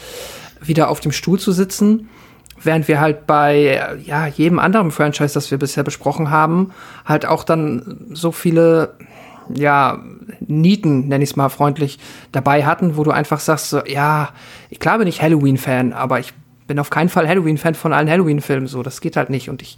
[0.61, 2.09] wieder auf dem Stuhl zu sitzen.
[2.63, 6.73] Während wir halt bei ja, jedem anderen Franchise, das wir bisher besprochen haben,
[7.07, 8.95] halt auch dann so viele
[9.55, 9.99] ja,
[10.41, 11.99] Nieten, nenn ich es mal freundlich,
[12.33, 14.31] dabei hatten, wo du einfach sagst, so, ja,
[14.79, 16.35] klar bin ich Halloween-Fan, aber ich
[16.71, 19.51] bin auf keinen Fall Halloween-Fan von allen Halloween-Filmen, so, das geht halt nicht.
[19.51, 19.77] Und ich,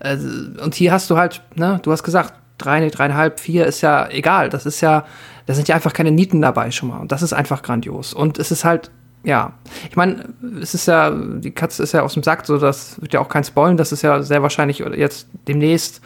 [0.00, 0.16] äh,
[0.60, 4.48] und hier hast du halt, ne, du hast gesagt, drei, dreieinhalb, vier ist ja egal.
[4.48, 5.04] Das ist ja,
[5.46, 6.98] da sind ja einfach keine Nieten dabei schon mal.
[6.98, 8.12] Und das ist einfach grandios.
[8.12, 8.90] Und es ist halt
[9.24, 9.52] ja,
[9.88, 13.12] ich meine, es ist ja, die Katze ist ja aus dem Sack, so das wird
[13.12, 16.00] ja auch kein Spoilen, das ist ja sehr wahrscheinlich jetzt demnächst,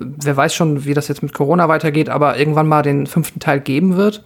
[0.00, 3.60] wer weiß schon, wie das jetzt mit Corona weitergeht, aber irgendwann mal den fünften Teil
[3.60, 4.24] geben wird.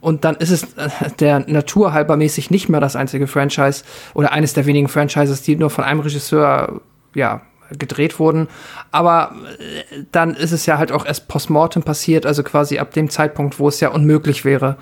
[0.00, 3.84] Und dann ist es äh, der Natur halber mäßig nicht mehr das einzige Franchise
[4.14, 6.80] oder eines der wenigen Franchises, die nur von einem Regisseur,
[7.14, 7.42] ja,
[7.78, 8.48] gedreht wurden.
[8.92, 13.10] Aber äh, dann ist es ja halt auch erst postmortem passiert, also quasi ab dem
[13.10, 14.76] Zeitpunkt, wo es ja unmöglich wäre,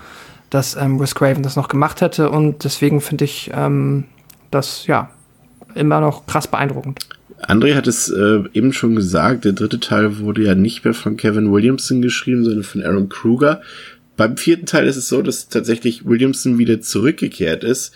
[0.50, 2.30] dass ähm, Wes Craven das noch gemacht hätte.
[2.30, 4.04] Und deswegen finde ich ähm,
[4.50, 5.10] das ja
[5.74, 7.00] immer noch krass beeindruckend.
[7.48, 11.16] André hat es äh, eben schon gesagt, der dritte Teil wurde ja nicht mehr von
[11.16, 13.60] Kevin Williamson geschrieben, sondern von Aaron Kruger.
[14.16, 17.92] Beim vierten Teil ist es so, dass tatsächlich Williamson wieder zurückgekehrt ist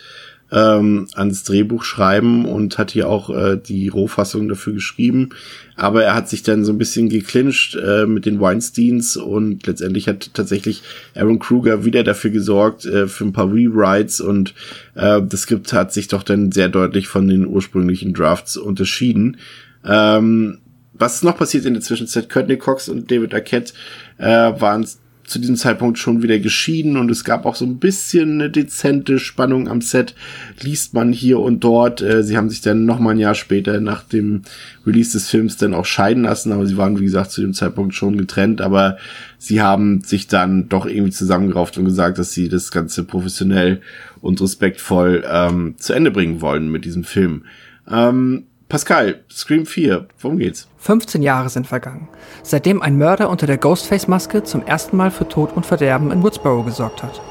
[0.51, 5.29] ähm, ans Drehbuch schreiben und hat hier auch äh, die Rohfassung dafür geschrieben.
[5.75, 10.07] Aber er hat sich dann so ein bisschen geklincht äh, mit den Weinsteins und letztendlich
[10.07, 10.81] hat tatsächlich
[11.15, 14.53] Aaron Kruger wieder dafür gesorgt äh, für ein paar Rewrites und
[14.95, 19.37] äh, das Skript hat sich doch dann sehr deutlich von den ursprünglichen Drafts unterschieden.
[19.85, 20.59] Ähm,
[20.93, 22.27] was noch passiert in der Zwischenzeit?
[22.27, 23.73] Courtney Cox und David Arquette
[24.17, 24.85] äh, waren
[25.29, 29.19] zu diesem Zeitpunkt schon wieder geschieden und es gab auch so ein bisschen eine dezente
[29.19, 30.15] Spannung am Set,
[30.59, 32.01] liest man hier und dort.
[32.01, 34.41] Äh, sie haben sich dann noch mal ein Jahr später nach dem
[34.87, 37.93] Release des Films dann auch scheiden lassen, aber sie waren, wie gesagt, zu dem Zeitpunkt
[37.93, 38.97] schon getrennt, aber
[39.37, 43.81] sie haben sich dann doch irgendwie zusammengerauft und gesagt, dass sie das Ganze professionell
[44.21, 47.43] und respektvoll ähm, zu Ende bringen wollen mit diesem Film.
[47.87, 50.68] Ähm, Pascal, Scream 4, worum geht's?
[50.81, 52.07] 15 Jahre sind vergangen,
[52.41, 56.63] seitdem ein Mörder unter der Ghostface-Maske zum ersten Mal für Tod und Verderben in Woodsboro
[56.63, 57.21] gesorgt hat.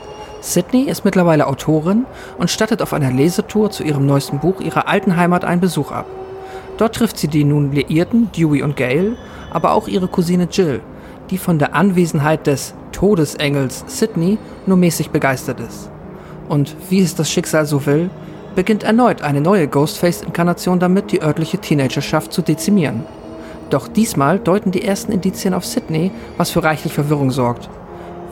[0.43, 2.05] Sydney ist mittlerweile Autorin
[2.37, 6.05] und stattet auf einer Lesetour zu ihrem neuesten Buch ihrer alten Heimat einen Besuch ab.
[6.77, 9.17] Dort trifft sie die nun Liierten Dewey und Gail,
[9.51, 10.83] aber auch ihre Cousine Jill,
[11.31, 14.37] die von der Anwesenheit des Todesengels Sydney
[14.67, 15.91] nur mäßig begeistert ist.
[16.51, 18.11] Und wie es das Schicksal so will,
[18.55, 23.05] beginnt erneut eine neue Ghostface-Inkarnation damit, die örtliche Teenagerschaft zu dezimieren.
[23.71, 27.69] Doch diesmal deuten die ersten Indizien auf Sydney, was für reichlich Verwirrung sorgt.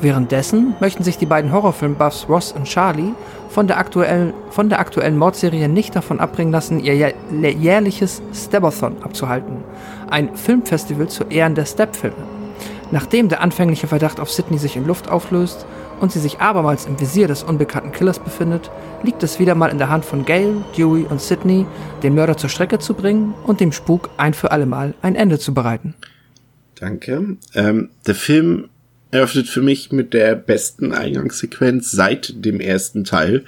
[0.01, 3.15] Währenddessen möchten sich die beiden Horrorfilm-Buffs Ross und Charlie
[3.49, 9.65] von der, aktuellen, von der aktuellen Mordserie nicht davon abbringen lassen, ihr jährliches Stebathon abzuhalten.
[10.11, 12.17] Ein Filmfestival zu Ehren der Step-Filme.
[12.91, 15.67] Nachdem der anfängliche Verdacht auf Sydney sich in Luft auflöst,
[16.01, 18.71] und sie sich abermals im Visier des unbekannten Killers befindet,
[19.03, 21.67] liegt es wieder mal in der Hand von Gail, Dewey und Sidney,
[22.03, 25.55] den Mörder zur Strecke zu bringen und dem Spuk ein für allemal ein Ende zu
[25.55, 25.95] bereiten.
[26.75, 27.37] Danke.
[27.55, 28.69] Ähm, der Film
[29.11, 33.45] eröffnet für mich mit der besten Eingangssequenz seit dem ersten Teil.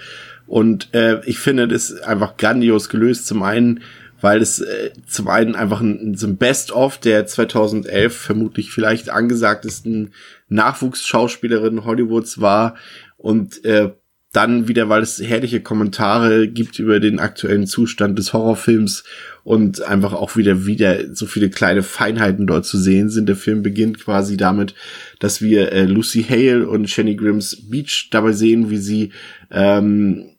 [0.47, 3.27] Und äh, ich finde das einfach grandios gelöst.
[3.27, 3.81] Zum einen,
[4.21, 10.13] weil es äh, zum einen einfach ein, so ein Best-of der 2011 vermutlich vielleicht angesagtesten
[10.49, 12.77] Nachwuchsschauspielerin Hollywoods war
[13.17, 13.91] und äh,
[14.33, 19.05] dann wieder, weil es herrliche Kommentare gibt über den aktuellen Zustand des Horrorfilms
[19.43, 23.29] und einfach auch wieder wieder so viele kleine Feinheiten dort zu sehen sind.
[23.29, 24.75] Der Film beginnt quasi damit,
[25.19, 29.13] dass wir äh, Lucy Hale und Jenny Grimms Beach dabei sehen, wie sie
[29.51, 30.37] ähm,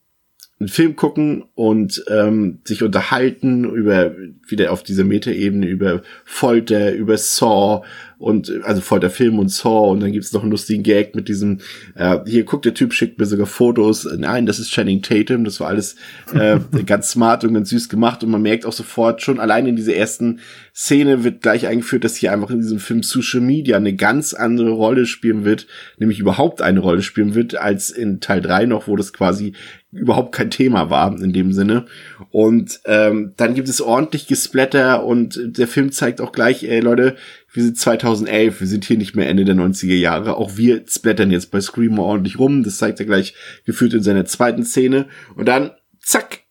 [0.60, 4.14] einen Film gucken und ähm, sich unterhalten über
[4.48, 7.84] wieder auf dieser Metaebene über Folter, über Saw
[8.20, 11.60] und also Folterfilm und Saw und dann gibt's noch einen lustigen Gag mit diesem
[11.96, 14.08] äh, hier guckt der Typ schickt mir sogar Fotos.
[14.18, 15.96] Nein, das ist Channing Tatum, das war alles
[16.34, 19.78] äh, ganz smart und ganz süß gemacht und man merkt auch sofort schon allein in
[19.78, 20.42] dieser ersten
[20.76, 24.72] Szene wird gleich eingeführt, dass hier einfach in diesem Film Social Media eine ganz andere
[24.72, 25.68] Rolle spielen wird,
[25.98, 29.54] nämlich überhaupt eine Rolle spielen wird als in Teil 3 noch, wo das quasi
[29.92, 31.86] überhaupt kein Thema war in dem Sinne.
[32.32, 37.16] Und ähm, dann gibt es ordentlich Gesplatter und der Film zeigt auch gleich, ey Leute,
[37.52, 40.38] wir sind 2011, wir sind hier nicht mehr Ende der 90er Jahre.
[40.38, 42.64] Auch wir splattern jetzt bei Screamer ordentlich rum.
[42.64, 43.34] Das zeigt er gleich
[43.66, 45.08] geführt in seiner zweiten Szene.
[45.36, 46.42] Und dann, zack,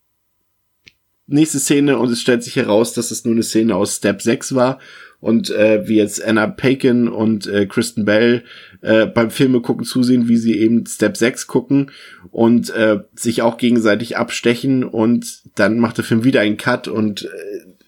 [1.28, 4.55] nächste Szene und es stellt sich heraus, dass es nur eine Szene aus Step 6
[4.55, 4.78] war
[5.20, 8.44] und äh, wie jetzt Anna Paquin und äh, Kristen Bell
[8.81, 11.91] äh, beim Filme gucken zusehen, wie sie eben Step 6 gucken
[12.31, 17.25] und äh, sich auch gegenseitig abstechen und dann macht der Film wieder einen Cut und
[17.25, 17.28] äh,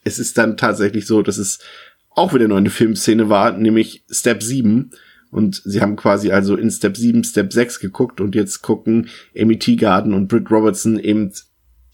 [0.02, 1.60] es ist dann tatsächlich so, dass es
[2.10, 4.90] auch wieder nur eine Filmszene war, nämlich Step 7
[5.30, 9.08] und sie haben quasi also in Step 7 Step 6 geguckt und jetzt gucken
[9.38, 11.32] Amy Teagarden und Britt Robertson eben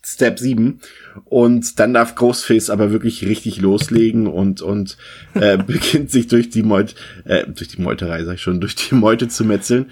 [0.04, 0.80] Step 7
[1.24, 4.96] und dann darf Ghostface aber wirklich richtig loslegen und und
[5.34, 8.94] äh, beginnt sich durch die Meute äh, durch die Meuterei sag ich schon durch die
[8.94, 9.86] Meute zu metzeln.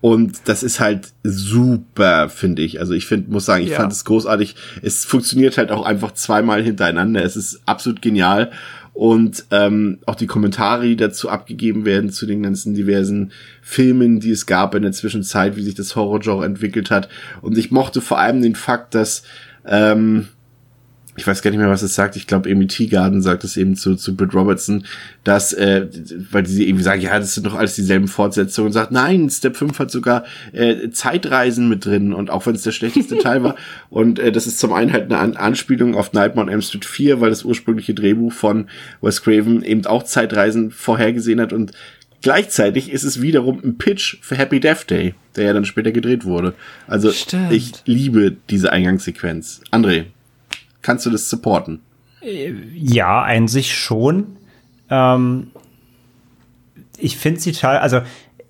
[0.00, 2.78] Und das ist halt super finde ich.
[2.78, 3.78] Also ich finde muss sagen ich ja.
[3.78, 4.54] fand es großartig.
[4.80, 7.22] Es funktioniert halt auch einfach zweimal hintereinander.
[7.22, 8.50] Es ist absolut genial
[8.98, 13.30] und ähm, auch die Kommentare, die dazu abgegeben werden zu den ganzen diversen
[13.62, 17.08] Filmen, die es gab in der Zwischenzeit, wie sich das Horrorgenre entwickelt hat.
[17.40, 19.22] Und ich mochte vor allem den Fakt, dass
[19.64, 20.26] ähm,
[21.18, 22.14] ich weiß gar nicht mehr, was es sagt.
[22.14, 24.84] Ich glaube, Amy Teagarden sagt es eben zu, zu Britt Robertson,
[25.24, 25.86] dass, äh,
[26.30, 29.56] weil sie irgendwie sagen, ja, das sind doch alles dieselben Fortsetzungen und sagt, nein, Step
[29.56, 33.56] 5 hat sogar äh, Zeitreisen mit drin und auch wenn es der schlechteste Teil war.
[33.90, 36.84] Und äh, das ist zum einen halt eine An Anspielung auf Nightmare on Elm Street
[36.84, 38.68] 4, weil das ursprüngliche Drehbuch von
[39.00, 41.72] Wes Craven eben auch Zeitreisen vorhergesehen hat und
[42.20, 46.24] Gleichzeitig ist es wiederum ein Pitch für Happy Death Day, der ja dann später gedreht
[46.24, 46.54] wurde.
[46.88, 47.52] Also Stimmt.
[47.52, 49.60] ich liebe diese Eingangssequenz.
[49.70, 50.06] André,
[50.88, 51.80] kannst du das supporten?
[52.22, 54.38] Ja, an sich schon.
[54.88, 55.48] Ähm,
[56.96, 58.00] ich finde sie teil, also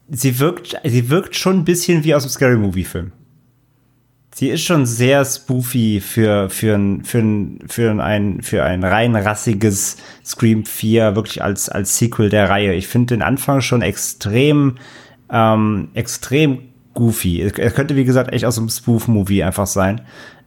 [0.08, 3.10] sie wirkt, sie wirkt schon ein bisschen wie aus einem Scary Movie Film.
[4.32, 9.16] Sie ist schon sehr spoofy für, für ein, für ein, für ein, für ein rein
[9.16, 12.72] rassiges Scream 4, wirklich als, als Sequel der Reihe.
[12.74, 14.76] Ich finde den Anfang schon extrem,
[15.28, 17.40] ähm, extrem goofy.
[17.40, 20.02] Er könnte, wie gesagt, echt aus einem Spoof-Movie einfach sein.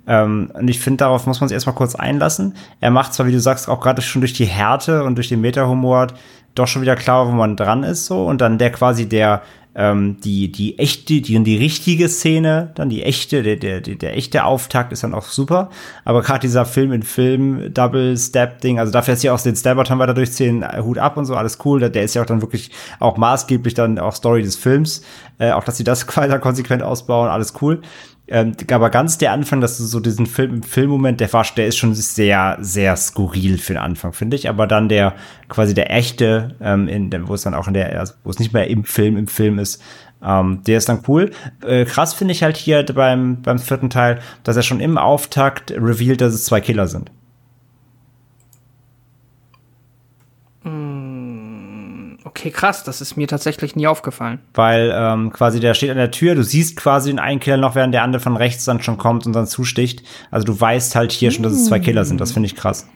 [0.07, 2.55] Ähm, und ich finde, darauf muss man sich erstmal kurz einlassen.
[2.79, 5.41] Er macht zwar, wie du sagst, auch gerade schon durch die Härte und durch den
[5.41, 6.07] Meta-Humor
[6.55, 8.25] doch schon wieder klar, wo man dran ist, so.
[8.25, 9.41] Und dann der quasi der,
[9.73, 14.17] ähm, die, die echte, die, die richtige Szene, dann die echte, der, der, der, der
[14.17, 15.69] echte Auftakt ist dann auch super.
[16.03, 20.13] Aber gerade dieser Film in Film, Double-Step-Ding, also dafür, dass sie auch den Stabber weiter
[20.13, 21.79] durchziehen, Hut ab und so, alles cool.
[21.79, 25.03] Der, der ist ja auch dann wirklich auch maßgeblich dann auch Story des Films.
[25.37, 27.81] Äh, auch, dass sie das weiter konsequent ausbauen, alles cool.
[28.31, 31.77] Ähm, aber ganz der Anfang, dass du so diesen Film Filmmoment, der war, der ist
[31.77, 34.47] schon sehr, sehr skurril für den Anfang, finde ich.
[34.47, 35.15] Aber dann der
[35.49, 38.53] quasi der echte, ähm, in, wo es dann auch in der, also wo es nicht
[38.53, 39.83] mehr im Film, im Film ist,
[40.23, 41.31] ähm, der ist dann cool.
[41.65, 45.71] Äh, krass finde ich halt hier beim, beim vierten Teil, dass er schon im Auftakt
[45.71, 47.11] revealed, dass es zwei Killer sind.
[52.33, 54.39] Okay, krass, das ist mir tatsächlich nie aufgefallen.
[54.53, 57.75] Weil ähm, quasi der steht an der Tür, du siehst quasi den einen Killer noch,
[57.75, 60.03] während der andere von rechts dann schon kommt und dann zusticht.
[60.31, 62.21] Also du weißt halt hier schon, dass es zwei Killer sind.
[62.21, 62.87] Das finde ich krass.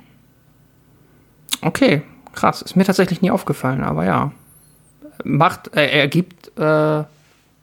[1.62, 2.02] Okay,
[2.34, 2.62] krass.
[2.62, 4.32] Ist mir tatsächlich nie aufgefallen, aber ja.
[5.26, 7.08] Macht, äh, er gibt, äh, ja,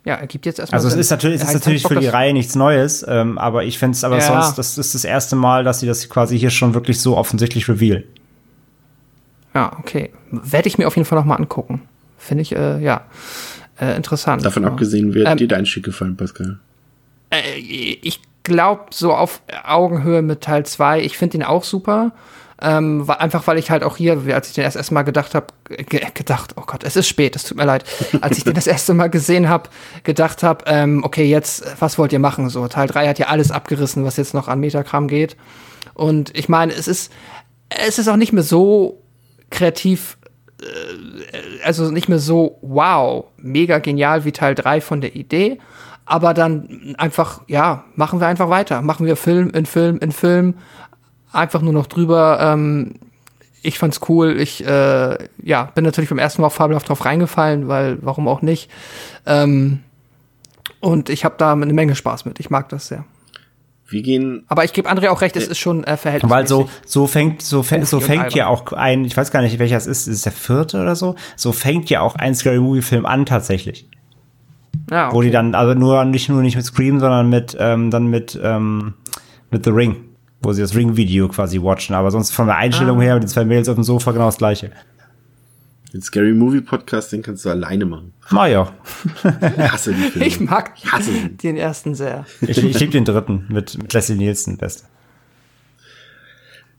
[0.04, 0.76] er gibt jetzt erstmal.
[0.76, 1.00] Also es Sinn.
[1.00, 3.78] ist natürlich, es ist natürlich keinen für Bock, die Reihe nichts Neues, ähm, aber ich
[3.78, 4.42] finde es aber Ja.
[4.42, 7.66] sonst, das ist das erste Mal, dass sie das quasi hier schon wirklich so offensichtlich
[7.70, 8.04] reveal.
[9.54, 10.10] Ja, okay.
[10.30, 11.82] Werde ich mir auf jeden Fall noch mal angucken.
[12.18, 13.02] Finde ich, äh, ja,
[13.80, 14.44] äh, interessant.
[14.44, 14.68] Davon ja.
[14.68, 16.58] abgesehen, wird Ähm, dir dein Schick gefallen, Pascal?
[17.30, 22.12] Äh, ich glaube, so auf Augenhöhe mit Teil 2, ich finde ihn auch super.
[22.64, 26.00] Ähm, einfach weil ich halt auch hier, als ich den erst erstmal gedacht habe, ge
[26.14, 27.84] gedacht, oh Gott, es ist spät, es tut mir leid.
[28.20, 29.68] Als ich den das erste Mal gesehen habe,
[30.04, 32.48] gedacht habe, ähm, okay, jetzt, was wollt ihr machen?
[32.50, 35.36] So, Teil 3 hat ja alles abgerissen, was jetzt noch an Metakram geht.
[35.94, 37.12] Und ich meine, es ist,
[37.68, 39.01] es ist auch nicht mehr so
[39.52, 40.18] kreativ,
[40.60, 45.58] äh, also nicht mehr so, wow, mega genial wie Teil 3 von der Idee,
[46.04, 48.82] aber dann einfach, ja, machen wir einfach weiter.
[48.82, 50.54] Machen wir Film in Film in Film,
[51.32, 52.38] einfach nur noch drüber.
[52.40, 52.94] Ähm,
[53.62, 54.38] ich fand's cool.
[54.38, 58.42] Ich äh, ja, bin natürlich beim ersten Mal auch fabelhaft drauf reingefallen, weil warum auch
[58.42, 58.70] nicht.
[59.26, 59.80] Ähm,
[60.80, 62.40] und ich habe da eine Menge Spaß mit.
[62.40, 63.04] Ich mag das sehr.
[63.92, 64.44] Wir gehen.
[64.48, 66.30] Aber ich gebe André auch recht, es ist schon äh, verhältnismäßig.
[66.40, 69.58] Weil so, so fängt, so, fängt, so fängt ja auch ein, ich weiß gar nicht,
[69.58, 71.14] welcher es ist, ist es der vierte oder so?
[71.36, 73.88] So fängt ja auch ein Scary Movie Film an tatsächlich.
[74.90, 78.06] Ja, Wo die dann, also nur, nicht nur nicht mit Scream, sondern mit, ähm, dann
[78.06, 78.94] mit, ähm,
[79.50, 79.96] mit The Ring.
[80.42, 81.94] Wo sie das Ring-Video quasi watchen.
[81.94, 83.02] Aber sonst von der Einstellung Ah.
[83.02, 84.70] her mit den zwei Mädels auf dem Sofa genau das gleiche.
[85.92, 88.14] Den Scary Movie Podcast, den kannst du alleine machen.
[88.30, 88.72] Naja.
[89.24, 90.26] Ich hasse die Filme.
[90.26, 91.28] Ich mag Ich hasse sie.
[91.28, 92.24] den ersten sehr.
[92.40, 94.84] Ich, ich liebe den dritten mit, mit Leslie Nielsen, beste.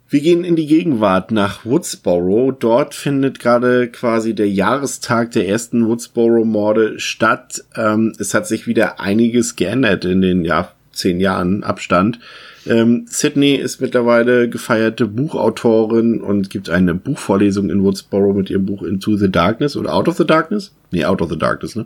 [0.09, 2.51] Wir gehen in die Gegenwart nach Woodsboro.
[2.51, 7.63] Dort findet gerade quasi der Jahrestag der ersten Woodsboro-Morde statt.
[7.75, 12.19] Ähm, es hat sich wieder einiges geändert in den ja, zehn Jahren Abstand.
[12.65, 18.83] Ähm, Sydney ist mittlerweile gefeierte Buchautorin und gibt eine Buchvorlesung in Woodsboro mit ihrem Buch
[18.83, 20.73] Into the Darkness oder Out of the Darkness?
[20.91, 21.85] Nee, Out of the Darkness, ne?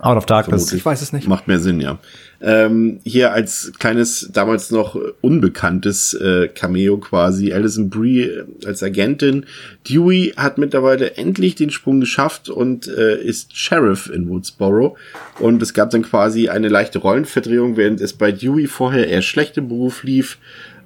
[0.00, 0.62] Out of Darkness.
[0.62, 0.80] Vermutlich.
[0.80, 1.26] Ich weiß es nicht.
[1.26, 1.98] Macht mehr Sinn, ja.
[2.40, 9.46] Ähm, hier als kleines, damals noch unbekanntes äh, Cameo quasi, Alison Brie äh, als Agentin.
[9.88, 14.96] Dewey hat mittlerweile endlich den Sprung geschafft und äh, ist Sheriff in Woodsboro.
[15.40, 19.56] Und es gab dann quasi eine leichte Rollenverdrehung, während es bei Dewey vorher eher schlecht
[19.56, 20.38] im Beruf lief,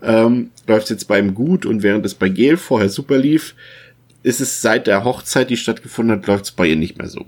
[0.02, 3.54] ähm, läuft jetzt bei ihm gut und während es bei Gail vorher super lief,
[4.22, 7.26] ist es seit der Hochzeit, die stattgefunden hat, läuft es bei ihr nicht mehr so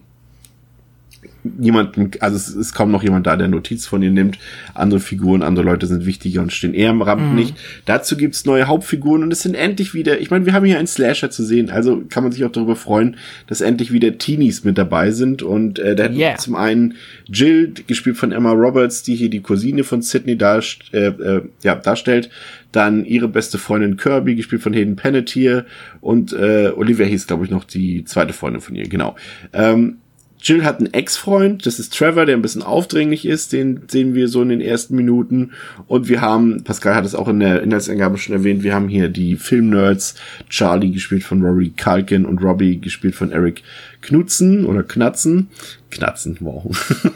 [1.45, 4.39] niemanden, also es ist kaum noch jemand da, der Notiz von ihr nimmt.
[4.73, 7.55] Andere Figuren, andere Leute sind wichtiger und stehen eher am Rampenlicht.
[7.55, 7.83] Mhm.
[7.85, 10.87] Dazu gibt's neue Hauptfiguren und es sind endlich wieder, ich meine, wir haben hier einen
[10.87, 13.17] Slasher zu sehen, also kann man sich auch darüber freuen,
[13.47, 16.37] dass endlich wieder Teenies mit dabei sind und äh, da yeah.
[16.37, 16.95] zum einen
[17.27, 21.75] Jill, gespielt von Emma Roberts, die hier die Cousine von Sydney darst äh, äh, ja,
[21.75, 22.31] darstellt,
[22.73, 25.67] dann ihre beste Freundin Kirby, gespielt von Hayden Panettiere
[26.01, 29.15] und äh, Olivia hieß, glaube ich, noch die zweite Freundin von ihr, genau.
[29.53, 29.99] Ähm,
[30.45, 34.29] Jill hat einen Ex-Freund, das ist Trevor, der ein bisschen aufdringlich ist, den sehen wir
[34.29, 35.53] so in den ersten Minuten.
[35.87, 39.09] Und wir haben, Pascal hat es auch in der Inhaltsangabe schon erwähnt, wir haben hier
[39.09, 40.17] die Filmnerds,
[40.51, 43.63] Charlie gespielt von Rory Kalkin und Robbie gespielt von Eric
[44.03, 45.49] Knutzen oder Knatzen.
[45.91, 46.67] Knatzen, wow.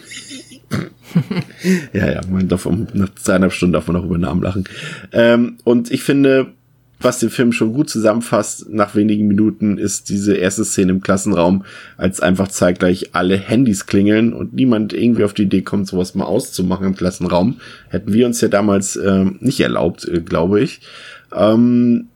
[1.92, 4.64] ja, ja, man darf um, nach zweieinhalb Stunden darf man auch über Namen lachen.
[5.12, 6.54] Ähm, und ich finde,
[7.00, 11.64] was den Film schon gut zusammenfasst nach wenigen Minuten, ist diese erste Szene im Klassenraum,
[11.96, 16.24] als einfach zeitgleich alle Handys klingeln und niemand irgendwie auf die Idee kommt, sowas mal
[16.24, 17.60] auszumachen im Klassenraum.
[17.88, 20.80] Hätten wir uns ja damals äh, nicht erlaubt, äh, glaube ich.
[21.32, 22.08] Ähm,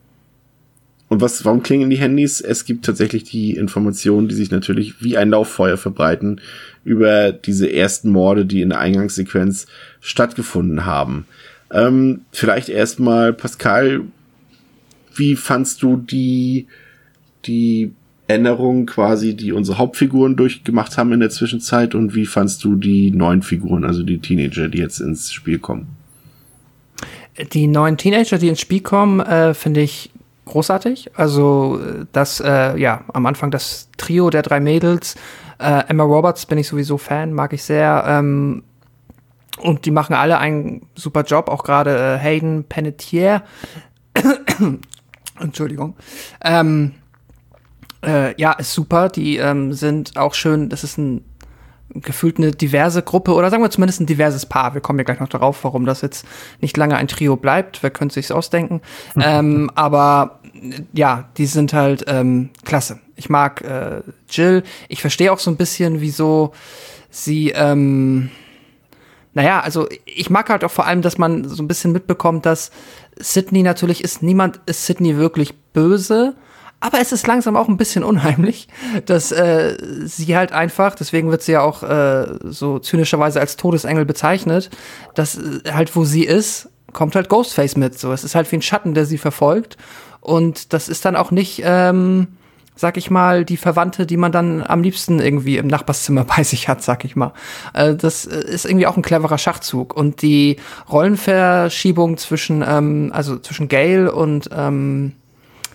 [1.12, 2.41] und was, warum klingeln die Handys?
[2.41, 6.41] Es gibt tatsächlich die Informationen, die sich natürlich wie ein Lauffeuer verbreiten
[6.85, 9.67] über diese ersten Morde, die in der Eingangssequenz
[10.01, 11.27] stattgefunden haben.
[11.70, 14.02] Ähm, vielleicht erstmal, Pascal,
[15.17, 16.67] wie fandst du die,
[17.45, 17.93] die
[18.29, 23.11] Änderungen quasi, die unsere Hauptfiguren durchgemacht haben in der Zwischenzeit und wie fandst du die
[23.11, 25.89] neuen Figuren, also die Teenager, die jetzt ins Spiel kommen?
[27.53, 30.11] Die neuen Teenager, die ins Spiel kommen, äh, finde ich
[30.45, 31.11] großartig.
[31.15, 31.81] Also
[32.13, 35.17] das, äh, ja, am Anfang das Trio der drei Mädels.
[35.59, 38.05] Äh, Emma Roberts bin ich sowieso Fan, mag ich sehr.
[38.07, 38.63] Ähm,
[39.59, 43.43] und die machen alle einen super Job, auch gerade äh, Hayden Panettiere.
[45.43, 45.97] Entschuldigung.
[46.45, 46.93] Ähm,
[48.05, 49.09] äh, ja, ist super.
[49.09, 51.25] Die ähm, sind auch schön, das ist ein
[51.95, 54.75] gefühlt eine diverse Gruppe oder sagen wir zumindest ein diverses Paar.
[54.75, 56.27] Wir kommen ja gleich noch darauf, warum das jetzt
[56.61, 57.83] nicht lange ein Trio bleibt.
[57.83, 58.81] Wer könnte sich's ausdenken?
[59.21, 60.41] ähm, aber
[60.93, 63.01] ja, die sind halt ähm, klasse.
[63.17, 64.62] Ich mag äh, Jill.
[64.89, 66.53] Ich verstehe auch so ein bisschen, wieso
[67.11, 68.31] sie ähm,
[69.35, 72.70] naja, also ich mag halt auch vor allem, dass man so ein bisschen mitbekommt, dass
[73.17, 76.35] Sydney natürlich ist, niemand ist Sydney wirklich böse,
[76.81, 78.69] aber es ist langsam auch ein bisschen unheimlich,
[79.07, 84.05] dass äh, sie halt einfach, deswegen wird sie ja auch äh, so zynischerweise als Todesengel
[84.05, 84.69] bezeichnet,
[85.15, 87.99] dass äh, halt wo sie ist, kommt halt Ghostface mit.
[87.99, 89.77] So, es ist halt wie ein Schatten, der sie verfolgt.
[90.20, 92.28] Und das ist dann auch nicht, ähm,
[92.75, 96.68] sag ich mal, die Verwandte, die man dann am liebsten irgendwie im Nachbarszimmer bei sich
[96.68, 97.33] hat, sag ich mal.
[97.75, 99.97] Äh, das äh, ist irgendwie auch ein cleverer Schachzug.
[99.97, 100.57] Und die
[100.91, 105.12] Rollenverschiebung zwischen, ähm, also zwischen Gail und ähm,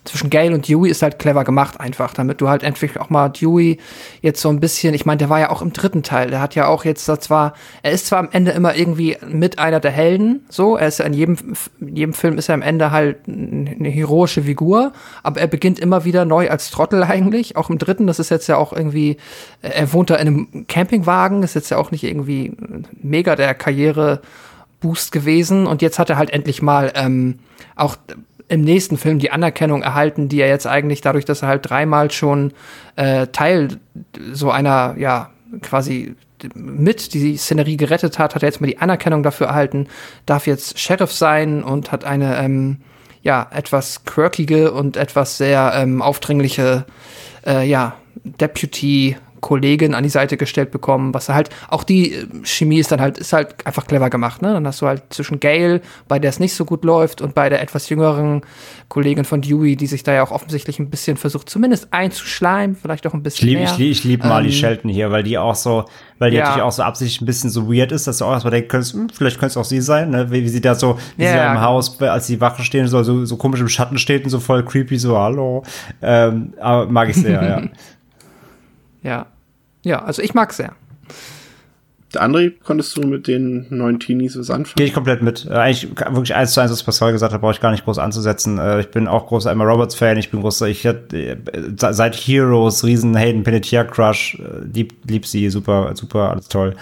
[0.08, 3.30] zwischen Gale und Dewey ist halt clever gemacht einfach, damit du halt endlich auch mal
[3.30, 3.77] Dewey
[4.22, 6.56] jetzt so ein bisschen, ich meine, der war ja auch im dritten Teil, der hat
[6.56, 7.53] ja auch jetzt zwar,
[7.84, 11.06] er ist zwar am Ende immer irgendwie mit einer der Helden, so, er ist ja
[11.06, 11.38] in jedem,
[11.80, 16.06] in jedem Film ist er am Ende halt eine heroische Figur, aber er beginnt immer
[16.06, 19.18] wieder neu als Trottel eigentlich, auch im dritten, das ist jetzt ja auch irgendwie,
[19.61, 22.53] er wohnt da in einem Campingwagen, ist jetzt ja auch nicht irgendwie
[23.02, 24.22] mega der Karriere
[24.80, 27.40] Boost gewesen und jetzt hat er halt endlich mal ähm,
[27.76, 27.98] auch
[28.50, 32.11] im nächsten Film die Anerkennung erhalten, die er jetzt eigentlich dadurch, dass er halt dreimal
[32.11, 32.53] schon
[32.95, 33.80] äh, Teil
[34.32, 36.16] so einer, ja, quasi
[36.53, 39.88] mit die Szenerie gerettet hat, hat er jetzt mal die Anerkennung dafür erhalten,
[40.26, 42.77] darf jetzt Sheriff sein und hat eine, ähm,
[43.22, 46.85] ja, etwas quirkige und etwas sehr ähm, aufdringliche,
[47.45, 52.80] äh, ja, Deputy Kollegin an die Seite gestellt bekommen, was halt, auch die äh, Chemie
[52.80, 54.54] ist dann halt, ist halt einfach clever gemacht, ne?
[54.54, 57.50] Dann hast du halt zwischen Gail, bei der es nicht so gut läuft, und bei
[57.50, 58.42] der etwas jüngeren
[58.90, 63.06] Kollegin von Dewey, die sich da ja auch offensichtlich ein bisschen versucht, zumindest einzuschleimen, vielleicht
[63.06, 63.72] auch ein bisschen ich lieb, mehr.
[63.72, 65.86] Ich liebe ich lieb Marley ähm, Shelton hier, weil die auch so,
[66.20, 66.44] weil die ja.
[66.44, 69.10] natürlich auch so absichtlich ein bisschen so weird ist, dass du auch erstmal denkst, hm,
[69.10, 70.32] vielleicht könnte es auch sie sein, ne?
[70.32, 71.62] Wie, wie sie da so, wie ja, sie da im.
[71.62, 74.64] Haus, als die Wache stehen, so, so, so komisch im Schatten steht und so voll
[74.64, 75.64] creepy, so, hallo.
[76.02, 77.62] Ähm, aber mag ich sehr, ja.
[79.03, 79.27] Ja.
[79.84, 80.74] Ja, also ich mag sehr.
[82.14, 84.76] Der André, konntest du mit den neuen Teenies was anfangen?
[84.77, 85.45] Gehe ich komplett mit.
[85.45, 87.98] Äh, eigentlich wirklich eins zu eins, was Pascal gesagt hat, brauche ich gar nicht groß
[87.98, 88.58] anzusetzen.
[88.59, 90.17] Äh, ich bin auch großer Emma Roberts Fan.
[90.17, 91.38] Ich bin großer, ich hatte äh,
[91.76, 94.42] seit Heroes riesen Hayden Panettiere Crush.
[94.74, 96.76] Lieb, lieb sie, super, super, alles toll.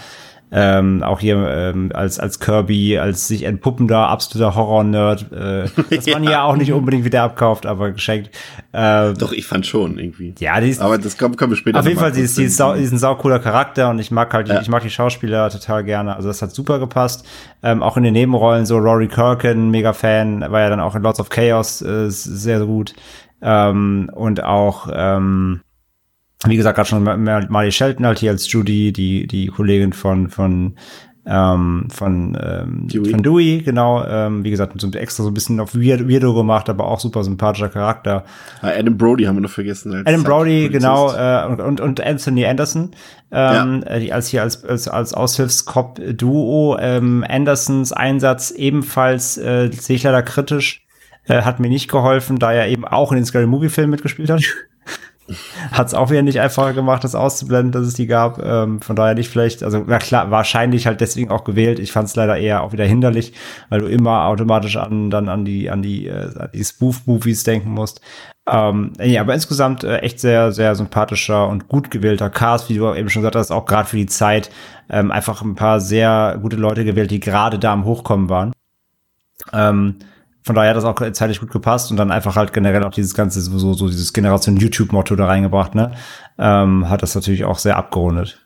[0.52, 6.24] Ähm, auch hier ähm, als, als Kirby, als sich entpuppender, absoluter Horror-Nerd, äh, das man
[6.24, 6.32] ja.
[6.32, 8.30] ja auch nicht unbedingt wieder abkauft, aber geschenkt.
[8.72, 10.36] Ähm, Doch, ich fand schon irgendwie.
[10.40, 11.80] Ja, die ist, aber das kommt, kommen wir später.
[11.80, 14.12] Auf jeden Fall, die ist, die ist, sau, die ist ein saucooler Charakter und ich
[14.12, 14.62] mag halt, ja.
[14.62, 16.16] ich mag die Schauspieler total gerne.
[16.16, 17.26] Also das hat super gepasst.
[17.64, 21.02] Ähm, auch in den Nebenrollen, so Rory Kirkin, mega Fan, war ja dann auch in
[21.02, 22.94] Lots of Chaos äh, sehr gut.
[23.42, 25.62] Ähm, und auch, ähm,
[26.44, 30.76] wie gesagt, gerade schon Marley Shelton halt hier als Judy, die, die Kollegin von, von,
[31.26, 33.10] ähm, von, ähm, Dewey.
[33.10, 36.70] von Dewey, genau, ähm, wie gesagt, so extra so ein bisschen auf Weird, Weirdo gemacht,
[36.70, 38.26] aber auch super sympathischer Charakter.
[38.62, 39.94] Ah, Adam Brody haben wir noch vergessen.
[39.94, 42.92] Als Adam Brody, genau, äh, und, und, und Anthony Anderson,
[43.32, 44.00] ähm, ja.
[44.00, 50.22] die als hier als, als, als Aushilfskop-Duo, ähm, Andersons Einsatz ebenfalls, äh, sehe ich leider
[50.22, 50.86] kritisch,
[51.28, 54.30] äh, hat mir nicht geholfen, da er eben auch in den Scary Movie Film mitgespielt
[54.30, 54.44] hat.
[55.72, 58.44] hat es auch wieder nicht einfacher gemacht, das auszublenden, dass es die gab.
[58.44, 61.80] Ähm, von daher nicht vielleicht, also na klar, wahrscheinlich halt deswegen auch gewählt.
[61.80, 63.34] Ich fand es leider eher auch wieder hinderlich,
[63.70, 68.02] weil du immer automatisch an dann an die an die, äh, die Spoof-Movies denken musst.
[68.48, 72.94] Ähm, ja, aber insgesamt äh, echt sehr sehr sympathischer und gut gewählter Cast, wie du
[72.94, 74.52] eben schon gesagt hast, auch gerade für die Zeit
[74.90, 78.54] ähm, einfach ein paar sehr gute Leute gewählt, die gerade da am Hochkommen waren.
[79.54, 79.96] Ähm,
[80.46, 83.16] von daher hat das auch zeitlich gut gepasst und dann einfach halt generell auch dieses
[83.16, 85.92] ganze, so, so dieses Generation YouTube-Motto da reingebracht, ne?
[86.38, 88.40] Ähm, hat das natürlich auch sehr abgerundet.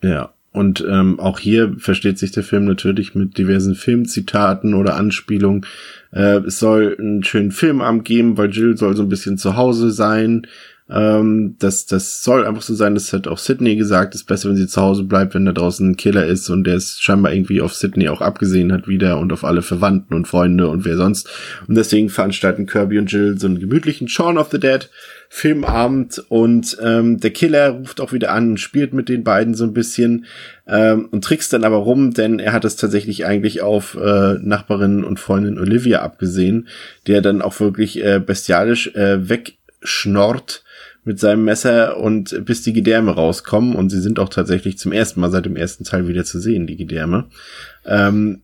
[0.00, 0.30] Ja.
[0.52, 5.66] Und ähm, auch hier versteht sich der Film natürlich mit diversen Filmzitaten oder Anspielungen.
[6.12, 9.90] Äh, es soll einen schönen Filmabend geben, weil Jill soll so ein bisschen zu Hause
[9.90, 10.46] sein.
[10.90, 14.50] Ähm, das, das soll einfach so sein, das hat auch Sydney gesagt, es ist besser,
[14.50, 17.32] wenn sie zu Hause bleibt, wenn da draußen ein Killer ist und der es scheinbar
[17.32, 20.98] irgendwie auf Sydney auch abgesehen hat wieder und auf alle Verwandten und Freunde und wer
[20.98, 21.30] sonst.
[21.66, 24.90] Und deswegen veranstalten Kirby und Jill so einen gemütlichen Shaun of the Dead
[25.30, 29.72] Filmabend und ähm, der Killer ruft auch wieder an spielt mit den beiden so ein
[29.72, 30.26] bisschen
[30.68, 35.02] ähm, und trickst dann aber rum, denn er hat es tatsächlich eigentlich auf äh, Nachbarin
[35.02, 36.68] und Freundin Olivia abgesehen,
[37.06, 40.62] der dann auch wirklich äh, bestialisch äh, wegschnorrt
[41.04, 43.74] mit seinem Messer und bis die Gedärme rauskommen.
[43.76, 46.66] Und sie sind auch tatsächlich zum ersten Mal seit dem ersten Teil wieder zu sehen,
[46.66, 47.26] die Gedärme.
[47.84, 48.42] Ähm,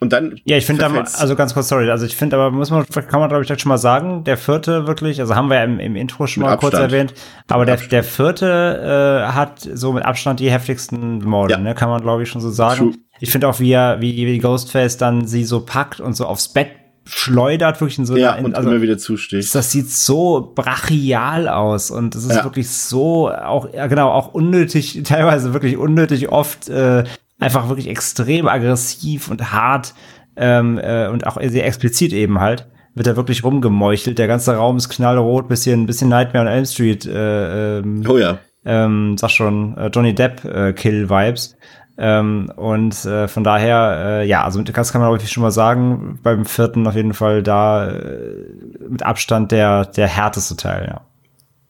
[0.00, 0.40] und dann.
[0.44, 3.28] Ja, ich finde also ganz kurz, sorry, also ich finde aber, muss man, kann man
[3.28, 6.28] glaube ich schon mal sagen, der vierte wirklich, also haben wir ja im, im Intro
[6.28, 6.74] schon mit mal Abstand.
[6.74, 7.14] kurz erwähnt,
[7.48, 11.58] aber der, der vierte äh, hat so mit Abstand die heftigsten Morde, ja.
[11.58, 12.92] ne, kann man glaube ich schon so sagen.
[12.92, 12.94] True.
[13.20, 16.52] Ich finde auch, wie er, wie, wie Ghostface dann sie so packt und so aufs
[16.52, 16.68] Bett
[17.08, 19.54] schleudert wirklich in so ja, und also, immer wieder zusticht.
[19.54, 22.44] Das sieht so brachial aus und es ist ja.
[22.44, 27.04] wirklich so auch ja genau auch unnötig teilweise wirklich unnötig oft äh,
[27.38, 29.94] einfach wirklich extrem aggressiv und hart
[30.36, 32.66] ähm, äh, und auch sehr explizit eben halt
[32.98, 34.18] wird er wirklich rumgemeuchelt.
[34.18, 37.06] Der ganze Raum ist knallrot, bisschen bisschen Nightmare on Elm Street.
[37.06, 38.38] Äh, ähm, oh ja.
[38.64, 41.56] Ähm, sag schon äh, Johnny Depp äh, Kill Vibes.
[42.00, 45.42] Ähm, und äh, von daher, äh, ja, also mit das kann man, glaube ich, schon
[45.42, 48.44] mal sagen, beim vierten auf jeden Fall da äh,
[48.88, 51.04] mit Abstand der, der härteste Teil, ja.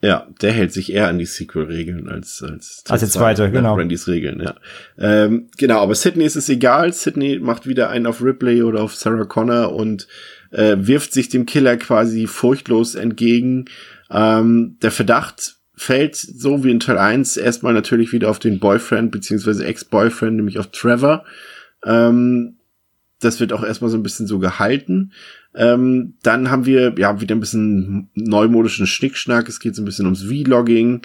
[0.00, 3.74] Ja, der hält sich eher an die Sequel-Regeln als als, als der zweite, genau.
[3.74, 4.54] Randys Regeln, ja.
[4.96, 6.92] Ähm, genau, aber Sydney ist es egal.
[6.92, 10.06] Sydney macht wieder einen auf Ripley oder auf Sarah Connor und
[10.52, 13.64] äh, wirft sich dem Killer quasi furchtlos entgegen.
[14.08, 19.10] Ähm, der Verdacht fällt so wie in Teil 1 erstmal natürlich wieder auf den Boyfriend
[19.10, 21.24] beziehungsweise Ex-Boyfriend, nämlich auf Trevor.
[21.84, 22.56] Ähm,
[23.20, 25.12] das wird auch erstmal so ein bisschen so gehalten.
[25.54, 29.48] Ähm, dann haben wir ja wieder ein bisschen neumodischen Schnickschnack.
[29.48, 31.02] Es geht so ein bisschen ums Vlogging.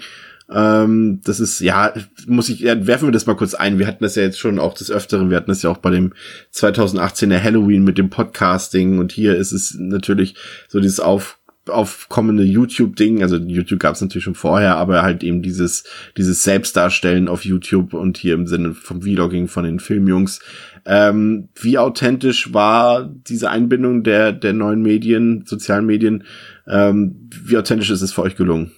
[0.50, 1.94] Ähm, das ist, ja,
[2.26, 3.78] muss ich, ja, werfen wir das mal kurz ein.
[3.78, 5.30] Wir hatten das ja jetzt schon auch des Öfteren.
[5.30, 6.12] Wir hatten das ja auch bei dem
[6.52, 8.98] 2018er Halloween mit dem Podcasting.
[8.98, 10.36] Und hier ist es natürlich
[10.68, 15.42] so dieses Auf, aufkommende YouTube-Ding, also YouTube gab es natürlich schon vorher, aber halt eben
[15.42, 15.84] dieses,
[16.16, 20.40] dieses Selbstdarstellen auf YouTube und hier im Sinne vom Vlogging von den Filmjungs.
[20.86, 26.24] Ähm, wie authentisch war diese Einbindung der, der neuen Medien, sozialen Medien?
[26.66, 28.72] Ähm, wie authentisch ist es für euch gelungen?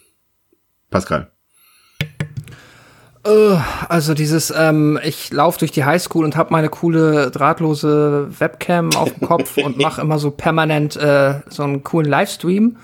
[0.90, 1.30] Pascal.
[3.26, 8.90] Äh, also dieses, ähm, ich laufe durch die Highschool und habe meine coole drahtlose Webcam
[8.94, 12.76] auf dem Kopf und mache immer so permanent äh, so einen coolen Livestream,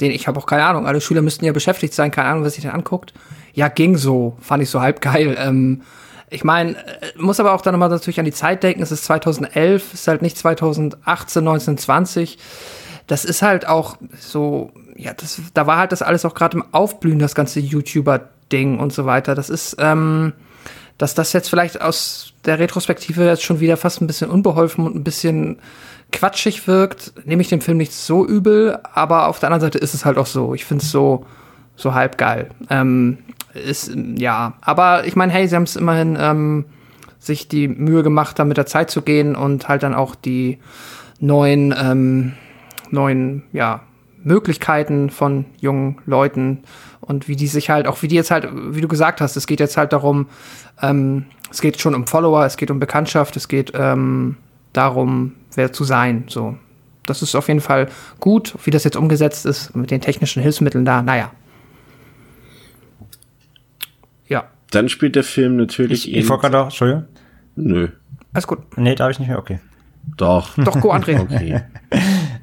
[0.00, 2.54] den ich habe auch keine Ahnung, alle Schüler müssten ja beschäftigt sein, keine Ahnung, was
[2.54, 3.14] sich denn anguckt.
[3.54, 5.36] Ja, ging so, fand ich so halb geil.
[5.38, 5.82] Ähm,
[6.28, 9.04] ich meine, äh, muss aber auch dann nochmal natürlich an die Zeit denken, es ist
[9.04, 12.38] 2011, ist halt nicht 2018, 1920.
[13.06, 16.64] Das ist halt auch so, ja, das, da war halt das alles auch gerade im
[16.72, 19.34] Aufblühen, das ganze YouTuber Ding und so weiter.
[19.34, 20.32] Das ist, ähm,
[20.98, 24.94] dass das jetzt vielleicht aus der Retrospektive jetzt schon wieder fast ein bisschen unbeholfen und
[24.94, 25.58] ein bisschen
[26.12, 29.94] quatschig wirkt, nehme ich den Film nicht so übel, aber auf der anderen Seite ist
[29.94, 30.54] es halt auch so.
[30.54, 31.26] Ich finde es so,
[31.74, 32.50] so halb geil.
[32.70, 33.18] Ähm,
[33.54, 36.66] ist, ja, aber ich meine, hey, sie haben es immerhin ähm,
[37.18, 40.58] sich die Mühe gemacht, da mit der Zeit zu gehen und halt dann auch die
[41.18, 42.34] neuen, ähm,
[42.90, 43.82] neuen, ja,
[44.26, 46.64] Möglichkeiten von jungen Leuten
[47.00, 49.46] und wie die sich halt, auch wie die jetzt halt, wie du gesagt hast, es
[49.46, 50.26] geht jetzt halt darum,
[50.82, 54.36] ähm, es geht schon um Follower, es geht um Bekanntschaft, es geht ähm,
[54.72, 56.24] darum, wer zu sein.
[56.28, 56.56] So,
[57.06, 57.88] das ist auf jeden Fall
[58.18, 61.02] gut, wie das jetzt umgesetzt ist mit den technischen Hilfsmitteln da.
[61.02, 61.30] Naja.
[64.70, 67.04] Dann spielt der Film natürlich Ich, ich Entschuldigung.
[67.54, 67.88] Nö.
[68.32, 68.58] Alles gut.
[68.76, 69.60] Nee, darf ich nicht mehr, okay.
[70.16, 70.50] Doch.
[70.56, 71.16] Doch, go, André.
[71.26, 71.62] Okay.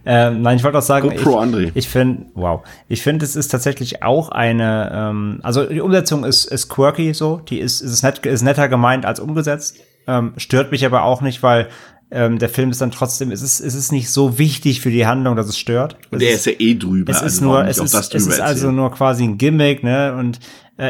[0.06, 1.69] ähm, nein, ich wollte auch sagen, Go pro André.
[1.69, 6.24] ich, ich finde, wow, ich finde, es ist tatsächlich auch eine, ähm, also die Umsetzung
[6.24, 9.77] ist, ist quirky so, die ist, ist, net, ist netter gemeint als umgesetzt,
[10.08, 11.69] ähm, stört mich aber auch nicht, weil
[12.14, 15.08] ähm, der Film ist dann trotzdem, es ist, es ist nicht so wichtig für die
[15.08, 15.98] Handlung, dass es stört.
[16.11, 17.11] Und es der ist ja eh drüber.
[17.11, 20.16] es ist also nur, es ist, das es ist also nur quasi ein Gimmick, ne?
[20.16, 20.40] Und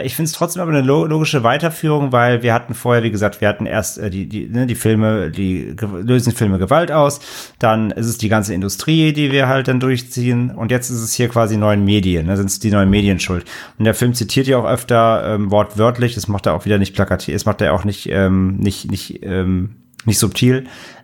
[0.05, 3.41] ich finde es trotzdem aber eine lo logische Weiterführung, weil wir hatten vorher, wie gesagt,
[3.41, 7.19] wir hatten erst äh, die, die, ne, die Filme, die lösen Filme Gewalt aus,
[7.59, 11.13] dann ist es die ganze Industrie, die wir halt dann durchziehen und jetzt ist es
[11.13, 12.37] hier quasi neuen Medien, ne?
[12.37, 13.43] sind es die neuen Medien schuld.
[13.77, 16.95] Und der Film zitiert ja auch öfter ähm, wortwörtlich, das macht er auch wieder nicht
[16.95, 20.63] plakativ, das macht er auch nicht, ähm, nicht, nicht, ähm, nicht subtil.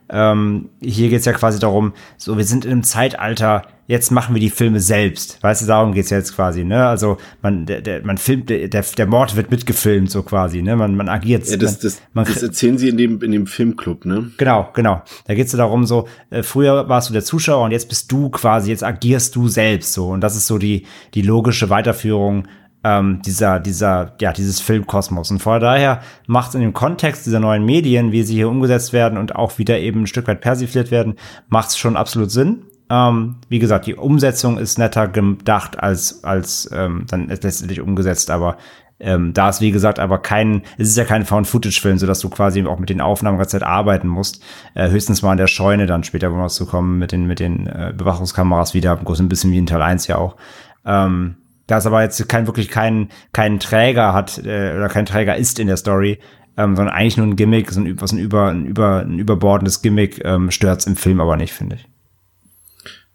[0.09, 4.40] Ähm, hier geht's ja quasi darum, so wir sind in einem Zeitalter, jetzt machen wir
[4.40, 5.42] die Filme selbst.
[5.42, 6.85] Weißt du, darum geht's jetzt quasi, ne?
[6.85, 10.76] Also man, der, der, man filmt, der, der Mord wird mitgefilmt, so quasi, ne?
[10.76, 11.48] Man, man agiert.
[11.50, 14.32] Ja, das, das, man, das erzählen sie in dem, in dem Filmclub, ne?
[14.38, 15.01] Genau, genau.
[15.26, 18.30] Da geht's ja darum, so, äh, früher warst du der Zuschauer und jetzt bist du
[18.30, 20.09] quasi, jetzt agierst du selbst so.
[20.09, 20.85] Und das ist so die,
[21.16, 22.48] die logische Weiterführung
[22.84, 25.32] ähm, dieser, dieser, ja, dieses Filmkosmos.
[25.32, 29.18] Und von daher macht in dem Kontext dieser neuen Medien, wie sie hier umgesetzt werden
[29.18, 31.16] und auch wieder eben ein Stück weit persifliert werden,
[31.48, 32.66] macht es schon absolut Sinn.
[32.90, 38.58] Ähm, wie gesagt, die Umsetzung ist netter gedacht als, als ähm, dann letztendlich umgesetzt, aber
[39.00, 42.66] ähm, da ist, wie gesagt, aber kein, es ist ja kein Found-Footage-Film, sodass du quasi
[42.66, 44.43] auch mit den Aufnahmen ganze Zeit arbeiten musst.
[44.76, 47.40] Äh, höchstens mal in der Scheune dann später, wo wir zu kommen, mit den, mit
[47.40, 50.35] den äh, Bewachungskameras wieder, ein bisschen wie in Teil 1 ja auch.
[50.85, 51.38] Ähm,
[51.68, 55.59] da es aber jetzt kein wirklich kein, kein Träger hat äh, oder kein Träger ist
[55.59, 56.19] in der Story,
[56.58, 59.82] ähm, sondern eigentlich nur ein Gimmick, so ein, was ein, über, ein, über, ein überbordendes
[59.82, 61.88] Gimmick, ähm, stört's im Film aber nicht, finde ich.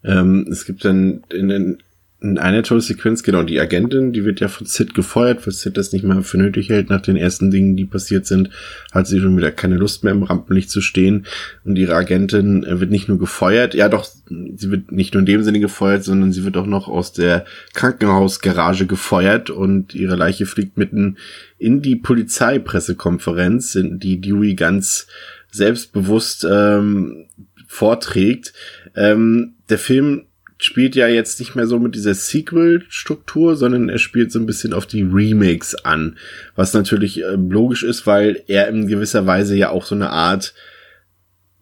[0.05, 1.77] Ähm, es gibt dann in, in,
[2.21, 5.77] in einer tolle Sequenz, genau, die Agentin, die wird ja von Sid gefeuert, weil Sid
[5.77, 8.49] das nicht mehr für nötig hält nach den ersten Dingen, die passiert sind,
[8.91, 11.25] hat sie schon wieder keine Lust mehr im Rampenlicht zu stehen
[11.65, 15.27] und ihre Agentin äh, wird nicht nur gefeuert, ja doch, sie wird nicht nur in
[15.27, 20.45] dem Sinne gefeuert, sondern sie wird auch noch aus der Krankenhausgarage gefeuert und ihre Leiche
[20.45, 21.17] fliegt mitten
[21.59, 25.07] in die Polizeipressekonferenz, in die Dewey ganz
[25.51, 27.25] selbstbewusst ähm,
[27.67, 28.53] vorträgt.
[28.95, 30.23] Ähm, der Film
[30.57, 34.73] spielt ja jetzt nicht mehr so mit dieser Sequel-Struktur, sondern er spielt so ein bisschen
[34.73, 36.17] auf die Remakes an,
[36.55, 40.53] was natürlich äh, logisch ist, weil er in gewisser Weise ja auch so eine Art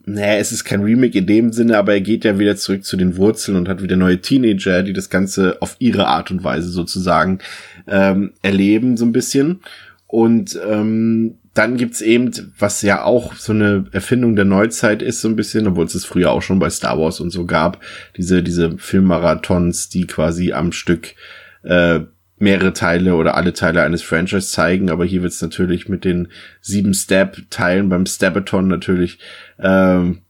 [0.06, 2.96] naja, es ist kein Remake in dem Sinne, aber er geht ja wieder zurück zu
[2.96, 6.68] den Wurzeln und hat wieder neue Teenager, die das Ganze auf ihre Art und Weise
[6.68, 7.38] sozusagen
[7.86, 9.60] ähm, erleben, so ein bisschen.
[10.06, 15.28] Und ähm, dann gibt's eben, was ja auch so eine Erfindung der Neuzeit ist, so
[15.28, 17.80] ein bisschen, obwohl es es früher auch schon bei Star Wars und so gab,
[18.16, 21.14] diese, diese Filmmarathons, die quasi am Stück
[21.62, 22.00] äh,
[22.38, 26.28] mehrere Teile oder alle Teile eines Franchise zeigen, aber hier wird's natürlich mit den
[26.60, 29.20] sieben Stab-Teilen beim Stabathon natürlich
[29.60, 30.22] ähm,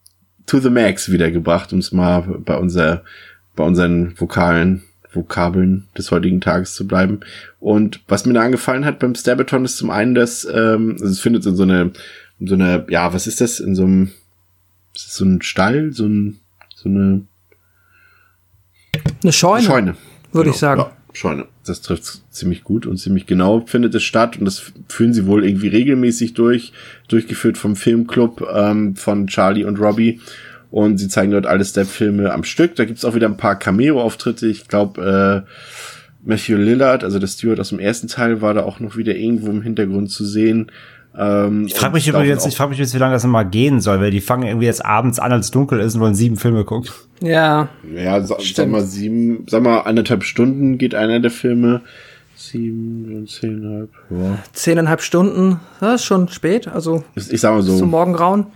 [0.46, 3.02] to the max wiedergebracht, um es mal bei unser,
[3.56, 4.82] bei unseren Vokalen
[5.14, 7.20] Vokabeln des heutigen Tages zu bleiben.
[7.60, 11.20] Und was mir da angefallen hat beim Stabathon ist zum einen, dass ähm, also es
[11.20, 11.92] findet in so eine,
[12.40, 13.60] in so eine, ja, was ist das?
[13.60, 14.10] In so einem,
[14.94, 16.38] ist das so ein Stall, so ein,
[16.74, 17.26] so eine
[19.22, 19.96] Eine Scheune, Scheune.
[20.32, 20.80] würde Genau, ich sagen.
[20.80, 21.46] Ja, Scheune.
[21.66, 25.44] Das trifft ziemlich gut und ziemlich genau findet es statt und das führen sie wohl
[25.44, 26.72] irgendwie regelmäßig durch,
[27.08, 30.20] durchgeführt vom Filmclub ähm, von Charlie und Robbie.
[30.74, 32.74] Und sie zeigen dort alle Step-Filme am Stück.
[32.74, 34.48] Da gibt's auch wieder ein paar Cameo-Auftritte.
[34.48, 38.80] Ich glaube, äh, Matthew Lillard, also der Steward aus dem ersten Teil, war da auch
[38.80, 40.72] noch wieder irgendwo im Hintergrund zu sehen.
[41.16, 43.80] Ähm, Ich frage und mich übrigens, ich frage mich jetzt, wie lange das immer gehen
[43.80, 46.36] soll, weil die fangen irgendwie jetzt abends an, als es dunkel ist und wollen sieben
[46.36, 46.90] Filme gucken.
[47.20, 47.68] Ja.
[47.94, 51.82] Ja, sa sag mal sieben, sag mal anderthalb Stunden geht einer der Filme.
[52.34, 54.38] Sieben, zehnhalb, ja.
[54.52, 58.46] Zehneinhalb Stunden, das ist schon spät, also Ich, ich sag mal so, zum Morgengrauen.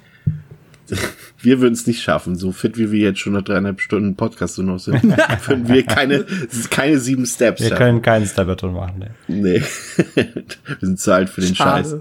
[1.42, 4.54] wir würden es nicht schaffen, so fit wie wir jetzt schon nach dreieinhalb Stunden Podcast
[4.54, 5.02] so noch sind,
[5.46, 6.24] würden wir keine,
[6.70, 7.78] keine sieben Steps Wir schaffen.
[7.78, 8.98] können keinen Stabathon machen.
[8.98, 9.10] Ne.
[9.28, 9.62] Nee.
[10.14, 10.26] wir
[10.80, 11.88] sind zu alt für den Schade.
[11.88, 11.96] Scheiß.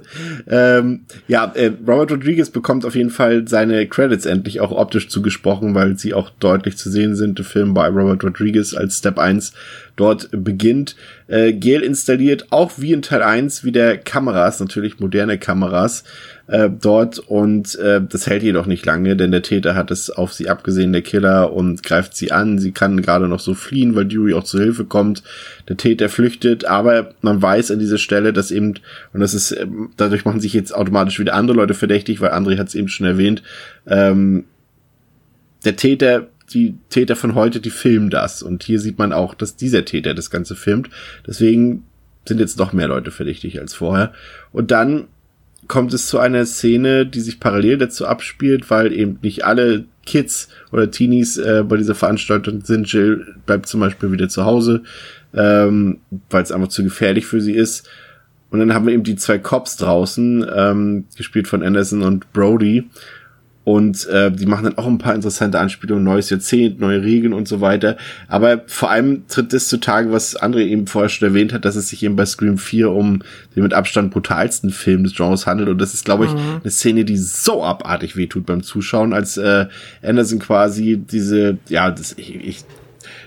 [0.47, 5.75] Ähm, ja, äh, Robert Rodriguez bekommt auf jeden Fall seine Credits endlich auch optisch zugesprochen,
[5.75, 7.37] weil sie auch deutlich zu sehen sind.
[7.37, 9.53] Der Film bei Robert Rodriguez als Step 1
[9.97, 10.95] dort beginnt.
[11.27, 16.05] Äh, Gale installiert auch wie in Teil 1 wieder Kameras, natürlich moderne Kameras
[16.47, 20.33] äh, dort und äh, das hält jedoch nicht lange, denn der Täter hat es auf
[20.33, 22.59] sie abgesehen, der Killer, und greift sie an.
[22.59, 25.23] Sie kann gerade noch so fliehen, weil Dewey auch zu Hilfe kommt.
[25.67, 28.75] Der Täter flüchtet, aber man weiß an dieser Stelle, dass eben,
[29.13, 32.57] und das ist, ähm, dadurch machen sich jetzt automatisch wieder andere Leute verdächtig, weil André
[32.57, 33.43] hat es eben schon erwähnt,
[33.85, 34.45] ähm,
[35.65, 38.41] der Täter, die Täter von heute, die filmen das.
[38.41, 40.89] Und hier sieht man auch, dass dieser Täter das Ganze filmt.
[41.25, 41.83] Deswegen
[42.27, 44.13] sind jetzt noch mehr Leute verdächtig als vorher.
[44.51, 45.05] Und dann
[45.67, 50.49] kommt es zu einer Szene, die sich parallel dazu abspielt, weil eben nicht alle Kids
[50.71, 52.91] oder Teenies äh, bei dieser Veranstaltung sind.
[52.91, 54.83] Jill bleibt zum Beispiel wieder zu Hause,
[55.33, 57.89] ähm, weil es einfach zu gefährlich für sie ist.
[58.49, 62.85] Und dann haben wir eben die zwei Cops draußen, ähm, gespielt von Anderson und Brody.
[63.67, 67.49] Und äh, die machen dann auch ein paar interessante Anspielungen, neues Jahrzehnt, neue Regeln und
[67.49, 67.97] so weiter.
[68.29, 71.89] Aber vor allem tritt das zutage, was André eben vorher schon erwähnt hat, dass es
[71.89, 73.23] sich eben bei Scream 4 um
[73.57, 75.67] den mit Abstand brutalsten Film des Genres handelt.
[75.67, 76.61] Und das ist, glaube ich, Mhm.
[76.63, 79.65] eine Szene, die so abartig wehtut beim Zuschauen, als äh,
[80.01, 82.57] Anderson quasi diese, ja, das, ich, ich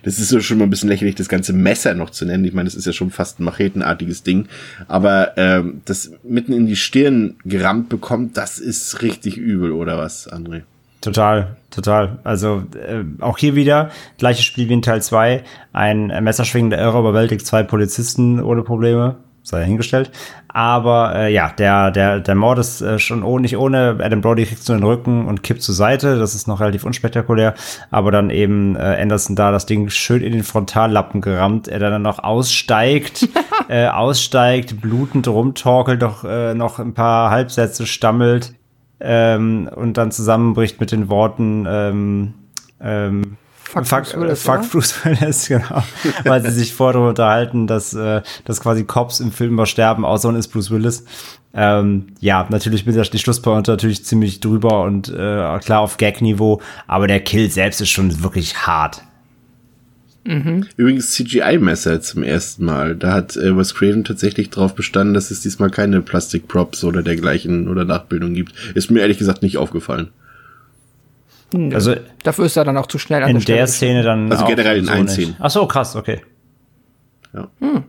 [0.03, 2.45] das ist so schon mal ein bisschen lächerlich, das ganze Messer noch zu nennen.
[2.45, 4.47] Ich meine, das ist ja schon fast ein machetenartiges Ding.
[4.89, 10.31] Aber ähm, das mitten in die Stirn gerammt bekommt, das ist richtig übel, oder was,
[10.31, 10.63] André?
[11.01, 12.19] Total, total.
[12.25, 15.43] Also äh, auch hier wieder, gleiches Spiel wie in Teil 2.
[15.73, 19.17] Ein messerschwingender Irrer überwältigt zwei Polizisten ohne Probleme.
[19.43, 20.11] Sei dahingestellt.
[20.49, 23.99] Aber äh, ja, der, der, der Mord ist äh, schon oh, nicht ohne.
[24.01, 26.19] Adam Brody kriegt so den Rücken und kippt zur Seite.
[26.19, 27.55] Das ist noch relativ unspektakulär.
[27.91, 31.69] Aber dann eben äh, Anderson da das Ding schön in den Frontallappen gerammt.
[31.69, 33.29] Er dann noch aussteigt,
[33.69, 38.55] äh, aussteigt, blutend rumtorkelt, doch äh, noch ein paar Halbsätze stammelt
[39.01, 42.35] ähm, und dann zusammenbricht mit den Worten ähm,
[42.81, 43.37] ähm,
[43.73, 44.69] Fuck fuck, Bruce Willis, fuck oder?
[44.69, 45.83] Bruce Willis, genau.
[46.25, 50.29] Weil sie sich vorher darüber unterhalten, dass, äh, dass quasi Cops im Film übersterben, außer
[50.29, 51.05] und ist Bruce Willis.
[51.55, 56.61] Ähm, ja, natürlich mit der die Schlusspointe natürlich ziemlich drüber und äh, klar auf Gag-Niveau,
[56.87, 59.03] aber der Kill selbst ist schon wirklich hart.
[60.25, 60.67] Mhm.
[60.77, 62.95] Übrigens CGI-Messer zum ersten Mal.
[62.95, 67.69] Da hat äh, Wes Craven tatsächlich drauf bestanden, dass es diesmal keine Plastikprops oder dergleichen
[67.69, 68.53] oder Nachbildung gibt.
[68.75, 70.11] Ist mir ehrlich gesagt nicht aufgefallen.
[71.53, 71.75] Nö.
[71.75, 74.45] Also- dafür ist er dann auch zu schnell an In der der Szene dann Also
[74.47, 75.07] generell in so.
[75.15, 75.37] Szenen.
[75.39, 76.21] Ach so, krass, okay.
[77.33, 77.49] Ja.
[77.61, 77.85] Hm.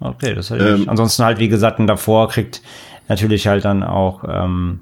[0.00, 0.88] Okay, das hätte ich Ähm, nicht.
[0.88, 2.60] Ansonsten halt, wie gesagt, und davor kriegt
[3.08, 4.80] natürlich halt dann auch, ähm,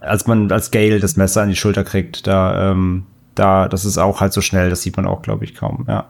[0.00, 3.96] als man als Gale das Messer an die Schulter kriegt, da, ähm, da, das ist
[3.98, 6.06] auch halt so schnell, das sieht man auch, glaube ich, kaum, ja.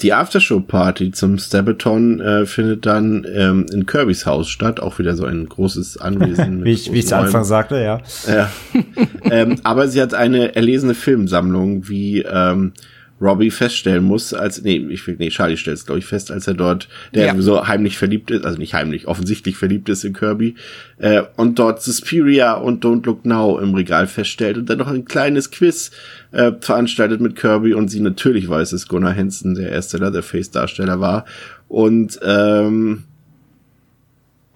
[0.00, 4.80] Die Aftershow-Party zum Stabaton äh, findet dann ähm, in Kirbys Haus statt.
[4.80, 6.56] Auch wieder so ein großes Anwesen.
[6.58, 8.00] mit Wie ich, wie ich zu Anfang sagte, ja.
[8.26, 8.50] Ja.
[9.30, 12.72] ähm, aber sie hat eine erlesene Filmsammlung, wie ähm,
[13.20, 16.46] Robbie feststellen muss, als, nee, ich will, nee, Charlie stellt es, glaube ich, fest, als
[16.46, 17.40] er dort, der Ja.
[17.40, 20.54] so heimlich verliebt ist, also nicht heimlich, offensichtlich verliebt ist in Kirby,
[20.98, 25.06] äh, und dort Suspiria und Don't Look Now im Regal feststellt und dann noch ein
[25.06, 25.92] kleines Quiz
[26.32, 31.24] äh, veranstaltet mit Kirby und sie natürlich weiß, dass Gunnar Hansen der erste Leatherface-Darsteller war.
[31.68, 33.04] Und ähm,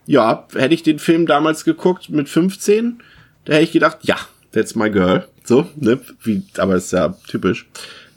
[0.06, 2.98] ja, hätte ich den Film damals geguckt mit 15,
[3.46, 4.16] da hätte ich gedacht, ja,
[4.52, 5.24] that's my girl.
[5.44, 5.98] So, ne?
[6.22, 7.66] Wie, aber ist ja typisch.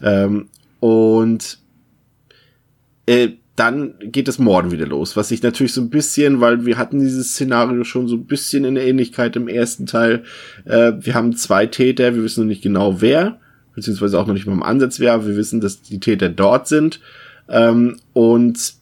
[0.04, 0.50] Ähm,
[0.80, 1.60] und
[3.06, 6.78] äh, dann geht das Morden wieder los, was sich natürlich so ein bisschen, weil wir
[6.78, 10.24] hatten dieses Szenario schon so ein bisschen in der Ähnlichkeit im ersten Teil.
[10.66, 13.40] Äh, wir haben zwei Täter, wir wissen noch nicht genau wer,
[13.76, 16.68] beziehungsweise auch noch nicht mal im Ansatz wer, aber wir wissen, dass die Täter dort
[16.68, 17.00] sind.
[17.48, 18.74] Ähm, und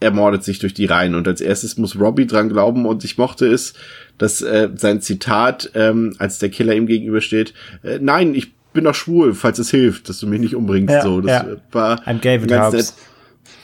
[0.00, 1.14] er mordet sich durch die Reihen.
[1.14, 3.74] Und als erstes muss Robbie dran glauben und ich mochte es,
[4.16, 8.94] dass äh, sein Zitat, ähm, als der Killer ihm gegenübersteht, äh, nein, ich bin doch
[8.94, 10.92] schwul, falls es hilft, dass du mich nicht umbringst.
[10.92, 11.56] Ja, so, das ja.
[11.72, 12.74] war I'm gay herbs.
[12.74, 12.94] nett.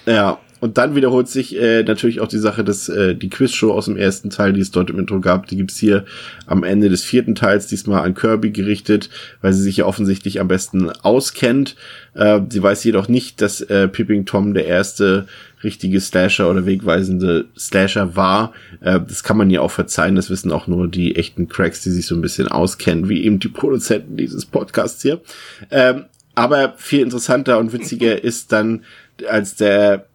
[0.07, 3.85] Ja, und dann wiederholt sich äh, natürlich auch die Sache, dass äh, die Quizshow aus
[3.85, 6.07] dem ersten Teil, die es dort im Intro gab, die gibt's hier
[6.47, 9.11] am Ende des vierten Teils diesmal an Kirby gerichtet,
[9.43, 11.77] weil sie sich ja offensichtlich am besten auskennt.
[12.15, 15.27] Äh, sie weiß jedoch nicht, dass äh, Peeping Tom der erste
[15.63, 18.55] richtige Slasher oder wegweisende Slasher war.
[18.81, 21.91] Äh, das kann man ja auch verzeihen, das wissen auch nur die echten Cracks, die
[21.91, 25.21] sich so ein bisschen auskennen, wie eben die Produzenten dieses Podcasts hier.
[25.71, 28.85] Ähm, aber viel interessanter und witziger ist dann,
[29.29, 30.07] als der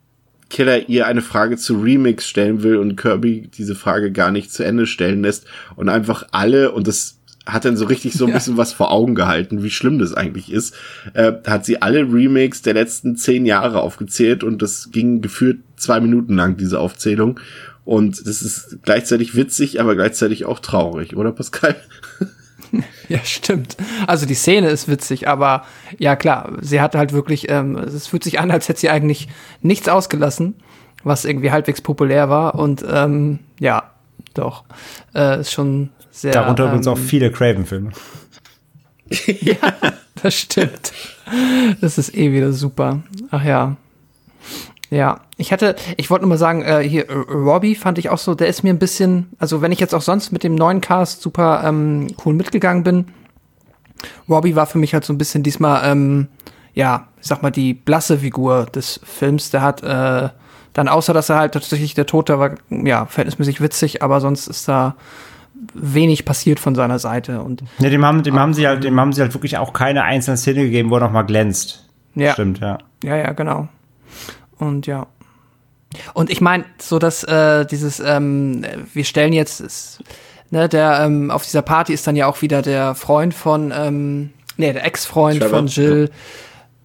[0.49, 4.63] Killer ihr eine Frage zu Remix stellen will und Kirby diese Frage gar nicht zu
[4.63, 5.45] Ende stellen lässt
[5.75, 8.35] und einfach alle, und das hat dann so richtig so ein Ja.
[8.35, 10.75] bisschen was vor Augen gehalten, wie schlimm das eigentlich ist,
[11.13, 15.99] äh, hat sie alle Remakes der letzten zehn Jahre aufgezählt und das ging gefühlt zwei
[15.99, 17.39] Minuten lang, diese Aufzählung.
[17.85, 21.75] Und das ist gleichzeitig witzig, aber gleichzeitig auch traurig, oder Pascal?
[23.15, 23.75] Ja, stimmt.
[24.05, 25.65] Also die Szene ist witzig, aber
[25.97, 29.27] ja klar, sie hat halt wirklich, ähm, es fühlt sich an, als hätte sie eigentlich
[29.61, 30.53] nichts ausgelassen,
[31.03, 32.53] was irgendwie halbwegs populär war.
[32.53, 33.89] Und ähm, ja,
[34.35, 34.63] doch,
[35.15, 36.33] äh, ist schon sehr.
[36.33, 37.91] Darunter übrigens ähm, auch viele Craven-Filme.
[40.21, 40.91] Das stimmt.
[41.79, 43.01] Das ist eh wieder super.
[43.31, 43.77] Ach ja.
[44.91, 48.17] Ja, ich hatte, ich wollte nur mal sagen, äh, hier, äh, Robbie fand ich auch
[48.17, 50.81] so, der ist mir ein bisschen, also wenn ich jetzt auch sonst mit dem neuen
[50.81, 53.05] Cast super ähm, cool mitgegangen bin,
[54.27, 56.27] Robbie war für mich halt so ein bisschen diesmal, ähm,
[56.73, 59.51] ja, ich sag mal, die blasse Figur des Films.
[59.51, 60.29] Der hat äh,
[60.73, 64.67] Dann außer, dass er halt tatsächlich der Tote war, ja, verhältnismäßig witzig, aber sonst ist
[64.67, 64.95] da
[65.73, 69.11] wenig passiert von seiner Seite und Ne, dem haben, dem haben sie halt, dem haben
[69.11, 71.89] sie halt wirklich auch keine einzelne Szene gegeben, wo er noch mal glänzt.
[72.15, 72.33] Ja.
[72.33, 72.77] Stimmt, ja.
[73.03, 73.67] Ja, ja, genau.
[74.59, 75.07] Und ja.
[76.13, 78.63] Und ich meine, so dass äh, dieses, ähm,
[78.93, 80.03] wir stellen jetzt, ist,
[80.51, 84.29] ne, der ähm, auf dieser Party ist dann ja auch wieder der Freund von, ähm,
[84.57, 86.11] nee, der Ex-Freund von Jill.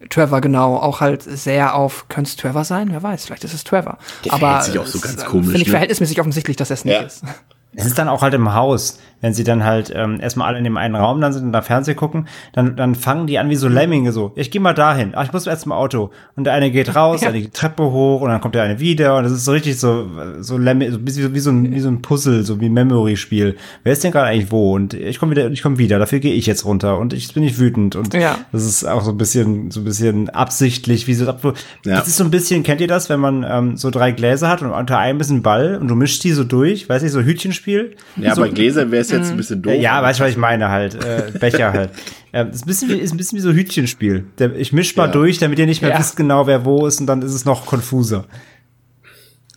[0.09, 2.89] Trevor, genau, auch halt sehr auf, könnte es Trevor sein?
[2.91, 3.97] Wer weiß, vielleicht ist es Trevor.
[4.23, 5.71] Der Aber sich auch so es, ganz äh, komisch, Finde ich ne?
[5.71, 7.01] verhältnismäßig offensichtlich, dass er es nicht Ja.
[7.01, 7.23] ist.
[7.75, 10.63] Es ist dann auch halt im Haus, wenn sie dann halt ähm, erstmal alle in
[10.63, 13.55] dem einen Raum dann sind und da Fernsehen gucken, dann, dann fangen die an wie
[13.55, 14.31] so Lemminge so.
[14.35, 15.13] Ich gehe mal dahin.
[15.15, 16.11] Ach, ich muss erst mal Auto.
[16.35, 18.63] Und der eine geht raus, der eine geht die Treppe hoch und dann kommt der
[18.63, 20.07] eine wieder und das ist so richtig so
[20.39, 23.55] so Lemming, so wie, wie so ein wie so ein Puzzle, so wie ein Memory-Spiel.
[23.83, 24.73] Wer ist denn gerade eigentlich wo?
[24.73, 25.99] Und ich komme wieder, ich komme wieder.
[25.99, 28.37] Dafür gehe ich jetzt runter und ich bin nicht wütend und Ja.
[28.51, 31.53] das ist auch so ein bisschen so ein bisschen absichtlich, wie so Ja.
[31.83, 34.61] das ist so ein bisschen, kennt ihr das, wenn man ähm, so drei Gläser hat
[34.61, 37.21] und unter einem ist ein Ball und du mischst die so durch, weiß ich, so
[37.21, 37.95] Hütchenspiel.
[38.17, 39.73] Ja, so, bei Gläsern wäre es jetzt ein bisschen doof.
[39.79, 40.95] Ja, weißt du, was ich meine halt.
[41.03, 41.89] Äh, Becher halt.
[42.33, 44.25] Ähm, ist ein bisschen, wie, ist ein bisschen wie so Hütchenspiel.
[44.57, 45.11] Ich misch mal Ja.
[45.13, 45.99] durch, damit ihr nicht mehr Ja.
[45.99, 48.25] wisst genau, wer wo ist und dann ist es noch konfuser.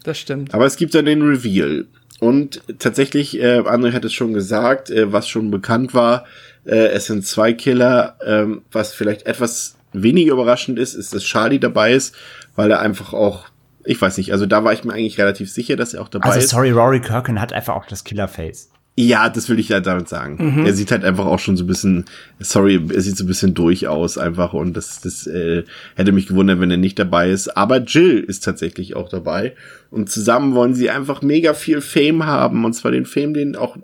[0.05, 0.55] Das stimmt.
[0.55, 1.87] Aber es gibt dann den Reveal.
[2.21, 6.25] Und tatsächlich, äh, André hat es schon gesagt, äh, was schon bekannt war,
[6.67, 8.17] äh, es sind zwei Killer.
[8.25, 12.15] Ähm, was vielleicht etwas weniger überraschend ist, ist, dass Charlie dabei ist,
[12.55, 13.47] weil er einfach auch,
[13.85, 16.27] ich weiß nicht, also da war ich mir eigentlich relativ sicher, dass er auch dabei
[16.29, 16.51] Also ist.
[16.51, 18.71] sorry, Rory Kirkin hat einfach auch das Killerface.
[19.01, 20.39] Ja, das will ich ja damit sagen.
[20.41, 20.67] Mhm.
[20.67, 22.07] Er sieht halt einfach auch schon so ein bisschen,
[22.41, 25.63] sorry, er sieht so ein bisschen durch aus einfach und das, das äh,
[25.95, 27.57] hätte mich gewundert, wenn er nicht dabei ist.
[27.57, 29.55] Aber Jill ist tatsächlich auch dabei
[29.93, 33.77] und zusammen wollen sie einfach mega viel Fame haben und zwar den Fame, den auch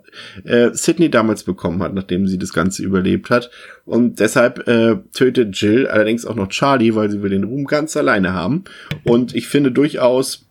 [0.43, 3.49] äh, Sydney damals bekommen hat, nachdem sie das Ganze überlebt hat.
[3.85, 7.95] Und deshalb äh, tötet Jill allerdings auch noch Charlie, weil sie will den Ruhm ganz
[7.95, 8.65] alleine haben.
[9.05, 10.44] Und ich finde durchaus,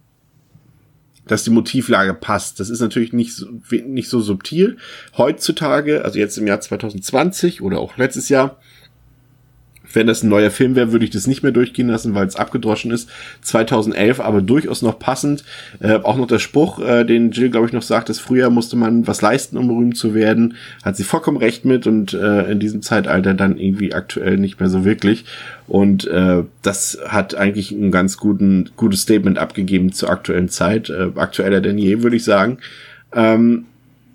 [1.27, 2.61] dass die Motivlage passt.
[2.61, 4.77] Das ist natürlich nicht so, nicht so subtil.
[5.17, 8.59] Heutzutage, also jetzt im Jahr 2020 oder auch letztes Jahr,
[9.95, 12.37] wenn das ein neuer Film wäre, würde ich das nicht mehr durchgehen lassen, weil es
[12.37, 13.09] abgedroschen ist.
[13.43, 15.45] 2011 aber durchaus noch passend.
[15.81, 18.77] Äh, auch noch der Spruch, äh, den Jill, glaube ich, noch sagt, dass früher musste
[18.77, 20.55] man was leisten, um berühmt zu werden.
[20.83, 24.69] Hat sie vollkommen recht mit und äh, in diesem Zeitalter dann irgendwie aktuell nicht mehr
[24.69, 25.25] so wirklich.
[25.67, 30.91] Und äh, das hat eigentlich ein ganz guten, gutes Statement abgegeben zur aktuellen Zeit.
[30.91, 32.59] Äh, aktueller denn je, würde ich sagen.
[33.15, 33.67] Ähm,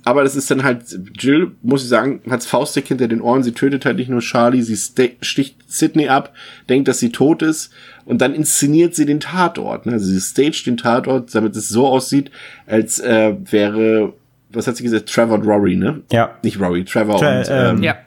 [0.09, 0.83] aber das ist dann halt,
[1.17, 3.43] Jill, muss ich sagen, hat's Faustdick hinter den Ohren.
[3.43, 6.33] Sie tötet halt nicht nur Charlie, sie ste- sticht Sydney ab,
[6.69, 7.71] denkt, dass sie tot ist
[8.05, 9.85] und dann inszeniert sie den Tatort.
[9.85, 9.93] Ne?
[9.93, 12.31] Also sie staged den Tatort, damit es so aussieht,
[12.65, 14.13] als äh, wäre,
[14.51, 16.01] was hat sie gesagt, Trevor und Rory, ne?
[16.11, 16.37] Ja.
[16.43, 17.97] Nicht Rory, Trevor Tra- und ähm, ähm, Ja.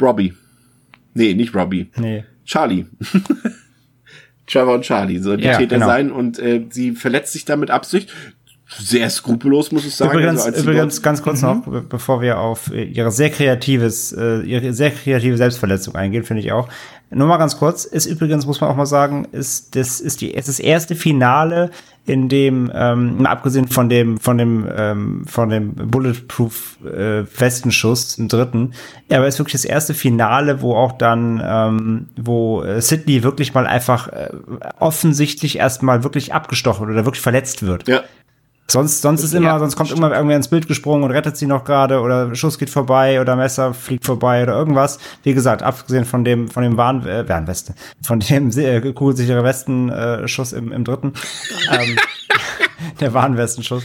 [0.00, 0.32] Robbie.
[1.14, 1.88] Nee, nicht Robbie.
[1.96, 2.24] Nee.
[2.44, 2.84] Charlie.
[4.46, 5.86] Trevor und Charlie sollen die Ja, Täter genau.
[5.86, 8.12] sein und äh, sie verletzt sich damit Absicht.
[8.78, 10.12] Sehr skrupellos, muss ich sagen.
[10.18, 14.40] Übrigens, Also übrigens ganz kurz noch, be- bevor wir auf äh, ihre sehr kreatives, äh,
[14.40, 16.68] ihre sehr kreative Selbstverletzung eingehen, finde ich auch.
[17.10, 20.30] Nur mal ganz kurz, ist übrigens, muss man auch mal sagen, ist das ist die
[20.32, 21.70] ist das erste Finale,
[22.06, 28.18] in dem, ähm, mal abgesehen von dem, von dem, ähm, von dem Bulletproof äh, Westenschuss
[28.18, 28.72] im dritten,
[29.08, 33.54] ja, aber ist wirklich das erste Finale, wo auch dann, ähm, wo äh, Sydney wirklich
[33.54, 34.28] mal einfach äh,
[34.80, 37.88] offensichtlich erstmal wirklich abgestochen oder wirklich verletzt wird.
[37.88, 38.02] Ja.
[38.66, 41.64] Sonst, sonst ist immer, sonst kommt immer irgendwer ins Bild gesprungen und rettet sie noch
[41.64, 44.98] gerade oder Schuss geht vorbei oder Messer fliegt vorbei oder irgendwas.
[45.22, 49.90] Wie gesagt, abgesehen von dem, von dem Warn, äh, Warnwesten, von dem äh, kugelsichere Westen
[49.90, 51.12] äh, Schuss im, im dritten,
[51.70, 51.96] ähm,
[53.00, 53.84] der Warnwestenschuss.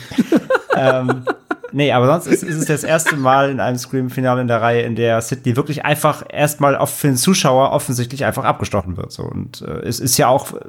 [0.76, 1.26] ähm,
[1.72, 4.84] nee, aber sonst ist, ist es das erste Mal in einem Scream-Finale in der Reihe,
[4.84, 9.12] in der Sydney wirklich einfach erstmal auf für den Zuschauer offensichtlich einfach abgestochen wird.
[9.12, 10.60] So und äh, es ist ja auch äh,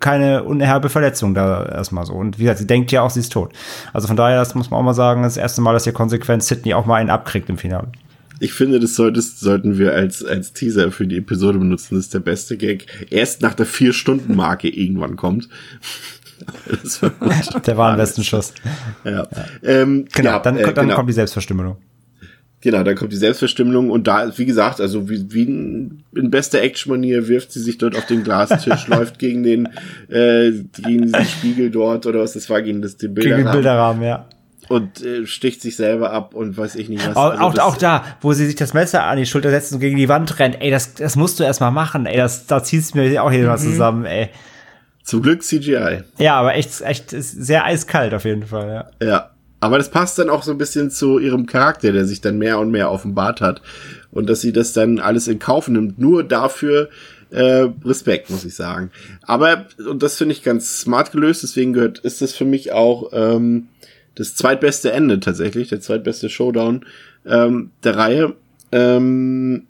[0.00, 2.14] keine unerhörte Verletzung da erstmal so.
[2.14, 3.52] Und wie gesagt, sie denkt ja auch, sie ist tot.
[3.92, 6.42] Also von daher, das muss man auch mal sagen, das erste Mal, dass hier konsequent
[6.42, 7.88] Sydney auch mal einen abkriegt im Finale.
[8.42, 11.94] Ich finde, das solltest, sollten wir als, als Teaser für die Episode benutzen.
[11.94, 12.86] Das ist der beste Gag.
[13.10, 15.50] Erst nach der Vier-Stunden-Marke irgendwann kommt.
[16.82, 17.66] Das war gut.
[17.66, 18.52] Der Warnwestenschuss.
[19.04, 19.26] Ja.
[19.62, 20.96] Ähm, Genau, ja, dann, äh, dann genau.
[20.96, 21.76] kommt die Selbstverstümmelung.
[22.62, 26.60] Genau, dann kommt die Selbstverstümmelung und da, wie gesagt, also wie, wie in in bester
[26.60, 29.66] Action-Manier wirft sie sich dort auf den Glastisch, läuft gegen den,
[30.10, 30.50] äh,
[30.82, 33.52] gegen diesen Spiegel dort oder was das war, gegen das, den Gegen den Bilderrahmen.
[33.52, 34.26] Bilderrahmen, ja.
[34.68, 37.16] Und äh, sticht sich selber ab und weiß ich nicht was.
[37.16, 39.80] Auch, Also auch, auch da, wo sie sich das Messer an die Schulter setzt und
[39.80, 42.62] gegen die Wand rennt, ey, das, das musst du erst mal machen, ey, das, da
[42.62, 43.56] ziehst du mir auch hier Mhm.
[43.56, 44.28] zusammen, ey.
[45.10, 46.02] Zum Glück CGI.
[46.18, 48.68] Ja, aber echt, echt, ist sehr eiskalt auf jeden Fall,
[49.00, 49.06] ja.
[49.06, 49.30] Ja.
[49.58, 52.60] Aber das passt dann auch so ein bisschen zu ihrem Charakter, der sich dann mehr
[52.60, 53.60] und mehr offenbart hat.
[54.12, 56.88] Und dass sie das dann alles in Kauf nimmt, nur dafür,
[57.32, 58.90] Äh, Respekt, muss ich sagen.
[59.22, 63.10] Aber, und das finde ich ganz smart gelöst, deswegen gehört, ist das für mich auch
[63.12, 63.68] ähm,
[64.16, 66.84] das zweitbeste Ende tatsächlich, der zweitbeste Showdown
[67.24, 68.34] ähm, der Reihe.
[68.72, 69.66] Ähm,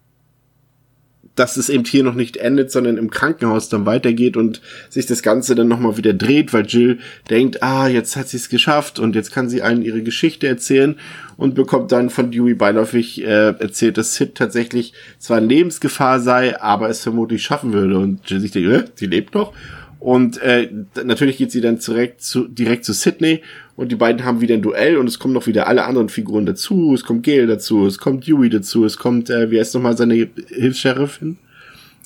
[1.41, 4.60] dass es eben hier noch nicht endet, sondern im Krankenhaus dann weitergeht und
[4.91, 6.99] sich das Ganze dann nochmal wieder dreht, weil Jill
[7.31, 10.97] denkt, ah, jetzt hat sie es geschafft und jetzt kann sie allen ihre Geschichte erzählen
[11.39, 16.60] und bekommt dann von Dewey beiläufig äh, erzählt, dass Sid tatsächlich zwar in Lebensgefahr sei,
[16.60, 17.99] aber es vermutlich schaffen würde.
[17.99, 19.55] Und Jill sich denkt, äh, sie lebt noch.
[19.99, 20.70] Und äh,
[21.05, 23.43] natürlich geht sie dann direkt zu, direkt zu Sydney
[23.81, 26.44] und die beiden haben wieder ein Duell und es kommen noch wieder alle anderen Figuren
[26.44, 26.92] dazu.
[26.92, 30.28] Es kommt Gail dazu, es kommt Dewey dazu, es kommt, äh, wie heißt nochmal seine
[30.49, 31.39] Hilfs-Sheriffin?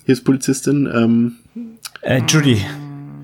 [0.04, 0.88] Hilfspolizistin?
[0.94, 1.32] Ähm,
[2.02, 2.64] äh, Judy.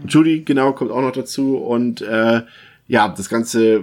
[0.05, 2.43] Judy, genau, kommt auch noch dazu und äh,
[2.89, 3.83] ja, das Ganze äh,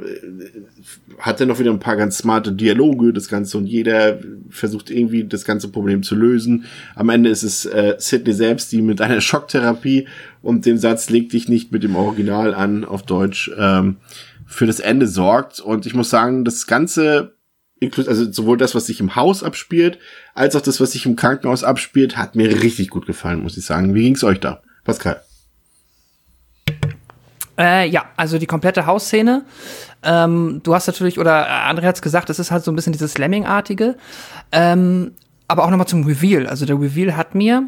[1.18, 5.24] hat dann noch wieder ein paar ganz smarte Dialoge, das Ganze, und jeder versucht irgendwie
[5.24, 6.66] das ganze Problem zu lösen.
[6.94, 10.10] Am Ende ist es äh, Sidney selbst, die mit einer Schocktherapie
[10.42, 13.96] und dem Satz leg dich nicht mit dem Original an auf Deutsch ähm,
[14.48, 15.60] für das Ende sorgt.
[15.60, 17.36] Und ich muss sagen, das Ganze,
[17.82, 20.00] also sowohl das, was sich im Haus abspielt,
[20.34, 23.66] als auch das, was sich im Krankenhaus abspielt, hat mir richtig gut gefallen, muss ich
[23.66, 23.94] sagen.
[23.94, 25.22] Wie ging's euch da, Pascal?
[27.58, 29.44] Äh, ja, also die komplette Hausszene.
[30.04, 32.94] Ähm, du hast natürlich, oder André hat es gesagt, es ist halt so ein bisschen
[32.94, 33.96] dieses Lemming-artige.
[34.52, 35.14] Ähm,
[35.48, 36.48] aber auch nochmal zum Reveal.
[36.48, 37.68] Also der Reveal hat mir,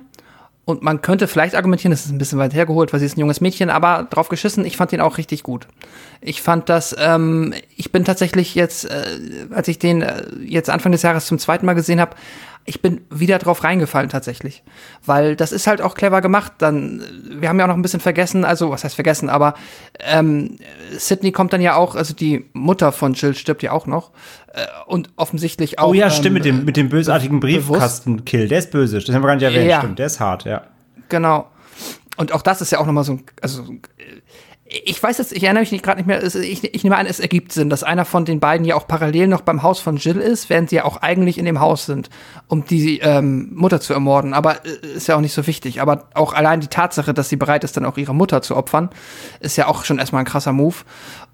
[0.70, 3.22] und man könnte vielleicht argumentieren, das ist ein bisschen weit hergeholt, weil sie ist ein
[3.22, 5.68] junges Mädchen, aber drauf geschissen, ich fand den auch richtig gut.
[6.22, 10.92] Ich fand das, ähm, ich bin tatsächlich jetzt, äh, als ich den äh, jetzt Anfang
[10.92, 12.16] des Jahres zum zweiten Mal gesehen habe,
[12.70, 14.64] ich bin wieder drauf reingefallen tatsächlich.
[15.04, 16.54] Weil das ist halt auch clever gemacht.
[16.60, 19.56] Dann, wir haben ja auch noch ein bisschen vergessen, also was heißt vergessen, aber
[20.00, 20.58] ähm,
[20.98, 24.12] Sydney kommt dann ja auch, also die Mutter von Jill stirbt ja auch noch.
[24.54, 25.90] Äh, und offensichtlich auch.
[25.90, 28.48] Oh ja, ähm, stimmt, mit dem, mit dem bösartigen Briefkastenkill.
[28.48, 29.80] Der ist böse, das haben wir gar nicht erwähnt, Ja.
[29.80, 30.62] stimmt, der ist hart, ja.
[31.10, 31.48] Genau.
[32.18, 33.64] Und auch das ist ja auch nochmal so ein, also
[34.72, 37.52] ich weiß jetzt, ich erinnere mich gerade nicht mehr, ich, ich nehme an, es ergibt
[37.52, 40.52] Sinn, dass einer von den beiden ja auch parallel noch beim Haus von Jill ist,
[40.52, 42.10] während sie ja auch eigentlich in dem Haus sind,
[42.48, 44.36] um die ähm, Mutter zu ermorden.
[44.36, 45.82] Aber äh, ist ja auch nicht so wichtig.
[45.82, 48.90] Aber auch allein die Tatsache, dass sie bereit ist, dann auch ihre Mutter zu opfern,
[49.40, 50.76] ist ja auch schon erstmal ein krasser Move.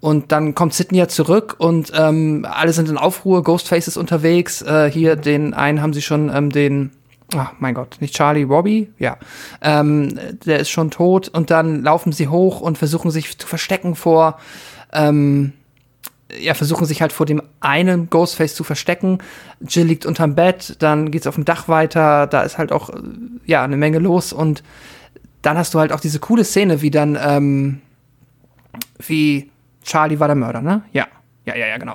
[0.00, 4.62] Und dann kommt Sydney ja zurück und ähm, alle sind in Aufruhr, Ghostface ist unterwegs.
[4.62, 6.92] Äh, hier den einen haben sie schon, ähm, den
[7.34, 8.92] Ach, mein Gott, nicht Charlie, Robbie?
[8.98, 9.18] Ja.
[9.60, 13.96] Ähm, der ist schon tot und dann laufen sie hoch und versuchen sich zu verstecken
[13.96, 14.38] vor,
[14.92, 15.52] ähm,
[16.40, 19.18] ja, versuchen sich halt vor dem einen Ghostface zu verstecken.
[19.60, 23.00] Jill liegt unterm Bett, dann geht's auf dem Dach weiter, da ist halt auch, äh,
[23.44, 24.62] ja, eine Menge los und
[25.42, 27.80] dann hast du halt auch diese coole Szene, wie dann, ähm,
[28.98, 29.50] wie
[29.82, 30.82] Charlie war der Mörder, ne?
[30.92, 31.06] Ja.
[31.46, 31.94] Ja, ja, ja, genau.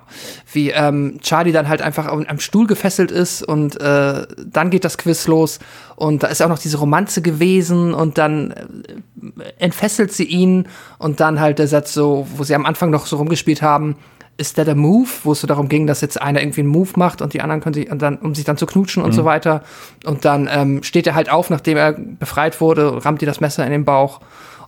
[0.54, 4.86] Wie ähm, Charlie dann halt einfach am am Stuhl gefesselt ist und äh, dann geht
[4.86, 5.60] das Quiz los
[5.98, 11.20] und da ist auch noch diese Romanze gewesen und dann äh, entfesselt sie ihn und
[11.20, 13.98] dann halt der Satz so, wo sie am Anfang noch so rumgespielt haben,
[14.38, 16.92] ist der der Move, wo es so darum ging, dass jetzt einer irgendwie einen Move
[16.96, 19.16] macht und die anderen können sich und dann, um sich dann zu knutschen und Mhm.
[19.16, 19.64] so weiter.
[20.06, 23.66] Und dann ähm, steht er halt auf, nachdem er befreit wurde, rammt ihr das Messer
[23.66, 24.22] in den Bauch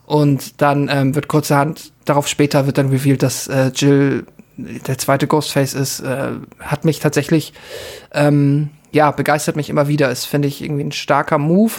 [0.06, 5.26] und dann ähm, wird kurzerhand, darauf später wird dann revealed, dass äh, Jill der zweite
[5.26, 7.52] Ghostface ist, äh, hat mich tatsächlich,
[8.12, 10.10] ähm, ja, begeistert mich immer wieder.
[10.10, 11.72] Ist, finde ich, irgendwie ein starker Move.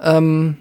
[0.00, 0.56] Ähm,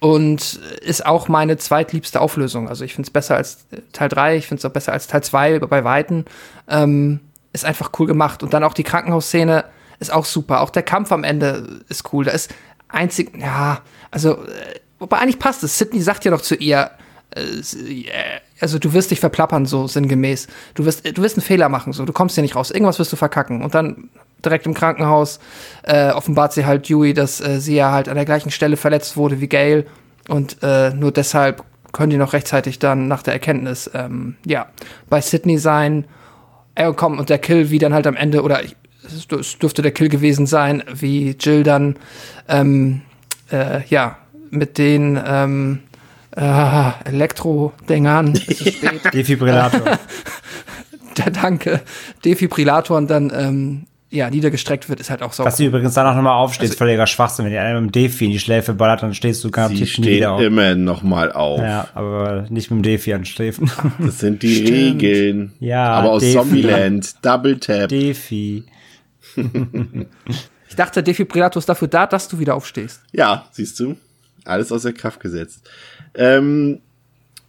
[0.00, 2.68] und ist auch meine zweitliebste Auflösung.
[2.68, 5.06] Also ich finde es besser als äh, Teil 3, ich finde es auch besser als
[5.06, 6.24] Teil 2 bei Weitem.
[6.68, 7.20] Ähm,
[7.52, 8.42] ist einfach cool gemacht.
[8.42, 9.64] Und dann auch die Krankenhausszene
[9.98, 10.62] ist auch super.
[10.62, 12.24] Auch der Kampf am Ende ist cool.
[12.24, 12.54] Da ist
[12.88, 15.76] einzig, ja, also, äh, wobei eigentlich passt es.
[15.76, 16.90] Sydney sagt ja doch zu ihr,
[17.34, 20.46] äh, äh, also du wirst dich verplappern, so sinngemäß.
[20.74, 22.04] Du wirst, du wirst einen Fehler machen, so.
[22.04, 22.70] Du kommst hier nicht raus.
[22.70, 23.62] Irgendwas wirst du verkacken.
[23.62, 24.10] Und dann
[24.44, 25.40] direkt im Krankenhaus
[25.82, 29.16] äh, offenbart sie halt Dewey, dass äh, sie ja halt an der gleichen Stelle verletzt
[29.16, 29.86] wurde wie Gail.
[30.28, 34.66] Und äh, nur deshalb können die noch rechtzeitig dann nach der Erkenntnis, ähm, ja,
[35.08, 36.04] bei Sydney sein.
[36.74, 39.26] Äh, komm, und der Kill, wie dann halt am Ende, oder ich, es
[39.58, 41.96] dürfte der Kill gewesen sein, wie Jill dann,
[42.48, 43.02] ähm,
[43.50, 44.18] äh, ja,
[44.50, 45.80] mit den, ähm,
[46.36, 48.32] äh, Elektro-Dingern.
[49.12, 49.98] Defibrillator.
[51.18, 51.80] Ja, danke.
[52.24, 55.44] Defibrillatoren dann ähm, ja, niedergestreckt wird, ist halt auch so.
[55.44, 57.44] Dass sie übrigens dann auch nochmal aufsteht, Also- ist völliger Schwachsinn.
[57.44, 60.06] Wenn dir einer mit dem Defi in die Schläfe ballert, dann stehst du garantiert nie
[60.06, 60.40] wieder auf.
[60.40, 61.60] immer noch mal auf.
[61.60, 63.70] Ja, aber nicht mit dem Defi anstrefen.
[63.98, 64.70] Das sind die Stimmt.
[65.02, 65.52] Regeln.
[65.60, 66.38] Ja, Aber aus Defi.
[66.38, 67.14] Zombieland.
[67.22, 67.88] Double Tap.
[67.90, 68.64] Defi.
[70.68, 73.02] Ich dachte, Defibrillator ist dafür da, dass du wieder aufstehst.
[73.12, 73.96] Ja, siehst du.
[74.44, 75.68] Alles außer Kraft gesetzt.
[76.14, 76.80] Ähm,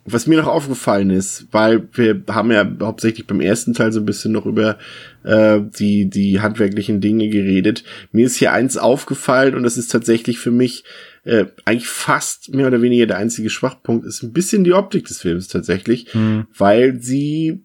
[0.03, 4.06] was mir noch aufgefallen ist, weil wir haben ja hauptsächlich beim ersten Teil so ein
[4.06, 4.80] bisschen noch über
[5.23, 7.83] äh, die, die handwerklichen Dinge geredet.
[8.11, 10.83] Mir ist hier eins aufgefallen und das ist tatsächlich für mich
[11.23, 15.22] äh, eigentlich fast mehr oder weniger der einzige Schwachpunkt ist ein bisschen die Optik des
[15.22, 16.48] Films tatsächlich, Hm.
[16.57, 17.61] weil sie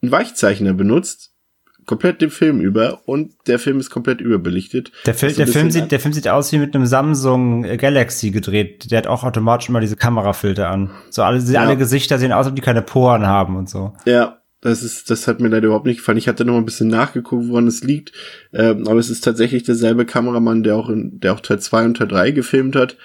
[0.00, 1.29] einen Weichzeichner benutzt,
[1.86, 4.92] komplett den Film über und der Film ist komplett überbelichtet.
[5.06, 6.86] Der, Film, Was so ein der, Film sieht, der Film sieht aus wie mit einem
[6.86, 8.90] Samsung Galaxy gedreht.
[8.90, 10.90] Der hat auch automatisch immer diese Kamerafilter an.
[11.10, 11.60] So alle, Ja.
[11.62, 13.92] alle Gesichter sehen aus, als ob die keine Poren haben und so.
[14.04, 16.18] Ja, das ist, das hat mir leider überhaupt nicht gefallen.
[16.18, 18.12] Ich hatte noch mal ein bisschen nachgeguckt, woran es liegt.
[18.52, 21.96] Ähm, aber es ist tatsächlich derselbe Kameramann, der auch in, der auch Teil 2 und
[21.96, 22.96] Teil 3 gefilmt hat.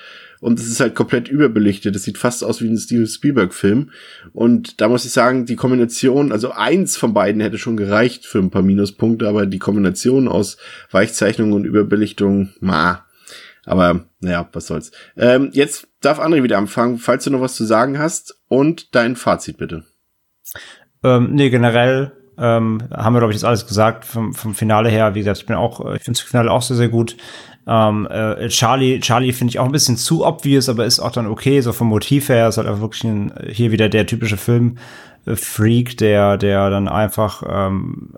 [0.46, 1.96] Und es ist halt komplett überbelichtet.
[1.96, 3.90] Es sieht fast aus wie ein Steven Spielberg-Film.
[4.32, 8.38] Und da muss ich sagen, die Kombination, also eins von beiden hätte schon gereicht für
[8.38, 10.58] ein paar Minuspunkte, aber die Kombination aus
[10.92, 13.08] Weichzeichnung und Überbelichtung, ma.
[13.66, 14.92] Aber naja, was soll's.
[15.18, 18.40] Ähm, jetzt darf André wieder anfangen, falls du noch was zu sagen hast.
[18.48, 19.84] Und dein Fazit bitte.
[21.04, 25.16] Ähm, nee, generell ähm, haben wir, glaube ich, jetzt alles gesagt vom, vom Finale her.
[25.16, 27.16] Wie gesagt, ich bin auch, äh, ich finde das Finale auch sehr, sehr gut.
[27.68, 31.28] Ähm, äh, Charlie, Charlie finde ich auch ein bisschen zu obvious, aber ist auch dann
[31.28, 34.78] okay, so vom Motiv her ist halt einfach wirklich ein, hier wieder der typische Film.
[35.26, 38.12] äh, Freak, der, der dann einfach ähm,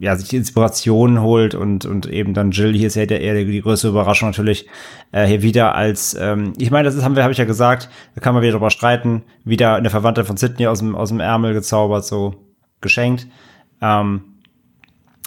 [0.00, 3.60] ja, sich Inspiration holt und, und eben dann Jill, hier ist ja der, eher die
[3.60, 4.66] größte Überraschung natürlich,
[5.12, 7.88] äh, hier wieder als, ähm, ich meine, das ist, haben wir, habe ich ja gesagt,
[8.14, 11.20] da kann man wieder drüber streiten, wieder eine Verwandte von Sydney aus dem, aus dem
[11.20, 12.34] Ärmel gezaubert, so
[12.80, 13.26] geschenkt.
[13.84, 14.22] Ähm,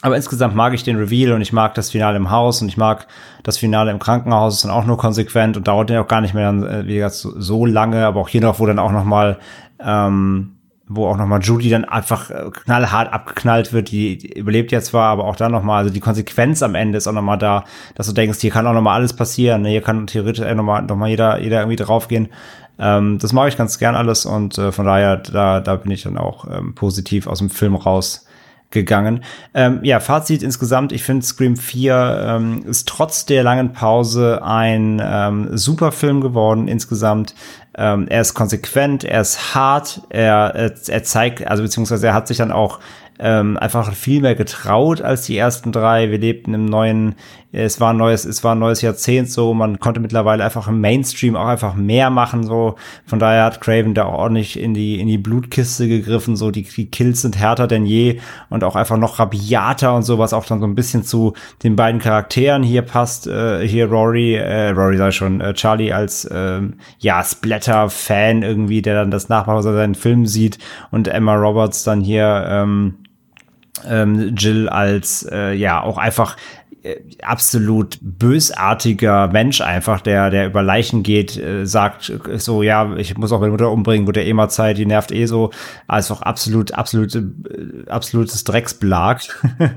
[0.02, 2.78] aber insgesamt mag ich den Reveal und ich mag das Finale im Haus und ich
[2.78, 3.08] mag
[3.44, 6.34] das Finale im Krankenhaus, ist dann auch nur konsequent und dauert ja auch gar nicht
[6.34, 9.06] mehr dann, äh, wie gesagt, so, lange, aber auch hier noch, wo dann auch noch
[9.06, 9.40] mal,
[9.80, 10.54] ähm,
[10.88, 14.82] wo auch noch mal Judy dann einfach äh, knallhart abgeknallt wird, die, die überlebt ja
[14.82, 17.38] zwar, aber auch dann noch mal, also die Konsequenz am Ende ist auch noch mal
[17.38, 17.64] da,
[17.96, 19.70] dass du denkst, hier kann auch noch mal alles passieren, ne?
[19.70, 22.30] hier kann theoretisch auch noch mal, noch mal jeder, jeder irgendwie draufgehen.
[22.80, 26.04] Ähm, das mag ich ganz gern alles und äh, von daher, da, da bin ich
[26.04, 28.27] dann auch ähm, positiv aus dem Film raus
[28.70, 29.24] gegangen.
[29.54, 35.02] Ähm, ja, Fazit insgesamt, ich finde Scream 4 ähm, ist trotz der langen Pause ein
[35.04, 37.34] ähm, super Film geworden insgesamt.
[37.76, 42.28] Ähm, er ist konsequent, er ist hart, er, er, er zeigt, also beziehungsweise er hat
[42.28, 42.80] sich dann auch
[43.20, 46.12] ähm, einfach viel mehr getraut als die ersten drei.
[46.12, 47.16] Wir lebten im neuen,
[47.52, 50.82] es war ein neues, es war ein neues Jahrzehnt so, man konnte mittlerweile einfach im
[50.82, 52.76] Mainstream auch einfach mehr machen so.
[53.06, 56.92] Von daher hat Craven da ordentlich in die in die Blutkiste gegriffen, so die, die
[56.92, 58.20] Kills sind härter denn je
[58.50, 61.78] und auch einfach noch rabiater und so, was auch dann so ein bisschen zu den
[61.78, 63.28] beiden Charakteren hier passt.
[63.28, 68.96] Äh, hier Rory, äh, Rory sei schon, äh, Charlie als ähm, ja Splatter-Fan irgendwie, der
[68.96, 70.58] dann das nachmacht, was seinen Film sieht
[70.92, 72.96] und Emma Roberts dann hier ähm,
[73.88, 76.36] ähm, Jill als äh, ja auch einfach
[77.22, 83.18] absolut bösartiger Mensch einfach, der der über Leichen geht, äh, sagt äh, so ja, ich
[83.18, 85.52] muss auch meine Mutter umbringen, wird ja eh mal Zeit, die nervt eh so,
[85.88, 89.22] also auch absolut absolut äh, absolutes Drecksbelag.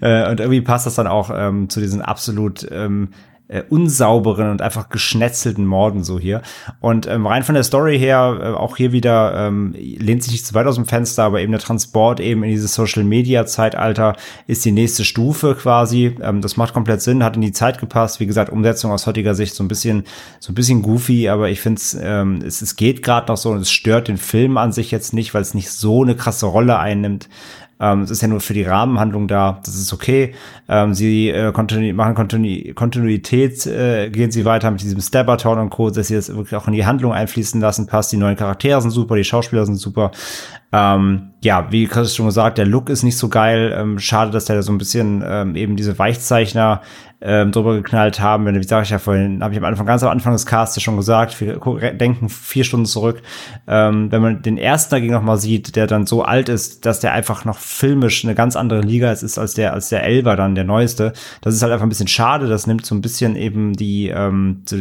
[0.00, 3.10] Äh, und irgendwie passt das dann auch ähm, zu diesen absolut ähm,
[3.48, 6.42] äh, unsauberen und einfach geschnetzelten Morden so hier.
[6.80, 10.46] Und ähm, rein von der Story her, äh, auch hier wieder ähm, lehnt sich nicht
[10.46, 14.16] zu weit aus dem Fenster, aber eben der Transport eben in dieses Social Media Zeitalter
[14.46, 16.16] ist die nächste Stufe quasi.
[16.20, 18.18] Ähm, das macht komplett Sinn, hat in die Zeit gepasst.
[18.18, 20.04] Wie gesagt, Umsetzung aus heutiger Sicht so ein bisschen
[20.40, 23.60] so ein bisschen goofy, aber ich finde ähm, es, es geht gerade noch so und
[23.60, 26.78] es stört den Film an sich jetzt nicht, weil es nicht so eine krasse Rolle
[26.78, 27.28] einnimmt.
[27.78, 30.34] Ähm, es ist ja nur für die Rahmenhandlung da, das ist okay.
[30.68, 35.70] Ähm, sie äh, kontinu machen Kontinu Kontinuität, äh, gehen sie weiter mit diesem Stabberton und
[35.70, 38.12] Co., dass sie das wirklich auch in die Handlung einfließen lassen, passt.
[38.12, 40.10] Die neuen Charaktere sind super, die Schauspieler sind super.
[40.76, 43.74] Ähm, ja, wie Chris schon gesagt, der Look ist nicht so geil.
[43.74, 46.82] Ähm, schade, dass der so ein bisschen ähm, eben diese Weichzeichner
[47.22, 48.44] ähm, drüber geknallt haben.
[48.44, 50.82] Wenn, wie sage ich ja vorhin, habe ich am Anfang, ganz am Anfang des Casts
[50.82, 51.58] schon gesagt, wir
[51.94, 53.22] denken vier Stunden zurück.
[53.66, 57.00] Ähm, wenn man den ersten dagegen noch mal sieht, der dann so alt ist, dass
[57.00, 60.54] der einfach noch filmisch eine ganz andere Liga ist als der als der Elber dann
[60.54, 61.14] der neueste.
[61.40, 62.48] Das ist halt einfach ein bisschen schade.
[62.48, 64.76] Das nimmt so ein bisschen eben die ähm, so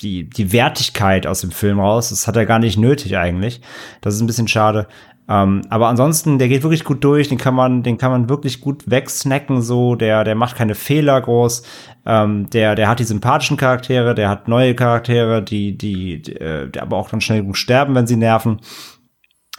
[0.00, 2.10] die, die Wertigkeit aus dem Film raus.
[2.10, 3.60] Das hat er gar nicht nötig eigentlich.
[4.00, 4.88] Das ist ein bisschen schade.
[5.26, 8.60] Ähm, aber ansonsten, der geht wirklich gut durch, den kann man, den kann man wirklich
[8.60, 11.62] gut wegsnacken, so, der, der macht keine Fehler groß,
[12.04, 16.70] ähm, der, der hat die sympathischen Charaktere, der hat neue Charaktere, die, die, die äh,
[16.78, 18.60] aber auch dann schnell sterben, wenn sie nerven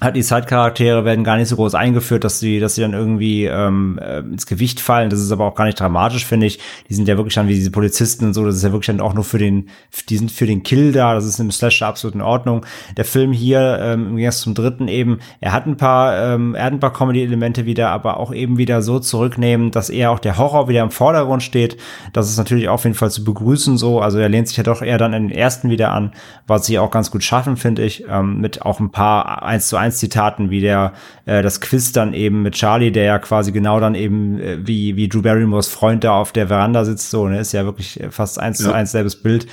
[0.02, 3.46] hat die Side-Charaktere werden gar nicht so groß eingeführt, dass sie, dass sie dann irgendwie
[3.46, 5.10] ähm, äh, ins Gewicht fallen.
[5.10, 6.60] Das ist aber auch gar nicht dramatisch, finde ich.
[6.90, 8.44] Die sind ja wirklich dann wie diese Polizisten und so.
[8.44, 9.70] Das ist ja wirklich dann auch nur für den,
[10.10, 11.14] die sind für den Kill da.
[11.14, 12.66] Das ist im Slasher absolut in Ordnung.
[12.98, 16.66] Der Film hier ähm, im Gegensatz zum dritten eben, er hat ein paar, ähm, er
[16.66, 20.38] hat ein paar Comedy-Elemente wieder, aber auch eben wieder so zurücknehmen, dass eher auch der
[20.38, 21.78] Horror wieder im Vordergrund steht.
[22.12, 24.02] Das ist natürlich auf jeden Fall zu begrüßen so.
[24.02, 26.12] Also er lehnt sich ja doch eher dann in den ersten wieder an,
[26.48, 29.78] was sie auch ganz gut schaffen, finde ich, ähm, mit auch ein paar eins zu
[29.78, 30.94] eins Zitaten, wie der
[31.26, 34.96] äh, das Quiz dann eben mit Charlie, der ja quasi genau dann eben äh, wie
[34.96, 38.40] wie Drew Barrymores Freund da auf der Veranda sitzt, so, ne, ist ja wirklich fast
[38.40, 38.66] eins Ja.
[38.68, 39.48] zu eins selbes Bild.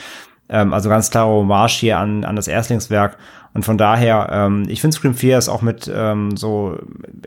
[0.48, 3.16] Ähm, also ganz klare Hommage hier an, an das Erstlingswerk.
[3.54, 6.78] Und von daher, ähm, ich finde Scream 4 ist auch mit ähm, so,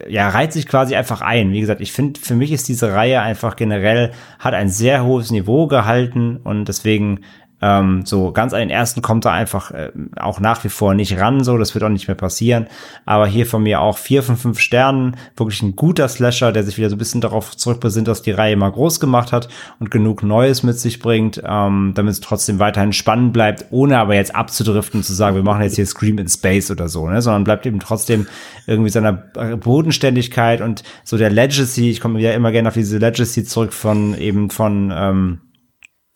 [0.08, 1.52] ja, reiht sich quasi einfach ein.
[1.52, 5.30] Wie gesagt, ich finde, für mich ist diese Reihe einfach generell, hat ein sehr hohes
[5.30, 7.19] Niveau gehalten und deswegen
[7.61, 11.17] ähm, so ganz an den ersten kommt er einfach äh, auch nach wie vor nicht
[11.17, 12.67] ran, so das wird auch nicht mehr passieren.
[13.06, 16.77] Aber hier von mir auch vier von fünf Sternen, wirklich ein guter Slasher, der sich
[16.77, 19.48] wieder so ein bisschen darauf zurückbesinnt, dass die Reihe mal groß gemacht hat
[19.80, 24.16] und genug Neues mit sich bringt, ähm, damit es trotzdem weiterhin spannend bleibt, ohne aber
[24.16, 27.22] jetzt abzudriften zu sagen, wir machen jetzt hier Scream in Space oder so, ne?
[27.22, 28.27] sondern bleibt eben trotzdem
[28.67, 31.90] irgendwie seiner Bodenständigkeit und so der Legacy.
[31.90, 35.40] Ich komme ja immer gerne auf diese Legacy zurück von eben von ähm,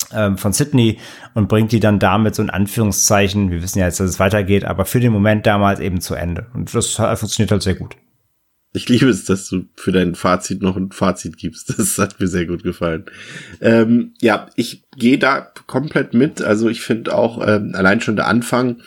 [0.07, 0.97] von Sydney
[1.35, 4.65] und bringt die dann damit so in Anführungszeichen, wir wissen ja jetzt, dass es weitergeht,
[4.65, 6.47] aber für den Moment damals eben zu Ende.
[6.55, 7.95] Und das funktioniert halt sehr gut.
[8.71, 11.73] Ich liebe es, dass du für dein Fazit noch ein Fazit gibst.
[11.77, 13.05] Das hat mir sehr gut gefallen.
[13.61, 16.41] Ähm, ja, ich gehe da komplett mit.
[16.41, 18.81] Also ich finde auch ähm, allein schon der Anfang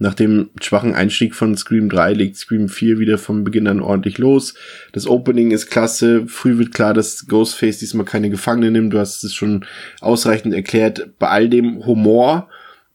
[0.00, 4.16] nach dem schwachen Einstieg von Scream 3 legt Scream 4 wieder vom Beginn an ordentlich
[4.16, 4.54] los.
[4.92, 6.26] Das Opening ist klasse.
[6.26, 8.94] Früh wird klar, dass Ghostface diesmal keine Gefangene nimmt.
[8.94, 9.66] Du hast es schon
[10.00, 11.10] ausreichend erklärt.
[11.18, 12.48] Bei all dem Humor,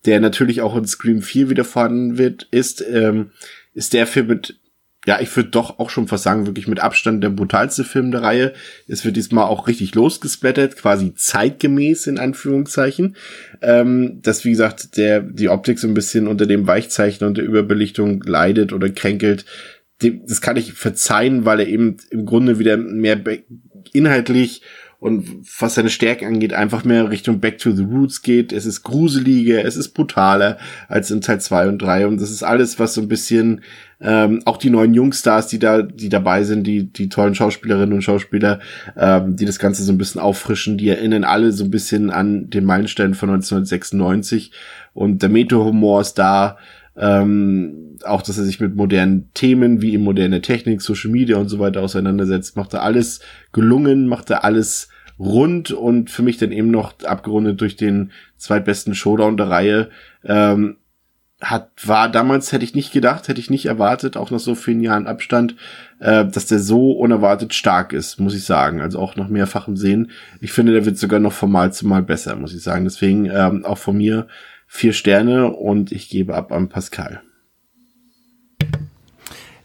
[0.08, 3.30] der natürlich auch in Scream 4 wieder vorhanden wird, ist, ähm,
[3.75, 4.59] ist der Film mit
[5.06, 8.24] ja, ich würde doch auch schon fast sagen, wirklich mit Abstand der brutalste Film der
[8.24, 8.53] Reihe.
[8.88, 13.16] Es wird diesmal auch richtig losgesplattert, quasi zeitgemäß in Anführungszeichen.
[13.61, 17.45] Ähm, dass, wie gesagt, der, die Optik so ein bisschen unter dem Weichzeichen und der
[17.45, 19.45] Überbelichtung leidet oder kränkelt.
[20.00, 23.22] Das kann ich verzeihen, weil er eben im Grunde wieder mehr
[23.93, 24.61] inhaltlich
[24.99, 28.51] und was seine Stärke angeht, einfach mehr Richtung Back to the Roots geht.
[28.53, 30.57] Es ist gruseliger, es ist brutaler
[30.88, 33.61] als in Teil 2 und 3 und das ist alles, was so ein bisschen
[34.01, 38.01] ähm, auch die neuen Jungstars, die da, die dabei sind, die, die tollen Schauspielerinnen und
[38.01, 38.59] Schauspieler,
[38.98, 42.49] ähm, die das Ganze so ein bisschen auffrischen, die erinnern alle so ein bisschen an
[42.49, 44.51] den Meilenstein von 1996
[44.93, 46.57] und der Meta-Humor ist da,
[46.98, 51.49] ähm, auch, dass er sich mit modernen Themen wie in moderne Technik, Social Media und
[51.49, 56.51] so weiter auseinandersetzt, macht er alles gelungen, macht er alles rund und für mich dann
[56.51, 59.90] eben noch abgerundet durch den zweitbesten Showdown der Reihe.
[60.24, 60.77] Ähm,
[61.41, 64.80] hat, war damals, hätte ich nicht gedacht, hätte ich nicht erwartet, auch nach so vielen
[64.80, 65.56] Jahren Abstand,
[65.99, 68.82] äh, dass der so unerwartet stark ist, muss ich sagen.
[68.82, 70.11] Also auch nach mehrfachem Sehen.
[70.40, 72.85] Ich finde, der wird sogar noch von Mal zu Mal besser, muss ich sagen.
[72.85, 74.27] Deswegen ähm, auch von mir
[74.66, 77.22] vier Sterne und ich gebe ab an Pascal.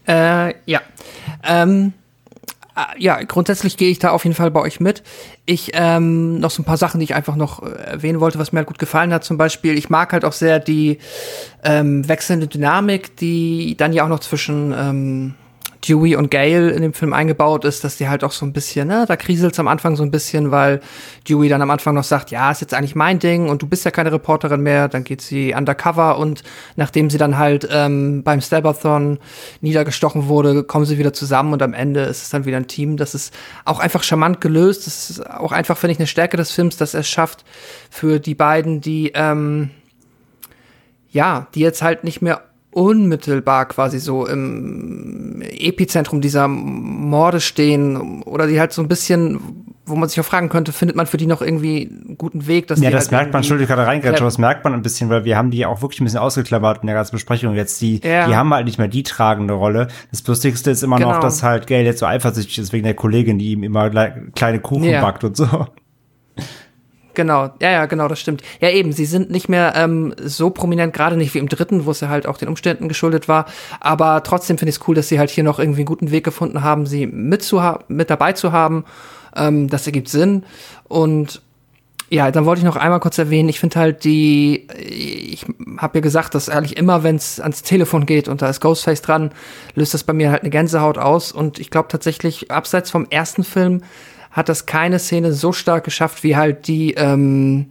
[0.07, 0.81] Äh, ja.
[1.43, 1.93] Ähm,
[2.75, 5.03] äh, ja, grundsätzlich gehe ich da auf jeden Fall bei euch mit.
[5.45, 8.51] Ich ähm, noch so ein paar Sachen, die ich einfach noch äh, erwähnen wollte, was
[8.51, 9.23] mir halt gut gefallen hat.
[9.23, 10.99] Zum Beispiel, ich mag halt auch sehr die
[11.63, 15.35] ähm, wechselnde Dynamik, die dann ja auch noch zwischen ähm,
[15.87, 18.87] Dewey und Gail in dem Film eingebaut ist, dass die halt auch so ein bisschen,
[18.87, 20.79] ne, da kriselt's am Anfang so ein bisschen, weil
[21.27, 23.83] Dewey dann am Anfang noch sagt, ja, ist jetzt eigentlich mein Ding und du bist
[23.83, 26.43] ja keine Reporterin mehr, dann geht sie undercover und
[26.75, 29.19] nachdem sie dann halt ähm, beim Stabathon
[29.61, 32.97] niedergestochen wurde, kommen sie wieder zusammen und am Ende ist es dann wieder ein Team.
[32.97, 33.33] Das ist
[33.65, 34.85] auch einfach charmant gelöst.
[34.85, 37.43] Das ist auch einfach, finde ich, eine Stärke des Films, dass er es schafft,
[37.89, 39.71] für die beiden, die, ähm,
[41.11, 48.47] ja, die jetzt halt nicht mehr unmittelbar quasi so im Epizentrum dieser Morde stehen oder
[48.47, 49.39] die halt so ein bisschen,
[49.85, 52.67] wo man sich auch fragen könnte, findet man für die noch irgendwie einen guten Weg?
[52.67, 55.25] Dass ja, das halt merkt man, Entschuldigung, gerade reingrätsche, das merkt man ein bisschen, weil
[55.25, 57.55] wir haben die auch wirklich ein bisschen ausgeklammert in der ganzen Besprechung.
[57.55, 58.27] Jetzt die, Ja.
[58.27, 59.87] die haben halt nicht mehr die tragende Rolle.
[60.11, 61.21] Das Lustigste ist immer noch, Genau.
[61.21, 64.59] dass halt Gail jetzt so eifersüchtig ist wegen der Kollegin, die ihm immer le- kleine
[64.61, 65.01] Kuchen Ja.
[65.01, 65.67] backt und so.
[67.13, 68.41] Genau, ja, ja, genau, das stimmt.
[68.61, 71.91] Ja, eben, sie sind nicht mehr ähm, so prominent, gerade nicht wie im dritten, wo
[71.91, 73.45] es ja halt auch den Umständen geschuldet war.
[73.79, 76.23] Aber trotzdem finde ich es cool, dass sie halt hier noch irgendwie einen guten Weg
[76.23, 77.53] gefunden haben, sie mit,
[77.89, 78.85] mit dabei zu haben.
[79.35, 80.43] Ähm, das ergibt Sinn.
[80.87, 81.41] Und
[82.09, 85.45] ja, dann wollte ich noch einmal kurz erwähnen, ich finde halt die, ich
[85.77, 89.01] habe ja gesagt, dass eigentlich immer, wenn es ans Telefon geht und da ist Ghostface
[89.01, 89.31] dran,
[89.75, 91.31] löst das bei mir halt eine Gänsehaut aus.
[91.31, 93.83] Und ich glaube tatsächlich, abseits vom ersten Film,
[94.31, 97.67] hat das keine Szene so stark geschafft, wie halt die, ähm,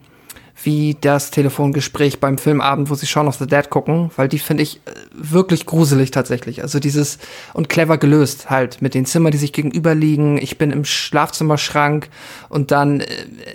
[0.62, 4.62] wie das Telefongespräch beim Filmabend, wo sie Shaun of the Dead gucken, weil die finde
[4.62, 6.62] ich äh, wirklich gruselig tatsächlich.
[6.62, 7.18] Also dieses
[7.54, 10.36] und clever gelöst halt mit den Zimmern, die sich gegenüber liegen.
[10.36, 12.10] Ich bin im Schlafzimmerschrank
[12.50, 13.06] und dann äh,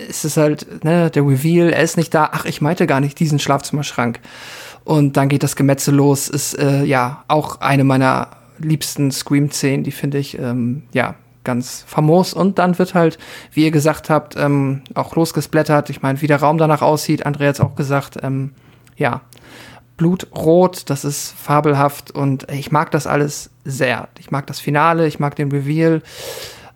[0.09, 2.30] ist es halt ne, der Reveal, er ist nicht da.
[2.32, 4.19] Ach, ich meinte gar nicht diesen Schlafzimmerschrank.
[4.84, 6.27] Und dann geht das Gemetzel los.
[6.27, 9.84] Ist äh, ja auch eine meiner liebsten Scream-Szenen.
[9.84, 12.33] Die finde ich ähm, ja ganz famos.
[12.33, 13.17] Und dann wird halt,
[13.53, 15.90] wie ihr gesagt habt, ähm, auch losgesblättert.
[15.90, 18.51] Ich meine, wie der Raum danach aussieht, Andrea hat auch gesagt, ähm,
[18.98, 19.22] ja,
[19.98, 24.09] blutrot, das ist fabelhaft und ich mag das alles sehr.
[24.19, 26.01] Ich mag das Finale, ich mag den Reveal.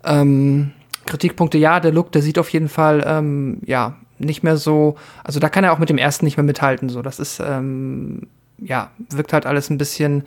[0.04, 0.72] Ähm,
[1.06, 5.40] Kritikpunkte, ja, der Look, der sieht auf jeden Fall, ähm, ja, nicht mehr so, also
[5.40, 6.88] da kann er auch mit dem ersten nicht mehr mithalten.
[6.88, 10.24] So, das ist, ähm, ja, wirkt halt alles ein bisschen,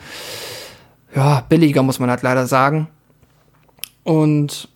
[1.16, 2.88] ja, billiger, muss man halt leider sagen.
[4.04, 4.70] Und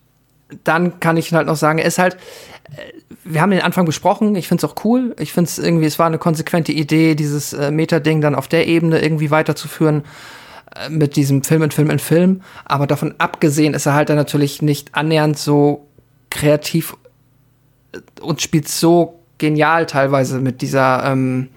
[0.64, 2.16] dann kann ich halt noch sagen, er ist halt,
[2.76, 5.16] äh, wir haben den Anfang besprochen, ich finde es auch cool.
[5.20, 8.68] Ich finde es irgendwie, es war eine konsequente Idee, dieses äh, Meta-Ding dann auf der
[8.68, 10.04] Ebene irgendwie weiterzuführen
[10.76, 12.42] äh, mit diesem Film in Film in Film.
[12.66, 15.88] Aber davon abgesehen ist er halt dann natürlich nicht annähernd so
[16.30, 16.96] kreativ
[17.94, 21.50] äh, und spielt so genial teilweise mit dieser, ähm,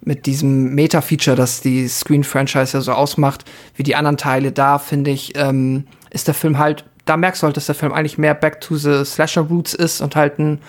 [0.00, 3.44] mit diesem Meta-Feature, das die Screen-Franchise ja so ausmacht,
[3.76, 4.50] wie die anderen Teile.
[4.50, 7.92] Da finde ich, ähm, ist der Film halt da merkst du halt, dass der Film
[7.92, 10.60] eigentlich mehr Back to the Slasher Roots ist und halt ein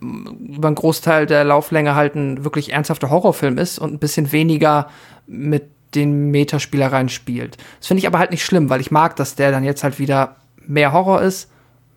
[0.00, 4.88] über einen Großteil der Lauflänge halt ein wirklich ernsthafter Horrorfilm ist und ein bisschen weniger
[5.26, 7.56] mit den Metaspielereien spielt.
[7.78, 9.98] Das finde ich aber halt nicht schlimm, weil ich mag, dass der dann jetzt halt
[9.98, 10.36] wieder
[10.66, 11.50] mehr Horror ist,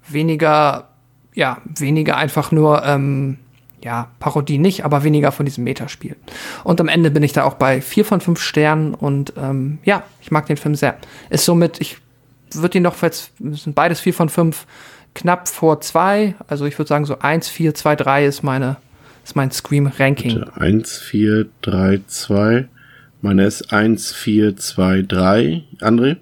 [0.08, 0.90] weniger,
[1.34, 3.38] ja, weniger einfach nur, ähm,
[3.84, 6.16] ja, Parodie nicht, aber weniger von diesem Metaspiel.
[6.64, 10.03] Und am Ende bin ich da auch bei vier von fünf Sternen und ähm, ja,
[10.22, 10.98] ich mag den Film sehr.
[11.30, 11.98] Ist somit, ich
[12.61, 14.65] würde ihn noch, jetzt sind beides vier von fünf,
[15.14, 16.35] knapp vor zwei.
[16.48, 18.77] Also ich würde sagen, so eins, vier, zwei, drei ist meine,
[19.23, 20.43] ist mein Scream-Ranking.
[20.56, 22.67] Eins, vier, drei, zwei.
[23.22, 25.64] Meine ist eins, vier, zwei, drei.
[25.80, 26.17] André?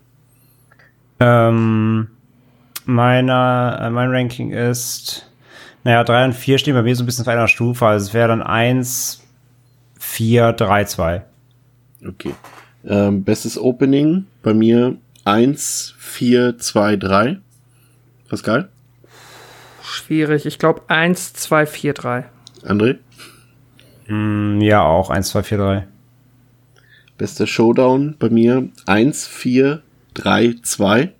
[1.20, 2.08] Ähm,
[2.86, 5.28] meiner, äh, mein Ranking ist,
[5.84, 7.86] naja, drei und vier stehen bei mir so ein bisschen auf einer Stufe.
[7.86, 9.24] Also es wäre dann eins,
[10.00, 11.24] vier, drei, zwei.
[12.08, 12.34] Okay.
[12.86, 17.38] Ähm, bestes Opening bei mir 1, 4, 2, 3.
[18.30, 18.70] Pascal?
[19.84, 20.46] Schwierig.
[20.46, 22.26] Ich glaube 1, 2, 4, 3.
[22.64, 22.98] André?
[24.08, 25.88] Mm, ja, auch 1, 2, 4, 3.
[27.18, 29.82] Bester Showdown bei mir 1, 4,
[30.16, 31.14] 3, 2.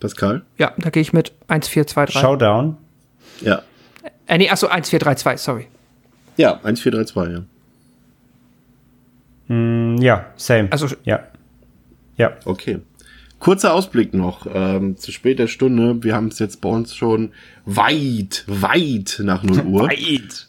[0.00, 0.42] Pascal?
[0.58, 2.20] Ja, da gehe ich mit 1, 4, 2, 3.
[2.20, 2.76] Showdown?
[3.40, 3.62] Ja.
[4.26, 5.68] Äh, nee, achso, 1, 4, 3, 2, sorry.
[6.36, 7.42] Ja, 1, 4, 3, 2, ja.
[9.54, 10.72] Mm, ja, same.
[10.72, 11.20] Also, ja.
[12.16, 12.36] Ja.
[12.44, 12.80] Okay.
[13.38, 16.02] Kurzer Ausblick noch ähm, zu später Stunde.
[16.02, 17.32] Wir haben es jetzt bei uns schon
[17.66, 19.82] weit, weit nach 0 Uhr.
[19.88, 20.48] weit.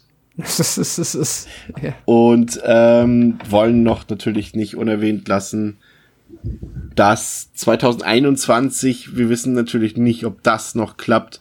[1.82, 1.94] ja.
[2.04, 5.78] Und ähm, wollen noch natürlich nicht unerwähnt lassen,
[6.94, 11.40] dass 2021, wir wissen natürlich nicht, ob das noch klappt,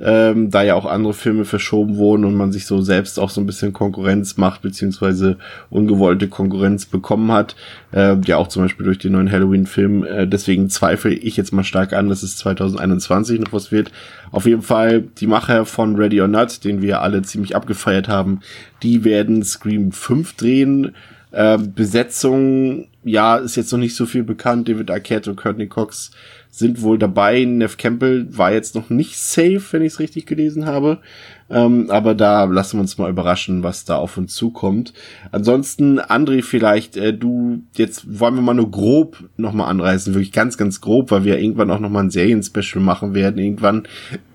[0.00, 3.40] ähm, da ja auch andere Filme verschoben wurden und man sich so selbst auch so
[3.40, 5.36] ein bisschen Konkurrenz macht, beziehungsweise
[5.70, 7.54] ungewollte Konkurrenz bekommen hat,
[7.92, 10.04] äh, ja auch zum Beispiel durch den neuen Halloween-Film.
[10.04, 13.92] Äh, deswegen zweifle ich jetzt mal stark an, dass es 2021 noch was wird.
[14.30, 18.40] Auf jeden Fall die Macher von Ready or Not, den wir alle ziemlich abgefeiert haben,
[18.82, 20.94] die werden Scream 5 drehen.
[21.32, 24.68] Äh, Besetzung, ja, ist jetzt noch nicht so viel bekannt.
[24.68, 26.10] David Arquette und Courtney Cox
[26.54, 27.44] sind wohl dabei.
[27.46, 30.98] Neff Campbell war jetzt noch nicht safe, wenn ich es richtig gelesen habe.
[31.48, 34.92] Ähm, aber da lassen wir uns mal überraschen, was da auf uns zukommt.
[35.32, 40.58] Ansonsten, André, vielleicht, äh, du, jetzt wollen wir mal nur grob nochmal anreißen, wirklich ganz,
[40.58, 43.38] ganz grob, weil wir irgendwann auch nochmal ein Serien-Special machen werden.
[43.38, 43.84] Irgendwann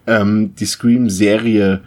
[0.07, 1.81] ähm, die Scream-Serie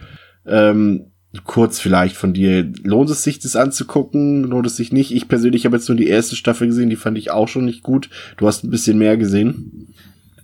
[0.46, 1.06] ähm,
[1.44, 2.70] kurz vielleicht von dir.
[2.84, 4.44] Lohnt es sich, das anzugucken?
[4.44, 5.12] Lohnt es sich nicht?
[5.12, 7.82] Ich persönlich habe jetzt nur die erste Staffel gesehen, die fand ich auch schon nicht
[7.82, 8.10] gut.
[8.36, 9.88] Du hast ein bisschen mehr gesehen.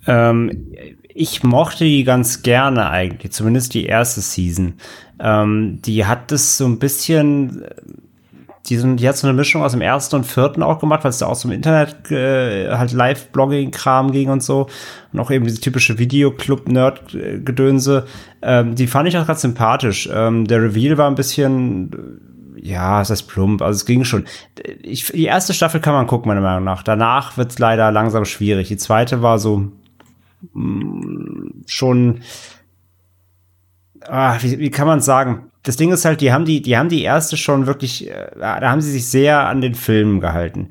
[0.06, 0.66] Ähm,
[1.18, 4.74] ich mochte die ganz gerne eigentlich, zumindest die erste Season.
[5.18, 7.64] Ähm, die hat das so ein bisschen,
[8.66, 11.10] die, sind, die hat so eine Mischung aus dem ersten und vierten auch gemacht, weil
[11.10, 14.66] es da auch so im Internet äh, halt Live-Blogging-Kram ging und so.
[15.12, 18.06] Und auch eben diese typische Videoclub-Nerd-Gedönse.
[18.42, 20.08] Ähm, die fand ich auch ganz sympathisch.
[20.12, 22.20] Ähm, der Reveal war ein bisschen
[22.66, 24.24] ja, es ist plump, also es ging schon.
[24.82, 26.82] Ich, die erste Staffel kann man gucken, meiner Meinung nach.
[26.82, 28.68] Danach wird es leider langsam schwierig.
[28.68, 29.70] Die zweite war so,
[31.66, 32.20] schon,
[34.02, 35.50] ah, wie, wie kann man sagen?
[35.62, 38.60] Das Ding ist halt, die haben die, die haben die erste schon wirklich, äh, da
[38.60, 40.68] haben sie sich sehr an den Filmen gehalten.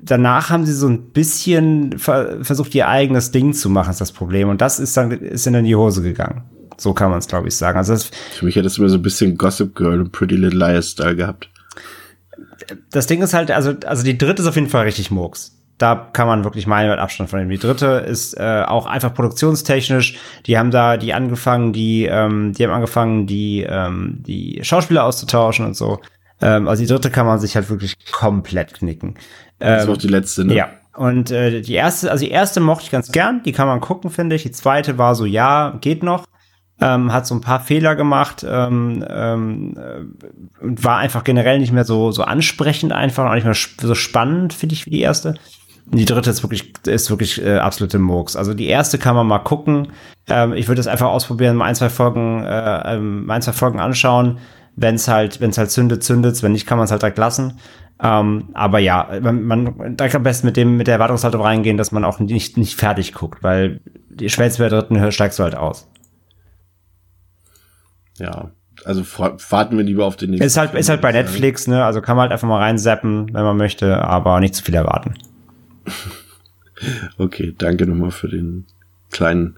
[0.00, 4.12] Danach haben sie so ein bisschen ver versucht, ihr eigenes Ding zu machen, ist das
[4.12, 4.48] Problem.
[4.48, 6.44] Und das ist dann, ist in die Hose gegangen.
[6.76, 7.78] So kann man es, glaube ich, sagen.
[7.78, 10.58] Also das, Für mich hat es immer so ein bisschen Gossip Girl und Pretty Little
[10.58, 11.50] Liars Style gehabt.
[12.90, 16.08] Das Ding ist halt, also, also die dritte ist auf jeden Fall richtig Murks da
[16.12, 17.52] kann man wirklich meilenweit Abstand von nehmen.
[17.52, 20.18] Die dritte ist äh, auch einfach produktionstechnisch.
[20.46, 25.64] Die haben da die angefangen, die, ähm, die haben angefangen, die, ähm, die Schauspieler auszutauschen
[25.64, 26.00] und so.
[26.40, 29.14] Ähm, also die dritte kann man sich halt wirklich komplett knicken.
[29.60, 30.54] Ähm, das war auch die letzte, ne?
[30.54, 30.68] Ja.
[30.96, 34.10] Und äh, die erste, also die erste mochte ich ganz gern, die kann man gucken,
[34.10, 34.42] finde ich.
[34.42, 36.24] Die zweite war so, ja, geht noch.
[36.80, 40.04] Ähm, hat so ein paar Fehler gemacht ähm, ähm, äh,
[40.60, 44.74] war einfach generell nicht mehr so so ansprechend einfach auch nicht mehr so spannend finde
[44.74, 45.34] ich wie die erste
[45.90, 48.36] Die dritte ist wirklich, ist wirklich äh, absolute Murks.
[48.36, 49.88] Also die erste kann man mal gucken.
[50.28, 53.80] Ähm, ich würde es einfach ausprobieren, mal ein, zwei Folgen, äh, ähm, ein, zwei Folgen
[53.80, 54.38] anschauen.
[54.76, 57.18] Wenn es halt, wenn es halt zündet, zündet Wenn nicht, kann man es halt direkt
[57.18, 57.58] lassen.
[58.00, 61.90] Ähm, aber ja, man, man direkt am besten mit dem, mit der Erwartungshaltung reingehen, dass
[61.90, 65.56] man auch nicht, nicht fertig guckt, weil die spätestens bei der dritten steigst du halt
[65.56, 65.88] aus.
[68.18, 68.50] Ja,
[68.84, 69.02] also
[69.50, 70.46] warten wir lieber auf den nächsten.
[70.46, 71.84] Ist halt, ist halt bei Netflix, ne?
[71.84, 75.14] Also kann man halt einfach mal reinzappen, wenn man möchte, aber nicht zu viel erwarten.
[77.18, 78.66] okay, danke nochmal für den
[79.10, 79.56] kleinen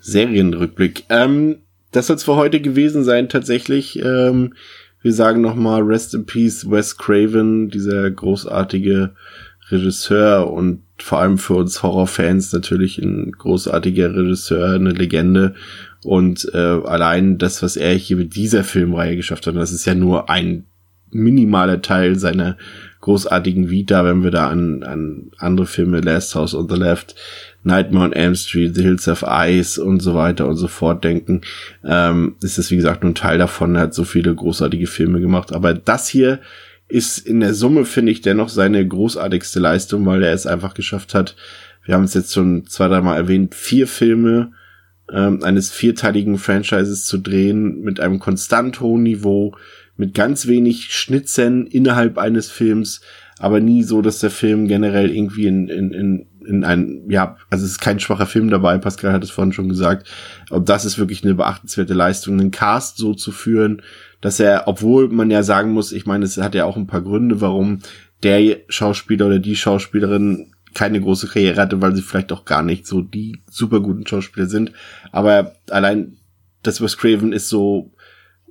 [0.00, 1.04] Serienrückblick.
[1.08, 1.58] Ähm,
[1.90, 3.98] das soll es für heute gewesen sein, tatsächlich.
[4.02, 4.54] Ähm,
[5.02, 9.14] wir sagen nochmal Rest in Peace Wes Craven, dieser großartige
[9.70, 15.54] Regisseur und vor allem für uns Horrorfans natürlich ein großartiger Regisseur, eine Legende.
[16.04, 19.94] Und äh, allein das, was er hier mit dieser Filmreihe geschafft hat, das ist ja
[19.94, 20.64] nur ein
[21.10, 22.56] minimaler Teil seiner
[23.02, 27.14] großartigen Vita, wenn wir da an, an andere Filme, Last House on the Left,
[27.64, 31.42] Nightmare on Elm Street, The Hills of Ice und so weiter und so fort denken,
[31.84, 35.20] ähm, ist es wie gesagt nur ein Teil davon, er hat so viele großartige Filme
[35.20, 35.52] gemacht.
[35.52, 36.40] Aber das hier
[36.88, 41.14] ist in der Summe, finde ich, dennoch seine großartigste Leistung, weil er es einfach geschafft
[41.14, 41.36] hat.
[41.84, 44.52] Wir haben es jetzt schon zwei, dreimal erwähnt, vier Filme
[45.10, 49.56] ähm, eines vierteiligen Franchises zu drehen mit einem konstant hohen Niveau,
[49.96, 53.00] mit ganz wenig Schnitzen innerhalb eines Films,
[53.38, 57.64] aber nie so, dass der Film generell irgendwie in, in, in, in ein, ja, also
[57.64, 60.08] es ist kein schwacher Film dabei, Pascal hat es vorhin schon gesagt.
[60.50, 63.82] Und das ist wirklich eine beachtenswerte Leistung, einen Cast so zu führen,
[64.20, 67.02] dass er, obwohl man ja sagen muss, ich meine, es hat ja auch ein paar
[67.02, 67.80] Gründe, warum
[68.22, 72.86] der Schauspieler oder die Schauspielerin keine große Karriere hatte, weil sie vielleicht auch gar nicht
[72.86, 74.72] so die super guten Schauspieler sind.
[75.10, 76.16] Aber allein
[76.62, 77.92] das, was Craven ist so,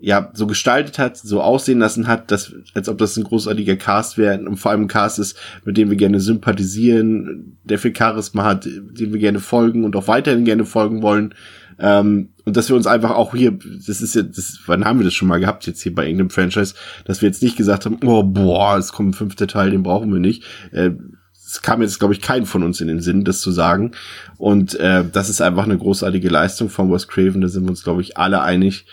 [0.02, 4.18] ja, so gestaltet hat, so aussehen lassen hat, dass, als ob das ein großartiger Cast
[4.18, 8.44] wäre und vor allem ein Cast ist, mit dem wir gerne sympathisieren, der viel Charisma
[8.44, 11.36] hat, dem wir gerne folgen und auch weiterhin gerne folgen wollen.
[11.78, 13.58] Ähm, und dass wir uns einfach auch hier,
[13.88, 16.32] das ist ja, das, wann haben wir das schon mal gehabt jetzt hier bei irgendeinem
[16.32, 16.74] Franchise,
[17.06, 20.12] dass wir jetzt nicht gesagt haben, oh boah, es kommt ein fünfter Teil, den brauchen
[20.12, 20.44] wir nicht.
[20.72, 20.92] Äh,
[21.34, 23.92] es kam jetzt, glaube ich, keinen von uns in den Sinn, das zu sagen.
[24.38, 27.84] Und äh, das ist einfach eine großartige Leistung von Wes Craven, da sind wir uns,
[27.84, 28.86] glaube ich, alle einig.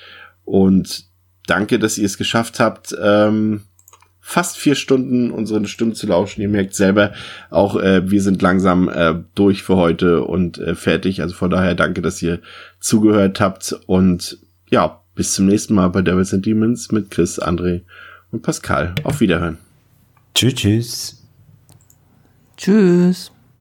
[0.48, 1.04] Und
[1.46, 3.60] danke, dass ihr es geschafft habt, ähm,
[4.18, 6.40] fast vier Stunden unseren Stimmen zu lauschen.
[6.40, 7.12] Ihr merkt selber,
[7.50, 11.20] auch äh, wir sind langsam äh, durch für heute und äh, fertig.
[11.20, 12.40] Also von daher danke, dass ihr
[12.80, 13.78] zugehört habt.
[13.86, 14.38] Und
[14.70, 17.82] ja, bis zum nächsten Mal bei Devils and Demons mit Chris, André
[18.30, 18.94] und Pascal.
[19.04, 19.58] Auf Wiederhören.
[20.34, 21.26] Tschüss, tschüss.
[22.56, 23.32] Tschüss.